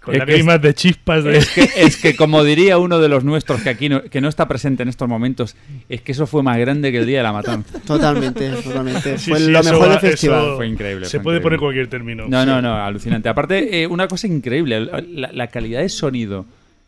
con 0.01 0.15
es 0.15 0.19
que 0.21 0.25
lágrimas 0.25 0.61
de 0.61 0.73
chispas 0.73 1.23
de... 1.23 1.37
Es 1.37 1.49
que, 1.49 1.69
es 1.77 1.97
que 1.97 2.15
como 2.15 2.43
diría 2.43 2.77
uno 2.77 2.99
de 2.99 3.09
los 3.09 3.23
nuestros 3.23 3.61
que 3.61 3.69
aquí 3.69 3.89
no, 3.89 4.01
que 4.03 4.21
no 4.21 4.29
está 4.29 4.47
presente 4.47 4.83
en 4.83 4.89
estos 4.89 5.07
momentos, 5.09 5.55
es 5.89 6.01
que 6.01 6.11
eso 6.13 6.25
fue 6.27 6.43
más 6.43 6.57
grande 6.57 6.91
que 6.91 6.99
el 6.99 7.05
día 7.05 7.17
de 7.19 7.23
la 7.23 7.33
matanza. 7.33 7.79
Totalmente, 7.85 8.49
totalmente. 8.51 9.17
Sí, 9.17 9.31
Fue 9.31 9.39
sí, 9.39 9.49
lo 9.51 9.63
mejor 9.63 9.81
va- 9.83 9.89
del 9.91 9.99
festival. 9.99 10.53
Fue 10.57 10.67
increíble, 10.67 11.05
Se 11.05 11.17
fue 11.19 11.23
puede 11.23 11.37
increíble. 11.37 11.43
poner 11.43 11.59
cualquier 11.59 11.87
término. 11.87 12.25
No, 12.27 12.45
no, 12.45 12.61
no, 12.61 12.75
alucinante. 12.75 13.27
Aparte, 13.29 13.81
eh, 13.83 13.87
una 13.87 14.07
cosa 14.07 14.27
increíble, 14.27 14.79
la, 15.11 15.31
la 15.33 15.47
calidad 15.47 15.81
de 15.81 15.89
sonido 15.89 16.45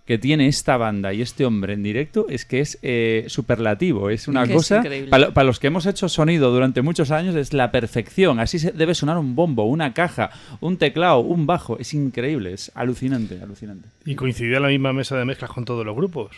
que 0.10 0.18
tiene 0.18 0.48
esta 0.48 0.76
banda 0.76 1.14
y 1.14 1.22
este 1.22 1.46
hombre 1.46 1.74
en 1.74 1.84
directo 1.84 2.26
es 2.30 2.44
que 2.44 2.62
es 2.62 2.80
eh, 2.82 3.26
superlativo. 3.28 4.10
Es 4.10 4.28
una 4.28 4.48
Que 4.48 4.54
cosa, 4.54 4.82
para, 5.08 5.44
los 5.44 5.60
que 5.60 5.68
hemos 5.68 5.86
hecho 5.86 6.10
sonido 6.10 6.50
durante 6.52 6.82
muchos 6.82 7.12
años, 7.12 7.36
es 7.36 7.54
la 7.54 7.70
perfección. 7.70 8.40
Así 8.40 8.58
se, 8.58 8.72
debe 8.72 8.96
sonar 8.96 9.20
un 9.20 9.36
bombo, 9.36 9.66
una 9.66 9.94
caja, 9.94 10.32
un 10.62 10.78
teclado, 10.78 11.20
un 11.20 11.46
bajo. 11.46 11.78
Es 11.78 11.94
increíble, 11.94 12.54
es 12.54 12.72
alucinante, 12.74 13.40
alucinante. 13.40 13.88
Y 14.04 14.16
coincidía 14.16 14.58
en 14.58 14.64
la 14.64 14.70
misma 14.70 14.94
mesa 14.94 15.16
de 15.16 15.26
mezclas 15.26 15.52
con 15.52 15.64
todos 15.64 15.86
los 15.86 15.96
grupos. 15.96 16.32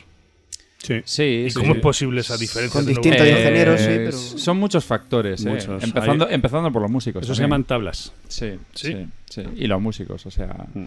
Sí. 0.79 0.95
Sí, 1.05 1.23
¿Y 1.45 1.49
sí, 1.51 1.55
cómo 1.55 1.71
sí. 1.71 1.77
es 1.77 1.81
posible 1.81 2.19
esa 2.19 2.35
diferencia? 2.35 2.73
Con 2.77 2.85
de 2.85 2.93
los 2.93 3.01
distintos 3.01 3.25
grupos? 3.25 3.39
ingenieros, 3.39 3.79
sí, 3.79 3.87
Eh, 3.89 3.95
pero- 4.03 4.17
Son 4.17 4.57
muchos 4.57 4.83
factores, 4.83 5.45
eh. 5.45 5.57
Empezando, 5.81 6.27
Hay- 6.27 6.33
empezando 6.35 6.69
por 6.73 6.81
los 6.81 6.91
músicos. 6.91 7.23
Eso 7.23 7.33
se 7.35 7.41
llaman 7.43 7.63
tablas. 7.63 8.11
Sí, 8.27 8.51
¿Sí? 8.73 8.91
sí, 8.91 9.05
sí. 9.29 9.43
Y 9.55 9.67
los 9.67 9.81
músicos, 9.81 10.25
o 10.25 10.29
sea... 10.29 10.65
Mm. 10.73 10.83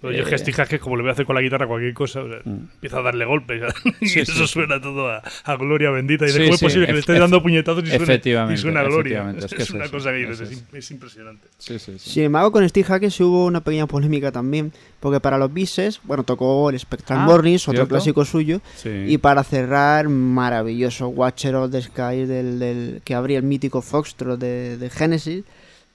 Pero 0.00 0.14
yo 0.14 0.22
es 0.22 0.28
que 0.30 0.38
Steve 0.38 0.52
Hackett, 0.54 0.80
como 0.80 0.96
le 0.96 1.02
voy 1.02 1.10
a 1.10 1.12
hacer 1.12 1.26
con 1.26 1.34
la 1.34 1.42
guitarra 1.42 1.66
cualquier 1.66 1.92
cosa, 1.92 2.20
o 2.22 2.28
sea, 2.28 2.38
empieza 2.44 2.98
a 2.98 3.02
darle 3.02 3.26
golpes 3.26 3.62
y 4.00 4.06
Sí, 4.08 4.20
eso 4.20 4.32
sí, 4.32 4.46
suena 4.46 4.80
todo 4.80 5.10
a, 5.10 5.22
a 5.44 5.56
gloria 5.56 5.90
bendita. 5.90 6.24
Y 6.26 6.30
Sí, 6.30 6.38
¿cómo 6.40 6.54
es 6.54 6.60
posible 6.60 6.86
que 6.86 6.92
le 6.92 6.98
ef- 6.98 7.00
esté 7.02 7.18
dando 7.18 7.42
puñetazos 7.42 7.84
y 7.84 7.88
suena, 7.88 8.00
y 8.00 8.04
efectivamente, 8.04 8.60
suena 8.62 8.80
a 8.80 8.84
gloria? 8.84 9.18
efectivamente, 9.30 9.46
Es, 9.62 9.68
que 9.68 9.72
una 9.76 9.84
eso, 9.84 9.92
cosa 9.92 10.10
que 10.12 10.22
es 10.22 10.38
dices, 10.38 10.50
es, 10.52 10.64
es 10.72 10.90
impresionante. 10.90 11.48
Sí, 11.58 11.78
sí, 11.78 11.98
sí. 11.98 12.10
Sin 12.10 12.22
embargo, 12.24 12.50
con 12.50 12.66
Steve 12.66 12.84
Hackett 12.86 13.10
sí 13.10 13.22
hubo 13.22 13.44
una 13.44 13.60
pequeña 13.62 13.86
polémica 13.86 14.32
también, 14.32 14.72
porque 15.00 15.20
para 15.20 15.36
los 15.36 15.52
bises, 15.52 16.00
bueno, 16.04 16.24
tocó 16.24 16.70
el 16.70 16.78
Spectral 16.78 17.18
Ah, 17.20 17.24
Mornings, 17.26 17.68
otro 17.68 17.72
¿cierto? 17.80 17.88
clásico 17.90 18.24
suyo, 18.24 18.62
Sí. 18.76 18.88
y 19.06 19.18
para 19.18 19.44
cerrar, 19.44 20.08
maravilloso 20.08 21.08
Watcher 21.08 21.54
of 21.56 21.70
the 21.72 21.82
Sky 21.82 22.24
del, 22.24 22.58
del- 22.58 23.02
que 23.04 23.14
abría 23.14 23.36
el 23.36 23.44
mítico 23.44 23.82
Foxtrot 23.82 24.40
de, 24.40 24.78
de 24.78 24.88
Genesis, 24.90 25.44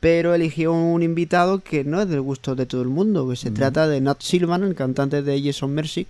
pero 0.06 0.36
eligió 0.36 0.72
un 0.72 1.02
invitado 1.02 1.62
que 1.64 1.84
no 1.84 2.00
es 2.00 2.08
del 2.08 2.22
gusto 2.22 2.54
de 2.54 2.68
todo 2.68 2.84
el 2.84 2.90
mundo, 2.90 3.28
que 3.28 3.36
se 3.36 3.50
trata 3.50 3.88
de 3.88 4.02
Nat 4.02 4.22
Silvan, 4.22 4.62
el 4.62 4.76
cantante 4.76 5.24
de 5.24 5.42
Jason 5.42 5.74
Mercy, 5.74 6.06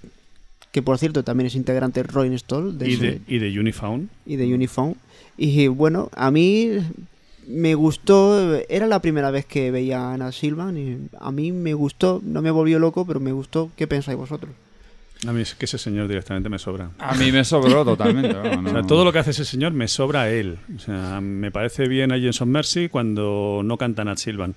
que 0.74 0.82
por 0.82 0.98
cierto 0.98 1.24
también 1.24 1.48
es 1.48 1.56
integrante 1.56 2.04
de 2.04 2.08
Rolling 2.12 2.32
Stone 2.34 2.74
de 2.78 2.90
y, 2.90 2.94
ese- 2.96 3.06
de, 3.06 3.22
y 3.26 3.38
de 3.38 3.58
Unifound. 3.58 4.10
y 4.26 4.36
de 4.36 4.54
Uniform. 4.54 4.96
Y 5.38 5.68
bueno, 5.68 6.10
a 6.14 6.30
mí 6.30 6.72
me 7.48 7.74
gustó, 7.76 8.56
era 8.68 8.86
la 8.86 9.02
primera 9.02 9.32
vez 9.32 9.46
que 9.46 9.72
veía 9.72 10.02
a 10.02 10.14
Ana 10.16 10.34
Silvan 10.34 10.78
y 10.78 10.98
a 11.18 11.32
mí 11.32 11.54
me 11.54 11.74
gustó, 11.74 12.20
no 12.22 12.42
me 12.42 12.52
volvió 12.52 12.80
loco, 12.80 13.06
pero 13.06 13.22
me 13.22 13.32
gustó. 13.32 13.70
¿Qué 13.78 13.88
pensáis 13.88 14.18
vosotros? 14.18 14.52
A 15.28 15.32
mí 15.32 15.42
es 15.42 15.56
que 15.56 15.66
ese 15.66 15.78
señor 15.78 16.08
directamente 16.08 16.50
me 16.50 16.60
sobra. 16.60 16.92
A 17.00 17.16
mí 17.16 17.32
me 17.32 17.44
sobró 17.44 17.84
totalmente. 17.86 18.34
vamos, 18.34 18.58
O 18.66 18.70
sea, 18.74 18.82
no. 18.82 18.88
todo 18.88 19.04
lo 19.06 19.12
que 19.14 19.20
hace 19.20 19.32
ese 19.32 19.46
señor 19.46 19.72
me 19.72 19.88
sobra 19.88 20.24
a 20.24 20.30
él. 20.30 20.58
O 20.76 20.80
sea, 20.80 21.20
me 21.22 21.52
parece 21.52 21.88
bien 21.88 22.12
a 22.12 22.20
Jenson 22.20 22.50
Mercy 22.50 22.90
cuando 22.90 23.62
no 23.64 23.78
canta 23.78 24.04
Nat 24.04 24.18
Silvan. 24.18 24.56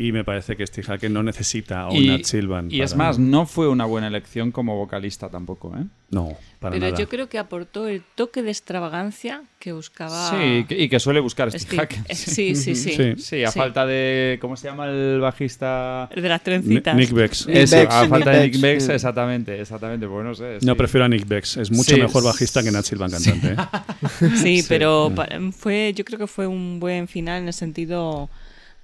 Y 0.00 0.12
me 0.12 0.22
parece 0.22 0.54
que 0.56 0.64
Steve 0.64 0.86
Hackett 0.86 1.10
no 1.10 1.24
necesita 1.24 1.80
a 1.80 1.88
un 1.90 2.06
Nat 2.06 2.22
Silvan. 2.22 2.68
y 2.70 2.82
es 2.82 2.92
para- 2.94 3.08
más, 3.08 3.18
no 3.18 3.46
fue 3.46 3.68
una 3.68 3.84
buena 3.84 4.06
elección 4.06 4.52
como 4.52 4.76
vocalista 4.76 5.28
tampoco, 5.28 5.74
¿eh? 5.76 5.82
No, 6.10 6.36
para 6.60 6.74
Pero 6.74 6.86
nada. 6.86 6.96
yo 6.98 7.08
creo 7.08 7.28
que 7.28 7.36
aportó 7.36 7.88
el 7.88 8.02
toque 8.14 8.42
de 8.42 8.50
extravagancia 8.50 9.42
que 9.58 9.72
buscaba. 9.72 10.30
Sí, 10.30 10.64
y 10.70 10.88
que 10.88 11.00
suele 11.00 11.18
buscar 11.18 11.48
Steve 11.50 11.64
Steve. 11.64 11.76
Hackett. 11.82 12.10
Eh, 12.10 12.14
sí, 12.14 12.54
sí, 12.54 12.76
sí. 12.76 12.92
Sí. 12.96 13.14
Sí, 13.18 13.42
a 13.44 13.50
Sí. 13.50 13.58
falta 13.58 13.84
de... 13.86 14.38
¿Cómo 14.40 14.56
se 14.56 14.68
llama 14.68 14.86
el 14.86 15.18
bajista? 15.20 16.08
El 16.12 16.22
de 16.22 16.28
las 16.28 16.42
trencitas. 16.44 16.94
Nick 16.96 17.10
Bex. 17.12 17.46
Nick 17.48 17.56
Eso, 17.56 17.76
Bex, 17.78 17.92
a 17.94 18.06
falta 18.08 18.30
de 18.30 18.48
Nick 18.48 18.60
Bex, 18.60 18.88
exactamente, 18.90 19.60
exactamente. 19.60 20.06
Pues 20.06 20.24
no 20.24 20.34
sé. 20.36 20.58
No, 20.62 20.76
prefiero 20.76 21.06
a 21.06 21.08
Nick 21.08 21.26
Bex. 21.26 21.56
Es 21.56 21.72
mucho 21.72 21.96
Sí, 21.96 22.00
mejor 22.00 22.22
bajista 22.22 22.62
que 22.62 22.70
Nat 22.70 22.84
Silvan 22.84 23.10
cantante. 23.10 23.48
¿eh? 23.48 23.56
Sí, 24.36 24.60
Sí. 24.62 24.66
pero 24.68 25.10
pa- 25.14 25.28
fue, 25.50 25.92
yo 25.94 26.04
creo 26.04 26.20
que 26.20 26.28
fue 26.28 26.46
un 26.46 26.78
buen 26.78 27.08
final 27.08 27.42
en 27.42 27.48
el 27.48 27.52
sentido 27.52 28.30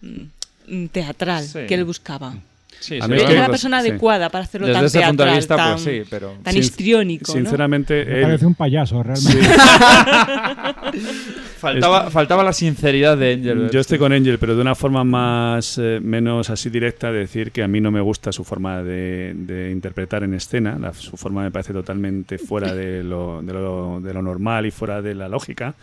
mm, 0.03 0.07
mm, 0.07 0.31
teatral 0.93 1.45
Sí. 1.45 1.61
que 1.69 1.75
él 1.75 1.85
buscaba. 1.85 2.35
Sí, 2.81 2.99
A 3.01 3.07
sí, 3.07 3.13
mí 3.13 3.17
Es 3.17 3.31
la 3.35 3.47
persona 3.47 3.81
sí. 3.81 3.89
adecuada 3.89 4.29
para 4.29 4.45
hacerlo 4.45 4.67
Desde 4.67 4.77
tan 4.79 4.85
ese 4.87 4.99
punto 5.01 5.11
de 5.11 5.17
teatral, 5.17 5.37
vista, 5.39 5.57
tan, 5.57 5.73
pues 5.73 5.83
sí, 5.85 6.03
pero- 6.11 6.35
tan 6.43 6.53
Sin- 6.53 6.63
histriónico. 6.63 7.33
¿no? 7.33 7.41
Sinceramente, 7.41 8.05
Me 8.05 8.17
él- 8.17 8.23
parece 8.23 8.47
un 8.47 8.55
payaso, 8.55 9.03
realmente. 9.03 9.49
Faltaba, 11.59 12.11
faltaba 12.11 12.45
la 12.45 12.53
sinceridad 12.53 13.17
de 13.17 13.35
Angel. 13.35 13.71
Yo 13.71 13.81
estoy 13.81 13.99
con 13.99 14.13
Angel, 14.13 14.39
pero 14.39 14.55
de 14.55 14.61
una 14.61 14.75
forma 14.75 15.03
más 15.05 15.79
eh, 15.79 15.99
menos 16.03 16.51
así 16.51 16.69
directa, 16.69 17.11
de 17.11 17.21
decir 17.21 17.53
que 17.53 17.63
a 17.63 17.69
mí 17.69 17.81
no 17.81 17.91
me 17.91 18.01
gusta 18.03 18.33
su 18.33 18.45
forma 18.45 18.83
de, 18.83 19.33
de 19.35 19.71
interpretar 19.71 20.23
en 20.25 20.35
escena. 20.35 20.77
La- 20.79 20.93
su 20.93 21.17
forma 21.17 21.43
me 21.43 21.51
parece 21.51 21.73
totalmente 21.73 22.37
fuera 22.39 22.75
de 22.75 23.03
lo, 23.03 23.41
de, 23.43 23.53
lo, 23.55 24.01
de 24.03 24.13
lo 24.13 24.21
normal 24.23 24.67
y 24.67 24.71
fuera 24.71 25.01
de 25.01 25.15
la 25.15 25.29
lógica 25.29 25.75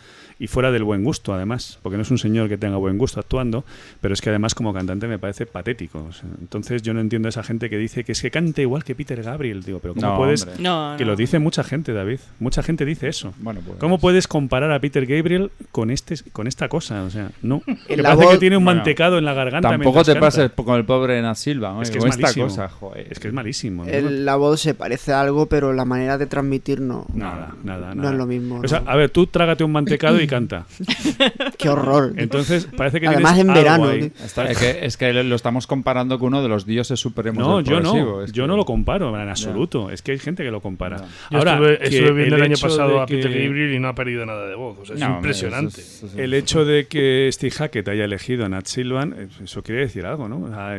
y 0.42 0.48
fuera 0.48 0.72
del 0.72 0.82
buen 0.82 1.04
gusto, 1.04 1.32
además, 1.32 1.78
porque 1.82 1.96
no 1.96 2.02
es 2.02 2.10
un 2.10 2.18
señor 2.18 2.48
que 2.48 2.58
tenga 2.58 2.76
buen 2.76 2.98
gusto 2.98 3.20
actuando, 3.20 3.64
pero 4.00 4.12
es 4.12 4.20
que 4.20 4.30
además 4.30 4.54
como 4.54 4.72
cantante 4.74 5.06
me 5.06 5.18
parece 5.18 5.46
patético. 5.46 6.04
O 6.08 6.12
sea, 6.12 6.28
entonces 6.40 6.82
yo 6.82 6.92
no 6.94 7.00
entiendo 7.00 7.28
a 7.28 7.30
esa 7.30 7.42
gente 7.44 7.70
que 7.70 7.78
dice 7.78 8.02
que 8.02 8.12
es 8.12 8.20
que 8.22 8.30
canta 8.30 8.60
igual 8.60 8.82
que 8.82 8.94
Peter 8.94 9.22
Gabriel, 9.22 9.62
digo, 9.62 9.78
pero 9.78 9.94
¿cómo 9.94 10.06
No, 10.06 10.16
puedes? 10.16 10.42
hombre. 10.42 10.56
No, 10.62 10.94
Que 10.98 11.04
no. 11.04 11.10
lo 11.12 11.16
dice 11.16 11.38
mucha 11.38 11.62
gente, 11.62 11.92
David. 11.92 12.18
Mucha 12.40 12.62
gente 12.62 12.84
dice 12.84 13.08
eso. 13.08 13.32
Bueno, 13.38 13.60
pues- 13.64 13.78
¿Cómo 13.78 13.98
puedes 13.98 14.26
comparar 14.26 14.72
a 14.72 14.80
Peter 14.80 15.06
Gabriel 15.06 15.50
con 15.70 15.90
este 15.90 16.16
con 16.32 16.46
esta 16.48 16.68
cosa? 16.68 17.04
O 17.04 17.10
sea, 17.10 17.30
no. 17.42 17.62
Me 17.88 17.96
la 17.96 18.10
parece 18.10 18.24
voz- 18.24 18.32
que 18.32 18.38
tiene 18.38 18.56
un 18.56 18.64
Bueno, 18.64 18.78
mantecado 18.78 19.18
en 19.18 19.24
la 19.24 19.34
garganta. 19.34 19.68
Tampoco 19.70 20.02
te 20.02 20.16
pases 20.16 20.50
con 20.52 20.76
el 20.76 20.84
pobre 20.84 21.22
Nat 21.22 21.36
Silva, 21.36 21.78
Es 21.82 21.90
que 21.90 21.98
es 21.98 22.04
esta 22.04 22.20
malísimo. 22.22 22.46
cosa, 22.46 22.68
joder. 22.68 23.06
Es 23.10 23.20
que 23.20 23.28
es 23.28 23.34
malísimo. 23.34 23.84
¿no? 23.84 23.90
El- 23.90 24.24
la 24.24 24.36
voz 24.36 24.60
se 24.60 24.74
parece 24.74 25.12
a 25.12 25.20
algo, 25.20 25.46
pero 25.46 25.72
la 25.72 25.84
manera 25.84 26.18
de 26.18 26.26
transmitir 26.26 26.80
no. 26.80 27.06
Nada, 27.14 27.54
nada, 27.62 27.88
No 27.94 28.02
nada. 28.02 28.10
es 28.12 28.18
lo 28.18 28.26
mismo. 28.26 28.60
O 28.64 28.66
sea, 28.68 28.80
¿no? 28.80 28.90
a 28.90 28.96
ver, 28.96 29.10
tú 29.10 29.26
trágate 29.28 29.62
un 29.62 29.70
mantecado 29.72 30.20
y 30.20 30.26
canta. 30.32 30.66
Qué 31.58 31.68
horror. 31.68 32.14
Entonces, 32.16 32.66
parece 32.76 33.00
que 33.00 33.06
Además 33.08 33.38
en 33.38 33.48
verano. 33.48 33.90
Es 33.90 34.58
que, 34.58 34.84
es 34.84 34.96
que 34.96 35.12
lo 35.12 35.34
estamos 35.36 35.66
comparando 35.66 36.18
con 36.18 36.28
uno 36.28 36.42
de 36.42 36.48
los 36.48 36.66
dioses 36.66 36.98
supremos 36.98 37.46
No, 37.46 37.56
del 37.58 37.66
yo 37.66 37.80
no. 37.80 38.22
es 38.22 38.32
Yo 38.32 38.44
que- 38.44 38.48
no 38.48 38.56
lo 38.56 38.64
comparo 38.64 39.14
en 39.20 39.28
absoluto. 39.28 39.90
Es 39.90 40.02
que 40.02 40.12
hay 40.12 40.18
gente 40.18 40.42
que 40.42 40.50
lo 40.50 40.60
compara. 40.60 41.04
Ahora, 41.30 41.60
estuve, 41.80 42.12
viendo 42.12 42.36
el, 42.36 42.42
año 42.42 42.56
pasado 42.60 43.00
a 43.00 43.06
Peter 43.06 43.30
que- 43.30 43.44
Gabriel 43.46 43.74
y 43.74 43.78
no 43.78 43.88
ha 43.88 43.94
perdido 43.94 44.24
nada 44.26 44.46
de 44.46 44.54
voz. 44.54 44.78
O 44.80 44.84
sea, 44.86 44.94
es 44.94 45.00
No, 45.00 45.06
hombre, 45.06 45.18
impresionante. 45.30 45.80
eso 45.80 45.80
es- 45.80 45.96
eso 45.96 46.06
es- 46.06 46.16
El 46.16 46.34
hecho 46.34 46.64
de 46.64 46.86
que 46.86 47.28
Steve 47.32 47.50
Hackett 47.52 47.88
haya 47.88 48.04
elegido 48.04 48.44
a 48.44 48.48
Nat 48.48 48.66
Silvan, 48.66 49.14
eh, 49.18 49.28
eso 49.44 49.62
quiere 49.62 49.82
decir 49.82 50.06
algo, 50.06 50.28
¿no? 50.28 50.42
O 50.42 50.48
sea, 50.48 50.78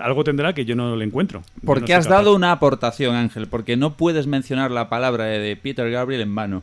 algo 0.00 0.24
tendrá 0.24 0.52
que 0.54 0.64
yo 0.64 0.74
no 0.74 0.96
le 0.96 1.04
encuentro. 1.04 1.40
No 1.40 1.66
Porque 1.66 1.94
has 1.94 2.06
capaz. 2.06 2.16
dado 2.18 2.34
una 2.34 2.52
aportación, 2.52 3.14
Ángel, 3.14 3.46
porque 3.46 3.76
no 3.76 3.94
puedes 3.96 4.26
mencionar 4.26 4.70
la 4.70 4.88
palabra 4.88 5.24
de 5.26 5.56
Peter 5.56 5.90
Gabriel 5.90 6.22
en 6.22 6.34
vano. 6.34 6.62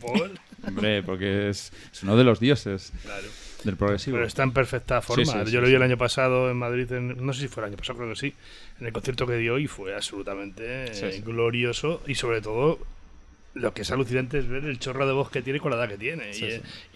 Por- 0.00 0.30
Hombre, 0.66 1.02
porque 1.02 1.50
es, 1.50 1.72
es 1.92 2.02
uno 2.02 2.16
de 2.16 2.24
los 2.24 2.40
dioses 2.40 2.92
del 3.64 3.76
progresivo. 3.76 4.16
Pero 4.16 4.26
está 4.26 4.42
en 4.42 4.52
perfecta 4.52 5.00
forma. 5.00 5.24
Sí, 5.24 5.30
sí, 5.30 5.38
sí, 5.46 5.52
Yo 5.52 5.60
lo 5.60 5.66
sí. 5.66 5.72
vi 5.72 5.76
el 5.76 5.82
año 5.82 5.96
pasado 5.96 6.50
en 6.50 6.56
Madrid, 6.56 6.90
en- 6.92 7.24
no 7.24 7.32
sé 7.32 7.42
si 7.42 7.48
fue 7.48 7.62
el 7.62 7.68
año 7.68 7.76
pasado, 7.76 7.98
creo 7.98 8.10
que 8.10 8.16
sí, 8.16 8.34
en 8.80 8.86
el 8.86 8.92
concierto 8.92 9.26
que 9.26 9.36
dio 9.36 9.58
y 9.58 9.66
fue 9.66 9.94
absolutamente 9.94 10.92
Sí, 10.94 11.04
eh, 11.06 11.12
sí. 11.12 11.20
glorioso 11.22 12.02
y 12.06 12.14
sobre 12.14 12.40
todo 12.42 12.78
lo 13.54 13.72
que 13.72 13.82
es 13.82 13.90
alucinante 13.92 14.38
es 14.40 14.48
ver 14.48 14.64
el 14.64 14.80
chorro 14.80 15.06
de 15.06 15.12
voz 15.12 15.30
que 15.30 15.40
tiene 15.40 15.60
con 15.60 15.70
la 15.70 15.76
edad 15.76 15.88
que 15.88 15.96
tiene 15.96 16.32
y, 16.36 16.44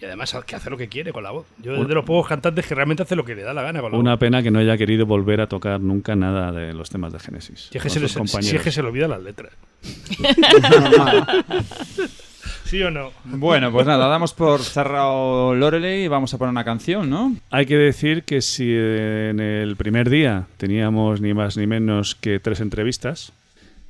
y 0.01 0.05
además 0.05 0.35
que 0.45 0.57
hace 0.57 0.69
lo 0.69 0.75
que 0.75 0.89
quiere 0.89 1.13
con 1.13 1.23
la 1.23 1.31
voz. 1.31 1.45
Yo 1.63 1.73
es 1.73 1.87
de 1.87 1.93
los 1.95 2.03
pocos 2.03 2.27
cantantes 2.27 2.65
que 2.67 2.75
realmente 2.75 3.03
hace 3.03 3.15
lo 3.15 3.23
que 3.23 3.33
le 3.33 3.43
da 3.43 3.53
la 3.53 3.61
gana 3.63 3.79
con 3.79 3.93
la 3.93 3.97
Una 3.97 4.11
voz. 4.11 4.19
pena 4.19 4.43
que 4.43 4.51
no 4.51 4.59
haya 4.59 4.77
querido 4.77 5.05
volver 5.05 5.39
a 5.39 5.47
tocar 5.47 5.79
nunca 5.79 6.17
nada 6.17 6.51
de 6.51 6.73
los 6.73 6.89
temas 6.89 7.13
de 7.13 7.19
Genesis. 7.19 7.69
Si 7.71 7.77
es, 7.77 7.81
que 7.83 7.89
si 7.89 8.01
compañeros. 8.13 8.53
es 8.57 8.61
que 8.61 8.71
se 8.73 8.81
le 8.81 8.89
olvidan 8.89 9.11
las 9.11 9.23
letras. 9.23 9.53
¿Sí 12.65 12.81
o 12.83 12.91
no? 12.91 13.11
Bueno, 13.25 13.71
pues 13.71 13.85
nada, 13.85 14.07
damos 14.07 14.33
por 14.33 14.61
cerrado 14.61 15.55
Loreley 15.55 16.05
y 16.05 16.07
vamos 16.07 16.33
a 16.33 16.37
poner 16.37 16.51
una 16.51 16.63
canción, 16.63 17.09
¿no? 17.09 17.35
Hay 17.49 17.65
que 17.65 17.77
decir 17.77 18.23
que 18.23 18.41
si 18.41 18.71
en 18.71 19.39
el 19.39 19.75
primer 19.75 20.09
día 20.09 20.45
teníamos 20.57 21.21
ni 21.21 21.33
más 21.33 21.57
ni 21.57 21.67
menos 21.67 22.15
que 22.15 22.39
tres 22.39 22.59
entrevistas, 22.59 23.31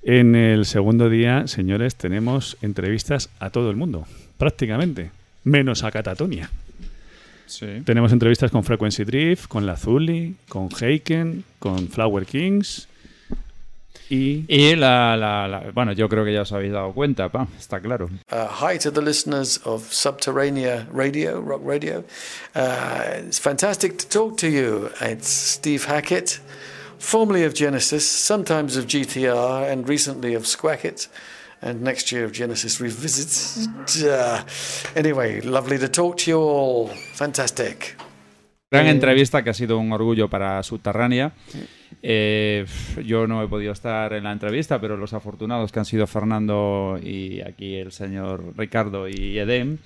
en 0.03 0.35
el 0.35 0.65
segundo 0.65 1.09
día, 1.09 1.47
señores, 1.47 1.95
tenemos 1.95 2.57
entrevistas 2.61 3.29
a 3.39 3.49
todo 3.49 3.69
el 3.69 3.75
mundo, 3.75 4.05
prácticamente, 4.37 5.11
menos 5.43 5.83
a 5.83 5.91
Catatonia. 5.91 6.49
Sí. 7.45 7.65
Tenemos 7.83 8.11
entrevistas 8.11 8.51
con 8.51 8.63
Frequency 8.63 9.03
Drift, 9.05 9.47
con 9.47 9.65
Lazuli, 9.65 10.35
con 10.47 10.69
Heiken, 10.69 11.43
con 11.57 11.87
Flower 11.87 12.25
Kings 12.25 12.88
y... 14.09 14.45
Y 14.47 14.75
la, 14.75 15.15
la- 15.15 15.47
la- 15.47 15.71
Bueno, 15.71 15.91
yo 15.93 16.09
creo 16.09 16.25
que 16.25 16.33
ya 16.33 16.41
os 16.41 16.51
habéis 16.51 16.73
dado 16.73 16.91
cuenta, 16.93 17.29
pa, 17.29 17.47
está 17.57 17.79
claro. 17.79 18.09
Uh, 18.31 18.47
hi 18.49 18.77
to 18.79 18.91
the 18.91 19.01
listeners 19.01 19.59
of 19.65 19.83
Subterranea 19.91 20.87
Radio, 20.91 21.39
Rock 21.41 21.61
Radio. 21.63 22.03
Uh, 22.55 23.21
it's 23.27 23.39
fantastic 23.39 23.97
to 23.97 24.07
talk 24.07 24.37
to 24.37 24.47
you. 24.47 24.89
It's 25.01 25.27
Steve 25.29 25.85
Hackett, 25.85 26.39
formerly 26.97 27.43
of 27.45 27.53
Genesis, 27.53 28.05
sometimes 28.05 28.75
of 28.77 28.85
GTR, 28.87 29.71
and 29.71 29.87
recently 29.87 30.33
of 30.35 30.45
Squacket, 30.47 31.07
and 31.61 31.81
next 31.81 32.11
year 32.11 32.25
of 32.25 32.31
Genesis 32.31 32.79
Revisits. 32.79 33.67
Uh, 34.03 34.43
anyway, 34.95 35.41
lovely 35.41 35.77
to 35.77 35.87
talk 35.87 36.17
to 36.19 36.31
you 36.31 36.37
all. 36.39 36.87
Fantastic. 37.13 37.95
Gran 38.71 38.85
Eh, 38.85 38.91
entrevista 38.91 39.43
que 39.43 39.49
ha 39.49 39.53
sido 39.53 39.77
un 39.79 39.91
orgullo 39.91 40.29
para 40.29 40.61
Subterránea. 40.63 41.31
Eh, 42.01 42.65
yo 43.05 43.27
no 43.27 43.43
he 43.43 43.47
podido 43.47 43.73
estar 43.73 44.13
en 44.13 44.23
la 44.23 44.31
entrevista, 44.31 44.79
pero 44.79 44.97
los 44.97 45.13
afortunados 45.13 45.71
que 45.71 45.79
han 45.79 45.85
sido 45.85 46.07
Fernando 46.07 46.99
y 47.01 47.41
aquí 47.41 47.75
el 47.75 47.91
señor 47.91 48.53
Ricardo 48.57 49.07
y 49.07 49.37
Edem 49.37 49.77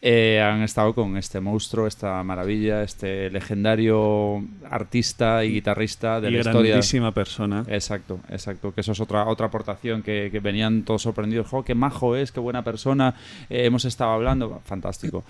eh, 0.00 0.40
han 0.40 0.62
estado 0.62 0.94
con 0.94 1.16
este 1.16 1.40
monstruo, 1.40 1.88
esta 1.88 2.22
maravilla, 2.22 2.84
este 2.84 3.30
legendario 3.30 4.44
artista 4.70 5.44
y 5.44 5.54
guitarrista 5.54 6.20
de 6.20 6.28
y 6.28 6.34
la 6.34 6.38
historia. 6.38 6.70
grandísima 6.70 7.12
persona. 7.12 7.64
Exacto, 7.66 8.20
exacto. 8.30 8.72
Que 8.72 8.82
eso 8.82 8.92
es 8.92 9.00
otra 9.00 9.24
otra 9.26 9.46
aportación 9.46 10.02
que, 10.04 10.28
que 10.30 10.38
venían 10.38 10.84
todos 10.84 11.02
sorprendidos. 11.02 11.48
¡Jo, 11.48 11.64
qué 11.64 11.74
majo 11.74 12.14
es! 12.14 12.30
¡Qué 12.30 12.38
buena 12.38 12.62
persona! 12.62 13.16
Eh, 13.50 13.64
hemos 13.64 13.84
estado 13.84 14.12
hablando. 14.12 14.60
Fantástico. 14.64 15.24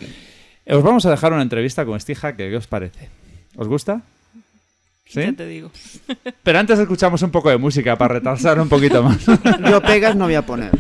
Os 0.67 0.83
vamos 0.83 1.07
a 1.07 1.11
dejar 1.11 1.33
una 1.33 1.41
entrevista 1.41 1.87
con 1.87 1.99
Steve 1.99 2.19
Hackett. 2.21 2.51
¿Qué 2.51 2.57
os 2.57 2.67
parece? 2.67 3.09
¿Os 3.57 3.69
gusta? 3.69 4.03
¿Sí? 5.09 5.21
Ya 5.23 5.33
te 5.33 5.47
digo. 5.47 5.71
Pero 6.43 6.59
antes 6.59 6.79
escuchamos 6.79 7.23
un 7.23 7.31
poco 7.31 7.49
de 7.51 7.57
música 7.57 7.97
para 7.97 8.15
retrasar 8.15 8.61
un 8.61 8.69
poquito 8.69 9.03
más. 9.03 9.25
Yo 9.71 9.81
pegas 9.83 10.15
no 10.17 10.25
voy 10.27 10.35
a 10.35 10.45
poner. 10.45 10.71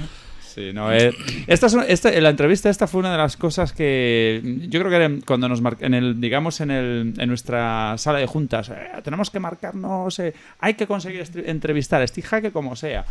Sí, 0.55 0.73
no, 0.73 0.93
eh, 0.93 1.15
esta 1.47 1.67
es 1.69 1.75
una- 1.75 1.85
esta- 1.85 2.11
la 2.21 2.31
entrevista 2.31 2.69
esta 2.69 2.89
fue 2.89 2.99
una 3.01 3.13
de 3.13 3.19
las 3.19 3.37
cosas 3.37 3.73
que 3.73 4.41
yo 4.69 4.81
creo 4.83 4.91
que 4.91 5.25
cuando 5.25 5.49
nos 5.49 5.61
mar- 5.61 5.77
en 5.81 5.95
el 5.95 6.21
digamos 6.21 6.61
en 6.61 6.73
el 6.73 7.15
en 7.17 7.29
nuestra 7.29 7.95
sala 7.97 8.19
de 8.19 8.27
juntas 8.27 8.69
eh, 8.71 8.75
tenemos 9.05 9.31
que 9.31 9.39
marcarnos 9.39 10.19
eh, 10.19 10.35
hay 10.59 10.75
que 10.75 10.89
conseguir 10.89 11.23
entrevistar 11.47 12.03
a 12.03 12.07
Steve 12.09 12.27
Hackett 12.27 12.53
como 12.53 12.75
sea 12.75 13.05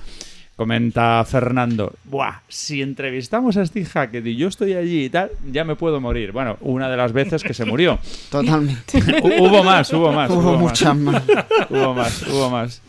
comenta 0.58 1.24
Fernando. 1.24 1.94
Buah, 2.04 2.42
si 2.50 2.82
entrevistamos 2.82 3.56
a 3.56 3.66
Steve 3.66 3.86
Hackett 3.86 4.26
y 4.26 4.36
yo 4.36 4.50
estoy 4.50 4.74
allí 4.74 5.06
y 5.06 5.10
tal 5.10 5.32
ya 5.52 5.64
me 5.64 5.76
puedo 5.78 6.02
morir 6.02 6.32
bueno 6.34 6.58
una 6.62 6.90
de 6.90 6.98
las 6.98 7.14
veces 7.14 7.44
que 7.44 7.54
se 7.54 7.64
murió. 7.64 7.98
Totalmente. 8.32 9.00
Hu- 9.00 9.40
hubo 9.48 9.64
más 9.64 9.94
hubo 9.94 10.12
más 10.12 10.30
Hubo 10.32 10.58
muchas 10.58 10.96
más. 10.98 11.24
hubo 11.70 11.94
más 11.94 12.24
hubo 12.28 12.50
más 12.50 12.82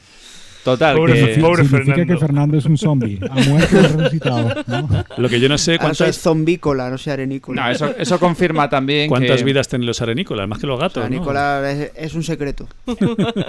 total 0.72 0.96
Pobre 0.96 1.14
que- 1.34 1.40
pobre 1.40 1.64
Significa 1.64 1.94
que 1.96 2.02
Fernando. 2.16 2.18
Fernando 2.26 2.58
es 2.58 2.64
un 2.66 2.78
zombie, 2.78 3.18
ha 3.30 3.34
muerto 3.48 3.76
y 3.76 3.80
resucitado. 3.80 4.54
¿no? 4.66 5.04
Lo 5.16 5.28
que 5.28 5.40
yo 5.40 5.48
no 5.48 5.58
sé 5.58 5.72
Ahora 5.80 5.94
soy 5.94 6.04
cuántas, 6.06 6.18
zombícola, 6.22 6.90
no 6.90 6.98
soy 6.98 7.12
arenícola. 7.12 7.62
no, 7.64 7.70
eso, 7.70 7.94
eso 7.98 8.18
confirma 8.20 8.68
también 8.68 9.08
cuántas 9.08 9.38
que- 9.38 9.44
vidas 9.44 9.68
tienen 9.68 9.86
los 9.86 10.00
arenícolas, 10.02 10.48
más 10.48 10.58
que 10.58 10.66
los 10.66 10.78
gatos. 10.78 10.96
¿no? 11.02 11.06
Arenícola 11.06 11.70
es, 11.70 11.92
es 11.96 12.14
un 12.14 12.22
secreto. 12.22 12.68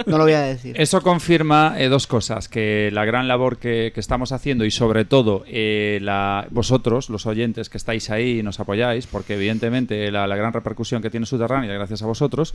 No 0.06 0.18
lo 0.18 0.24
voy 0.24 0.32
a 0.32 0.40
decir. 0.42 0.74
Eso 0.80 1.00
confirma 1.02 1.74
eh, 1.78 1.88
dos 1.88 2.06
cosas, 2.06 2.48
que 2.48 2.90
la 2.92 3.04
gran 3.04 3.28
labor 3.28 3.58
que, 3.58 3.92
que 3.94 4.00
estamos 4.00 4.32
haciendo 4.32 4.64
y 4.64 4.70
sobre 4.70 5.04
todo 5.04 5.44
eh, 5.46 5.98
la, 6.02 6.46
vosotros, 6.50 7.10
los 7.10 7.26
oyentes 7.26 7.68
que 7.68 7.78
estáis 7.78 8.10
ahí 8.10 8.38
y 8.38 8.42
nos 8.42 8.60
apoyáis, 8.60 9.06
porque 9.06 9.34
evidentemente 9.34 10.10
la, 10.10 10.26
la 10.26 10.36
gran 10.36 10.52
repercusión 10.52 11.02
que 11.02 11.10
tiene 11.10 11.26
Subterránea, 11.26 11.72
gracias 11.74 12.02
a 12.02 12.06
vosotros, 12.06 12.54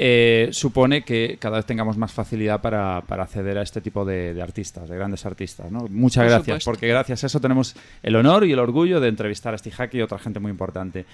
eh, 0.00 0.48
supone 0.52 1.02
que 1.02 1.38
cada 1.40 1.56
vez 1.56 1.66
tengamos 1.66 1.96
más 1.96 2.12
facilidad 2.12 2.60
para, 2.60 3.02
para 3.06 3.24
acceder 3.24 3.58
a 3.58 3.62
este 3.62 3.80
tipo 3.80 4.04
de, 4.04 4.32
de 4.32 4.40
artistas, 4.40 4.88
de 4.88 4.94
grandes 4.96 5.26
artistas. 5.26 5.72
¿no? 5.72 5.86
Muchas 5.90 6.22
Por 6.22 6.30
gracias, 6.30 6.44
supuesto. 6.46 6.70
porque 6.70 6.86
gracias 6.86 7.24
a 7.24 7.26
eso 7.26 7.40
tenemos 7.40 7.74
el 8.04 8.14
honor 8.14 8.46
y 8.46 8.52
el 8.52 8.60
orgullo 8.60 9.00
de 9.00 9.08
entrevistar 9.08 9.54
a 9.54 9.58
Steve 9.58 9.88
y 9.94 10.00
otra 10.00 10.18
gente 10.20 10.38
muy 10.38 10.50
importante. 10.52 11.04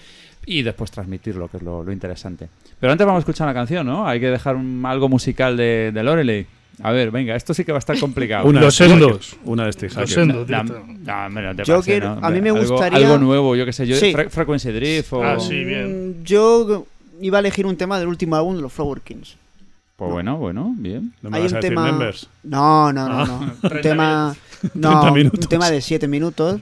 Y 0.44 0.62
después 0.62 0.90
transmitirlo, 0.90 1.48
que 1.48 1.56
es 1.56 1.62
lo, 1.62 1.82
lo 1.82 1.90
interesante. 1.92 2.48
Pero 2.78 2.92
antes 2.92 3.06
vamos 3.06 3.20
a 3.20 3.22
escuchar 3.22 3.46
una 3.46 3.54
canción, 3.54 3.86
¿no? 3.86 4.06
Hay 4.06 4.20
que 4.20 4.28
dejar 4.28 4.54
un- 4.56 4.82
algo 4.84 5.08
musical 5.08 5.56
de, 5.56 5.90
de 5.92 6.02
Loreley. 6.02 6.46
A 6.82 6.90
ver, 6.92 7.10
venga, 7.10 7.34
esto 7.36 7.54
sí 7.54 7.64
que 7.64 7.72
va 7.72 7.78
a 7.78 7.80
estar 7.80 7.98
complicado. 7.98 8.46
Una, 8.46 8.60
Los 8.60 8.78
una- 8.80 8.88
sendos. 8.90 9.36
Una 9.44 9.62
de 9.64 9.68
Los 9.68 9.94
Hackett. 9.94 10.08
sendos, 10.08 10.50
a 10.52 12.30
mí 12.30 12.40
me 12.42 12.50
Algo- 12.50 12.66
gustaría- 12.68 12.98
Algo 12.98 13.16
nuevo, 13.16 13.56
yo 13.56 13.64
qué 13.64 13.72
sé, 13.72 13.86
yo 13.86 13.96
Sí. 13.96 14.12
Fre- 14.12 14.28
Frequency 14.28 14.72
Drift 14.72 15.12
o... 15.14 15.22
Ah, 15.24 15.38
sí, 15.40 15.64
bien. 15.64 16.22
Yo 16.24 16.84
iba 17.26 17.38
a 17.38 17.40
elegir 17.40 17.66
un 17.66 17.76
tema 17.76 17.98
del 17.98 18.08
último 18.08 18.36
álbum 18.36 18.56
de 18.56 18.62
los 18.62 18.72
Flower 18.72 19.00
Kings. 19.00 19.36
Pues 19.96 20.10
bueno, 20.10 20.36
bueno, 20.38 20.74
bien. 20.76 21.12
No 21.22 21.30
me 21.30 21.36
Hay 21.38 21.44
vas 21.44 21.52
un 21.52 21.56
a 21.56 21.60
decir 21.60 21.70
tema. 21.70 21.84
Members. 21.90 22.28
No, 22.42 22.92
no, 22.92 23.08
no, 23.08 23.14
Ah. 23.20 23.24
no. 23.28 23.40
Un 23.62 23.70
30 23.70 23.80
tema. 23.80 24.36
No, 24.74 25.12
30 25.12 25.40
un 25.40 25.48
tema 25.48 25.70
de 25.70 25.80
7 25.80 26.08
minutos. 26.08 26.60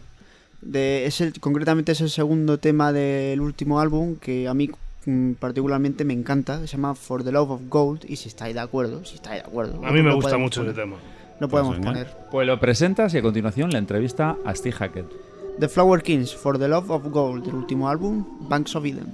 De, 0.60 1.06
es 1.06 1.20
el, 1.20 1.40
concretamente 1.40 1.92
es 1.92 2.00
el 2.00 2.10
segundo 2.10 2.58
tema 2.58 2.92
del 2.92 3.40
último 3.40 3.80
álbum 3.80 4.14
que 4.16 4.46
a 4.46 4.54
mí 4.54 4.70
mm, 5.06 5.32
particularmente 5.32 6.04
me 6.04 6.12
encanta, 6.12 6.60
se 6.60 6.66
llama 6.68 6.94
For 6.94 7.24
the 7.24 7.32
Love 7.32 7.50
of 7.50 7.60
Gold, 7.68 8.04
y 8.08 8.14
si 8.16 8.28
estáis 8.28 8.54
de 8.54 8.60
acuerdo, 8.60 9.04
si 9.04 9.16
estáis 9.16 9.42
de 9.42 9.48
acuerdo. 9.48 9.84
A 9.84 9.90
mí 9.90 10.02
me 10.02 10.14
gusta 10.14 10.30
podemos 10.30 10.44
mucho 10.56 10.62
ese 10.62 10.74
tema. 10.74 10.96
Lo 11.40 11.48
podemos 11.48 11.74
venga. 11.78 11.90
poner. 11.90 12.06
Pues 12.30 12.46
lo 12.46 12.60
presentas 12.60 13.12
y 13.14 13.18
a 13.18 13.22
continuación 13.22 13.70
la 13.70 13.78
entrevista 13.78 14.36
a 14.44 14.54
Steve 14.54 14.76
Hackett. 14.76 15.06
The 15.58 15.68
Flower 15.68 16.02
Kings, 16.02 16.32
For 16.34 16.56
the 16.58 16.68
Love 16.68 16.90
of 16.90 17.06
Gold, 17.08 17.44
del 17.44 17.54
último 17.54 17.88
álbum, 17.88 18.24
Banks 18.48 18.76
of 18.76 18.84
Eden. 18.84 19.06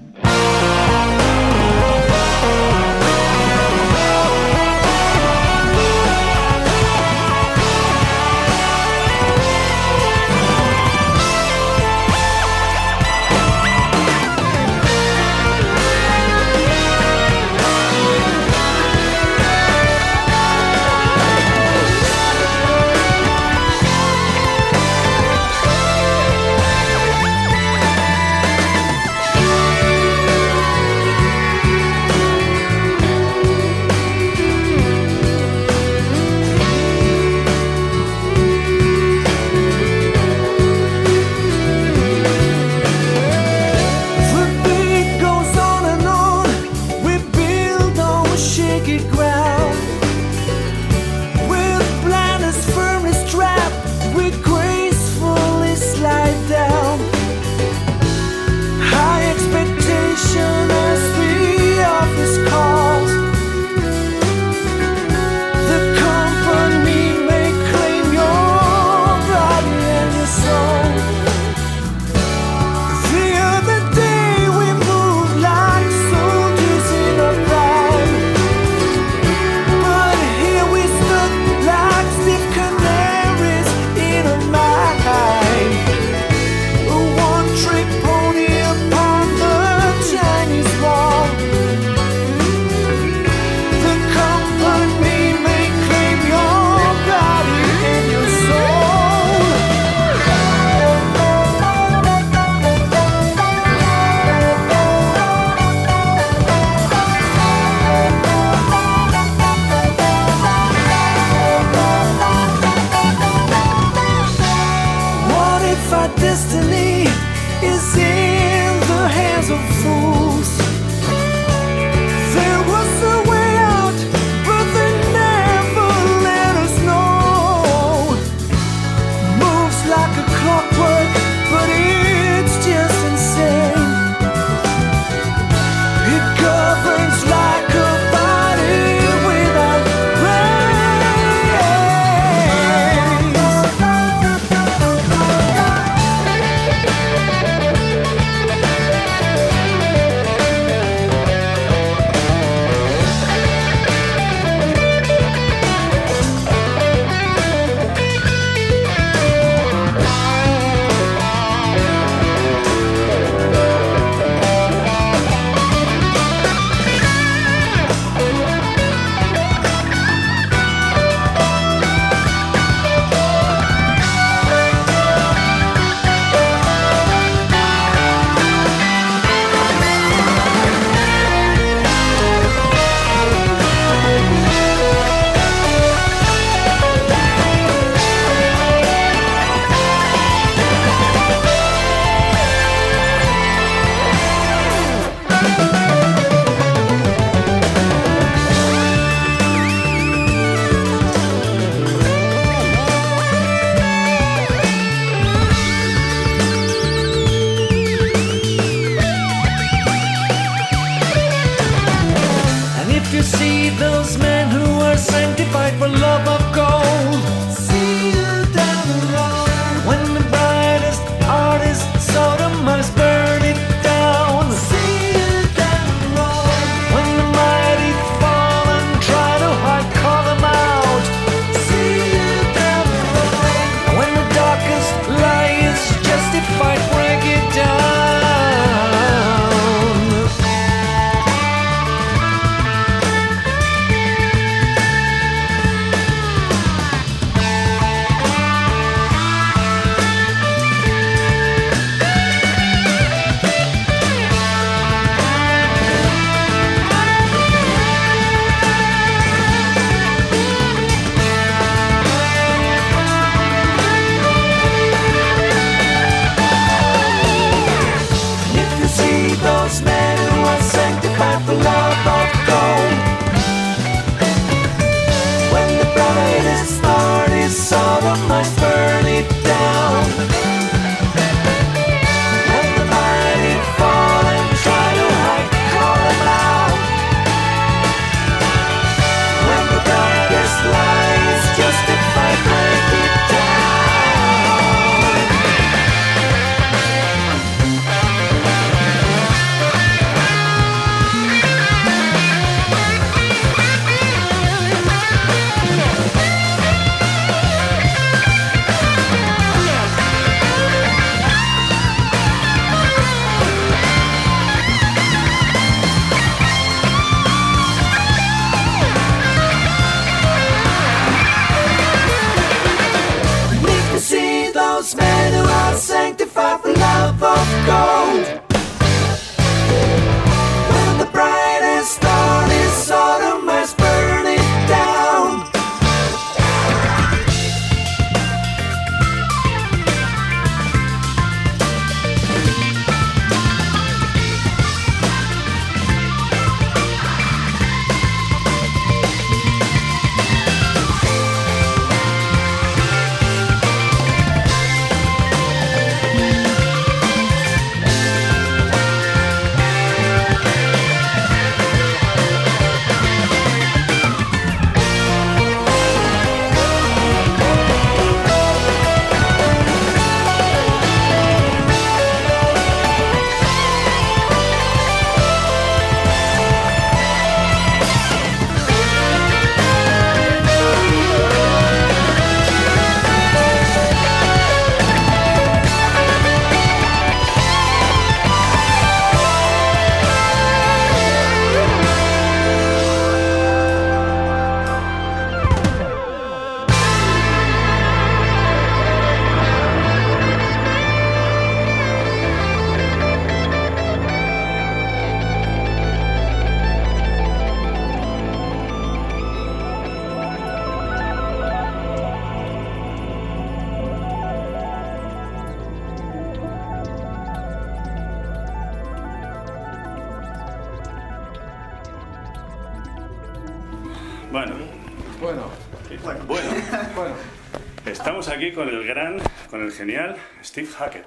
El 429.69 429.75
genial 429.75 430.17
Steve 430.43 430.69
Hackett. 430.79 431.07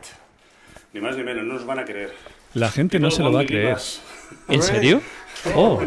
Ni 0.94 1.02
más 1.02 1.18
ni 1.18 1.24
menos, 1.24 1.44
no 1.44 1.54
nos 1.56 1.66
van 1.66 1.80
a 1.80 1.86
creer. 1.86 2.14
La 2.54 2.70
gente 2.70 3.00
no 3.00 3.12
se 3.12 3.24
lo 3.24 3.32
va 3.32 3.42
a 3.42 3.46
creer. 3.46 3.78
¿En 4.48 4.62
serio? 4.62 5.02
Oh, 5.56 5.82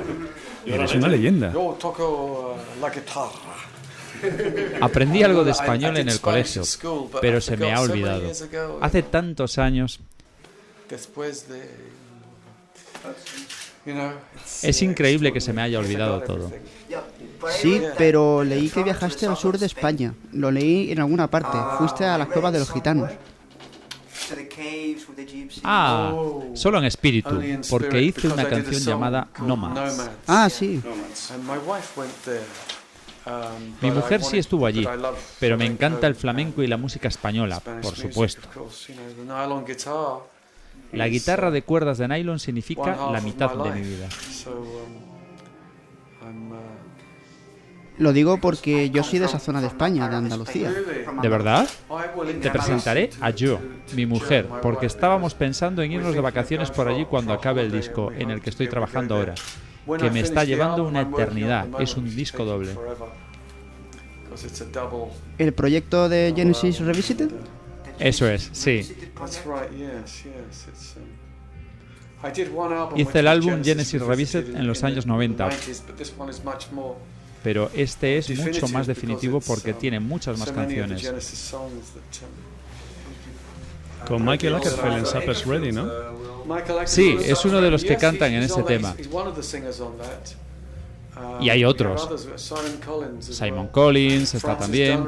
Eres 0.67 0.95
una 0.95 1.09
leyenda. 1.09 1.53
yo 1.53 1.77
toco 1.79 2.57
uh, 2.57 2.81
la 2.81 2.91
guitarra. 2.91 3.55
aprendí 4.81 5.23
algo 5.23 5.45
de 5.45 5.51
español 5.51 5.99
en 5.99 6.09
el 6.09 6.21
colegio, 6.21 6.63
pero 7.21 7.41
se 7.41 7.57
me 7.57 7.73
ha 7.73 7.81
olvidado. 7.81 8.31
Hace 8.81 9.03
tantos 9.03 9.59
años. 9.59 10.01
Después 10.89 11.49
de... 11.49 11.63
Es 14.63 14.81
uh, 14.81 14.85
increíble 14.85 15.33
que 15.33 15.41
se 15.41 15.53
me 15.53 15.61
haya 15.61 15.79
olvidado 15.79 16.23
todo. 16.23 16.51
Sí, 17.65 17.83
pero 17.97 18.45
leí 18.45 18.69
que 18.69 18.83
viajaste 18.83 19.27
al 19.27 19.37
sur 19.37 19.59
de 19.59 19.67
España. 19.67 20.15
Lo 20.33 20.51
leí 20.51 20.93
en 20.93 21.01
alguna 21.01 21.29
parte. 21.29 21.57
Fuiste 21.79 22.05
a 22.05 22.19
las 22.19 22.29
cuevas 22.29 22.53
de 22.53 22.59
los 22.59 22.71
gitanos. 22.71 23.11
Ah, 25.63 26.15
solo 26.55 26.79
en 26.79 26.85
espíritu, 26.85 27.41
porque 27.71 28.03
hice 28.03 28.29
una 28.29 28.49
canción 28.49 28.81
llamada 28.83 29.29
Nomads. 29.41 30.11
Ah, 30.27 30.49
sí. 30.51 30.83
And 31.33 31.45
my 31.45 31.59
wife 31.59 31.99
went 31.99 32.13
there. 32.25 32.43
Um, 33.27 33.75
Mi 33.81 33.91
mujer 33.91 34.23
sí 34.23 34.37
estuvo 34.37 34.67
allí, 34.67 34.85
but 34.85 34.95
I 34.95 35.01
love 35.01 35.19
pero 35.41 35.57
me 35.57 35.65
flamenco 35.65 35.85
encanta 35.85 36.07
el 36.07 36.15
flamenco 36.15 36.63
y 36.63 36.67
la 36.67 36.77
música 36.77 37.09
española, 37.09 37.57
Spanish 37.57 37.83
por 37.83 37.93
music, 37.93 38.11
supuesto. 38.11 38.49
of 38.49 38.55
course, 38.55 38.93
you 38.93 38.99
know, 38.99 39.15
the 39.15 39.23
nylon 39.25 39.65
guitar 39.65 40.19
La 40.93 41.09
guitarra 41.09 41.49
uh, 41.49 41.53
de 41.53 41.63
cuerdas 41.63 41.97
de 41.97 42.07
nylon 42.07 42.39
significa 42.39 42.91
half 42.93 43.13
la 43.13 43.19
of 43.19 43.25
mitad 43.25 43.55
my 43.55 43.63
de 43.65 43.71
mi 43.71 43.81
life. 43.81 43.97
vida. 43.97 44.09
Lo 47.97 48.13
digo 48.13 48.39
porque 48.39 48.91
yo 48.91 49.05
soy 49.05 49.21
de 49.21 49.27
esa 49.27 49.39
zona 49.39 49.61
de 49.61 49.69
España, 49.69 50.09
de 50.09 50.17
Andalucía. 50.17 50.73
¿De 51.23 51.29
verdad? 51.29 51.69
Te 52.43 52.51
presentaré 52.51 53.11
a 53.21 53.31
yo, 53.31 53.61
mi 53.95 54.05
mujer, 54.05 54.49
porque 54.63 54.87
estábamos 54.87 55.35
pensando 55.35 55.83
en 55.83 55.93
irnos 55.93 56.15
de 56.15 56.21
vacaciones 56.21 56.71
por 56.71 56.89
allí 56.89 57.05
cuando 57.05 57.33
acabe 57.33 57.63
el 57.63 57.71
disco 57.71 58.11
en 58.13 58.31
el 58.31 58.41
que 58.41 58.51
estoy 58.51 58.69
trabajando 58.69 59.17
ahora, 59.17 59.35
que 59.99 60.11
me 60.11 60.21
está 60.21 60.45
llevando 60.45 60.85
una 60.85 61.03
eternidad. 61.03 61.69
Es 61.81 61.97
un 61.97 62.15
disco 62.15 62.45
doble. 62.45 62.75
¿El 65.39 65.53
proyecto 65.53 66.09
de 66.09 66.33
Genesis 66.35 66.81
Revisited? 66.81 67.31
Eso 68.01 68.29
es, 68.29 68.51
sí. 68.53 68.81
Hice 72.97 73.19
el 73.21 73.29
álbum 73.29 73.63
Genesis 73.63 74.03
Revisited 74.03 74.57
en 74.57 74.67
los 74.67 74.83
años 74.83 75.07
90. 75.07 75.49
90s, 77.45 77.53
but 77.53 77.69
this 77.69 77.69
one 77.69 77.69
is 77.69 77.69
much 77.69 77.69
more 77.69 77.69
Pero 77.69 77.71
este 77.75 78.19
es 78.19 78.31
mucho 78.31 78.43
definitive 78.43 78.73
más 78.73 78.87
because 78.87 78.87
definitivo 78.87 79.41
porque 79.41 79.73
um, 79.73 79.79
tiene 79.79 80.01
muchas 80.01 80.39
más 80.39 80.51
canciones. 80.51 81.05
Um, 81.53 81.71
Con 84.07 84.25
Michael 84.25 84.55
Ackerfeld 84.57 84.99
en 84.99 85.07
Supper's 85.07 85.47
Ready, 85.47 85.73
¿no? 85.73 85.91
Ackerfeld 86.47 86.87
Sí, 86.87 87.17
es 87.25 87.45
uno 87.45 87.61
de 87.61 87.71
los 87.71 87.85
que 87.85 87.97
cantan 87.97 88.33
en 88.33 88.43
ese 88.43 88.63
tema. 88.63 88.95
that. 88.95 90.35
Um, 91.17 91.43
Y 91.43 91.51
hay 91.51 91.65
otros. 91.65 92.09
Simon 92.37 93.69
Collins 93.69 94.35
está 94.35 94.59
también, 94.59 95.07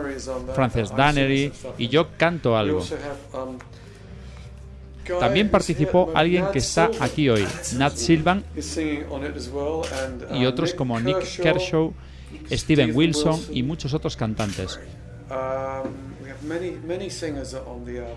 Frances 0.54 0.88
stuff. 0.88 1.74
y 1.78 1.88
yo 1.88 2.08
canto 2.16 2.56
algo. 2.56 2.82
También 5.20 5.50
participó 5.50 6.10
alguien 6.14 6.46
que 6.52 6.58
está 6.58 6.90
aquí 7.00 7.28
hoy, 7.28 7.46
Nat 7.76 7.94
Silvan, 7.94 8.44
y 10.32 10.44
uh, 10.44 10.48
otros 10.48 10.70
Nick 10.70 10.76
como 10.76 10.98
Nick 11.00 11.40
Kershaw, 11.40 11.92
Steven 12.50 12.94
Wilson 12.94 13.40
y 13.50 13.62
muchos 13.62 13.94
otros 13.94 14.16
cantantes. 14.16 14.78
Um. 15.30 16.16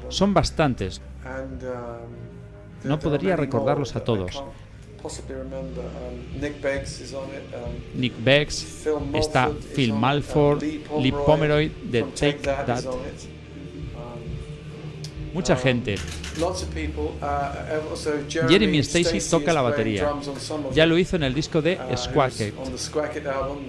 Son 0.10 0.34
bastantes. 0.34 1.02
Um, 1.26 2.88
No 2.88 3.00
podría 3.00 3.36
recordarlos 3.36 3.96
a 3.96 4.04
todos. 4.04 4.36
Um, 4.36 4.44
Nick 7.96 8.14
Beggs 8.24 8.86
está 9.14 9.50
Phil 9.76 9.94
Malford, 9.94 10.62
Lee 10.62 11.12
Pomeroy 11.12 11.72
de 11.84 12.04
Take 12.04 12.40
That, 12.40 12.84
mucha 15.34 15.54
um, 15.54 15.60
gente. 15.60 15.96
Uh, 16.38 17.92
also 17.92 18.12
Jeremy, 18.28 18.80
Stacy 18.80 19.20
toca 19.30 19.54
la 19.54 19.62
batería. 19.62 20.14
Ya 20.74 20.86
lo 20.86 20.98
hizo 20.98 21.16
en 21.16 21.24
el 21.24 21.34
disco 21.34 21.62
de 21.62 21.78
Uh, 21.80 21.98
Squacket. 21.98 22.54
um, 22.58 23.60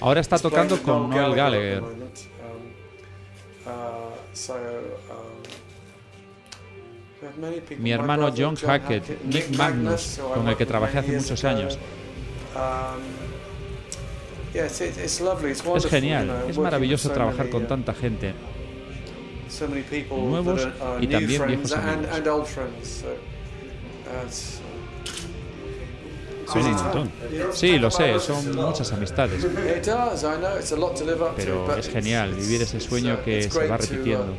Ahora 0.00 0.20
está 0.20 0.38
tocando 0.38 0.80
con 0.82 1.10
Noel 1.10 1.34
Gallagher. 1.34 1.82
Um, 1.82 1.92
uh. 3.66 4.14
Mi 7.78 7.90
hermano 7.90 8.32
John 8.36 8.54
Hackett, 8.54 9.24
Nick 9.24 9.56
Magnus, 9.56 10.20
con 10.34 10.46
el 10.46 10.56
que 10.56 10.66
trabajé 10.66 10.98
hace 10.98 11.12
muchos 11.12 11.44
años. 11.44 11.78
Es 14.54 15.86
genial, 15.86 16.44
es 16.48 16.58
maravilloso 16.58 17.10
trabajar 17.10 17.48
con 17.48 17.64
uh, 17.64 17.66
tanta 17.66 17.94
gente. 17.94 18.34
So 19.54 19.66
many 19.68 19.82
people 19.82 20.18
nuevos 20.18 20.64
that 20.64 20.80
are, 20.80 20.96
uh, 20.96 21.00
y 21.00 21.06
new 21.06 21.10
también 21.18 21.38
friends 21.40 21.70
viejos 21.70 21.72
and, 21.72 21.88
amigos. 22.06 22.16
and 22.16 22.26
old 22.28 22.46
friends. 22.46 22.88
So, 22.88 23.06
uh, 23.08 24.26
it's, 24.26 24.60
uh, 24.60 24.64
Son 26.46 26.62
un 26.62 26.74
montón. 26.74 27.10
Sí, 27.54 27.78
lo 27.78 27.90
sé, 27.90 28.18
son 28.20 28.54
muchas 28.54 28.92
amistades. 28.92 29.42
It 29.44 29.84
does, 29.86 30.24
I 30.24 30.36
know, 30.36 30.56
it's 30.58 30.72
a 30.72 30.76
lot 30.76 30.94
to 30.96 31.04
live 31.04 31.22
up 31.22 31.36
to, 31.36 31.42
Pero 31.44 31.66
but 31.66 31.78
es 31.78 31.86
it's- 31.88 31.94
genial 32.04 32.32
vivir 32.34 32.60
ese 32.62 32.80
sueño 32.80 33.14
uh, 33.14 33.24
que 33.24 33.42
se 33.50 33.66
va 33.66 33.76
great 33.76 33.80
to, 33.80 33.94
uh, 33.94 33.96
repitiendo. 33.96 34.34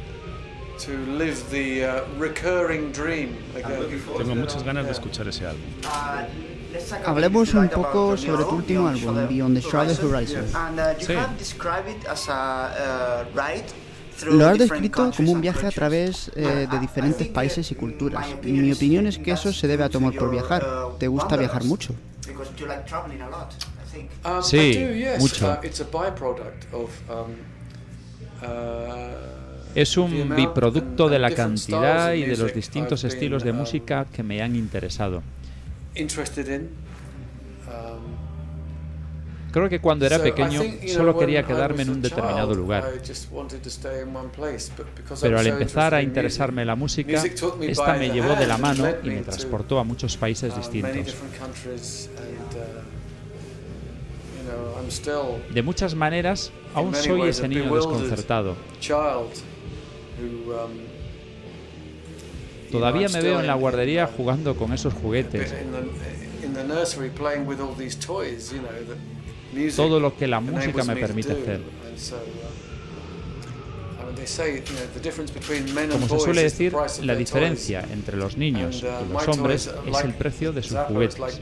To 0.86 0.92
live 1.18 1.42
the 1.52 1.86
uh, 1.86 2.02
recurring 2.20 2.92
dream 2.92 3.36
again. 3.56 3.88
Tengo 4.18 4.36
muchas 4.36 4.62
ganas 4.64 4.86
de 4.86 4.92
escuchar 4.92 5.28
ese 5.28 5.46
álbum. 5.48 5.64
Hablemos 7.06 7.54
un 7.54 7.70
poco 7.70 8.18
sobre 8.18 8.44
tu 8.44 8.56
último 8.56 8.88
álbum, 8.90 9.28
Beyond 9.28 9.56
the 9.56 9.62
Shrouded 9.68 9.98
Horizon. 10.04 10.46
Sí. 11.00 11.14
Lo 14.24 14.48
has 14.48 14.58
descrito 14.58 15.12
como 15.16 15.32
un 15.32 15.42
viaje 15.42 15.68
a 15.68 15.72
través 15.72 16.32
eh, 16.36 16.68
de 16.70 16.80
diferentes 16.80 17.28
países 17.28 17.72
y 17.72 17.76
culturas. 17.76 18.26
Mi 18.44 18.72
opinión 18.72 19.08
es 19.08 19.18
que 19.18 19.32
eso 19.32 19.52
se 19.52 19.68
debe 19.68 19.84
a 19.84 19.90
tu 19.90 19.98
amor 19.98 20.16
por 20.16 20.32
viajar. 20.32 20.66
Te 21.00 21.08
gusta 21.08 21.36
viajar 21.38 21.64
mucho. 21.64 21.94
Um, 24.26 24.42
Sí, 24.42 24.88
mucho. 25.20 25.60
Uh, 26.72 26.78
um, 26.78 27.32
uh, 28.42 28.48
Es 29.74 29.98
un 29.98 30.36
biproducto 30.36 31.10
de 31.10 31.20
la 31.20 31.32
cantidad 31.32 32.14
y 32.14 32.24
de 32.24 32.38
los 32.38 32.54
distintos 32.54 33.04
estilos 33.04 33.44
de 33.44 33.54
música 33.54 34.06
que 34.12 34.24
me 34.24 34.42
han 34.42 34.56
interesado. 34.56 35.22
Um, 39.56 39.60
Creo 39.60 39.70
que 39.70 39.80
cuando 39.80 40.06
era 40.06 40.22
pequeño 40.22 40.62
solo 40.88 41.18
quería 41.18 41.44
quedarme 41.44 41.84
en 41.84 41.90
un 41.90 42.02
determinado 42.02 42.54
lugar. 42.54 42.92
Pero 45.22 45.40
al 45.40 45.48
empezar 45.48 45.94
a 45.94 46.02
interesarme 46.02 46.66
music, 46.76 47.08
la 47.10 47.24
música, 47.24 47.24
esta 47.62 47.94
me 47.96 48.10
llevó 48.10 48.36
de 48.36 48.48
la 48.48 48.58
mano 48.58 48.86
y 49.02 49.10
me 49.10 49.22
transportó 49.22 49.80
a 49.80 49.84
muchos 49.84 50.18
países 50.18 50.54
many 50.54 50.58
distintos. 50.58 51.16
still 54.90 55.42
De 55.54 55.64
muchas 55.64 55.96
maneras, 55.96 56.52
aún 56.74 56.94
soy 56.94 57.30
ese 57.30 57.48
niño 57.48 57.74
desconcertado. 57.74 58.56
um, 60.48 60.96
Todavía 62.72 63.10
me 63.10 63.22
veo 63.22 63.40
en 63.40 63.48
la 63.48 63.56
guardería 63.56 64.08
jugando 64.08 64.56
con 64.56 64.74
esos 64.74 64.94
juguetes. 64.94 65.54
Todo 69.76 70.00
lo 70.00 70.16
que 70.16 70.28
la 70.28 70.40
música 70.40 70.84
me 70.84 70.96
permite 70.96 71.34
hacer. 71.34 71.62
Uh, 73.98 75.92
Como 75.92 76.08
se 76.08 76.20
suele 76.20 76.44
decir, 76.44 76.74
la 77.04 77.16
diferencia 77.16 77.86
entre 77.92 78.18
los 78.18 78.38
niños 78.38 78.84
uh, 78.84 78.88
y 79.06 79.14
los 79.14 79.28
hombres 79.28 79.70
es 79.86 80.04
el 80.04 80.14
precio 80.14 80.52
de 80.52 80.64
sus 80.64 80.78
juguetes. 80.80 81.42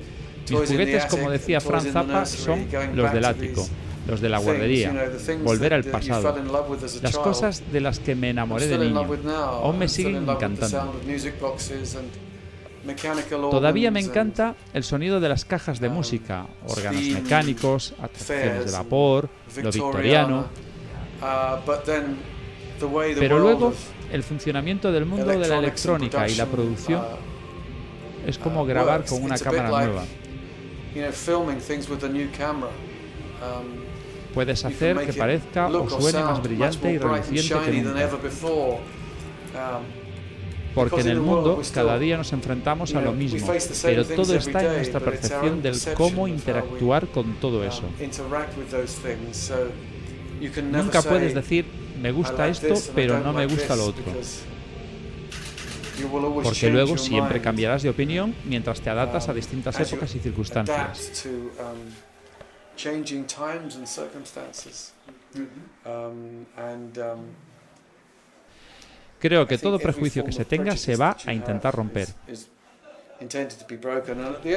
Mis 0.50 0.70
juguetes, 0.70 1.06
como 1.06 1.30
decía 1.30 1.60
toys 1.60 1.70
Fran 1.70 1.88
in 1.88 1.94
the 1.94 2.00
Zappa, 2.00 2.26
son 2.26 2.68
los 2.96 3.14
del 3.14 3.26
ático, 3.26 3.66
los 4.08 4.20
de 4.20 4.30
la 4.30 4.40
guardería, 4.40 5.10
volver 5.44 5.74
al 5.74 5.86
pasado. 5.86 6.36
Las 7.02 7.18
cosas 7.18 7.64
de 7.72 7.80
las 7.80 8.00
que 8.00 8.16
me 8.16 8.32
enamoré 8.32 8.68
de 8.68 8.78
niño 8.78 9.08
aún 9.32 9.80
me 9.80 9.88
siguen 9.88 10.30
encantando. 10.30 10.94
Todavía 13.50 13.92
me 13.92 14.02
encanta 14.02 14.56
el 14.74 14.84
sonido 14.84 15.20
de 15.20 15.30
las 15.30 15.46
cajas 15.46 15.80
de 15.80 15.90
música, 15.90 16.48
órganos 16.68 17.02
mecánicos, 17.02 17.94
atracciones 18.02 18.66
de 18.66 18.72
vapor, 18.72 19.30
lo 19.56 19.72
victoriano. 19.72 20.48
Uh, 21.22 21.60
Pero 23.20 23.40
luego 23.40 23.74
el 24.12 24.24
funcionamiento 24.24 24.92
del 24.92 25.06
mundo 25.06 25.28
de 25.28 25.48
la 25.48 25.60
electrónica 25.60 26.28
y 26.28 26.36
la 26.36 26.46
producción 26.46 27.02
uh, 27.02 28.30
es 28.30 28.38
como 28.38 28.64
uh, 28.64 28.66
grabar 28.66 29.06
con 29.06 29.24
una 29.24 29.38
cámara 29.38 29.70
nueva. 29.70 30.04
Um, 33.42 33.84
Puedes 34.34 34.66
hacer 34.66 35.06
que 35.06 35.14
parezca 35.14 35.68
o 35.68 35.90
suene 35.90 36.24
más 36.24 36.42
brillante 36.42 36.92
y 36.94 36.98
reluciente 36.98 37.60
que 37.66 37.72
nunca. 37.72 38.10
Porque 40.74 40.96
en 40.96 41.08
because 41.08 41.10
el 41.12 41.18
in 41.18 41.24
the 41.24 41.30
world 41.30 41.46
mundo 41.48 41.70
cada 41.74 42.00
día 42.00 42.18
nos 42.18 42.34
enfrentamos 42.34 42.96
a 42.96 43.02
lo 43.02 43.14
mismo, 43.14 43.40
face 43.46 43.68
the 43.68 43.76
same 43.76 43.96
pero 43.96 44.06
todo 44.06 44.36
está 44.36 44.64
en 44.64 44.74
nuestra 44.74 45.00
percepción 45.00 45.62
del 45.62 45.74
perception 45.74 45.96
cómo 45.96 46.10
of 46.10 46.18
how 46.18 46.24
we, 46.24 46.32
interactuar 46.32 47.08
con 47.10 47.34
todo 47.36 47.60
um, 47.60 47.64
eso. 47.66 47.84
interact 48.00 48.58
with 48.58 48.70
those 48.72 48.96
things. 49.02 49.38
So 49.38 49.70
you 50.42 50.50
can 50.52 50.72
never 50.72 50.86
Nunca 50.86 51.02
say, 51.02 51.10
puedes 51.12 51.34
decir, 51.34 51.66
me 52.02 52.12
gusta 52.12 52.34
"I 52.34 52.38
like 52.38 52.52
esto, 52.52 52.68
this 52.68 52.90
and 52.90 52.98
I 52.98 53.02
pero 53.02 53.14
don't 53.14 53.26
no 53.26 53.34
me 53.34 53.46
like 53.46 53.54
gusta 53.56 53.76
lo 53.76 53.92
this", 53.92 54.00
otro. 54.00 54.14
because 54.14 54.44
you 56.00 56.08
will 56.08 56.26
always 56.26 56.44
Porque 56.44 56.60
change 56.62 56.74
luego 56.74 56.90
your 56.90 57.00
siempre 57.00 57.40
cambiarás 57.42 57.84
de 57.84 57.90
opinión 57.90 58.34
mientras 58.46 58.82
te 58.82 58.90
adaptas 58.90 59.28
a 59.28 59.32
um, 59.32 59.36
distintas 59.36 59.80
épocas 59.80 60.16
y 60.16 60.20
circunstancias. 60.20 61.22
to, 61.22 61.30
um, 61.62 61.78
changing 62.76 63.26
times 63.26 63.76
and 63.76 63.88
circumstances. 63.88 64.92
Um, 65.86 66.46
and, 66.58 66.98
um, 66.98 67.20
Creo 69.24 69.48
que 69.48 69.58
todo 69.58 69.80
prejuicio 69.80 70.26
que 70.26 70.34
se 70.34 70.44
tenga 70.44 70.76
se 70.76 70.98
va 70.98 71.16
a 71.26 71.34
intentar 71.34 71.74
romper. 71.74 72.10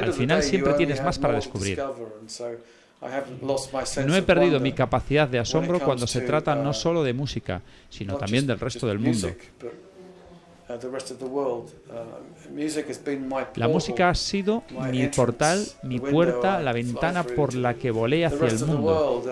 Al 0.02 0.12
final 0.12 0.42
siempre 0.42 0.74
tienes 0.74 1.00
más 1.04 1.20
para 1.20 1.34
descubrir. 1.34 1.80
No 4.04 4.16
he 4.16 4.22
perdido 4.22 4.58
mi 4.58 4.72
capacidad 4.72 5.28
de 5.28 5.38
asombro 5.38 5.78
cuando 5.78 6.08
se 6.08 6.22
trata 6.22 6.56
uh, 6.56 6.64
no 6.64 6.72
solo 6.72 7.04
de 7.04 7.12
música, 7.12 7.62
sino 7.88 8.16
también 8.16 8.44
del 8.44 8.58
resto 8.58 8.88
del 8.88 8.98
mundo. 8.98 9.28
uh. 9.28 9.66
Uh, 10.68 11.68
La 13.54 13.68
música 13.68 14.10
ha 14.10 14.14
sido 14.16 14.64
mi 14.90 15.06
portal, 15.06 15.64
mi 15.84 16.00
puerta, 16.00 16.60
la 16.60 16.72
ventana 16.72 17.22
por 17.22 17.54
la 17.54 17.74
que 17.74 17.92
volé 17.92 18.26
hacia 18.26 18.48
el 18.48 18.66
mundo. 18.66 19.22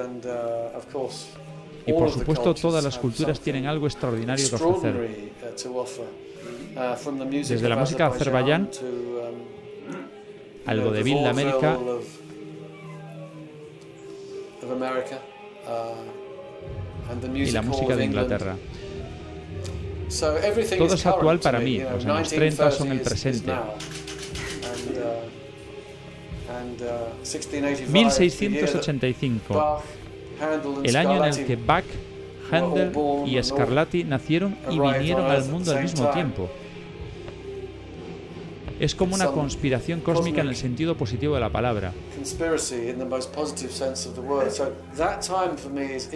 Y 1.87 1.93
por 1.93 2.11
supuesto 2.11 2.55
todas 2.55 2.83
las 2.83 2.99
culturas 2.99 3.41
tienen 3.41 3.67
algo 3.67 3.87
extraordinario 3.87 4.49
que 4.49 4.55
ofrecer. 4.57 4.95
uh. 4.97 6.07
Uh, 6.77 6.95
Desde 7.49 7.69
la 7.69 7.77
música 7.77 8.09
de 8.09 8.15
Azerbaiyán, 8.17 8.63
um, 8.63 8.69
al 10.67 10.77
you 10.77 10.81
know, 10.83 10.91
vodevil 10.91 11.17
the 11.19 11.23
de 11.23 11.29
América, 11.29 11.79
uh, 11.79 12.01
y 17.37 17.51
la 17.51 17.63
música 17.63 17.97
de. 17.97 18.05
Inglaterra. 18.05 18.57
Todo 20.79 20.95
es 20.95 21.07
actual 21.07 21.39
para 21.41 21.59
mí, 21.61 21.79
los 21.79 22.05
años 22.07 22.29
30 22.31 22.71
son 22.71 22.89
el 22.93 22.99
1930 22.99 23.01
is- 23.01 23.01
is 23.01 23.09
presente. 23.43 23.53
now. 23.53 23.75
And, 24.73 24.97
uh, 24.99 25.23
and, 26.57 26.81
uh, 26.83 27.25
1685, 27.93 29.83
the 30.49 30.69
year 30.69 30.77
that 30.77 30.77
1685, 30.77 30.77
Bach, 30.77 30.77
Handel 30.77 30.77
and 30.77 30.87
el 30.87 30.97
año 30.97 31.25
en 31.25 31.33
el 31.33 31.47
que 31.47 31.57
Bach, 31.57 31.85
Handel 32.51 32.93
y 33.27 33.43
Scarlatti 33.43 34.05
nacieron 34.05 34.57
y 34.71 34.79
vinieron 34.79 35.31
al 35.31 35.45
mundo 35.47 35.73
al 35.73 35.83
mismo 35.83 36.11
tiempo. 36.11 36.51
Es 38.81 38.95
como 38.95 39.15
una 39.15 39.29
conspiración 39.29 40.01
cósmica 40.01 40.41
en 40.41 40.49
el 40.49 40.57
sentido 40.57 40.97
positivo 40.97 41.35
de 41.35 41.41
la 41.41 41.51
palabra. 41.51 41.93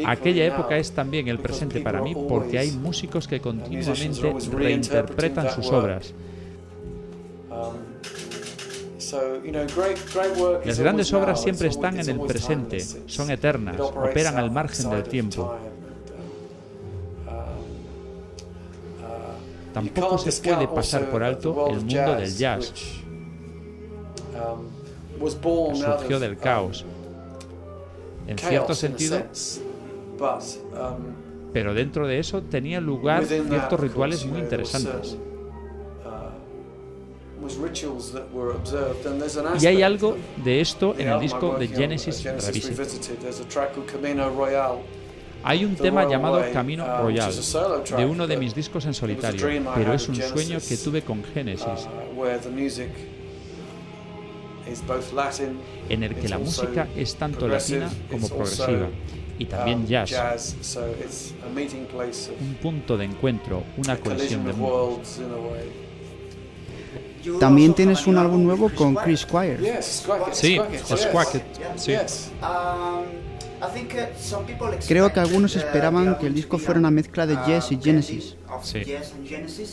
Aquella 0.06 0.44
época 0.44 0.76
es 0.76 0.92
también 0.92 1.28
el 1.28 1.38
presente 1.38 1.80
para 1.80 2.02
mí 2.02 2.14
porque 2.28 2.58
hay 2.58 2.72
músicos 2.72 3.28
que 3.28 3.40
continuamente 3.40 3.94
reinterpretan 4.50 5.54
sus 5.54 5.70
obras. 5.70 6.12
Las 10.64 10.78
grandes 10.78 11.12
obras 11.12 11.42
siempre 11.42 11.68
están 11.68 11.98
en 11.98 12.08
el 12.08 12.20
presente, 12.20 12.78
son 13.06 13.30
eternas, 13.30 13.80
operan 13.80 14.36
al 14.36 14.50
margen 14.50 14.90
del 14.90 15.02
tiempo. 15.04 15.54
uh, 17.26 17.30
uh, 17.30 17.32
Tampoco 19.72 20.18
se 20.18 20.42
puede 20.42 20.68
pasar 20.68 21.10
por 21.10 21.22
alto 21.22 21.68
el 21.68 21.80
mundo 21.80 22.16
del 22.16 22.36
jazz, 22.36 22.72
um, 24.34 24.68
surgió 25.74 26.20
del 26.20 26.32
um, 26.32 26.38
caos. 26.38 26.84
En 28.26 28.36
cierto 28.36 28.74
sentido, 28.74 29.22
um, 30.20 31.52
pero 31.52 31.72
dentro 31.72 32.06
de 32.06 32.18
eso 32.18 32.42
tenía 32.42 32.78
lugar 32.80 33.24
ciertos 33.24 33.80
rituales 33.80 34.26
muy 34.26 34.40
interesantes. 34.40 35.16
Y 39.60 39.66
hay 39.66 39.82
algo 39.82 40.16
de 40.44 40.60
esto 40.60 40.94
en 40.98 41.08
el 41.08 41.20
disco 41.20 41.56
de 41.58 41.66
uh, 41.66 41.68
Genesis 41.68 42.22
Genesis 42.22 42.76
Revisited. 42.76 43.18
Hay 45.44 45.64
un 45.64 45.76
tema 45.76 46.08
llamado 46.08 46.42
Camino 46.52 46.84
uh, 46.84 47.02
Royal, 47.02 47.32
de 47.96 48.04
uno 48.04 48.26
de 48.26 48.36
mis 48.36 48.54
discos 48.54 48.84
en 48.86 48.94
solitario, 48.94 49.46
pero 49.74 49.92
es 49.92 50.08
un 50.08 50.16
sueño 50.16 50.58
que 50.58 50.60
Genesis, 50.60 50.82
tuve 50.82 51.02
con 51.02 51.22
Génesis, 51.24 51.88
uh, 52.16 52.24
en 55.88 56.02
el 56.02 56.14
que 56.16 56.28
la 56.28 56.38
música 56.38 56.88
es 56.96 57.14
tanto 57.14 57.46
latina 57.46 57.88
como 58.10 58.28
progresiva, 58.28 58.88
y 59.38 59.44
también 59.44 59.78
um, 59.80 59.86
jazz, 59.86 60.56
place 61.86 62.30
of 62.30 62.40
un 62.40 62.54
punto 62.60 62.96
de 62.96 63.04
encuentro, 63.04 63.62
una 63.76 63.96
colisión 63.96 64.44
de 64.44 64.52
mundos. 64.52 65.20
También 67.40 67.74
tienes 67.74 68.06
un 68.06 68.18
álbum 68.18 68.44
nuevo 68.44 68.70
con 68.74 68.94
Chris 68.94 69.20
Squire. 69.20 69.58
Yes, 69.58 70.04
Sí, 70.32 70.58
Squacket, 70.96 71.42
yes. 71.58 71.82
Sí. 71.82 71.92
Yes. 71.92 72.30
Creo 74.86 75.12
que 75.12 75.18
algunos 75.20 75.56
esperaban 75.56 76.16
que 76.18 76.26
el 76.26 76.34
disco 76.34 76.58
fuera 76.58 76.78
una 76.78 76.92
mezcla 76.92 77.26
de 77.26 77.34
Jazz 77.34 77.72
y 77.72 77.78
Genesis, 77.82 78.36
Sí, 78.62 78.84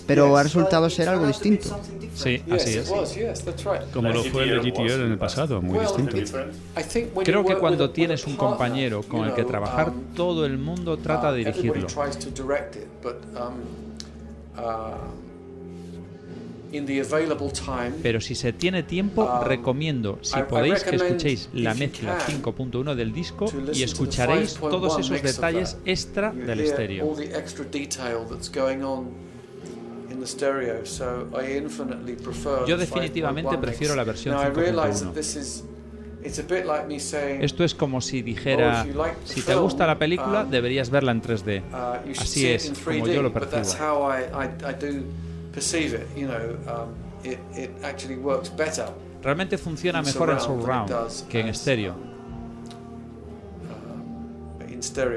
pero 0.08 0.36
ha 0.36 0.44
resultado 0.44 0.90
ser 0.90 1.08
algo 1.10 1.28
distinto. 1.28 1.80
sí, 2.16 2.42
Yes, 2.48 2.54
así 2.62 2.78
es. 2.78 3.16
yes. 3.16 3.46
Como 3.94 4.10
lo 4.10 4.24
fue 4.24 4.44
el 4.44 4.62
de 4.64 4.72
GTR 4.72 5.06
en 5.06 5.12
el 5.12 5.18
pasado, 5.18 5.62
muy 5.62 5.80
distinto. 5.80 6.18
Creo 7.24 7.46
que 7.46 7.56
cuando 7.58 7.92
tienes 7.92 8.26
un 8.26 8.36
compañero 8.36 9.04
con 9.04 9.26
el 9.28 9.34
que 9.34 9.44
trabajar, 9.44 9.94
todo 10.16 10.46
el 10.46 10.58
mundo 10.58 10.98
trata 10.98 11.32
de 11.32 11.40
dirigirlo. 11.40 11.88
Pero 18.04 18.22
si 18.22 18.36
se 18.36 18.54
tiene 18.54 18.84
tiempo, 18.84 19.24
Um, 19.24 19.44
recomiendo, 19.44 20.20
si 20.22 20.40
podéis, 20.44 20.84
que 20.84 20.92
recommend, 20.92 21.12
escuchéis 21.12 21.50
la 21.54 21.74
mezcla 21.74 22.18
can, 22.18 22.42
5.1 22.44 22.96
del 22.96 23.14
disco 23.14 23.46
y 23.74 23.84
escucharéis 23.84 24.60
5.1 24.60 24.70
todos 24.70 25.00
esos 25.00 25.22
detalles 25.22 25.78
extra 25.86 26.32
del 26.32 26.60
estéreo. 26.60 27.16
Yo 32.68 32.78
definitivamente 32.78 33.52
5.1 33.56 33.60
prefiero 33.62 33.96
la 33.96 34.04
versión 34.04 34.36
Now, 34.36 34.44
I 34.44 34.50
realize 34.50 35.04
5.1. 35.04 35.06
that 35.06 35.14
this 35.14 35.36
is 35.36 35.64
it's 36.24 36.40
a 36.40 36.44
bit 36.44 36.66
like 36.66 36.88
me 36.88 37.00
saying 37.00 37.44
Esto 37.44 37.64
es 37.64 37.76
como 37.76 38.02
si 38.02 38.22
dijera, 38.22 38.82
Oh, 38.82 38.88
if 38.88 38.94
you 38.96 39.02
like 39.02 39.16
the 39.26 39.34
si 39.34 39.42
te 39.42 39.56
gusta 39.56 39.86
la 39.86 40.00
película, 40.00 40.44
um, 40.44 40.50
deberías 40.50 40.90
verla 40.90 41.12
en 41.12 41.22
3D. 41.22 41.62
Uh, 41.62 42.08
you 42.08 42.14
should 42.14 42.24
Así 42.24 42.40
see 42.42 42.48
es, 42.48 42.66
it 42.66 42.78
in 42.78 42.84
como 42.84 43.06
3D, 43.06 43.14
yo 43.14 43.22
lo 43.22 43.34
percibo. 43.34 43.62
How 45.56 45.62
I, 45.62 45.64
I, 45.64 45.88
I 45.88 45.88
do 45.88 45.88
perceive 45.88 45.94
it. 45.94 46.08
You 46.16 46.28
know, 46.28 46.58
um, 46.68 46.96
it, 47.24 47.40
it 47.54 47.72
actually 47.84 48.18
works 48.18 48.50
better. 48.50 48.88
Realmente 49.24 49.58
funciona 49.58 50.02
mejor 50.02 50.30
en 50.30 50.40
surround 50.40 50.92
que 51.30 51.40
en 51.40 51.48
estéreo. 51.48 51.94
um, 51.94 52.10
uh, 54.62 54.82
still 54.82 55.10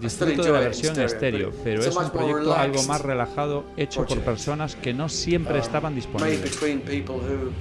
Disfruto 0.00 0.42
de 0.42 0.52
la 0.52 0.60
versión 0.60 0.94
stereo, 0.94 1.06
estéreo, 1.06 1.52
pero 1.62 1.82
es 1.82 1.94
un 1.94 2.10
proyecto 2.10 2.54
algo 2.54 2.82
más 2.84 3.00
relajado 3.02 3.64
hecho 3.76 4.06
por 4.06 4.20
personas 4.20 4.74
que 4.76 4.94
no 4.94 5.08
siempre 5.08 5.54
um, 5.54 5.60
estaban 5.60 5.94
made 5.94 6.02
disponibles. 6.02 6.42
between 6.42 6.80
people 6.80 7.16
who 7.16 7.52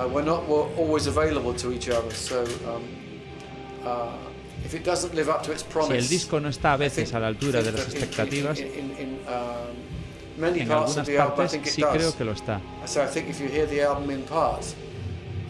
uh, 0.00 0.08
were 0.08 0.24
not 0.24 0.48
were 0.48 0.68
always 0.78 1.06
available 1.06 1.52
to 1.54 1.70
each 1.72 1.88
other. 1.88 2.10
So 2.12 2.42
um, 2.42 2.82
uh, 3.84 4.16
if 4.64 4.74
it 4.74 4.84
doesn't 4.84 5.14
live 5.14 5.28
up 5.28 5.42
to 5.42 5.52
its 5.52 5.62
Si 5.62 5.68
promise, 5.70 5.98
el 5.98 6.08
disco 6.08 6.40
no 6.40 6.48
está 6.48 6.72
a 6.72 6.76
veces 6.76 7.14
a 7.14 7.20
la 7.20 7.28
altura 7.28 7.62
de 7.62 7.72
las 7.72 7.82
expectativas, 7.82 8.58
en 10.62 10.70
of 10.70 11.08
algunas 11.08 11.08
partes 11.10 11.60
sí 11.70 11.82
creo 11.82 12.16
que 12.16 12.24
lo 12.24 12.32
está. 12.32 12.60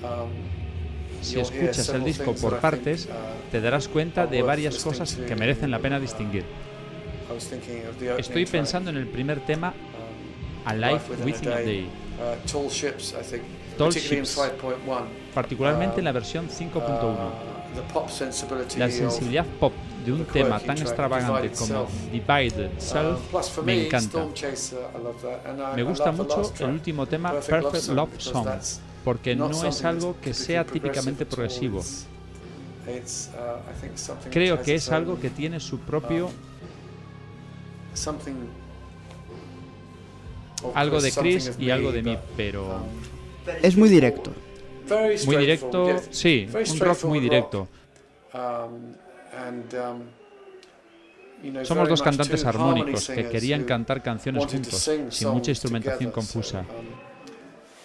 Um, 0.03 0.31
Si 1.21 1.41
escuchas 1.41 1.89
el 1.89 2.05
disco 2.05 2.33
por 2.35 2.61
partes, 2.61 3.07
uh, 3.07 3.51
te 3.51 3.61
darás 3.61 3.89
cuenta 3.89 4.27
de 4.29 4.41
varias 4.43 4.79
cosas 4.85 5.15
que 5.17 5.35
merecen 5.35 5.71
la 5.71 5.81
pena 5.81 5.99
distinguir. 5.99 6.45
Estoy 8.19 8.47
pensando 8.47 8.91
en 8.91 8.97
el 8.97 9.07
primer 9.09 9.41
tema, 9.45 9.71
um, 9.75 10.69
Alive 10.69 10.93
Life 10.93 11.25
Within 11.25 11.53
a 11.53 11.57
Day, 11.57 11.87
uh, 11.87 12.49
Tall 12.51 12.69
Ships, 12.71 13.15
I 13.21 13.25
think, 13.25 13.43
Tall 13.77 13.89
particularly 13.89 14.25
Ships, 14.27 14.37
in 14.39 14.45
5.1. 14.87 15.05
particularmente 15.35 15.99
en 15.99 16.05
la 16.05 16.11
Um, 16.11 16.15
versión 16.15 16.49
5.1. 16.49 17.58
the 17.75 17.83
pop 17.93 18.09
sensibility 18.11 18.79
La 18.79 18.91
sensibilidad 18.91 19.47
pop 19.59 19.73
de 20.05 20.13
un 20.13 20.25
tema 20.25 20.59
tan 20.61 20.79
extravagante 20.79 21.51
como. 21.51 21.87
Divided 22.11 22.71
Self 22.79 23.21
plus 23.31 23.51
for 23.51 23.65
me 23.65 23.87
encanta. 23.87 24.27
Me 25.75 25.83
gusta 25.83 26.13
mucho 26.13 26.53
el 26.61 26.71
último 26.71 27.07
tema 27.07 27.33
Perfect 27.33 27.89
Love 27.89 28.19
Song, 28.19 28.49
porque 29.05 29.35
not 29.37 29.51
no 29.51 29.67
es 29.67 29.77
something 29.77 29.87
algo 29.87 30.15
que 30.15 30.33
typically 30.33 30.47
sea 30.47 30.65
progressive 30.65 30.91
típicamente 30.91 31.27
progresivo. 31.27 31.81
Uh, 32.89 33.03
Creo 34.31 34.63
que 34.63 34.75
has 34.75 34.77
es 34.77 34.85
its 34.85 34.93
algo 34.93 35.13
own, 35.13 35.21
que 35.21 35.29
tiene 35.29 35.61
su 35.61 35.79
propio 35.79 36.31
um, 40.63 40.71
algo 40.75 41.01
de 41.03 41.11
something 41.11 41.33
Chris 41.33 41.57
y 41.59 41.71
algo 41.71 41.93
de 41.93 42.03
mí, 42.03 42.19
pero 42.35 42.65
um, 42.65 42.89
Es 43.63 43.77
muy 43.77 43.89
directo. 43.89 44.33
Muy 45.27 45.37
directo, 45.37 46.01
sí, 46.11 46.49
un 46.53 46.79
rock 46.81 47.05
muy 47.05 47.21
directo. 47.21 47.69
Um, 48.35 48.95
um, 49.73 51.65
Somos 51.65 51.89
dos 51.89 52.03
cantantes 52.03 52.45
armónicos 52.45 53.09
que 53.09 53.29
querían 53.29 53.65
cantar 53.65 54.03
canciones 54.03 54.45
juntos, 54.47 54.91
sin 55.11 55.29
mucha 55.29 55.51
instrumentación 55.51 56.11
confusa. 56.11 56.65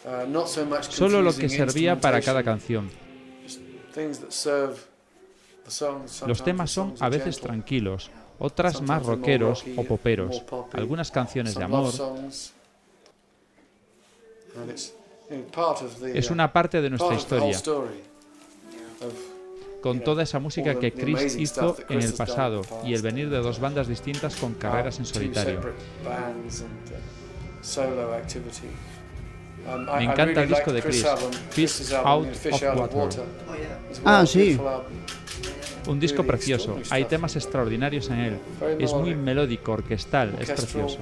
um, 0.06 0.36
uh, 0.36 0.48
Solo 0.90 1.22
lo 1.22 1.36
que 1.36 1.50
servía 1.50 2.00
para 2.00 2.22
cada 2.22 2.44
canción. 2.44 2.90
Los 6.26 6.44
temas 6.44 6.72
son 6.72 6.96
a 7.00 7.10
veces 7.10 7.40
tranquilos, 7.40 8.10
otras 8.40 8.82
más 8.82 9.06
rockeros 9.06 9.64
o 9.78 9.84
poperos, 9.84 10.44
algunas 10.74 11.12
canciones 11.12 11.56
de 11.56 11.64
amor. 11.64 11.94
Es 16.14 16.30
uh, 16.30 16.34
una 16.34 16.52
parte 16.52 16.82
de 16.82 16.90
nuestra 16.90 17.16
historia, 17.16 17.58
con 19.82 20.00
toda 20.00 20.24
esa 20.24 20.40
música 20.40 20.80
que 20.80 20.94
Chris 20.94 21.36
hizo 21.36 21.76
en 21.90 22.02
el 22.02 22.14
pasado 22.14 22.62
y 22.86 22.94
el 22.94 23.02
venir 23.02 23.30
de 23.30 23.40
dos 23.40 23.60
bandas 23.60 23.88
distintas 23.88 24.36
con 24.36 24.54
carreras 24.54 25.00
en 25.00 25.06
solitario. 25.06 25.60
uh, 25.60 27.62
solo 27.62 28.14
activity. 28.14 28.68
Um, 29.66 29.86
Me 29.98 30.04
encanta 30.04 30.44
el 30.44 30.50
disco 30.50 30.74
de 30.74 30.82
Chris' 30.82 31.06
Fish 31.52 31.94
Out 31.94 32.28
of 32.52 32.94
Water. 32.96 33.24
It's 33.90 34.02
Ah, 34.04 34.26
sí. 34.26 34.60
Un 35.88 36.00
disco 36.00 36.24
precioso, 36.24 36.80
hay 36.90 37.06
temas 37.06 37.36
extraordinarios 37.36 38.10
en 38.10 38.20
él. 38.20 38.40
Es 38.80 38.94
muy 38.94 39.16
melódico, 39.16 39.74
orquestal, 39.74 40.34
es 40.40 40.52
precioso. 40.52 40.98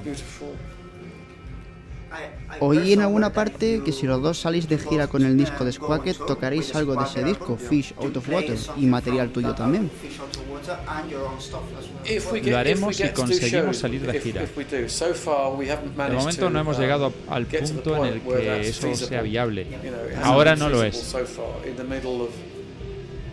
Oí 2.60 2.94
en 2.94 3.02
alguna 3.02 3.32
parte 3.32 3.82
que 3.84 3.92
si 3.92 4.06
los 4.06 4.22
dos 4.22 4.40
salís 4.40 4.68
de 4.68 4.78
gira 4.78 5.08
con 5.08 5.24
el 5.24 5.38
disco 5.38 5.64
de 5.64 5.72
Squacket 5.72 6.18
tocaréis 6.26 6.76
algo 6.76 6.96
de 6.96 7.06
ese 7.06 7.24
disco, 7.24 7.58
Fish 7.58 7.94
Out 7.98 8.18
of 8.18 8.30
Water, 8.30 8.58
y 8.78 8.86
material 8.86 9.30
tuyo 9.30 9.56
también. 9.56 9.90
If 12.06 12.32
we 12.32 12.42
Lo 12.42 12.58
haremos 12.58 12.96
si 12.96 13.10
conseguimos 13.10 13.78
salir 13.78 14.02
de 14.02 14.20
gira. 14.20 14.44
if 14.44 14.58
we 14.58 14.66
do. 14.66 14.88
So 14.90 15.14
far, 15.14 15.54
we 15.54 15.72
haven't 15.72 15.92
De 15.92 15.98
managed 15.98 16.20
momento 16.20 16.46
to, 16.46 16.50
no 16.50 16.60
hemos 16.60 16.78
um, 16.78 16.82
llegado 16.82 17.14
al 17.30 17.48
get 17.48 17.62
to 17.62 17.68
the 17.68 17.74
punto 17.74 18.06
en 18.06 18.14
el 18.14 18.22
que 18.22 18.70
eso 18.70 18.96
sea 18.96 19.22
viable. 19.22 19.68
Ahora 20.22 20.56
no 20.56 20.70
lo 20.70 20.84
es. 20.84 21.16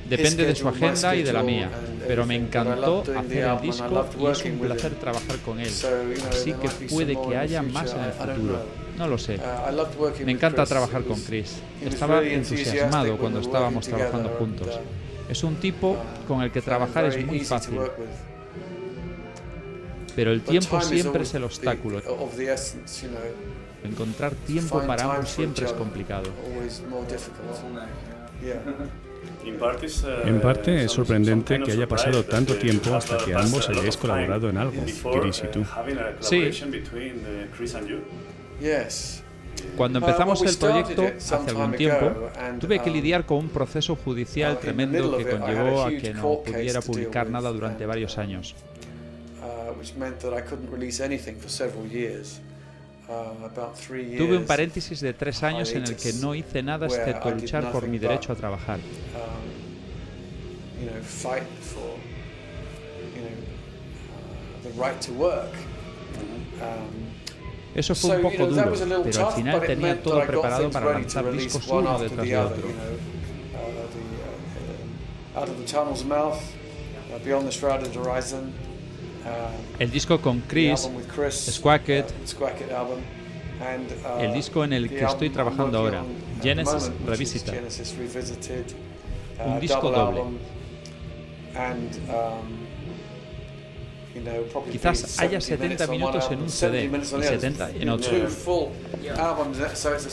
Depende 0.09 0.47
de 0.47 0.55
su 0.55 0.69
agenda 0.69 1.15
y 1.17 1.23
de 1.23 1.33
la 1.33 1.43
mía, 1.43 1.67
and 1.73 2.03
pero 2.07 2.25
me 2.27 2.37
everything, 2.37 2.61
but 2.61 2.67
I 2.67 2.69
encantó 2.69 3.01
hacer 3.03 3.17
el 3.17 3.61
disco 3.61 4.07
y 4.19 4.27
es 4.27 4.45
un 4.45 4.53
with 4.61 4.67
placer 4.69 4.93
him. 4.93 4.99
trabajar 4.99 5.37
con 5.45 5.61
él. 5.61 5.67
Así 5.69 6.53
there 6.53 6.57
que 6.63 6.69
puede 6.89 7.13
que 7.15 7.23
in 7.23 7.29
the 7.31 7.37
haya 7.37 7.63
future, 7.63 7.73
más 7.73 7.93
en 7.93 7.99
I- 8.01 8.05
el 8.05 8.13
futuro. 8.13 8.55
know. 8.55 8.63
No 8.99 9.07
lo 9.07 9.19
sé. 9.19 9.35
Uh, 9.37 9.71
I 9.71 9.75
loved 9.77 9.97
working 9.99 10.27
Me 10.27 10.33
with 10.33 10.39
encanta 10.39 10.57
Chris. 10.63 10.69
trabajar 10.71 11.03
con 11.03 11.13
was- 11.13 11.23
Chris. 11.27 11.57
Estaba 11.85 12.23
entusiasmado 12.23 13.07
enthusiastic 13.07 13.21
cuando 13.21 13.25
when 13.25 13.33
we 13.33 13.35
were 13.35 13.47
estábamos 13.47 13.75
working 13.87 13.95
trabajando 13.97 14.29
together 14.31 14.49
juntos. 14.67 14.77
uh, 14.77 15.31
Es 15.33 15.45
un 15.45 15.55
tipo 15.57 15.97
con 16.27 16.43
el 16.43 16.51
que 16.51 16.63
trabajar 16.63 17.05
es 17.05 17.15
very 17.15 17.27
muy 17.27 17.41
fácil, 17.41 17.79
pero 20.17 20.33
el 20.33 20.41
But 20.41 20.49
tiempo 20.49 20.71
time 20.71 20.83
is 20.83 20.89
siempre 20.89 21.11
always 21.11 21.29
es 21.29 21.35
el 21.35 21.41
the- 21.43 21.47
obstáculo. 21.47 22.03
Encontrar 23.85 24.33
tiempo 24.35 24.83
para 24.85 25.05
ambos 25.05 25.29
siempre 25.31 25.67
es 25.67 25.73
complicado. 25.75 26.31
En 30.25 30.41
parte 30.41 30.85
es 30.85 30.93
sorprendente 30.93 31.61
que 31.63 31.73
haya 31.73 31.87
pasado 31.87 32.25
tanto 32.25 32.57
tiempo 32.57 32.95
hasta 32.95 33.19
que 33.19 33.35
ambos 33.35 33.69
hayáis 33.69 33.97
colaborado 33.97 34.49
en 34.49 34.59
algo, 34.59 34.83
Chris 35.21 35.43
y 35.45 35.49
tú. 35.49 35.65
Sí. 36.21 36.51
Yes. 38.61 39.23
Cuando 39.77 39.99
Uh, 39.99 40.03
empezamos 40.03 40.43
el 40.43 40.57
proyecto 40.57 41.03
hace 41.17 41.35
algún 41.35 41.73
time 41.73 41.77
tiempo, 41.77 42.31
tuve 42.61 42.79
que 42.81 42.91
um, 42.91 42.97
lidiar 42.97 43.27
con 43.27 43.39
un 43.39 43.49
proceso 43.49 43.97
judicial 43.97 44.55
uh, 44.55 44.57
tremendo 44.57 45.17
que 45.17 45.27
conllevó 45.27 45.85
a 45.85 45.91
que 45.91 46.15
no 46.15 46.43
pudiera 46.45 46.81
publicar 46.81 47.29
nada 47.29 47.51
durante 47.51 47.87
varios 47.87 48.19
años. 48.19 48.55
Tuve 53.09 54.37
un 54.37 54.45
paréntesis 54.45 55.01
de 55.01 55.15
tres 55.15 55.43
años 55.43 55.73
en 55.73 55.85
el 55.85 55.97
que 55.97 56.13
no 56.15 56.35
hice 56.35 56.63
nada 56.63 56.87
excepto 56.87 57.31
luchar 57.31 57.73
por 57.73 57.89
mi 57.89 57.99
derecho 57.99 58.33
a 58.33 58.37
trabajar. 58.37 58.79
um. 58.79 59.59
Um, 66.61 67.09
Eso 67.75 67.95
fue 67.95 68.17
un 68.17 68.23
poco 68.23 68.47
duro, 68.47 68.71
was 68.71 68.81
a 68.81 68.87
little 68.87 69.05
pero 69.05 69.29
al 69.29 69.33
final 69.35 69.61
tenía 69.61 70.03
todo 70.03 70.27
preparado 70.27 70.71
para 70.71 70.93
lanzar 70.93 71.31
discos 71.33 71.67
uno 71.69 71.99
detrás 71.99 72.27
the 72.27 72.31
de 72.31 72.37
otro. 72.37 72.67
uh, 72.67 72.71
uh, 75.37 75.41
Out 75.41 75.49
of 75.49 75.57
the 75.59 75.65
Tunnel's 75.65 76.05
Mouth, 76.05 76.41
uh, 77.15 77.19
Beyond 77.25 77.47
the 77.47 77.53
Shrouded 77.53 77.95
Horizon, 77.95 78.53
El 79.79 79.91
disco 79.91 80.21
con 80.21 80.41
Chris, 80.41 80.89
Squacket, 81.31 82.07
uh, 82.07 82.45
uh, 82.45 84.21
el 84.21 84.33
disco 84.33 84.65
en 84.65 84.73
el 84.73 84.89
que 84.89 85.05
estoy 85.05 85.31
trabajando 85.31 85.79
ahora, 85.79 86.05
Genesis 86.43 86.91
Revisited. 87.07 87.55
Un 89.45 89.61
disco 89.61 89.91
doble. 89.91 90.23
Quizás 94.73 95.21
haya 95.21 95.41
70 95.41 95.87
70 95.87 95.87
minutes 95.87 96.27
on 96.27 96.33
one 96.33 96.33
minutos 96.33 96.33
en 96.33 96.43
un 96.43 96.49
70 96.51 96.51
CD 96.51 96.85
y 96.85 96.89
the 96.89 97.17
other. 97.17 97.41
70 97.41 97.71
en 97.71 97.89
otro. 97.89 98.13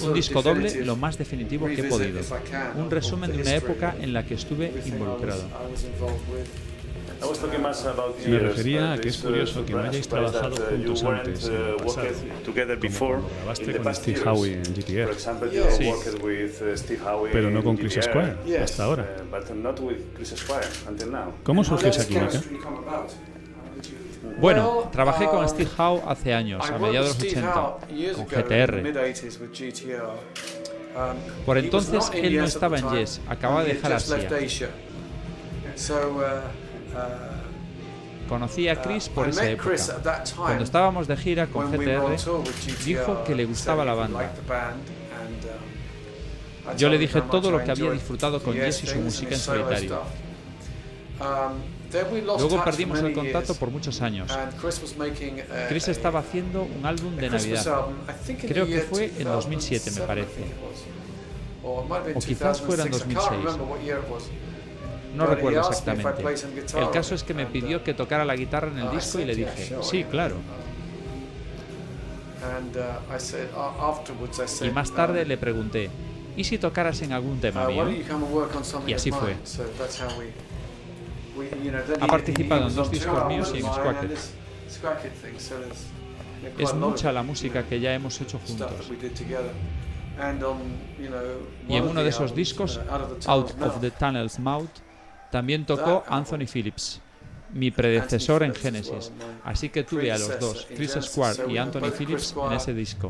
Un 0.04 0.14
disco 0.14 0.42
doble 0.42 0.86
lo 0.86 0.96
más 0.96 1.18
definitivo 1.18 1.66
que 1.68 1.82
he 1.82 1.84
podido. 1.84 2.22
Un 2.76 2.92
resumen 2.92 3.32
de 3.32 3.42
una 3.42 3.56
época 3.56 3.96
en 4.00 4.14
la 4.14 4.26
que 4.26 4.36
estuve 4.36 4.72
involucrado. 4.86 5.44
Me 8.28 8.40
refería 8.40 8.94
a 8.94 8.98
que 8.98 9.10
es 9.10 9.18
curioso 9.18 9.66
que 9.66 9.74
no 9.74 9.80
hayáis 9.80 10.08
trabajado 10.08 10.56
juntos 10.56 11.04
antes, 11.04 11.46
en 11.48 11.54
el 11.56 11.76
pasado, 11.78 12.06
como 12.80 13.84
con 13.84 13.96
Steve 13.96 14.20
Howe 14.26 14.46
en 14.46 14.64
GTR. 14.64 15.08
Sí. 15.72 15.92
Pero 17.32 17.50
no 17.52 17.64
con 17.64 17.78
Chris 17.78 18.00
Squire, 18.02 18.36
hasta 18.62 18.84
ahora. 18.84 19.16
¿Cómo 21.44 21.64
surgió 21.64 21.90
esa 21.90 22.06
química? 22.08 22.42
Bueno, 24.40 24.90
trabajé 24.92 25.26
con 25.26 25.48
Steve 25.48 25.70
Howe 25.78 26.02
hace 26.08 26.34
años, 26.34 26.70
a 26.70 26.78
mediados 26.78 27.18
de 27.18 27.28
with 27.28 27.36
los 27.36 27.44
Steve 27.44 27.48
80, 27.48 27.60
Howe 27.60 27.80
years 27.96 28.18
con 28.18 28.26
GTR. 28.28 28.82
mid-80s 28.82 29.40
with 29.40 29.52
GTR. 29.52 30.04
Um, 30.96 31.46
Por 31.46 31.58
entonces 31.58 32.10
él 32.14 32.38
no 32.38 32.46
estaba 32.46 32.78
en 32.80 32.90
Yes, 32.92 33.20
acababa 33.28 33.64
de 33.64 33.74
dejar 33.74 33.94
Asia. 33.94 34.70
Conocí 38.28 38.68
a 38.68 38.82
Chris 38.82 39.08
por 39.10 39.30
esa 39.30 39.50
época. 39.50 39.76
Cuando 40.36 40.64
estábamos 40.64 41.08
de 41.08 41.16
gira 41.16 41.48
con 41.48 41.72
GTR, 41.72 42.18
dijo 42.84 43.24
que 43.24 43.36
le 43.36 43.46
gustaba 43.46 43.86
la 43.86 43.94
banda. 43.94 44.34
um, 46.68 46.78
Yo 46.78 46.90
le 46.90 46.98
dije 46.98 47.22
todo 47.30 47.52
lo 47.52 47.64
que 47.64 47.72
había 47.72 47.92
disfrutado 47.92 48.42
con 48.42 48.56
Yes 48.56 48.84
y 48.84 48.88
su 48.88 49.00
música 49.00 49.36
en 49.36 49.40
solitario. 49.40 50.02
Um, 51.20 51.76
Luego 52.26 52.64
perdimos 52.64 53.00
el 53.00 53.14
contacto 53.14 53.56
por 53.56 53.70
muchos 53.70 54.02
años. 54.02 54.32
Chris 55.70 55.88
estaba 55.88 56.20
haciendo 56.20 56.64
un 56.64 56.86
álbum 56.86 57.16
de 57.16 57.30
Navidad. 57.30 57.86
Creo 58.42 58.66
que 58.66 58.80
fue 58.82 59.12
en 59.18 59.26
2007, 59.26 59.92
me 59.92 59.98
2007, 59.98 60.02
I 60.02 60.08
parece. 60.08 60.46
O 61.64 62.20
quizás 62.20 62.62
fuera 62.62 62.84
en 62.84 62.92
2006, 62.92 63.32
No 65.16 65.26
recuerdo 65.26 65.60
exactamente. 65.60 66.24
El 66.78 66.90
caso 66.92 67.16
es 67.16 67.24
que 67.24 67.34
me 67.34 67.46
pidió 67.46 67.78
uh, 67.78 67.84
que 67.84 67.94
tocara 67.94 68.26
la 68.26 68.36
guitarra 68.36 68.70
en 68.70 68.80
el 68.80 68.94
I 68.94 68.96
disco 68.96 69.20
y 69.20 69.26
le 69.26 69.36
"Yeah, 69.36 69.52
dije, 69.52 69.76
sí, 69.82 69.98
yeah." 70.00 70.10
claro. 70.10 70.36
Uh, 70.36 70.40
uh, 74.62 74.66
Y 74.66 74.72
más 74.72 74.92
tarde 74.92 75.24
um, 75.24 75.28
le 75.28 75.38
pregunté, 75.38 75.90
¿y 76.36 76.44
si 76.44 76.58
tocaras 76.58 77.02
en 77.02 77.14
algún 77.14 77.40
tema 77.40 77.68
uh, 77.68 77.72
mío? 77.72 77.86
something 78.64 78.90
Y 78.90 78.94
así 78.94 79.12
fue. 79.12 79.36
Ha 82.00 82.08
participado 82.08 82.68
en 82.68 82.76
dos 82.76 82.92
discos 82.92 83.28
míos 83.28 83.52
y 83.54 83.60
en 83.60 83.66
Squacket. 83.66 84.18
Es 86.58 86.74
mucha 86.74 87.12
la 87.12 87.24
música 87.24 87.64
que 87.64 87.80
ya 87.80 87.94
hemos 87.94 88.20
hecho 88.22 88.40
juntos. 88.40 88.72
Y 91.68 91.76
en 91.76 91.88
uno 91.88 92.04
de 92.04 92.10
esos 92.10 92.36
discos, 92.36 92.78
uh, 92.78 93.30
Out 93.30 93.62
of 93.62 93.82
the 93.82 93.92
Tunnel's 93.92 94.40
Mouth, 94.40 94.70
también 95.32 95.66
tocó. 95.66 96.04
Anthony 96.08 96.46
Phillips. 96.52 97.02
mi 97.54 97.72
predecesor 97.72 98.44
en 98.44 98.54
Genesis. 98.54 99.12
Así 99.44 99.70
que 99.70 99.84
tuve 99.84 100.12
a 100.12 100.18
los 100.18 100.40
dos, 100.40 100.68
Chris 100.76 100.98
Squire 101.02 101.52
y 101.52 101.58
Anthony 101.58 101.92
Phillips, 101.98 102.36
en 102.38 102.54
ese 102.54 102.74
disco. 102.74 103.10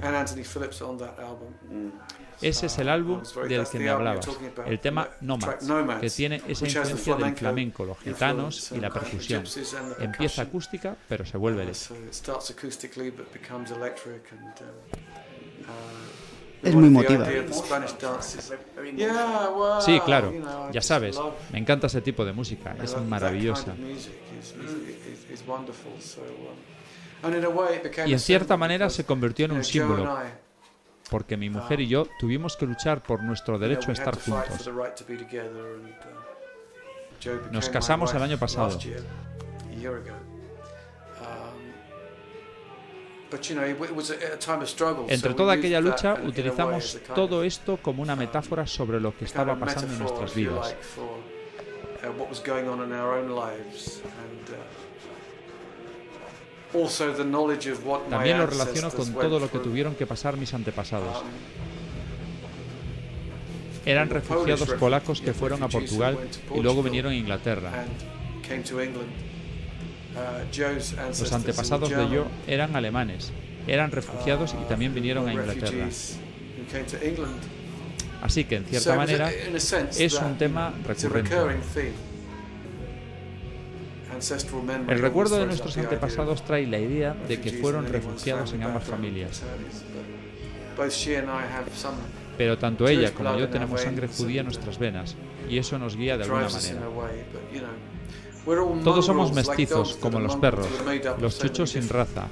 Ese 2.42 2.66
es 2.66 2.78
el 2.80 2.90
álbum 2.90 3.24
del 3.48 3.66
que 3.68 3.80
me 3.80 3.90
hablabas, 3.90 4.28
el 4.66 4.80
tema 4.80 5.10
Nomads, 5.22 5.68
que 6.02 6.10
tiene 6.10 6.42
esa 6.48 6.66
influencia 6.66 7.16
del 7.16 7.36
flamenco, 7.36 7.86
los 7.86 7.98
gitanos 8.00 8.72
y 8.72 8.80
la 8.80 8.90
percusión. 8.90 9.44
Empieza 10.00 10.44
acústica, 10.44 10.96
pero 11.08 11.26
se 11.26 11.38
vuelve 11.38 11.64
eléctrica. 11.64 11.96
Es 16.66 16.74
muy 16.74 16.90
well, 16.90 17.06
Sí, 19.82 20.00
claro, 20.04 20.34
ya 20.72 20.82
sabes, 20.82 21.20
me 21.52 21.60
encanta 21.60 21.88
ese 21.88 22.02
tipo 22.02 22.26
de 22.26 22.34
música, 22.34 22.76
es 22.82 22.98
maravillosa. 23.02 23.74
Y 28.06 28.14
en 28.14 28.20
cierta 28.20 28.58
manera 28.58 28.90
se 28.90 29.06
convirtió 29.06 29.46
en 29.46 29.52
un 29.54 29.64
símbolo, 29.64 30.18
porque 31.10 31.38
mi 31.38 31.50
mujer 31.50 31.80
y 31.82 31.88
yo 31.88 32.08
tuvimos 32.20 32.58
que 32.58 32.66
luchar 32.66 33.04
por 33.04 33.22
nuestro 33.24 33.60
derecho 33.60 33.92
a 33.92 33.94
estar 33.94 34.18
juntos. 34.20 34.70
Nos 37.52 37.70
casamos 37.70 38.14
el 38.14 38.22
año 38.24 38.38
pasado. 38.38 38.78
Entre 45.07 45.34
toda 45.34 45.53
aquella 45.53 45.82
lucha 45.82 46.18
utilizamos 46.26 46.99
todo 47.14 47.44
esto 47.44 47.78
como 47.78 48.02
una 48.02 48.16
metáfora 48.16 48.66
sobre 48.68 48.99
lo 48.99 49.16
que 49.18 49.26
estaba 49.26 49.57
pasando 49.57 49.94
en 49.94 49.99
nuestras 49.99 50.34
vidas. 50.36 50.76
uh, 52.06 52.12
what 52.18 52.30
was 52.30 52.40
going 52.40 52.68
on 52.68 52.82
in 52.84 52.91
our 52.91 53.18
own 53.18 53.30
lives 53.30 54.02
and, 54.03 54.49
uh, 54.52 54.57
also 56.78 57.14
the 57.14 57.24
knowledge 57.24 57.68
of 57.68 57.86
what 57.86 58.02
my 58.06 58.18
También 58.18 58.38
lo 58.38 58.48
relaciono 58.48 58.91
con 58.91 59.14
todo 59.14 59.40
lo 59.40 59.49
que 59.49 59.60
tuvieron 59.60 59.95
que 59.95 60.06
pasar 60.06 60.36
mis 60.38 60.53
antepasados. 60.53 61.22
Um, 61.22 61.28
Eran 63.86 64.10
refugiados 64.10 64.74
polacos 64.74 65.22
que 65.22 65.34
fueron 65.34 65.62
a 65.64 65.70
Portugal 65.70 66.18
y 66.53 66.60
luego 66.60 66.82
vinieron 66.82 67.12
a 67.12 67.16
Inglaterra. 67.16 67.86
Los 71.20 71.34
antepasados 71.34 71.90
de 71.90 72.10
yo 72.10 72.28
eran 72.48 72.76
alemanes, 72.76 73.32
eran 73.68 73.92
refugiados 73.92 74.54
y 74.54 74.70
también 74.70 74.94
vinieron 74.94 75.28
a 75.28 75.34
were 75.34 75.42
Inglaterra. 75.52 75.88
Así 78.22 78.46
que, 78.46 78.56
en 78.56 78.66
cierta 78.66 78.96
manera, 78.96 79.32
es 79.32 80.14
un 80.14 80.38
tema 80.38 80.74
recurrente. 80.86 81.36
El 84.88 85.00
recuerdo 85.00 85.38
de 85.38 85.46
nuestros 85.46 85.78
antepasados 85.78 86.44
trae 86.44 86.66
la 86.66 86.80
idea 86.80 87.16
de 87.28 87.40
que 87.42 87.52
fueron 87.52 87.92
refugiados 87.92 88.54
en 88.54 88.64
ambas 88.64 88.84
familias. 88.86 89.44
Pero 92.38 92.58
tanto 92.58 92.88
ella 92.88 93.14
como 93.14 93.38
yo 93.38 93.50
tenemos 93.50 93.82
sangre 93.82 94.08
judía 94.08 94.42
en 94.42 94.48
nuestras 94.48 94.78
venas, 94.78 95.16
y 95.50 95.58
eso 95.58 95.78
nos 95.78 95.96
guía 95.96 96.18
de 96.18 96.24
alguna 96.24 96.50
manera. 96.50 96.82
Todos 98.84 99.05
somos 99.05 99.30
mongrels 99.30 99.47
like 99.47 99.49
mestizos, 99.63 99.95
como 99.95 100.17
are 100.17 100.27
los 100.27 100.35
perros, 100.35 100.67
los 101.19 101.39
chuchos 101.39 101.72
sin 101.72 101.81
different- 101.81 101.91
raza. 101.91 102.27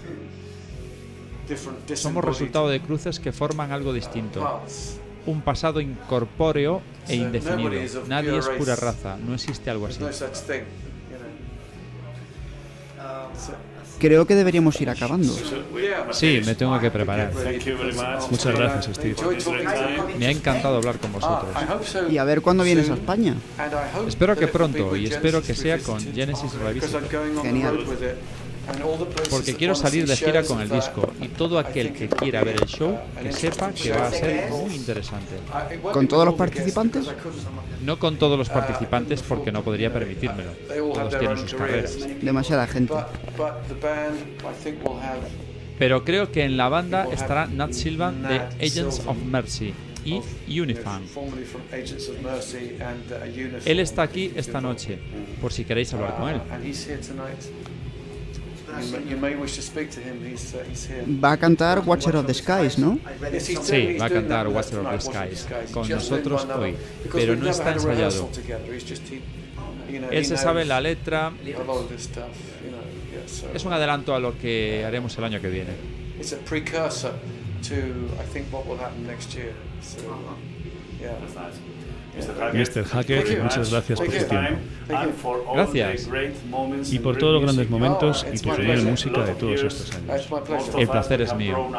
Somos 1.96 2.24
resultado 2.24 2.70
de 2.70 2.80
cruces 2.82 3.20
que 3.20 3.32
forman 3.32 3.72
algo 3.72 3.94
distinto. 3.94 4.62
Un 5.26 5.42
pasado 5.42 5.82
incorpóreo 5.82 6.82
e 7.08 7.16
indefinido. 7.16 7.72
Nadie 8.08 8.30
pure 8.30 8.40
es 8.40 8.50
pura 8.50 8.76
race. 8.76 8.86
raza, 8.86 9.18
no 9.18 9.34
existe 9.34 9.70
algo 9.70 9.88
así. 9.88 10.00
Creo 14.00 14.26
que 14.26 14.36
deberíamos 14.36 14.80
ir 14.82 14.90
acabando. 14.90 15.34
Sí, 16.12 16.42
me 16.46 16.56
tengo 16.56 16.80
que 16.80 16.92
preparar. 16.92 17.32
Muchas 18.30 18.56
gracias, 18.56 18.96
Steve. 18.96 19.16
Me 20.18 20.28
ha 20.28 20.32
encantado 20.32 20.78
hablar 20.78 20.98
con 21.00 21.14
vosotros. 21.14 21.50
Y 22.10 22.18
a 22.18 22.24
ver 22.24 22.42
cuándo 22.42 22.64
vienes 22.64 22.90
a 22.90 22.94
España. 22.96 23.36
Espero 24.08 24.36
que 24.36 24.48
pronto 24.48 24.96
y 24.96 25.06
espero 25.06 25.42
que 25.42 25.56
sea 25.56 25.80
con 25.80 26.00
Genesis 26.14 26.54
Revisited. 26.54 27.04
Genial. 27.42 27.80
Porque 29.30 29.56
quiero 29.56 29.76
salir 29.76 30.08
de 30.08 30.16
gira 30.16 30.44
con 30.44 30.62
el 30.62 30.70
disco 30.70 31.12
y 31.22 31.28
todo 31.28 31.60
aquel 31.60 31.94
que 31.94 32.08
quiera 32.08 32.44
ver 32.44 32.56
el 32.62 32.68
show 32.68 32.98
que 33.22 33.32
sepa 33.32 33.72
que 33.72 33.92
va 33.92 34.08
a 34.08 34.12
ser 34.12 34.50
muy 34.50 34.76
interesante. 34.76 35.36
¿Con 35.92 36.08
todos 36.08 36.26
los 36.26 36.36
participantes? 36.36 37.06
No 37.82 38.00
con 38.00 38.18
todos 38.18 38.38
los 38.38 38.50
participantes 38.50 39.22
porque 39.22 39.52
no 39.52 39.64
podría 39.64 39.92
permitírmelo. 39.92 40.52
Todos 40.68 41.20
tienen 41.20 41.38
sus 41.38 41.54
carreras. 41.54 41.98
Demasiada 42.22 42.68
gente. 42.68 42.94
Pero 45.78 46.06
creo 46.06 46.32
que 46.32 46.44
en 46.44 46.56
la 46.56 46.70
banda 46.70 47.08
estará 47.12 47.48
Nat 47.48 47.74
Silvan 47.74 48.22
de 48.24 48.36
Agents 48.66 49.02
of 49.06 49.18
Mercy 49.26 49.74
y 50.06 50.60
Uniform. 50.60 51.04
Él 53.66 53.80
está 53.80 54.04
aquí 54.04 54.32
esta 54.36 54.62
noche, 54.62 55.00
por 55.42 55.52
si 55.52 55.66
queréis 55.66 55.94
hablar 55.94 56.18
con 56.18 56.30
él. 56.30 56.42
Va 61.24 61.32
a 61.32 61.38
cantar 61.38 61.80
Watcher 61.86 62.16
of 62.16 62.26
the 62.26 62.34
Skies, 62.34 62.78
¿no? 62.78 63.00
Sí, 63.40 63.98
va 64.00 64.06
a 64.06 64.10
cantar 64.10 64.48
Watcher 64.48 64.80
of 64.80 64.92
the 64.92 65.02
Skies. 65.02 65.48
Con 65.72 65.90
nosotros 65.90 66.48
hoy, 66.58 66.76
pero 67.12 67.36
no 67.36 67.50
está 67.50 67.74
ensayado. 67.74 68.30
Él 70.12 70.26
se 70.26 70.38
sabe 70.38 70.66
la 70.66 70.82
letra, 70.82 71.32
es 73.54 73.66
un 73.66 73.74
adelanto 73.74 74.16
a 74.16 74.20
lo 74.20 74.38
que 74.38 74.84
haremos 74.86 75.18
el 75.18 75.24
año 75.24 75.42
que 75.42 75.50
viene. 75.50 76.04
it's 76.20 76.32
a 76.32 76.38
precursor 76.38 77.14
to, 77.64 78.10
I 78.20 78.24
think, 78.24 78.48
what 78.52 78.66
will 78.66 78.78
happen 78.78 79.06
next 79.06 79.36
year. 79.36 79.54
So, 79.82 80.00
yeah. 81.02 81.16
Mr. 82.54 82.86
Hackett, 82.86 83.42
muchas 83.42 83.72
gracias 83.72 84.00
por 84.00 84.12
su 84.12 84.26
tiempo. 84.26 84.60
Gracias. 85.54 86.10
Y 86.92 87.00
por 87.00 87.18
todos 87.18 87.34
los 87.34 87.44
grandes 87.44 87.70
momentos 87.70 88.26
y 88.32 88.40
tu 88.40 88.52
genial 88.52 88.84
música 88.84 89.24
de 89.24 89.34
todos 89.34 89.64
estos 89.64 89.92
años. 89.96 90.28
El 90.78 90.88
placer 90.88 91.22
es 91.22 91.36
mío. 91.36 91.70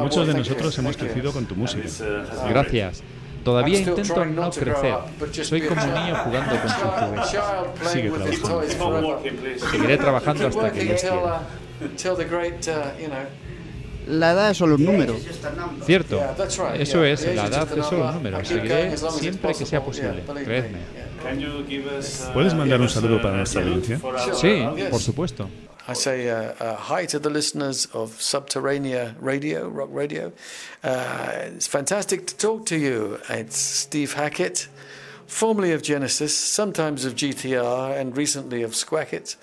Muchos 0.00 0.26
de 0.26 0.34
nosotros 0.34 0.76
hemos 0.78 0.96
crecido 0.96 1.32
con 1.32 1.46
tu 1.46 1.54
música. 1.54 1.88
Gracias. 2.48 3.02
Todavía 3.44 3.78
intento 3.78 4.24
no 4.26 4.50
crecer. 4.50 4.94
Soy 5.44 5.62
como 5.62 5.82
un 5.82 5.94
niño 5.94 6.14
jugando 6.16 6.60
con 6.60 6.68
su 6.68 6.80
juguete. 6.86 7.88
Sigue 7.88 8.10
trabajando. 8.10 9.22
Seguiré 9.70 9.96
trabajando 9.96 10.46
hasta 10.46 10.72
que 10.72 10.84
Dios 10.84 11.00
quiera. 11.00 11.40
La 14.10 14.32
edad 14.32 14.50
es 14.50 14.56
solo 14.56 14.74
un 14.74 14.84
número. 14.84 15.16
Cierto, 15.84 16.20
eso 16.74 17.04
es, 17.04 17.26
la 17.34 17.46
edad 17.46 17.78
es 17.78 17.86
solo 17.86 18.06
un 18.06 18.14
número. 18.14 18.44
Seguiré 18.44 18.96
siempre 18.96 19.54
que 19.54 19.64
sea 19.64 19.82
posible, 19.82 20.24
creedme. 20.44 20.78
me, 21.22 22.32
¿Puedes 22.32 22.54
mandar 22.54 22.80
un 22.80 22.88
saludo 22.88 23.22
para 23.22 23.36
nuestra 23.36 23.62
audiencia? 23.62 24.00
Sí, 24.34 24.64
por 24.90 25.00
supuesto. 25.00 25.48
I 25.88 25.94
say 25.94 26.28
uh, 26.28 26.52
uh, 26.60 26.76
hi 26.76 27.06
to 27.06 27.18
the 27.18 27.30
listeners 27.30 27.86
of 27.86 28.10
Subterranea 28.20 29.16
Radio, 29.18 29.68
Rock 29.68 29.88
Radio. 29.90 30.32
Uh, 30.84 31.32
it's 31.46 31.66
fantastic 31.66 32.26
to 32.28 32.36
talk 32.36 32.66
to 32.66 32.76
you. 32.76 33.18
It's 33.28 33.56
Steve 33.56 34.12
Hackett, 34.12 34.68
formerly 35.26 35.72
of 35.72 35.82
Genesis, 35.82 36.36
sometimes 36.36 37.04
of 37.04 37.14
GTR, 37.14 37.98
and 37.98 38.16
recently 38.16 38.62
of 38.62 38.76
Squacket. 38.76 39.36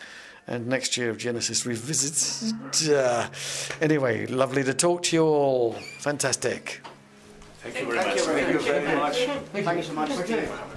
And 0.47 0.67
next 0.67 0.95
year 0.95 1.09
of 1.09 1.17
Genesis 1.17 1.65
Revisits. 1.65 2.53
Uh, 2.89 3.29
anyway, 3.81 4.25
lovely 4.27 4.63
to 4.63 4.73
talk 4.73 5.03
to 5.03 5.15
you 5.15 5.23
all. 5.23 5.73
Fantastic. 5.99 6.81
Thank 7.59 7.79
you 7.79 7.85
very 7.85 7.97
much. 7.97 8.19
Thank 8.21 8.53
you 8.53 8.59
very 8.59 8.95
much. 8.95 9.17
Thank 9.51 9.77
you 9.77 9.83
so 9.83 9.93
much. 9.93 10.76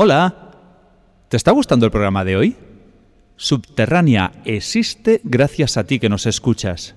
¡Hola! 0.00 0.52
¿Te 1.28 1.36
está 1.36 1.50
gustando 1.50 1.84
el 1.84 1.90
programa 1.90 2.24
de 2.24 2.36
hoy? 2.36 2.56
Subterránea 3.34 4.30
existe 4.44 5.20
gracias 5.24 5.76
a 5.76 5.88
ti 5.88 5.98
que 5.98 6.08
nos 6.08 6.24
escuchas. 6.26 6.94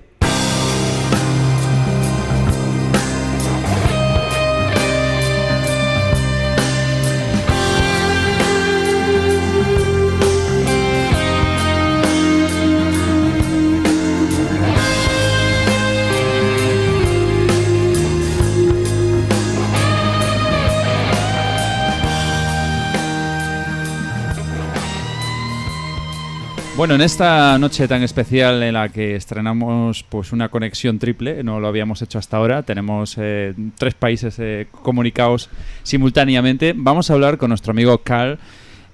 Bueno, 26.77 26.93
en 26.93 27.01
esta 27.01 27.57
noche 27.57 27.87
tan 27.87 28.03
especial 28.03 28.61
en 28.61 28.75
la 28.75 28.89
que 28.89 29.15
estrenamos 29.15 30.03
pues 30.07 30.31
una 30.31 30.49
conexión 30.49 30.99
triple, 30.99 31.43
no 31.43 31.59
lo 31.59 31.67
habíamos 31.67 32.03
hecho 32.03 32.19
hasta 32.19 32.37
ahora, 32.37 32.61
tenemos 32.61 33.15
eh, 33.19 33.55
tres 33.79 33.95
países 33.95 34.35
eh, 34.37 34.67
comunicados 34.83 35.49
simultáneamente, 35.81 36.73
vamos 36.77 37.09
a 37.09 37.15
hablar 37.15 37.39
con 37.39 37.49
nuestro 37.49 37.71
amigo 37.71 37.97
Carl, 38.03 38.37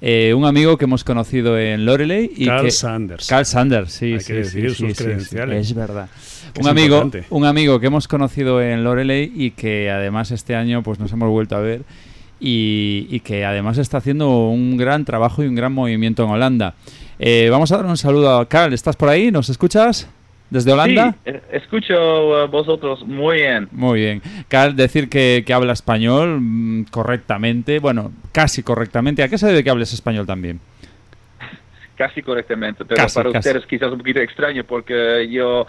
eh, 0.02 0.34
un 0.34 0.46
amigo 0.46 0.78
que 0.78 0.86
hemos 0.86 1.04
conocido 1.04 1.60
en 1.60 1.84
Loreley. 1.86 2.32
Y 2.38 2.46
Carl 2.46 2.64
que- 2.66 2.72
Sanders. 2.72 3.28
Carl 3.28 3.46
Sanders, 3.46 3.92
sí, 3.92 4.14
Hay 4.14 4.20
sí, 4.22 4.28
que 4.28 4.34
decir 4.34 4.70
sí, 4.70 4.76
sus 4.76 4.98
sí, 4.98 5.04
credenciales. 5.04 5.68
es 5.68 5.74
verdad. 5.76 6.08
Un 6.56 6.62
es 6.62 6.68
amigo, 6.68 6.96
importante. 7.02 7.28
un 7.32 7.46
amigo 7.46 7.80
que 7.82 7.88
hemos 7.88 8.08
conocido 8.08 8.62
en 8.62 8.86
Loreley 8.86 9.30
y 9.36 9.52
que 9.52 9.92
además 9.92 10.32
este 10.32 10.56
año 10.56 10.84
pues 10.84 11.00
nos 11.00 11.12
hemos 11.12 11.30
vuelto 11.30 11.58
a 11.58 11.60
ver 11.60 11.82
y, 12.40 13.08
y 13.10 13.20
que 13.22 13.44
además 13.44 13.78
está 13.78 13.98
haciendo 13.98 14.48
un 14.50 14.78
gran 14.78 15.04
trabajo 15.04 15.44
y 15.44 15.48
un 15.48 15.56
gran 15.56 15.74
movimiento 15.74 16.24
en 16.24 16.30
Holanda. 16.30 16.76
Eh, 17.20 17.48
vamos 17.50 17.72
a 17.72 17.78
dar 17.78 17.86
un 17.86 17.98
saludo 17.98 18.38
a 18.38 18.48
Carl. 18.48 18.74
¿Estás 18.74 18.96
por 18.96 19.10
ahí? 19.10 19.32
¿Nos 19.32 19.50
escuchas? 19.50 20.10
¿Desde 20.50 20.72
Holanda? 20.72 21.16
Sí, 21.24 21.32
eh, 21.32 21.42
escucho 21.52 22.36
a 22.38 22.46
vosotros 22.46 23.04
muy 23.08 23.38
bien. 23.38 23.68
Muy 23.72 24.00
bien. 24.02 24.22
Carl, 24.48 24.76
decir 24.76 25.10
que, 25.10 25.44
que 25.46 25.54
habla 25.54 25.74
español 25.74 26.40
mm, 26.42 26.84
correctamente, 26.92 27.80
bueno, 27.80 28.12
casi 28.32 28.62
correctamente. 28.62 29.24
¿A 29.24 29.30
qué 29.30 29.38
se 29.38 29.48
debe 29.48 29.64
que 29.64 29.70
hables 29.72 29.94
español 29.94 30.26
también? 30.28 30.60
Casi 31.98 32.22
correctamente, 32.24 32.86
pero 32.86 33.04
Casi, 33.04 33.16
para 33.16 33.32
casi. 33.32 33.50
ustedes 33.50 33.66
quizás 33.68 33.92
un 33.92 34.00
poquito 34.00 34.20
extraño 34.20 34.64
porque 34.64 35.28
yo 35.32 35.68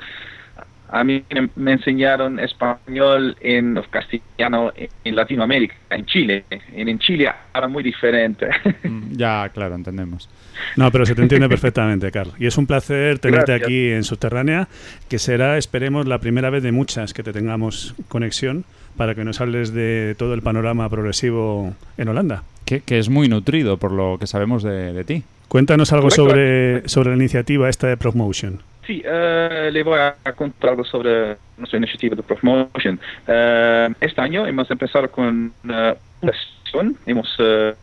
a 0.97 1.03
mí 1.05 1.25
me- 1.57 1.73
enseñaron 1.73 2.39
español 2.39 3.37
en 3.41 3.81
castellano 3.91 4.73
en 5.05 5.17
Latinoamérica, 5.17 5.75
en 5.91 6.07
Chile. 6.07 6.45
En, 6.75 6.89
en 6.89 6.99
Chile 6.99 7.29
ahora 7.53 7.69
muy 7.69 7.83
diferente. 7.83 8.47
Mm, 8.85 9.17
Ya, 9.17 9.49
claro, 9.49 9.75
entendemos. 9.75 10.29
No, 10.77 10.91
pero 10.93 11.07
se 11.07 11.15
te 11.15 11.23
entiende 11.23 11.49
perfectamente, 11.49 12.11
Carl. 12.11 12.31
Y 12.39 12.47
es 12.47 12.57
un 12.59 12.67
placer 12.67 13.19
tenerte 13.19 13.53
Gracias. 13.53 13.67
aquí 13.69 13.91
en 13.91 14.05
Subterránea, 14.05 14.69
que 15.09 15.19
será, 15.19 15.57
esperemos, 15.57 16.07
la 16.07 16.19
primera 16.19 16.51
vez 16.51 16.63
de 16.63 16.71
muchas 16.71 17.15
que 17.15 17.23
te 17.23 17.33
tengamos 17.33 17.95
conexión 18.09 18.65
para 18.97 19.15
que 19.15 19.25
nos 19.25 19.41
hables 19.41 19.73
de 19.73 20.15
todo 20.19 20.35
el 20.35 20.43
panorama 20.43 20.89
progresivo 20.91 21.75
en 21.97 22.09
Holanda. 22.09 22.43
Que, 22.67 22.81
que 22.83 22.99
es 22.99 23.09
muy 23.09 23.29
nutrido 23.29 23.79
por 23.79 23.91
lo 23.93 24.19
que 24.19 24.27
sabemos 24.27 24.63
de, 24.63 24.93
de 24.93 25.05
ti. 25.05 25.25
Cuéntanos 25.49 25.93
algo 25.93 26.09
Correcto. 26.09 26.31
sobre, 26.31 26.89
sobre 26.89 27.11
la 27.11 27.17
iniciativa 27.17 27.69
esta 27.69 27.87
de 27.89 27.97
Promotion. 27.97 28.61
Sí, 28.87 29.03
eh, 29.05 29.71
le 29.73 29.83
voy 29.83 29.99
a 29.99 30.17
contar 30.37 30.71
algo 30.71 30.85
sobre 30.85 31.39
nuestra 31.57 31.79
iniciativa 31.79 32.15
de 32.15 32.23
promotion. 32.23 33.01
Eh, 33.27 33.89
este 34.01 34.21
año 34.21 34.47
hemos 34.47 34.71
empezado 34.71 35.11
con 35.11 35.55
una 35.65 35.97
fundación, 36.21 36.99
hemos 37.07 37.35
eh, 37.39 37.75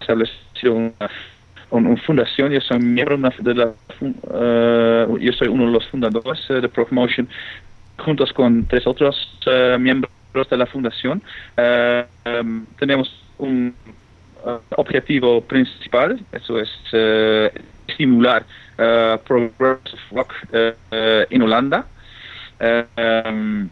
establecido 0.00 0.74
una, 0.74 1.10
un- 1.70 1.86
una 1.86 2.00
fundación, 2.02 2.50
yo 2.52 2.60
soy 2.62 2.78
miembro 2.78 3.18
de 3.40 3.54
la, 3.54 3.74
yo 5.20 5.32
soy 5.34 5.48
uno 5.48 5.66
de 5.66 5.72
los 5.72 5.86
fundadores 5.88 6.48
de 6.48 6.68
promotion, 6.68 7.28
juntos 7.98 8.32
con 8.32 8.64
tres 8.66 8.86
otros 8.86 9.14
miembros 9.78 10.10
de 10.50 10.56
la 10.56 10.66
fundación. 10.66 11.22
Em, 11.58 12.64
tenemos 12.78 13.12
un 13.36 13.74
objetivo 14.76 15.42
principal, 15.42 16.18
eso 16.32 16.58
es 16.58 16.70
estimular 17.86 18.46
progressive 18.78 19.98
rock 20.12 20.34
eh, 20.52 20.74
eh, 20.90 21.26
en 21.30 21.42
Holanda. 21.42 21.86
Eh, 22.60 22.84
em, 22.96 23.68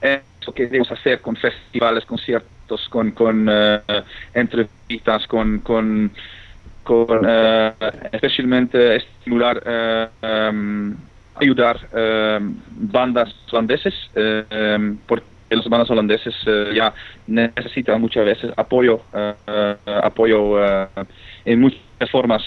eso 0.00 0.52
que 0.54 0.64
debemos 0.64 0.90
hacer 0.90 1.20
con 1.20 1.36
festivales, 1.36 2.04
conciertos, 2.04 2.88
con, 2.88 3.12
con 3.12 3.46
eh, 3.50 3.80
entrevistas, 4.34 5.26
con, 5.26 5.58
con, 5.60 6.10
con 6.82 7.24
eh, 7.28 7.72
especialmente 8.12 8.96
estimular, 8.96 9.62
eh, 9.64 10.08
em, 10.22 10.96
ayudar 11.36 11.78
em, 11.92 12.54
bandas 12.70 13.34
holandeses, 13.50 13.94
eh, 14.14 14.96
porque 15.06 15.26
los 15.50 15.68
bandas 15.68 15.90
holandeses 15.90 16.34
eh, 16.46 16.72
ya 16.74 16.94
necesitan 17.26 18.00
muchas 18.00 18.24
veces 18.24 18.52
apoyo, 18.56 19.02
eh, 19.12 19.34
eh, 19.46 19.76
apoyo 20.02 20.64
eh, 20.64 20.86
en 21.44 21.60
muchas 21.60 22.10
formas. 22.10 22.42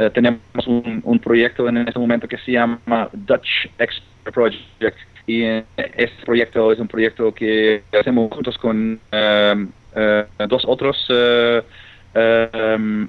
Eh, 0.00 0.10
tenemos 0.10 0.40
un, 0.66 1.00
un 1.04 1.18
proyecto 1.18 1.68
en 1.68 1.76
este 1.78 1.98
momento 1.98 2.26
que 2.26 2.38
se 2.38 2.52
llama 2.52 3.08
Dutch 3.12 3.66
Expert 3.78 4.34
Project 4.34 4.96
y 5.26 5.42
eh, 5.42 5.64
este 5.76 6.24
proyecto 6.24 6.72
es 6.72 6.78
un 6.78 6.88
proyecto 6.88 7.32
que 7.34 7.82
hacemos 7.98 8.30
juntos 8.32 8.56
con 8.58 8.98
eh, 9.12 9.66
eh, 9.94 10.24
dos 10.48 10.62
otros 10.66 10.96
em, 12.14 13.08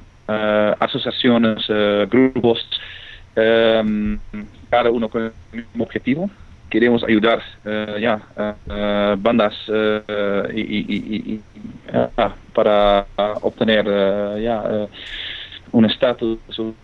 asociaciones, 0.80 1.66
grupos, 2.10 2.60
eh, 3.36 4.18
cada 4.70 4.90
uno 4.92 5.10
con 5.10 5.34
mismo 5.52 5.84
objetivo. 5.84 6.30
Queremos 6.70 7.04
ayudar 7.04 7.42
eh, 7.66 7.98
ya 8.02 8.22
bandas 9.18 9.54
eh, 9.68 10.02
y, 10.56 10.62
y- 10.62 11.34
y- 11.34 11.42
ah, 12.18 12.34
para 12.54 13.06
obtener 13.42 13.86
ya 14.42 14.88
un 15.72 15.86
estatus, 15.86 16.38
un, 16.58 16.76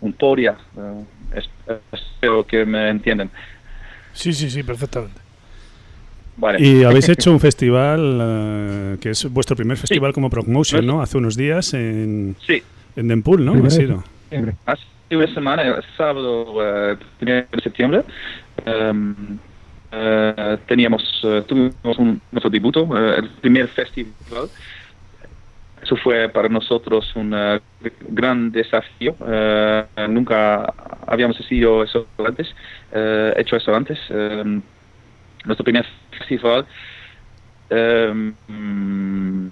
un 0.00 0.12
podia. 0.12 0.56
eh, 0.76 1.04
es- 1.36 1.50
espero 1.92 2.44
que 2.46 2.64
me 2.64 2.88
entiendan. 2.90 3.30
Sí, 4.12 4.32
sí, 4.32 4.50
sí, 4.50 4.62
perfectamente. 4.62 5.20
Vale. 6.36 6.58
Y 6.64 6.84
habéis 6.84 7.08
hecho 7.14 7.32
un 7.32 7.40
festival 7.40 8.18
eh, 8.20 8.96
que 9.00 9.10
es 9.10 9.30
vuestro 9.32 9.56
primer 9.56 9.76
festival 9.76 10.12
como 10.12 10.30
Promotion, 10.30 10.86
¿no? 10.86 11.02
Hace 11.02 11.18
unos 11.18 11.36
días 11.36 11.74
en, 11.74 12.36
Sí. 12.46 12.62
en 12.96 13.08
Denpool, 13.08 13.44
¿no? 13.44 13.54
Ha 13.64 13.70
sido. 13.70 14.04
Hace 14.66 14.82
una 15.10 15.34
semana, 15.34 15.62
el 15.62 15.82
sábado 15.96 16.54
eh, 16.92 16.96
de 17.20 17.46
septiembre, 17.62 18.02
em, 18.66 19.14
teníamos, 20.66 21.02
tuvimos 21.46 21.98
un, 21.98 22.20
nuestro 22.30 22.50
debut, 22.50 22.76
eh, 22.76 23.14
el 23.18 23.28
primer 23.40 23.68
festival. 23.68 24.48
Eso 25.88 25.96
fue 25.96 26.28
para 26.28 26.50
nosotros 26.50 27.10
un 27.16 27.32
eh, 27.34 27.62
gran 28.10 28.52
desafío. 28.52 29.16
eh, 29.26 29.86
nunca 30.10 30.66
habíamos 31.06 31.40
hecho 31.40 31.82
eso 31.82 32.10
antes. 32.18 32.54
eh, 32.92 33.32
hecho 33.38 33.56
eso 33.56 33.74
antes. 33.74 33.98
em, 34.10 34.60
nuestro 35.46 35.64
primer 35.64 35.86
festival. 36.18 36.66
mm, 37.70 39.48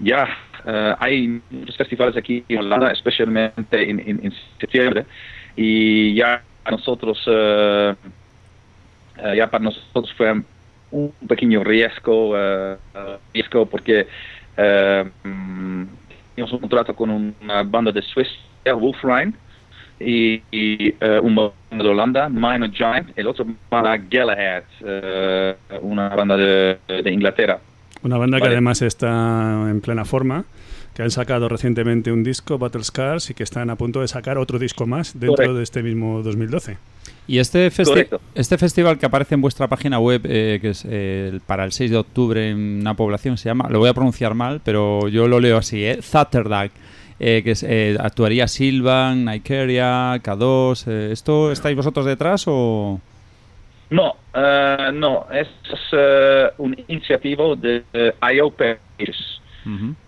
ya, 0.00 0.28
eh, 0.64 0.94
hay 0.98 1.42
muchos 1.50 1.76
festivales 1.76 2.16
aquí 2.16 2.44
en 2.48 2.58
Holanda, 2.58 2.90
especialmente 2.90 3.88
en, 3.88 4.00
en- 4.00 4.32
septiembre, 4.60 5.06
y 5.54 6.14
ya 6.16 6.44
nosotros, 6.72 7.22
eh, 7.26 7.94
eh, 9.16 9.36
ya 9.36 9.48
para 9.50 9.64
nosotros 9.64 10.12
fue 10.16 10.42
un 10.90 11.14
pequeño 11.28 11.62
riesgo, 11.64 12.36
eh, 12.36 12.78
eh, 12.94 13.18
riesgo 13.34 13.68
porque 13.68 14.08
eh, 14.58 15.04
mm, 15.24 15.84
teníamos 16.34 16.52
un 16.52 16.58
contrato 16.58 16.94
con 16.94 17.10
una 17.10 17.62
banda 17.62 17.92
de 17.92 18.02
Suecia, 18.02 18.74
Wolfrine, 18.74 19.32
y, 20.00 20.34
y, 20.50 20.94
eh, 21.00 21.20
una 21.22 21.50
banda 21.70 21.84
de 21.84 21.88
Holanda, 21.90 22.28
Minor 22.28 22.70
Giant, 22.72 23.10
el 23.16 23.26
otro 23.26 23.46
banda 23.70 23.96
Galahad, 23.96 24.62
eh, 24.84 25.56
una 25.80 26.08
banda 26.10 26.36
de, 26.36 26.78
de 26.86 27.12
Inglaterra. 27.12 27.58
Una 28.02 28.16
banda 28.16 28.36
que 28.38 28.42
Vale. 28.42 28.54
además 28.54 28.82
está 28.82 29.68
en 29.68 29.80
plena 29.80 30.04
forma, 30.04 30.44
que 30.94 31.02
han 31.02 31.10
sacado 31.10 31.48
recientemente 31.48 32.12
un 32.12 32.22
disco, 32.22 32.58
Battle 32.58 32.84
Scars, 32.84 33.30
y 33.30 33.34
que 33.34 33.42
están 33.42 33.70
a 33.70 33.76
punto 33.76 34.00
de 34.00 34.08
sacar 34.08 34.38
otro 34.38 34.58
disco 34.58 34.86
más 34.86 35.14
dentro 35.14 35.36
Correcto. 35.36 35.54
de 35.54 35.62
este 35.62 35.82
mismo 35.82 36.22
2012. 36.22 36.78
Y 37.28 37.38
este, 37.38 37.70
festi- 37.70 38.08
este 38.34 38.56
festival 38.58 38.98
que 38.98 39.06
aparece 39.06 39.34
en 39.34 39.40
vuestra 39.42 39.68
página 39.68 39.98
web, 40.00 40.22
eh, 40.24 40.58
que 40.60 40.70
es 40.70 40.84
eh, 40.88 41.38
para 41.46 41.64
el 41.64 41.72
6 41.72 41.90
de 41.90 41.96
octubre 41.98 42.48
en 42.50 42.80
una 42.80 42.94
población, 42.94 43.36
se 43.36 43.48
llama, 43.50 43.68
lo 43.70 43.78
voy 43.78 43.90
a 43.90 43.94
pronunciar 43.94 44.34
mal, 44.34 44.60
pero 44.64 45.08
yo 45.08 45.28
lo 45.28 45.38
leo 45.38 45.58
así, 45.58 45.84
¿eh? 45.84 45.98
Zaterdag. 46.02 46.70
eh, 47.20 47.42
que 47.42 47.50
es- 47.50 47.64
eh, 47.64 47.96
actuaría 48.00 48.46
Silvan, 48.48 49.24
Nikeria, 49.24 50.14
K2. 50.22 50.84
eh, 50.86 51.08
¿Esto 51.12 51.50
estáis 51.52 51.74
vosotros 51.76 52.06
detrás 52.06 52.44
o...? 52.46 53.00
No, 53.90 54.14
no, 54.92 55.26
es 55.32 55.48
eh, 55.92 56.46
un 56.58 56.76
iniciativo 56.88 57.56
de 57.56 57.82
IO 58.34 58.50
Pages. 58.50 59.40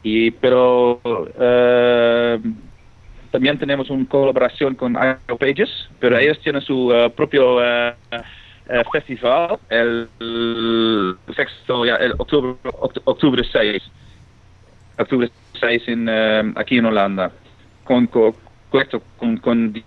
Y, 0.05 0.30
pero 0.30 1.01
también 3.31 3.59
tenemos 3.59 3.90
una 3.90 4.07
colaboración 4.09 4.74
con 4.74 4.94
IO 4.94 5.36
Pages, 5.39 5.89
pero 5.98 6.19
ellos 6.19 6.39
tienen 6.40 6.62
su 6.62 6.93
eh, 6.93 7.11
propio 7.11 7.62
eh, 7.65 7.94
eh, 8.12 8.82
festival 8.93 9.59
el, 9.69 10.09
el 10.20 11.16
sexto, 11.35 11.85
ya, 11.85 11.97
el 11.97 12.12
octubre, 12.19 12.55
oct- 12.65 13.02
octubre 13.05 13.43
6. 13.51 13.82
Octubre 14.98 15.31
6 15.61 15.82
en, 15.89 16.09
aquí 16.57 16.78
en 16.78 16.86
Holanda. 16.86 17.31
Con, 17.85 18.07
con, 18.07 18.35
con, 19.19 19.36
con 19.39 19.73
The 19.73 19.82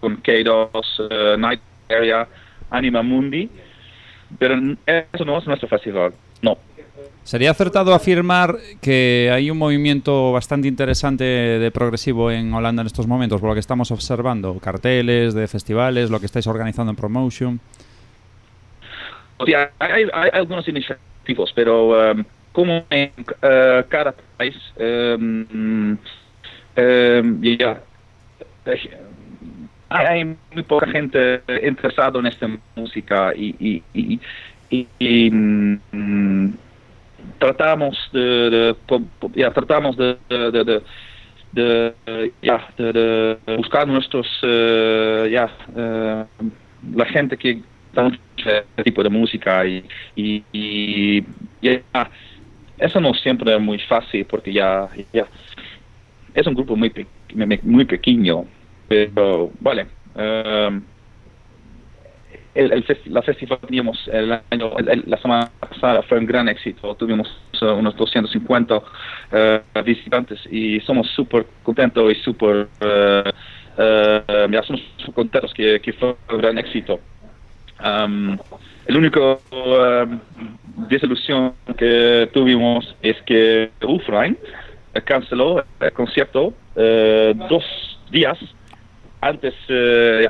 con 0.00 0.22
K2, 0.22 1.08
eh, 1.10 1.36
Night 1.38 1.60
Area, 1.88 2.26
Anima 2.70 3.02
Mundi. 3.02 3.48
Pero 4.38 4.56
eso 4.86 5.24
no 5.24 5.38
es 5.38 5.46
nuestro 5.46 5.68
festival. 5.68 6.12
No. 6.42 6.58
¿Sería 7.24 7.50
acertado 7.50 7.94
afirmar 7.94 8.56
que 8.80 9.30
hay 9.32 9.50
un 9.50 9.58
movimiento 9.58 10.32
bastante 10.32 10.68
interesante 10.68 11.24
de 11.24 11.70
progresivo 11.70 12.30
en 12.30 12.52
Holanda 12.52 12.82
en 12.82 12.86
estos 12.86 13.06
momentos, 13.06 13.40
por 13.40 13.50
lo 13.50 13.54
que 13.54 13.60
estamos 13.60 13.90
observando? 13.90 14.58
Carteles 14.60 15.34
de 15.34 15.46
festivales, 15.48 16.10
lo 16.10 16.20
que 16.20 16.26
estáis 16.26 16.46
organizando 16.46 16.90
en 16.90 16.96
Promotion. 16.96 17.60
Hay, 19.78 20.08
hay 20.12 20.30
algunos 20.32 20.66
iniciativos, 20.68 21.52
pero 21.54 22.12
um, 22.12 22.24
como 22.52 22.84
en 22.90 23.12
eh, 23.42 23.84
cada 23.88 24.14
país, 24.36 24.56
um, 24.78 25.46
um, 25.52 25.96
eh, 26.76 27.22
hay, 29.90 30.24
muy 30.52 30.62
poca 30.64 30.86
gente 30.88 31.42
interesada 31.62 32.18
en 32.18 32.26
esta 32.26 32.48
música 32.76 33.32
y, 33.34 33.82
y- 33.94 34.20
y, 34.98 35.30
mm, 35.30 36.52
tratamos 37.38 37.96
de, 38.12 38.76
ya, 39.34 39.52
tratamos 39.52 39.96
de, 39.96 40.18
de- 40.28 40.82
de- 41.52 42.32
ya, 42.42 42.68
de, 42.76 43.38
buscar 43.56 43.86
nuestros 43.88 44.26
eh, 44.42 45.28
ya 45.32 45.50
eh, 45.76 46.24
la 46.94 47.04
gente 47.06 47.36
que 47.36 47.62
da 47.92 48.10
este 48.36 48.84
tipo 48.84 49.02
de 49.02 49.08
música 49.10 49.64
y, 49.66 49.84
y, 50.14 50.44
y 50.52 51.22
ya, 51.62 51.82
eso 52.78 53.00
no 53.00 53.14
siempre 53.14 53.54
es 53.54 53.60
muy 53.60 53.78
fácil 53.80 54.26
porque 54.26 54.52
ya, 54.52 54.88
es 56.34 56.46
un 56.46 56.54
grupo 56.54 56.76
muy 56.76 56.92
muy 57.62 57.84
pequeño 57.84 58.44
pero 58.88 59.50
vale 59.60 59.86
em, 60.14 60.82
el, 62.58 62.72
el 62.72 62.84
la 63.06 63.22
festival 63.22 63.58
teníamos 63.60 63.96
el 64.12 64.32
año, 64.50 64.72
la 65.06 65.16
semana 65.18 65.48
pasada 65.60 66.02
fue 66.02 66.18
un 66.18 66.26
gran 66.26 66.48
éxito. 66.48 66.92
Tuvimos 66.96 67.28
eh, 67.60 67.64
unos 67.66 67.94
250 67.96 68.82
eh, 69.30 69.60
visitantes 69.84 70.40
y 70.50 70.80
somos 70.80 71.06
súper 71.14 71.46
contentos 71.62 72.10
y 72.10 72.16
súper 72.16 72.68
eh, 72.80 73.32
eh, 73.78 74.60
súper 74.98 75.14
contentos 75.14 75.54
que, 75.54 75.94
fue 75.98 76.16
un 76.30 76.38
gran 76.38 76.58
éxito. 76.58 76.98
Am, 77.78 78.36
el 78.86 78.96
único 78.96 79.40
desilusión 80.90 81.52
que 81.76 82.28
tuvimos 82.32 82.96
es 83.02 83.16
que 83.22 83.70
Ufrain 83.82 84.36
canceló 85.04 85.64
el 85.78 85.92
concierto 85.92 86.52
dos 86.74 87.64
días 88.10 88.36
antes 89.20 89.54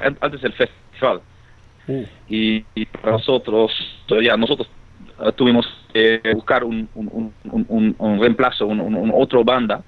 an- 0.02 0.18
antes 0.20 0.42
del 0.42 0.52
festival 0.52 1.22
y, 2.28 2.66
y 2.74 2.86
para 2.86 3.12
nosotros 3.12 3.72
ya 4.22 4.36
nosotros 4.36 4.68
eh, 5.20 5.32
tuvimos 5.32 5.66
que 5.92 6.20
buscar 6.34 6.64
un, 6.64 6.88
un, 6.94 7.08
un, 7.12 7.34
un- 7.44 7.66
un- 7.68 7.96
un 7.98 8.20
reemplazo 8.20 8.66
un, 8.66 8.80
un- 8.80 8.94
un 8.96 9.12
otro 9.14 9.44
banda. 9.44 9.84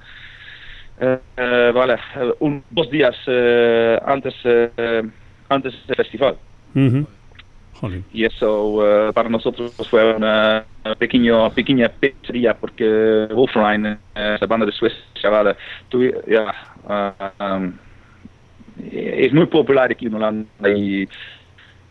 Eh, 0.98 1.18
eh, 1.36 1.72
vale 1.74 1.94
eh, 2.16 2.34
un, 2.40 2.64
dos 2.70 2.90
días 2.90 3.16
eh, 3.26 3.98
antes 4.04 4.34
eh, 4.44 5.02
antes 5.48 5.74
del 5.86 5.96
festival. 5.96 6.38
Y 8.12 8.24
eso 8.24 9.12
para 9.14 9.28
nosotros 9.28 9.72
fue 9.88 10.14
una 10.14 10.66
pequeño, 10.98 11.50
pequeña 11.54 11.88
pizzería 11.88 12.54
porque 12.58 13.26
Wolfrine, 13.32 14.00
eh, 14.14 14.34
esa 14.36 14.46
banda 14.46 14.66
de 14.66 14.72
Suecia, 14.72 15.30
vale, 15.30 15.56
tuvi- 15.90 16.14
ya, 16.26 16.54
ah, 16.88 17.32
um, 17.56 17.72
es 18.76 19.32
muy 19.32 19.46
popular 19.46 19.90
aquí 19.90 20.06
en 20.06 20.14
Holanda 20.14 20.68
y 20.76 21.08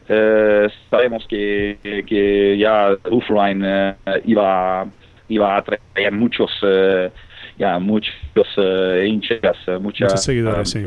eh, 0.09 0.67
sabemos 0.89 1.25
que, 1.27 1.77
que 2.07 2.57
ya 2.57 2.97
Wolfrine 3.09 3.95
eh, 4.05 4.21
iba, 4.25 4.85
iba 5.27 5.55
a 5.55 5.57
atraer 5.59 6.11
muchos, 6.11 6.51
eh, 6.63 7.09
ya, 7.57 7.79
muchos 7.79 8.13
eh, 8.57 9.05
hinchas, 9.07 9.57
eh, 9.67 9.77
mucha- 9.79 10.05
Muchos 10.05 10.23
seguidores, 10.23 10.69
sí. 10.71 10.85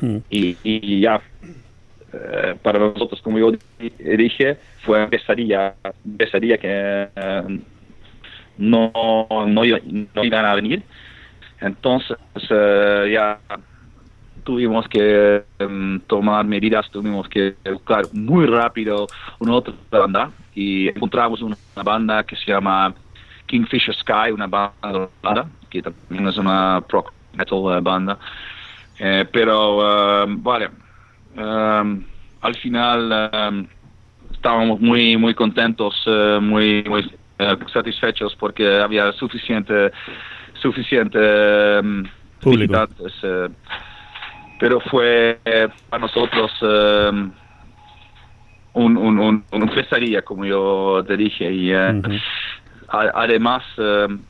Mm. 0.00 0.16
y, 0.30 0.56
y 0.62 1.00
ya 1.02 1.20
eh, 2.14 2.54
para 2.62 2.78
nosotros 2.78 3.20
como 3.20 3.38
yo 3.38 3.52
di- 3.52 3.90
dije 4.16 4.56
fue 4.84 5.06
pesadilla 5.08 5.74
pesadilla 6.16 6.56
que 6.56 7.08
no, 8.56 8.90
no, 9.28 9.46
no 9.46 9.64
iban 10.24 10.44
a 10.46 10.54
venir 10.54 10.82
entonces 11.60 12.16
ya 12.48 13.38
tuvimos 14.44 14.88
que 14.88 15.42
em, 15.58 16.00
tomar 16.00 16.44
medidas 16.44 16.90
tuvimos 16.90 17.28
que 17.28 17.54
buscar 17.72 18.04
muy 18.12 18.46
rápido 18.46 19.06
una 19.38 19.54
otra 19.54 19.74
banda 19.90 20.30
y 20.54 20.88
encontramos 20.88 21.42
una 21.42 21.56
banda 21.84 22.24
que 22.24 22.36
se 22.36 22.52
llama 22.52 22.94
Kingfisher 23.46 23.94
Sky 23.94 24.32
una 24.32 24.46
banda 24.46 25.46
que 25.70 25.82
también 25.82 26.28
es 26.28 26.36
una 26.36 26.82
pro 26.86 27.04
metal 27.34 27.78
eh, 27.78 27.80
banda 27.80 28.18
eh, 28.98 29.26
pero 29.32 30.24
um, 30.24 30.42
vale, 30.42 30.70
um, 31.36 32.04
al 32.40 32.54
final 32.56 33.30
um, 33.32 33.66
estábamos 34.32 34.80
muy 34.80 35.16
muy 35.16 35.34
contentos, 35.34 35.94
eh, 36.06 36.38
muy 36.40 36.84
muy 36.84 37.10
satisfechos 37.72 38.36
porque 38.36 38.78
había 38.78 39.10
suficiente 39.12 39.90
suficiente 40.54 41.18
um, 41.80 42.04
Público. 42.40 42.86
Pero 44.62 44.78
fue 44.78 45.40
eh, 45.44 45.68
para 45.90 46.02
nosotros 46.02 46.52
um, 46.62 47.32
un, 48.74 48.96
un, 48.96 49.18
un, 49.18 49.44
un 49.50 49.68
pesadilla 49.70 50.22
como 50.22 50.44
yo 50.46 51.02
te 51.04 51.16
dije 51.16 51.52
y 51.52 51.72
a- 52.88 53.10
además 53.14 53.64
um, 53.76 54.20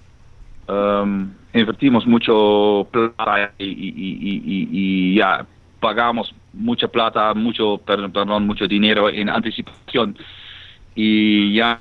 um, 0.74 1.30
invertimos 1.52 2.06
mucho 2.06 2.88
plata 2.90 3.52
y, 3.59 3.66
y- 3.66 3.94
y- 3.98 4.42
y- 4.54 4.68
y 4.72 5.14
ya 5.16 5.46
pagamos 5.80 6.34
mucha 6.54 6.88
plata, 6.88 7.34
mucho, 7.34 7.76
per- 7.84 8.10
perdón, 8.10 8.46
mucho 8.46 8.66
dinero 8.66 9.10
en 9.10 9.28
anticipación 9.28 10.16
y 10.94 11.52
ya 11.54 11.78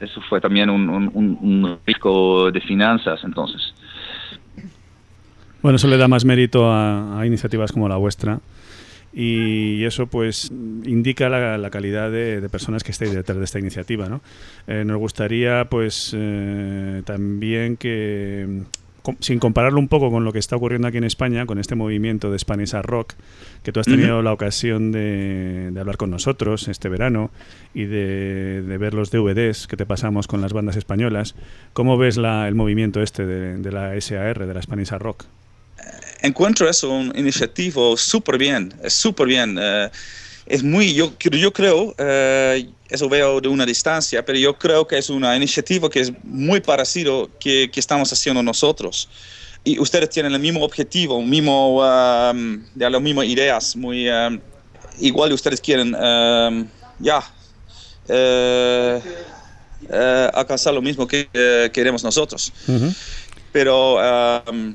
eso 0.00 0.20
fue 0.28 0.40
también 0.40 0.68
un, 0.68 0.88
un, 0.90 1.10
un- 1.14 1.38
un 1.40 1.78
riesgo 1.86 2.50
de 2.50 2.60
finanzas 2.60 3.22
entonces. 3.22 3.72
Bueno, 5.64 5.76
eso 5.76 5.88
le 5.88 5.96
da 5.96 6.08
más 6.08 6.26
mérito 6.26 6.70
a, 6.70 7.18
a 7.18 7.24
iniciativas 7.26 7.72
como 7.72 7.88
la 7.88 7.96
vuestra. 7.96 8.38
Y 9.14 9.82
eso 9.84 10.08
pues 10.08 10.50
indica 10.50 11.30
la, 11.30 11.56
la 11.56 11.70
calidad 11.70 12.10
de, 12.10 12.42
de 12.42 12.48
personas 12.50 12.84
que 12.84 12.90
estáis 12.92 13.14
detrás 13.14 13.38
de 13.38 13.44
esta 13.44 13.58
iniciativa. 13.58 14.06
¿no? 14.10 14.20
Eh, 14.66 14.84
nos 14.84 14.98
gustaría 14.98 15.64
pues 15.70 16.12
eh, 16.14 17.00
también 17.06 17.78
que, 17.78 18.60
sin 19.20 19.38
compararlo 19.38 19.78
un 19.78 19.88
poco 19.88 20.10
con 20.10 20.22
lo 20.24 20.34
que 20.34 20.38
está 20.38 20.56
ocurriendo 20.56 20.86
aquí 20.88 20.98
en 20.98 21.04
España, 21.04 21.46
con 21.46 21.58
este 21.58 21.76
movimiento 21.76 22.30
de 22.30 22.38
Spanish 22.38 22.72
Rock, 22.82 23.14
que 23.62 23.72
tú 23.72 23.80
has 23.80 23.86
tenido 23.86 24.20
la 24.20 24.34
ocasión 24.34 24.92
de, 24.92 25.70
de 25.72 25.80
hablar 25.80 25.96
con 25.96 26.10
nosotros 26.10 26.68
este 26.68 26.90
verano 26.90 27.30
y 27.72 27.84
de, 27.84 28.60
de 28.60 28.76
ver 28.78 28.92
los 28.92 29.10
DVDs 29.10 29.66
que 29.66 29.78
te 29.78 29.86
pasamos 29.86 30.26
con 30.26 30.42
las 30.42 30.52
bandas 30.52 30.76
españolas, 30.76 31.36
¿cómo 31.72 31.96
ves 31.96 32.18
la- 32.18 32.48
el 32.48 32.54
movimiento 32.54 33.00
este 33.00 33.24
de, 33.24 33.56
de 33.56 33.72
la 33.72 33.98
SAR, 33.98 34.46
de 34.46 34.52
la 34.52 34.60
Spanish 34.60 34.90
Rock? 34.90 35.24
Encuentro 36.20 36.68
eso 36.68 36.90
un 36.90 37.12
iniciativo 37.16 37.96
súper 37.96 38.38
bien, 38.38 38.72
súper 38.88 39.26
bien. 39.26 39.58
eh, 39.60 39.90
es 40.46 40.62
muy, 40.62 40.92
yo, 40.92 41.12
yo 41.18 41.52
creo, 41.52 41.94
eh, 41.96 42.68
eso 42.88 43.08
veo 43.08 43.40
de 43.40 43.48
una 43.48 43.64
distancia, 43.64 44.24
pero 44.24 44.38
yo 44.38 44.58
creo 44.58 44.86
que 44.86 44.98
es 44.98 45.08
una 45.08 45.34
iniciativa 45.36 45.88
que 45.88 46.00
es 46.00 46.12
muy 46.22 46.60
parecido 46.60 47.30
que, 47.40 47.70
que 47.70 47.80
estamos 47.80 48.12
haciendo 48.12 48.42
nosotros. 48.42 49.08
Y 49.64 49.78
ustedes 49.78 50.10
tienen 50.10 50.34
el 50.34 50.40
mismo 50.40 50.62
objetivo, 50.62 51.22
mismo, 51.22 51.78
um, 51.78 52.62
ya, 52.74 52.90
las 52.90 53.00
mismas 53.00 53.24
ideas, 53.24 53.74
muy 53.74 54.10
um, 54.10 54.38
igual 55.00 55.32
ustedes 55.32 55.60
quieren, 55.62 55.94
um, 55.94 56.68
ya, 56.98 57.24
eh, 58.08 59.00
eh, 59.88 60.30
alcanzar 60.34 60.74
lo 60.74 60.82
mismo 60.82 61.06
que 61.06 61.26
queremos 61.72 62.04
nosotros 62.04 62.52
pero 63.54 63.98
um, 64.50 64.74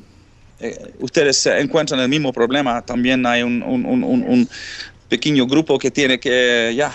eh, 0.60 0.94
ustedes 0.99 1.38
se 1.38 1.60
encuentran 1.60 1.99
el 1.99 2.10
mismo 2.10 2.31
problema, 2.34 2.81
también 2.81 3.26
hay 3.26 3.44
un, 3.44 3.61
un- 3.64 3.86
un- 3.86 4.03
un- 4.03 4.23
un 4.27 4.49
pequeño 5.07 5.48
grupo 5.48 5.80
que 5.80 5.90
tiene 5.90 6.19
que 6.19 6.72
ya 6.77 6.91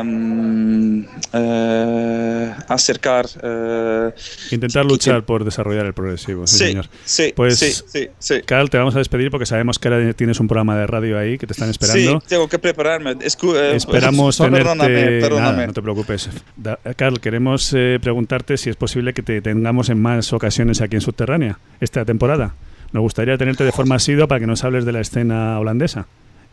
em, 0.00 1.04
eh, 1.34 2.52
acercar. 2.68 3.26
eh, 3.42 4.10
Intentar 4.50 4.84
luchar 4.86 5.22
por 5.24 5.44
desarrollar 5.44 5.84
el 5.86 5.92
progresivo, 5.92 6.46
sí, 6.46 6.56
Sí, 6.58 6.64
señor. 6.68 6.86
sí, 7.04 7.32
pues, 7.36 7.58
sí, 7.58 7.72
sí, 7.86 8.08
sí. 8.18 8.40
Carl, 8.46 8.70
te 8.70 8.78
vamos 8.78 8.94
a 8.94 8.98
despedir 8.98 9.30
porque 9.30 9.44
sabemos 9.44 9.78
que 9.78 9.88
ahora 9.88 10.12
tienes 10.14 10.40
un 10.40 10.48
programa 10.48 10.78
de 10.78 10.86
radio 10.86 11.18
ahí 11.18 11.36
que 11.38 11.46
te 11.46 11.52
están 11.52 11.68
esperando. 11.68 12.20
Sí, 12.20 12.26
tengo 12.28 12.48
que 12.48 12.58
prepararme. 12.58 13.12
Escu- 13.16 13.54
eh, 13.56 13.76
Esperamos 13.76 14.38
tenerte. 14.38 14.58
Perdóname, 14.64 15.20
perdóname. 15.20 15.52
Nada, 15.52 15.66
no 15.66 15.72
te 15.74 15.82
preocupes. 15.82 16.30
Da- 16.56 16.78
Carl, 16.96 17.20
queremos 17.20 17.72
eh, 17.76 17.98
preguntarte 18.00 18.56
si 18.56 18.70
es 18.70 18.76
posible 18.76 19.12
que 19.12 19.22
te 19.22 19.40
tengamos 19.42 19.90
en 19.90 20.00
más 20.00 20.32
ocasiones 20.32 20.80
aquí 20.80 20.96
en 20.96 21.02
Subterránea 21.02 21.58
esta 21.80 22.04
temporada. 22.06 22.54
Nos 22.92 23.02
gustaría 23.02 23.36
tenerte 23.36 23.64
de 23.64 23.72
forma 23.72 23.96
asidua 23.96 24.26
para 24.26 24.40
que 24.40 24.46
nos 24.46 24.64
hables 24.64 24.84
de 24.84 24.92
la 24.92 25.00
escena 25.00 25.58
holandesa 25.58 26.06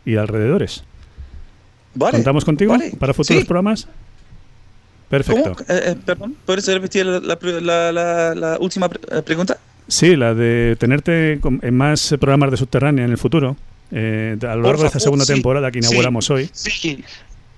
y 0.04 0.16
alrededores. 0.16 0.84
Vale, 1.94 2.12
¿Contamos 2.12 2.44
contigo 2.44 2.72
vale, 2.72 2.92
para 2.98 3.14
futuros 3.14 3.42
sí. 3.42 3.46
programas? 3.46 3.88
Perfecto. 5.08 5.52
Eh, 5.68 5.80
eh, 5.92 5.96
perdón, 6.04 6.36
¿puedes 6.44 6.66
repetir 6.66 7.06
la, 7.06 7.20
la 7.20 7.92
la- 7.92 8.34
la- 8.34 8.58
última 8.60 8.86
eh, 9.10 9.22
pregunta? 9.22 9.56
Sí, 9.88 10.16
la 10.16 10.34
de 10.34 10.76
tenerte 10.78 11.38
en 11.62 11.74
más 11.76 12.14
programas 12.20 12.50
de 12.50 12.56
Subterránea 12.56 13.04
en 13.04 13.12
el 13.12 13.18
futuro. 13.18 13.56
eh, 13.92 14.36
a 14.42 14.56
lo 14.56 14.62
largo 14.62 14.82
de 14.82 14.88
esta 14.88 14.98
favor, 14.98 15.02
segunda 15.02 15.24
sí, 15.24 15.32
temporada 15.34 15.70
que 15.70 15.80
sí, 15.80 15.86
inauguramos 15.88 16.28
hoy. 16.30 16.50
Sí, 16.52 17.04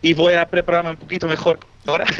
y 0.02 0.14
voy 0.14 0.34
a 0.34 0.46
prepararme 0.46 0.90
un 0.90 0.96
poquito 0.96 1.26
mejor 1.26 1.58
ahora. 1.86 2.04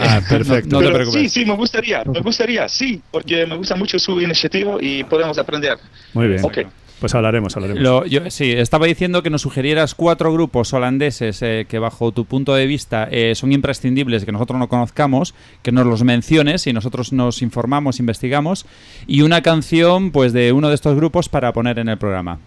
Ah, 0.00 0.20
perfecto. 0.28 0.78
Pero 0.78 1.06
Sí, 1.06 1.28
sí, 1.28 1.44
me 1.44 1.54
gustaría, 1.54 2.02
me 2.04 2.20
gustaría, 2.20 2.68
sí, 2.68 3.00
porque 3.10 3.46
me 3.46 3.56
gusta 3.56 3.74
mucho 3.76 3.98
su 3.98 4.20
iniciativa 4.20 4.76
y 4.80 5.02
podemos 5.04 5.38
aprender. 5.38 5.78
Muy 6.12 6.28
bien. 6.28 6.44
Ok. 6.44 6.58
Pues 7.00 7.14
hablaremos, 7.14 7.54
hablaremos. 7.56 7.82
Lo- 7.82 8.06
yo, 8.06 8.30
sí, 8.30 8.52
estaba 8.52 8.86
diciendo 8.86 9.22
que 9.22 9.28
nos 9.28 9.42
sugirieras 9.42 9.94
cuatro 9.94 10.32
grupos 10.32 10.72
holandeses 10.72 11.42
eh, 11.42 11.66
que 11.68 11.78
bajo 11.78 12.10
tu 12.12 12.24
punto 12.24 12.54
de 12.54 12.66
vista 12.66 13.06
eh, 13.10 13.34
son 13.34 13.52
imprescindibles, 13.52 14.24
que 14.24 14.32
nosotros 14.32 14.58
no 14.58 14.68
conozcamos, 14.68 15.34
que 15.62 15.72
nos 15.72 15.84
los 15.86 16.04
menciones 16.04 16.66
y 16.66 16.72
nosotros 16.72 17.12
nos 17.12 17.42
informamos, 17.42 17.98
investigamos, 18.00 18.64
y 19.06 19.22
una 19.22 19.42
canción 19.42 20.10
pues 20.10 20.32
de 20.32 20.52
uno 20.52 20.68
de 20.70 20.74
estos 20.74 20.96
grupos 20.96 21.28
para 21.28 21.52
poner 21.52 21.78
en 21.78 21.88
el 21.90 21.98
programa. 21.98 22.38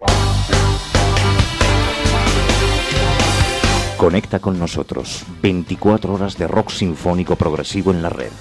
Conecta 3.98 4.40
con 4.40 4.58
nosotros 4.58 5.24
24 5.44 6.16
horas 6.16 6.40
de 6.40 6.48
rock 6.48 6.72
sinfónico 6.72 7.36
progresivo 7.36 7.92
en 7.92 8.02
la 8.02 8.10
red. 8.10 8.32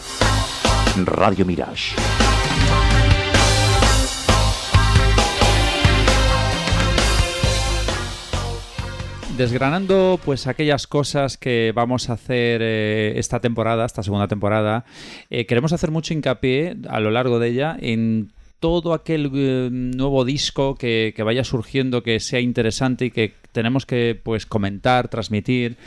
Radio 1.05 1.45
Mirage. 1.45 1.95
Desgranando 9.37 10.19
pues 10.25 10.47
aquellas 10.47 10.87
cosas 10.87 11.37
que 11.37 11.71
vamos 11.75 12.09
a 12.09 12.15
hacer 12.15 12.63
eh, 12.63 13.13
esta 13.17 13.39
temporada, 13.39 13.85
esta 13.85 14.03
segunda 14.03 14.29
temporada, 14.29 14.87
eh, 15.29 15.45
queremos 15.45 15.75
hacer 15.75 15.91
mucho 15.91 16.15
hincapié 16.15 16.79
a 16.89 17.01
lo 17.01 17.11
largo 17.11 17.39
de 17.39 17.49
ella 17.49 17.77
en 17.79 18.33
todo 18.61 18.95
aquel 18.95 19.31
eh, 19.35 19.69
nuevo 19.71 20.25
disco 20.25 20.75
que, 20.75 21.13
que 21.15 21.23
vaya 21.23 21.45
surgiendo 21.45 22.03
que 22.03 22.19
sea 22.19 22.41
interesante 22.41 23.05
y 23.05 23.11
que 23.11 23.35
tenemos 23.57 23.87
que 23.87 24.21
pues 24.23 24.45
comentar, 24.45 25.09
transmitir 25.09 25.79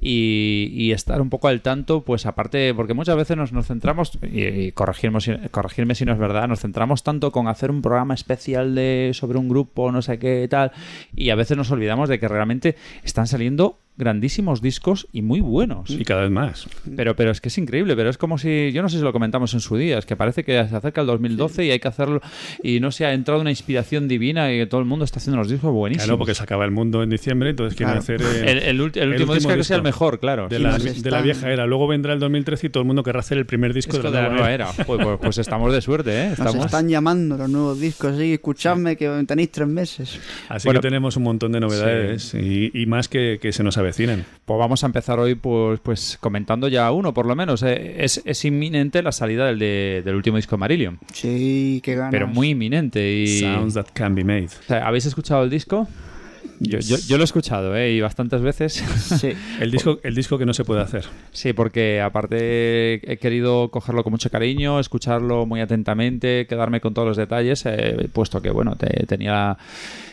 y, 0.00 0.68
y 0.72 0.92
estar 0.92 1.20
un 1.20 1.28
poco 1.28 1.48
al 1.48 1.60
tanto, 1.60 2.02
pues 2.02 2.24
aparte, 2.24 2.72
porque 2.72 2.94
muchas 2.94 3.16
veces 3.16 3.36
nos, 3.36 3.52
nos 3.52 3.66
centramos, 3.66 4.16
y, 4.22 4.44
y 4.44 4.72
corregirme, 4.72 5.20
si, 5.20 5.32
corregirme 5.50 5.96
si 5.96 6.04
no 6.04 6.12
es 6.12 6.18
verdad, 6.18 6.46
nos 6.46 6.60
centramos 6.60 7.02
tanto 7.02 7.32
con 7.32 7.48
hacer 7.48 7.72
un 7.72 7.82
programa 7.82 8.14
especial 8.14 8.76
de 8.76 9.10
sobre 9.12 9.38
un 9.38 9.48
grupo, 9.48 9.90
no 9.90 10.02
sé 10.02 10.20
qué 10.20 10.46
tal, 10.48 10.70
y 11.16 11.30
a 11.30 11.34
veces 11.34 11.56
nos 11.56 11.68
olvidamos 11.72 12.08
de 12.08 12.20
que 12.20 12.28
realmente 12.28 12.76
están 13.02 13.26
saliendo 13.26 13.80
grandísimos 13.96 14.60
discos 14.60 15.08
y 15.12 15.22
muy 15.22 15.40
buenos. 15.40 15.90
Y 15.90 16.04
cada 16.04 16.22
vez 16.22 16.30
más. 16.30 16.68
Pero, 16.96 17.16
pero 17.16 17.30
es 17.30 17.40
que 17.40 17.48
es 17.48 17.58
increíble, 17.58 17.96
pero 17.96 18.10
es 18.10 18.18
como 18.18 18.38
si, 18.38 18.70
yo 18.72 18.82
no 18.82 18.88
sé 18.88 18.98
si 18.98 19.02
lo 19.02 19.12
comentamos 19.12 19.54
en 19.54 19.60
su 19.60 19.76
día, 19.76 19.98
es 19.98 20.06
que 20.06 20.16
parece 20.16 20.44
que 20.44 20.52
se 20.68 20.76
acerca 20.76 21.00
el 21.00 21.06
2012 21.06 21.64
y 21.64 21.70
hay 21.70 21.80
que 21.80 21.88
hacerlo, 21.88 22.20
y 22.62 22.80
no 22.80 22.92
sé, 22.92 23.06
ha 23.06 23.12
entrado 23.12 23.40
una 23.40 23.50
inspiración 23.50 24.08
divina 24.08 24.52
y 24.52 24.66
todo 24.66 24.80
el 24.80 24.86
mundo 24.86 25.04
está 25.04 25.18
haciendo 25.18 25.38
los 25.38 25.48
discos 25.48 25.72
buenísimos. 25.72 26.06
Claro, 26.06 26.18
porque 26.18 26.34
se 26.34 26.42
acaba 26.42 26.64
el 26.64 26.70
mundo 26.70 27.02
en 27.02 27.10
diciembre, 27.16 27.50
entonces 27.50 27.76
quieren 27.76 27.98
Claro. 28.00 28.00
hacer 28.00 28.20
eh, 28.22 28.50
el, 28.50 28.58
el 28.58 28.80
ulti- 28.80 29.00
el 29.00 29.10
último 29.10 29.34
disco 29.34 29.54
que 29.54 29.64
sea 29.64 29.76
el 29.76 29.82
mejor, 29.82 30.18
claro. 30.20 30.48
de 30.48 30.58
la, 30.58 30.72
nos 30.78 31.02
de 31.02 31.10
la 31.10 31.20
vieja 31.22 31.50
era. 31.50 31.66
Luego 31.66 31.86
vendrá 31.88 32.12
el 32.12 32.18
2013 32.20 32.66
y 32.68 32.70
todo 32.70 32.82
el 32.82 32.86
mundo 32.86 33.02
querrá 33.02 33.20
hacer 33.20 33.38
el 33.38 33.46
primer 33.46 33.72
disco 33.74 33.92
Disco 33.96 34.10
de 34.10 34.20
la, 34.22 34.28
nueva 34.28 34.52
era. 34.52 34.66
Pues, 34.86 35.00
pues- 35.02 35.18
pues 35.20 35.38
estamos 35.38 35.72
de 35.72 35.80
suerte, 35.80 36.10
¿eh? 36.22 36.28
Nos 36.30 36.38
Estamos... 36.38 36.64
están 36.66 36.88
llamando 36.88 37.36
los 37.36 37.48
nuevos 37.48 37.80
discos, 37.80 38.16
sí, 38.16 38.34
escuchadme 38.34 38.96
que 38.96 39.08
tenéis 39.26 39.50
tres 39.50 39.68
meses. 39.68 40.20
Así 40.48 40.66
Bueno, 40.68 40.80
que 40.80 40.86
tenemos 40.88 41.16
un 41.16 41.22
montón 41.24 41.52
de 41.52 41.60
novedades 41.60 42.34
y, 42.34 42.70
y 42.74 42.86
más 42.86 43.08
que, 43.08 43.38
que 43.40 43.52
se 43.52 43.62
nos 43.62 43.78
avecinan. 43.78 44.24
Pues 44.44 44.58
vamos 44.58 44.82
a 44.82 44.86
empezar 44.86 45.18
hoy 45.18 45.34
pues, 45.34 45.80
pues 45.80 46.18
comentando 46.20 46.68
ya 46.68 46.90
uno, 46.92 47.12
por 47.14 47.26
lo 47.26 47.34
menos. 47.36 47.62
Eh, 47.62 47.96
Es, 48.04 48.20
es 48.24 48.44
inminente 48.44 49.02
la 49.02 49.12
salida 49.12 49.46
del, 49.46 49.58
de- 49.58 50.02
del 50.04 50.14
último 50.14 50.36
disco 50.36 50.56
de 50.56 50.60
Marillion, 50.60 50.98
Sí, 51.12 51.80
qué 51.82 51.94
ganas. 51.94 52.10
pero 52.10 52.26
muy 52.26 52.50
inminente. 52.50 53.12
Y... 53.12 53.40
Sounds 53.40 53.74
that 53.74 53.86
can 53.94 54.14
be 54.14 54.24
made. 54.24 54.46
O 54.46 54.62
sea, 54.68 54.86
¿Habéis 54.86 55.06
escuchado 55.06 55.44
el 55.44 55.50
disco? 55.50 55.88
Yo, 56.60 56.78
yo, 56.78 56.96
yo 57.06 57.16
lo 57.16 57.22
he 57.22 57.24
escuchado, 57.24 57.76
¿eh? 57.76 57.92
Y 57.92 58.00
bastantes 58.00 58.40
veces. 58.40 58.74
Sí. 58.96 59.32
El 59.60 59.70
disco, 59.70 59.98
el 60.02 60.14
disco 60.14 60.38
que 60.38 60.46
no 60.46 60.52
se 60.54 60.64
puede 60.64 60.80
hacer. 60.82 61.04
Sí, 61.32 61.52
porque 61.52 62.00
aparte 62.00 62.94
he 63.12 63.18
querido 63.18 63.70
cogerlo 63.70 64.02
con 64.02 64.12
mucho 64.12 64.30
cariño, 64.30 64.80
escucharlo 64.80 65.46
muy 65.46 65.60
atentamente, 65.60 66.46
quedarme 66.48 66.80
con 66.80 66.94
todos 66.94 67.08
los 67.08 67.16
detalles, 67.16 67.64
eh, 67.66 68.08
puesto 68.12 68.40
que, 68.42 68.50
bueno, 68.50 68.76
te- 68.76 69.06
tenía 69.06 69.56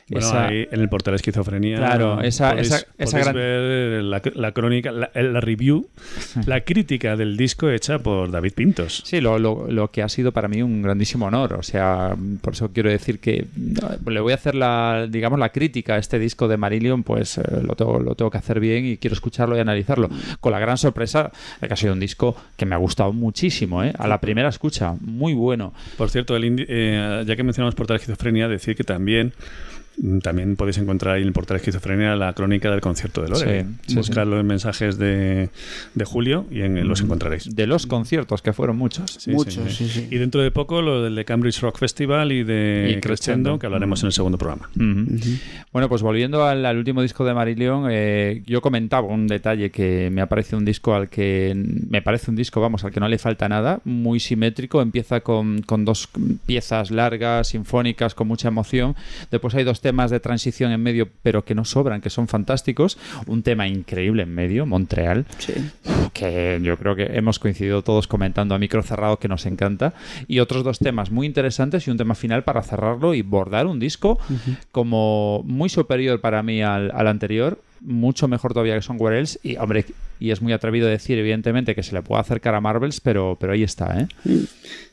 Bueno, 0.10 0.28
esa... 0.28 0.48
ahí 0.48 0.68
en 0.70 0.82
el 0.82 0.90
portal 0.90 1.14
Esquizofrenia 1.16 1.78
Claro, 1.78 2.22
esa- 2.22 2.50
podéis, 2.52 2.68
esa- 2.68 2.86
esa 2.98 3.20
gran- 3.20 3.36
ver 3.36 4.04
la, 4.04 4.22
la 4.36 4.52
crónica, 4.52 4.92
la, 4.92 5.10
la 5.14 5.40
review, 5.42 5.88
la 6.46 6.62
crítica 6.62 7.16
del 7.16 7.38
disco 7.38 7.70
hecha 7.70 8.00
por 8.00 8.30
David 8.32 8.54
Pintos. 8.54 9.02
Sí, 9.06 9.22
lo, 9.22 9.40
lo- 9.40 9.68
lo 9.72 9.92
que 9.92 10.04
ha 10.04 10.10
sido 10.10 10.32
para 10.32 10.48
mí 10.48 10.62
un 10.62 10.82
grandísimo 10.82 11.26
honor. 11.28 11.54
O 11.54 11.64
sea, 11.64 12.16
por 12.42 12.54
eso 12.54 12.72
quiero 12.74 12.90
decir 12.90 13.20
que 13.20 13.46
le 14.06 14.20
voy 14.20 14.32
a 14.34 14.36
hacer 14.36 14.56
la, 14.56 15.08
digamos, 15.10 15.40
la 15.40 15.50
crítica 15.50 15.96
a 15.96 15.98
este 15.98 16.20
disco 16.20 16.48
de 16.48 16.58
Marillion, 16.58 17.04
pues 17.04 17.38
eh, 17.38 17.44
lo, 17.66 17.76
tengo, 17.76 18.00
lo 18.00 18.16
tengo 18.16 18.30
que 18.30 18.38
hacer 18.38 18.60
bien 18.60 18.86
y 18.86 18.98
quiero 18.98 19.14
escucharlo 19.14 19.56
y 19.58 19.60
analizarlo. 19.60 20.10
Con 20.40 20.52
la 20.52 20.60
gran 20.60 20.78
sorpresa 20.78 21.32
de 21.62 21.68
que 21.68 21.74
ha 21.74 21.78
sido 21.78 21.94
un 21.94 22.00
disco 22.00 22.36
que 22.58 22.66
me 22.66 22.76
ha 22.76 22.78
gustado 22.78 23.14
muchísimo, 23.14 23.84
¿eh? 23.84 23.94
A 23.98 24.08
la 24.08 24.20
primera 24.20 24.50
escucha, 24.50 24.96
muy 25.02 25.34
bueno. 25.34 25.74
Por 25.98 26.10
cierto, 26.10 26.36
el 26.36 26.66
eh, 26.68 27.24
ya 27.26 27.36
que 27.36 27.44
mencionamos 27.44 27.74
portal 27.76 27.96
Esquizofrenia, 27.98 28.48
decir 28.48 28.76
que 28.76 28.84
también 28.84 29.34
También 30.22 30.56
podéis 30.56 30.78
encontrar 30.80 31.16
ahí 31.16 31.22
en 31.22 31.28
el 31.28 31.34
portal 31.34 31.58
Esquizofrenia 31.58 32.16
la 32.16 32.34
crónica 32.34 32.72
del 32.72 32.82
concierto 32.82 33.22
de 33.22 33.30
Lore. 33.30 33.64
Sí, 33.64 33.70
sí, 33.88 33.96
Buscadlo 33.96 34.40
en 34.40 34.48
mensajes 34.48 34.98
de, 34.98 35.50
de 35.94 36.06
julio 36.06 36.46
y 36.50 36.62
en, 36.62 36.88
los 36.88 37.02
encontraréis. 37.02 37.56
De 37.56 37.68
los 37.68 37.86
conciertos, 37.86 38.42
que 38.42 38.54
fueron 38.54 38.78
muchos. 38.78 39.18
Sí, 39.20 39.34
sí. 39.70 40.08
Y 40.10 40.18
dentro 40.18 40.42
de 40.42 40.52
poco 40.52 40.82
lo 40.82 41.04
del 41.04 41.16
de 41.16 41.26
Cambridge 41.26 41.60
Rock 41.62 41.78
Festival 41.78 42.32
y 42.32 42.44
de 42.44 42.96
Y 42.98 43.02
Crescendo, 43.02 43.60
que 43.60 43.68
hablaremos 43.68 44.02
en 44.02 44.08
el 44.08 44.14
segundo 44.14 44.38
programa. 44.38 44.70
Bueno, 45.72 45.90
pues 45.90 46.02
volviendo 46.02 46.44
al, 46.46 46.66
al 46.66 46.78
último 46.78 47.02
disco 47.02 47.24
de 47.26 47.34
Marillion, 47.34 47.88
eh, 47.92 48.44
yo 48.46 48.62
comentaba 48.62 49.08
un 49.08 49.28
detalle 49.28 49.70
que 49.70 50.10
me 50.12 50.22
ha 50.22 50.28
parecido 50.28 50.58
un 50.58 50.66
disco 50.66 50.96
al 50.96 51.10
que 51.10 51.54
me 51.90 52.02
parece 52.02 52.32
un 52.32 52.36
disco, 52.36 52.62
vamos, 52.62 52.84
al 52.84 52.92
que 52.92 53.00
no 53.00 53.08
le 53.08 53.18
falta 53.18 53.48
nada, 53.48 53.80
muy 53.84 54.20
simétrico, 54.20 54.82
empieza 54.82 55.22
con, 55.22 55.62
con 55.62 55.86
dos 55.86 56.10
piezas 56.46 56.92
largas, 56.92 57.50
sinfónicas, 57.50 58.16
con 58.16 58.28
mucha 58.28 58.48
emoción, 58.48 58.96
después 59.32 59.54
hay 59.56 59.64
dos 59.64 59.82
temas 59.84 60.10
de 60.10 60.20
transición 60.20 60.72
en 60.72 60.82
medio, 60.82 61.08
pero 61.22 61.46
que 61.46 61.54
no 61.54 61.66
sobran, 61.66 62.02
que 62.02 62.10
son 62.10 62.28
fantásticos, 62.28 62.98
un 63.28 63.44
tema 63.44 63.68
increíble 63.68 64.24
en 64.24 64.34
medio, 64.34 64.66
Montreal, 64.66 65.26
que 66.14 66.60
yo 66.64 66.78
creo 66.78 66.96
que 66.96 67.04
hemos 67.14 67.38
coincidido 67.38 67.84
todos 67.84 68.08
comentando 68.08 68.56
a 68.56 68.58
micro 68.58 68.82
cerrado 68.82 69.20
que 69.20 69.28
nos 69.28 69.46
encanta, 69.46 69.94
y 70.28 70.40
otros 70.40 70.64
dos 70.64 70.80
temas 70.80 71.12
muy 71.12 71.28
interesantes 71.28 71.86
y 71.88 71.92
un 71.92 71.98
tema 71.98 72.16
final 72.16 72.44
para 72.44 72.64
cerrarlo 72.64 73.14
y 73.14 73.22
bordar 73.22 73.68
un 73.68 73.80
disco 73.80 74.18
como 74.72 75.44
muy 75.46 75.70
superior 75.70 76.20
para 76.20 76.42
mí 76.42 76.64
al, 76.64 76.90
al 76.92 77.08
anterior, 77.08 77.60
mucho 77.84 78.28
mejor 78.28 78.54
todavía 78.54 78.76
que 78.76 78.82
Somewhere 78.82 79.20
Else, 79.20 79.40
y 79.44 79.58
hombre, 79.58 79.86
y 80.20 80.32
es 80.32 80.42
muy 80.42 80.54
atrevido 80.54 80.88
decir 80.88 81.18
evidentemente 81.18 81.76
que 81.76 81.84
se 81.84 81.94
le 81.94 82.02
puede 82.02 82.22
acercar 82.22 82.56
a 82.56 82.62
Marvels, 82.62 83.02
pero, 83.02 83.38
pero 83.40 83.54
ahí 83.54 83.64
está, 83.64 84.00
¿eh? 84.00 84.08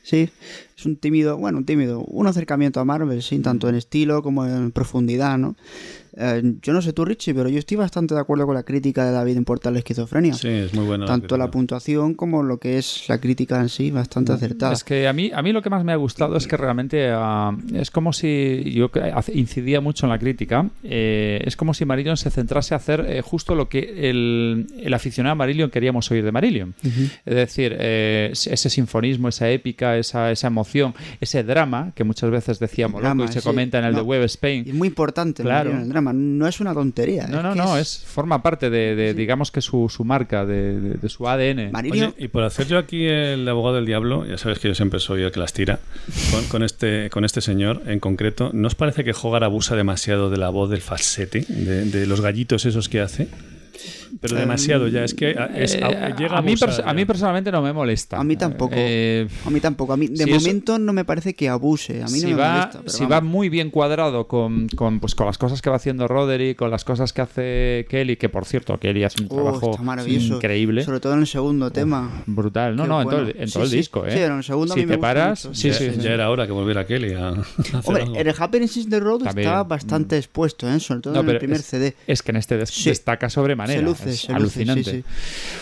Sí, 0.03 0.29
es 0.77 0.85
un 0.85 0.97
tímido, 0.97 1.37
bueno, 1.37 1.59
un 1.59 1.65
tímido, 1.65 2.01
un 2.01 2.27
acercamiento 2.27 2.79
a 2.79 2.85
Marvel, 2.85 3.21
sí, 3.21 3.39
tanto 3.39 3.69
en 3.69 3.75
estilo 3.75 4.21
como 4.23 4.45
en 4.45 4.71
profundidad, 4.71 5.37
¿no? 5.37 5.55
Eh, 6.17 6.55
yo 6.61 6.73
no 6.73 6.81
sé 6.81 6.93
tú, 6.93 7.05
Richie, 7.05 7.33
pero 7.33 7.49
yo 7.49 7.59
estoy 7.59 7.77
bastante 7.77 8.13
de 8.13 8.19
acuerdo 8.21 8.45
con 8.45 8.55
la 8.55 8.63
crítica 8.63 9.05
de 9.05 9.11
David 9.11 9.37
en 9.37 9.45
Portal 9.45 9.73
de 9.73 9.79
Esquizofrenia. 9.79 10.33
Sí, 10.33 10.47
es 10.47 10.73
muy 10.73 10.85
buena. 10.85 11.05
la 11.05 11.11
Tanto 11.11 11.37
la 11.37 11.49
puntuación 11.51 12.13
como 12.13 12.43
lo 12.43 12.57
que 12.59 12.77
es 12.77 13.05
la 13.07 13.19
crítica 13.19 13.59
en 13.59 13.69
sí, 13.69 13.91
bastante 13.91 14.33
acertada. 14.33 14.73
Es 14.73 14.83
que 14.83 15.07
a 15.07 15.13
mí, 15.13 15.31
a 15.33 15.41
mí 15.41 15.51
lo 15.51 15.61
que 15.61 15.69
más 15.69 15.83
me 15.83 15.91
ha 15.91 15.95
gustado 15.95 16.35
es 16.35 16.47
que 16.47 16.57
realmente 16.57 17.09
ah, 17.13 17.55
es 17.73 17.91
como 17.91 18.13
si 18.13 18.63
yo 18.73 18.89
incidía 19.33 19.81
mucho 19.81 20.05
en 20.05 20.09
la 20.11 20.19
crítica, 20.19 20.69
eh, 20.83 21.41
es 21.45 21.55
como 21.55 21.73
si 21.73 21.85
Marillion 21.85 22.17
se 22.17 22.29
centrase 22.29 22.73
a 22.73 22.77
hacer 22.77 23.05
eh, 23.07 23.21
justo 23.21 23.55
lo 23.55 23.69
que 23.69 24.09
el, 24.09 24.67
el 24.79 24.93
aficionado 24.93 25.33
a 25.33 25.35
Marillion 25.35 25.69
queríamos 25.69 26.09
oír 26.11 26.23
de 26.23 26.31
Marillion. 26.31 26.73
Es 27.25 27.35
decir, 27.35 27.75
eh, 27.79 28.29
ese 28.31 28.69
sinfonismo, 28.69 29.27
esa 29.29 29.49
épica, 29.49 29.97
esa, 29.97 30.31
esa 30.31 30.47
emoción, 30.47 30.93
ese 31.19 31.43
drama 31.43 31.91
que 31.95 32.03
muchas 32.03 32.29
veces 32.31 32.59
decíamos 32.59 33.01
Drama, 33.01 33.23
loco, 33.23 33.31
y 33.31 33.33
se 33.33 33.41
sí. 33.41 33.47
comenta 33.47 33.79
en 33.79 33.85
el 33.85 33.93
de 33.93 34.01
No. 34.01 34.05
Web 34.07 34.23
Spain. 34.23 34.65
Es 34.67 34.73
muy 34.73 34.87
importante 34.89 35.43
Claro. 35.43 35.69
Marillion, 35.69 35.83
el 35.83 35.89
drama, 35.89 36.00
no 36.01 36.47
es 36.47 36.59
una 36.59 36.73
tontería. 36.73 37.27
No, 37.27 37.37
es 37.37 37.43
no, 37.43 37.55
no, 37.55 37.77
es- 37.77 37.97
es, 37.99 38.05
forma 38.05 38.41
parte 38.43 38.69
de, 38.69 38.95
de, 38.95 39.13
digamos 39.13 39.51
que 39.51 39.61
su, 39.61 39.87
su 39.89 40.03
marca, 40.03 40.45
de, 40.45 40.79
de- 40.79 40.93
de 40.95 41.09
su 41.09 41.27
ADN. 41.27 41.71
Oye, 41.91 42.13
y 42.17 42.27
por 42.27 42.43
hacer 42.43 42.67
yo 42.67 42.77
aquí 42.77 43.05
el 43.05 43.47
abogado 43.47 43.75
del 43.75 43.85
diablo, 43.85 44.25
ya 44.25 44.37
sabes 44.37 44.59
que 44.59 44.67
yo 44.67 44.75
siempre 44.75 44.99
soy 44.99 45.21
el 45.23 45.31
que 45.31 45.39
las 45.39 45.53
tira, 45.53 45.79
con, 46.31 46.43
con 46.45 46.63
este, 46.63 47.09
con 47.09 47.23
este 47.25 47.41
señor 47.41 47.81
en 47.85 47.99
concreto, 47.99 48.49
¿no 48.53 48.67
os 48.67 48.75
parece 48.75 49.03
que 49.03 49.11
Hogar 49.21 49.43
abusa 49.43 49.75
demasiado 49.75 50.29
de 50.29 50.37
la 50.37 50.49
voz 50.49 50.69
del 50.69 50.81
falsete, 50.81 51.45
de, 51.47 51.85
de 51.85 52.07
los 52.07 52.21
gallitos 52.21 52.65
esos 52.65 52.89
que 52.89 53.01
hace? 53.01 53.27
Pero 54.21 54.35
demasiado 54.35 54.87
ya, 54.87 55.03
es 55.03 55.13
que 55.15 55.31
es- 55.55 55.73
Eh, 55.75 55.83
a- 55.83 56.15
llega 56.15 56.35
a, 56.35 56.39
a, 56.39 56.41
mí 56.41 56.49
abusar 56.51 56.69
perso- 56.69 56.83
ya. 56.83 56.89
a 56.89 56.93
mí 56.93 57.05
personalmente 57.05 57.51
no 57.51 57.61
me 57.61 57.73
molesta. 57.73 58.19
A 58.19 58.23
mí 58.23 58.35
tampoco. 58.37 58.73
Eh, 58.77 59.27
a 59.45 59.49
mí 59.49 59.59
tampoco. 59.59 59.93
A 59.93 59.97
mí, 59.97 60.07
de 60.07 60.23
si 60.25 60.29
eso- 60.31 60.39
momento 60.39 60.77
no 60.79 60.93
me 60.93 61.05
parece 61.05 61.33
que 61.33 61.49
abuse. 61.49 62.01
A 62.03 62.05
mí 62.05 62.19
si 62.19 62.23
no 62.27 62.29
me 62.29 62.35
va, 62.35 62.51
molesta. 62.71 62.81
si 62.85 62.99
vamos. 63.03 63.11
va 63.11 63.21
muy 63.21 63.49
bien 63.49 63.71
cuadrado 63.71 64.27
con, 64.27 64.67
con, 64.69 64.99
pues, 64.99 65.15
con 65.15 65.25
las 65.25 65.37
cosas 65.37 65.61
que 65.61 65.69
va 65.71 65.75
haciendo 65.77 66.07
Roderick, 66.07 66.57
con 66.57 66.69
las 66.69 66.83
cosas 66.85 67.13
que 67.13 67.21
hace 67.21 67.85
Kelly, 67.89 68.15
que 68.17 68.29
por 68.29 68.45
cierto, 68.45 68.77
Kelly 68.77 69.03
hace 69.03 69.23
un 69.23 69.27
Oh, 69.31 69.35
trabajo 69.35 69.71
está 69.71 70.07
increíble. 70.09 70.83
Sobre 70.83 70.99
todo 70.99 71.13
en 71.13 71.19
el 71.21 71.27
segundo 71.27 71.71
tema. 71.71 72.23
Brutal. 72.27 72.75
No, 72.75 72.83
Qué 72.83 72.89
no, 72.89 73.01
en 73.01 73.09
todo, 73.09 73.19
el, 73.21 73.35
en 73.37 73.47
Sí, 73.47 73.53
todo 73.53 73.63
el 73.63 73.69
sí. 73.69 73.75
disco, 73.77 74.05
¿eh? 74.05 74.11
Sí, 74.11 74.19
en 74.19 74.31
el 74.33 74.43
segundo 74.43 74.73
a 74.73 74.77
si 74.77 74.85
mí 74.85 74.91
te 74.91 74.97
paras, 74.97 75.45
mucho. 75.45 75.55
sí, 75.59 75.69
ya, 75.69 75.73
sí, 75.73 75.85
ya 75.95 76.01
sí. 76.01 76.07
era 76.07 76.29
hora 76.29 76.45
que 76.45 76.51
volviera 76.53 76.85
Kelly 76.85 77.13
a, 77.13 77.29
a 77.29 77.31
hacer 77.59 77.81
Hombre, 77.85 78.03
algo. 78.03 78.15
en 78.17 78.27
el 78.27 78.35
Happiness 78.37 78.77
is 78.77 78.89
the 78.89 78.99
Road 78.99 79.23
También. 79.23 79.47
estaba 79.47 79.63
bastante 79.63 80.17
expuesto, 80.17 80.69
¿eh? 80.71 80.79
sobre 80.79 81.01
todo 81.01 81.13
No, 81.15 81.21
en 81.21 81.29
el 81.29 81.37
primer 81.39 81.59
es, 81.59 81.65
CD. 81.65 81.95
es 82.07 82.21
que 82.21 82.31
en 82.31 82.37
este 82.37 82.57
destaca 82.57 83.29
sobremanera. 83.29 83.79
Se 83.79 83.85
luce, 83.85 84.10
es 84.13 84.29
alucinante. 84.29 84.83
sí, 84.83 84.91
sí. 84.91 85.03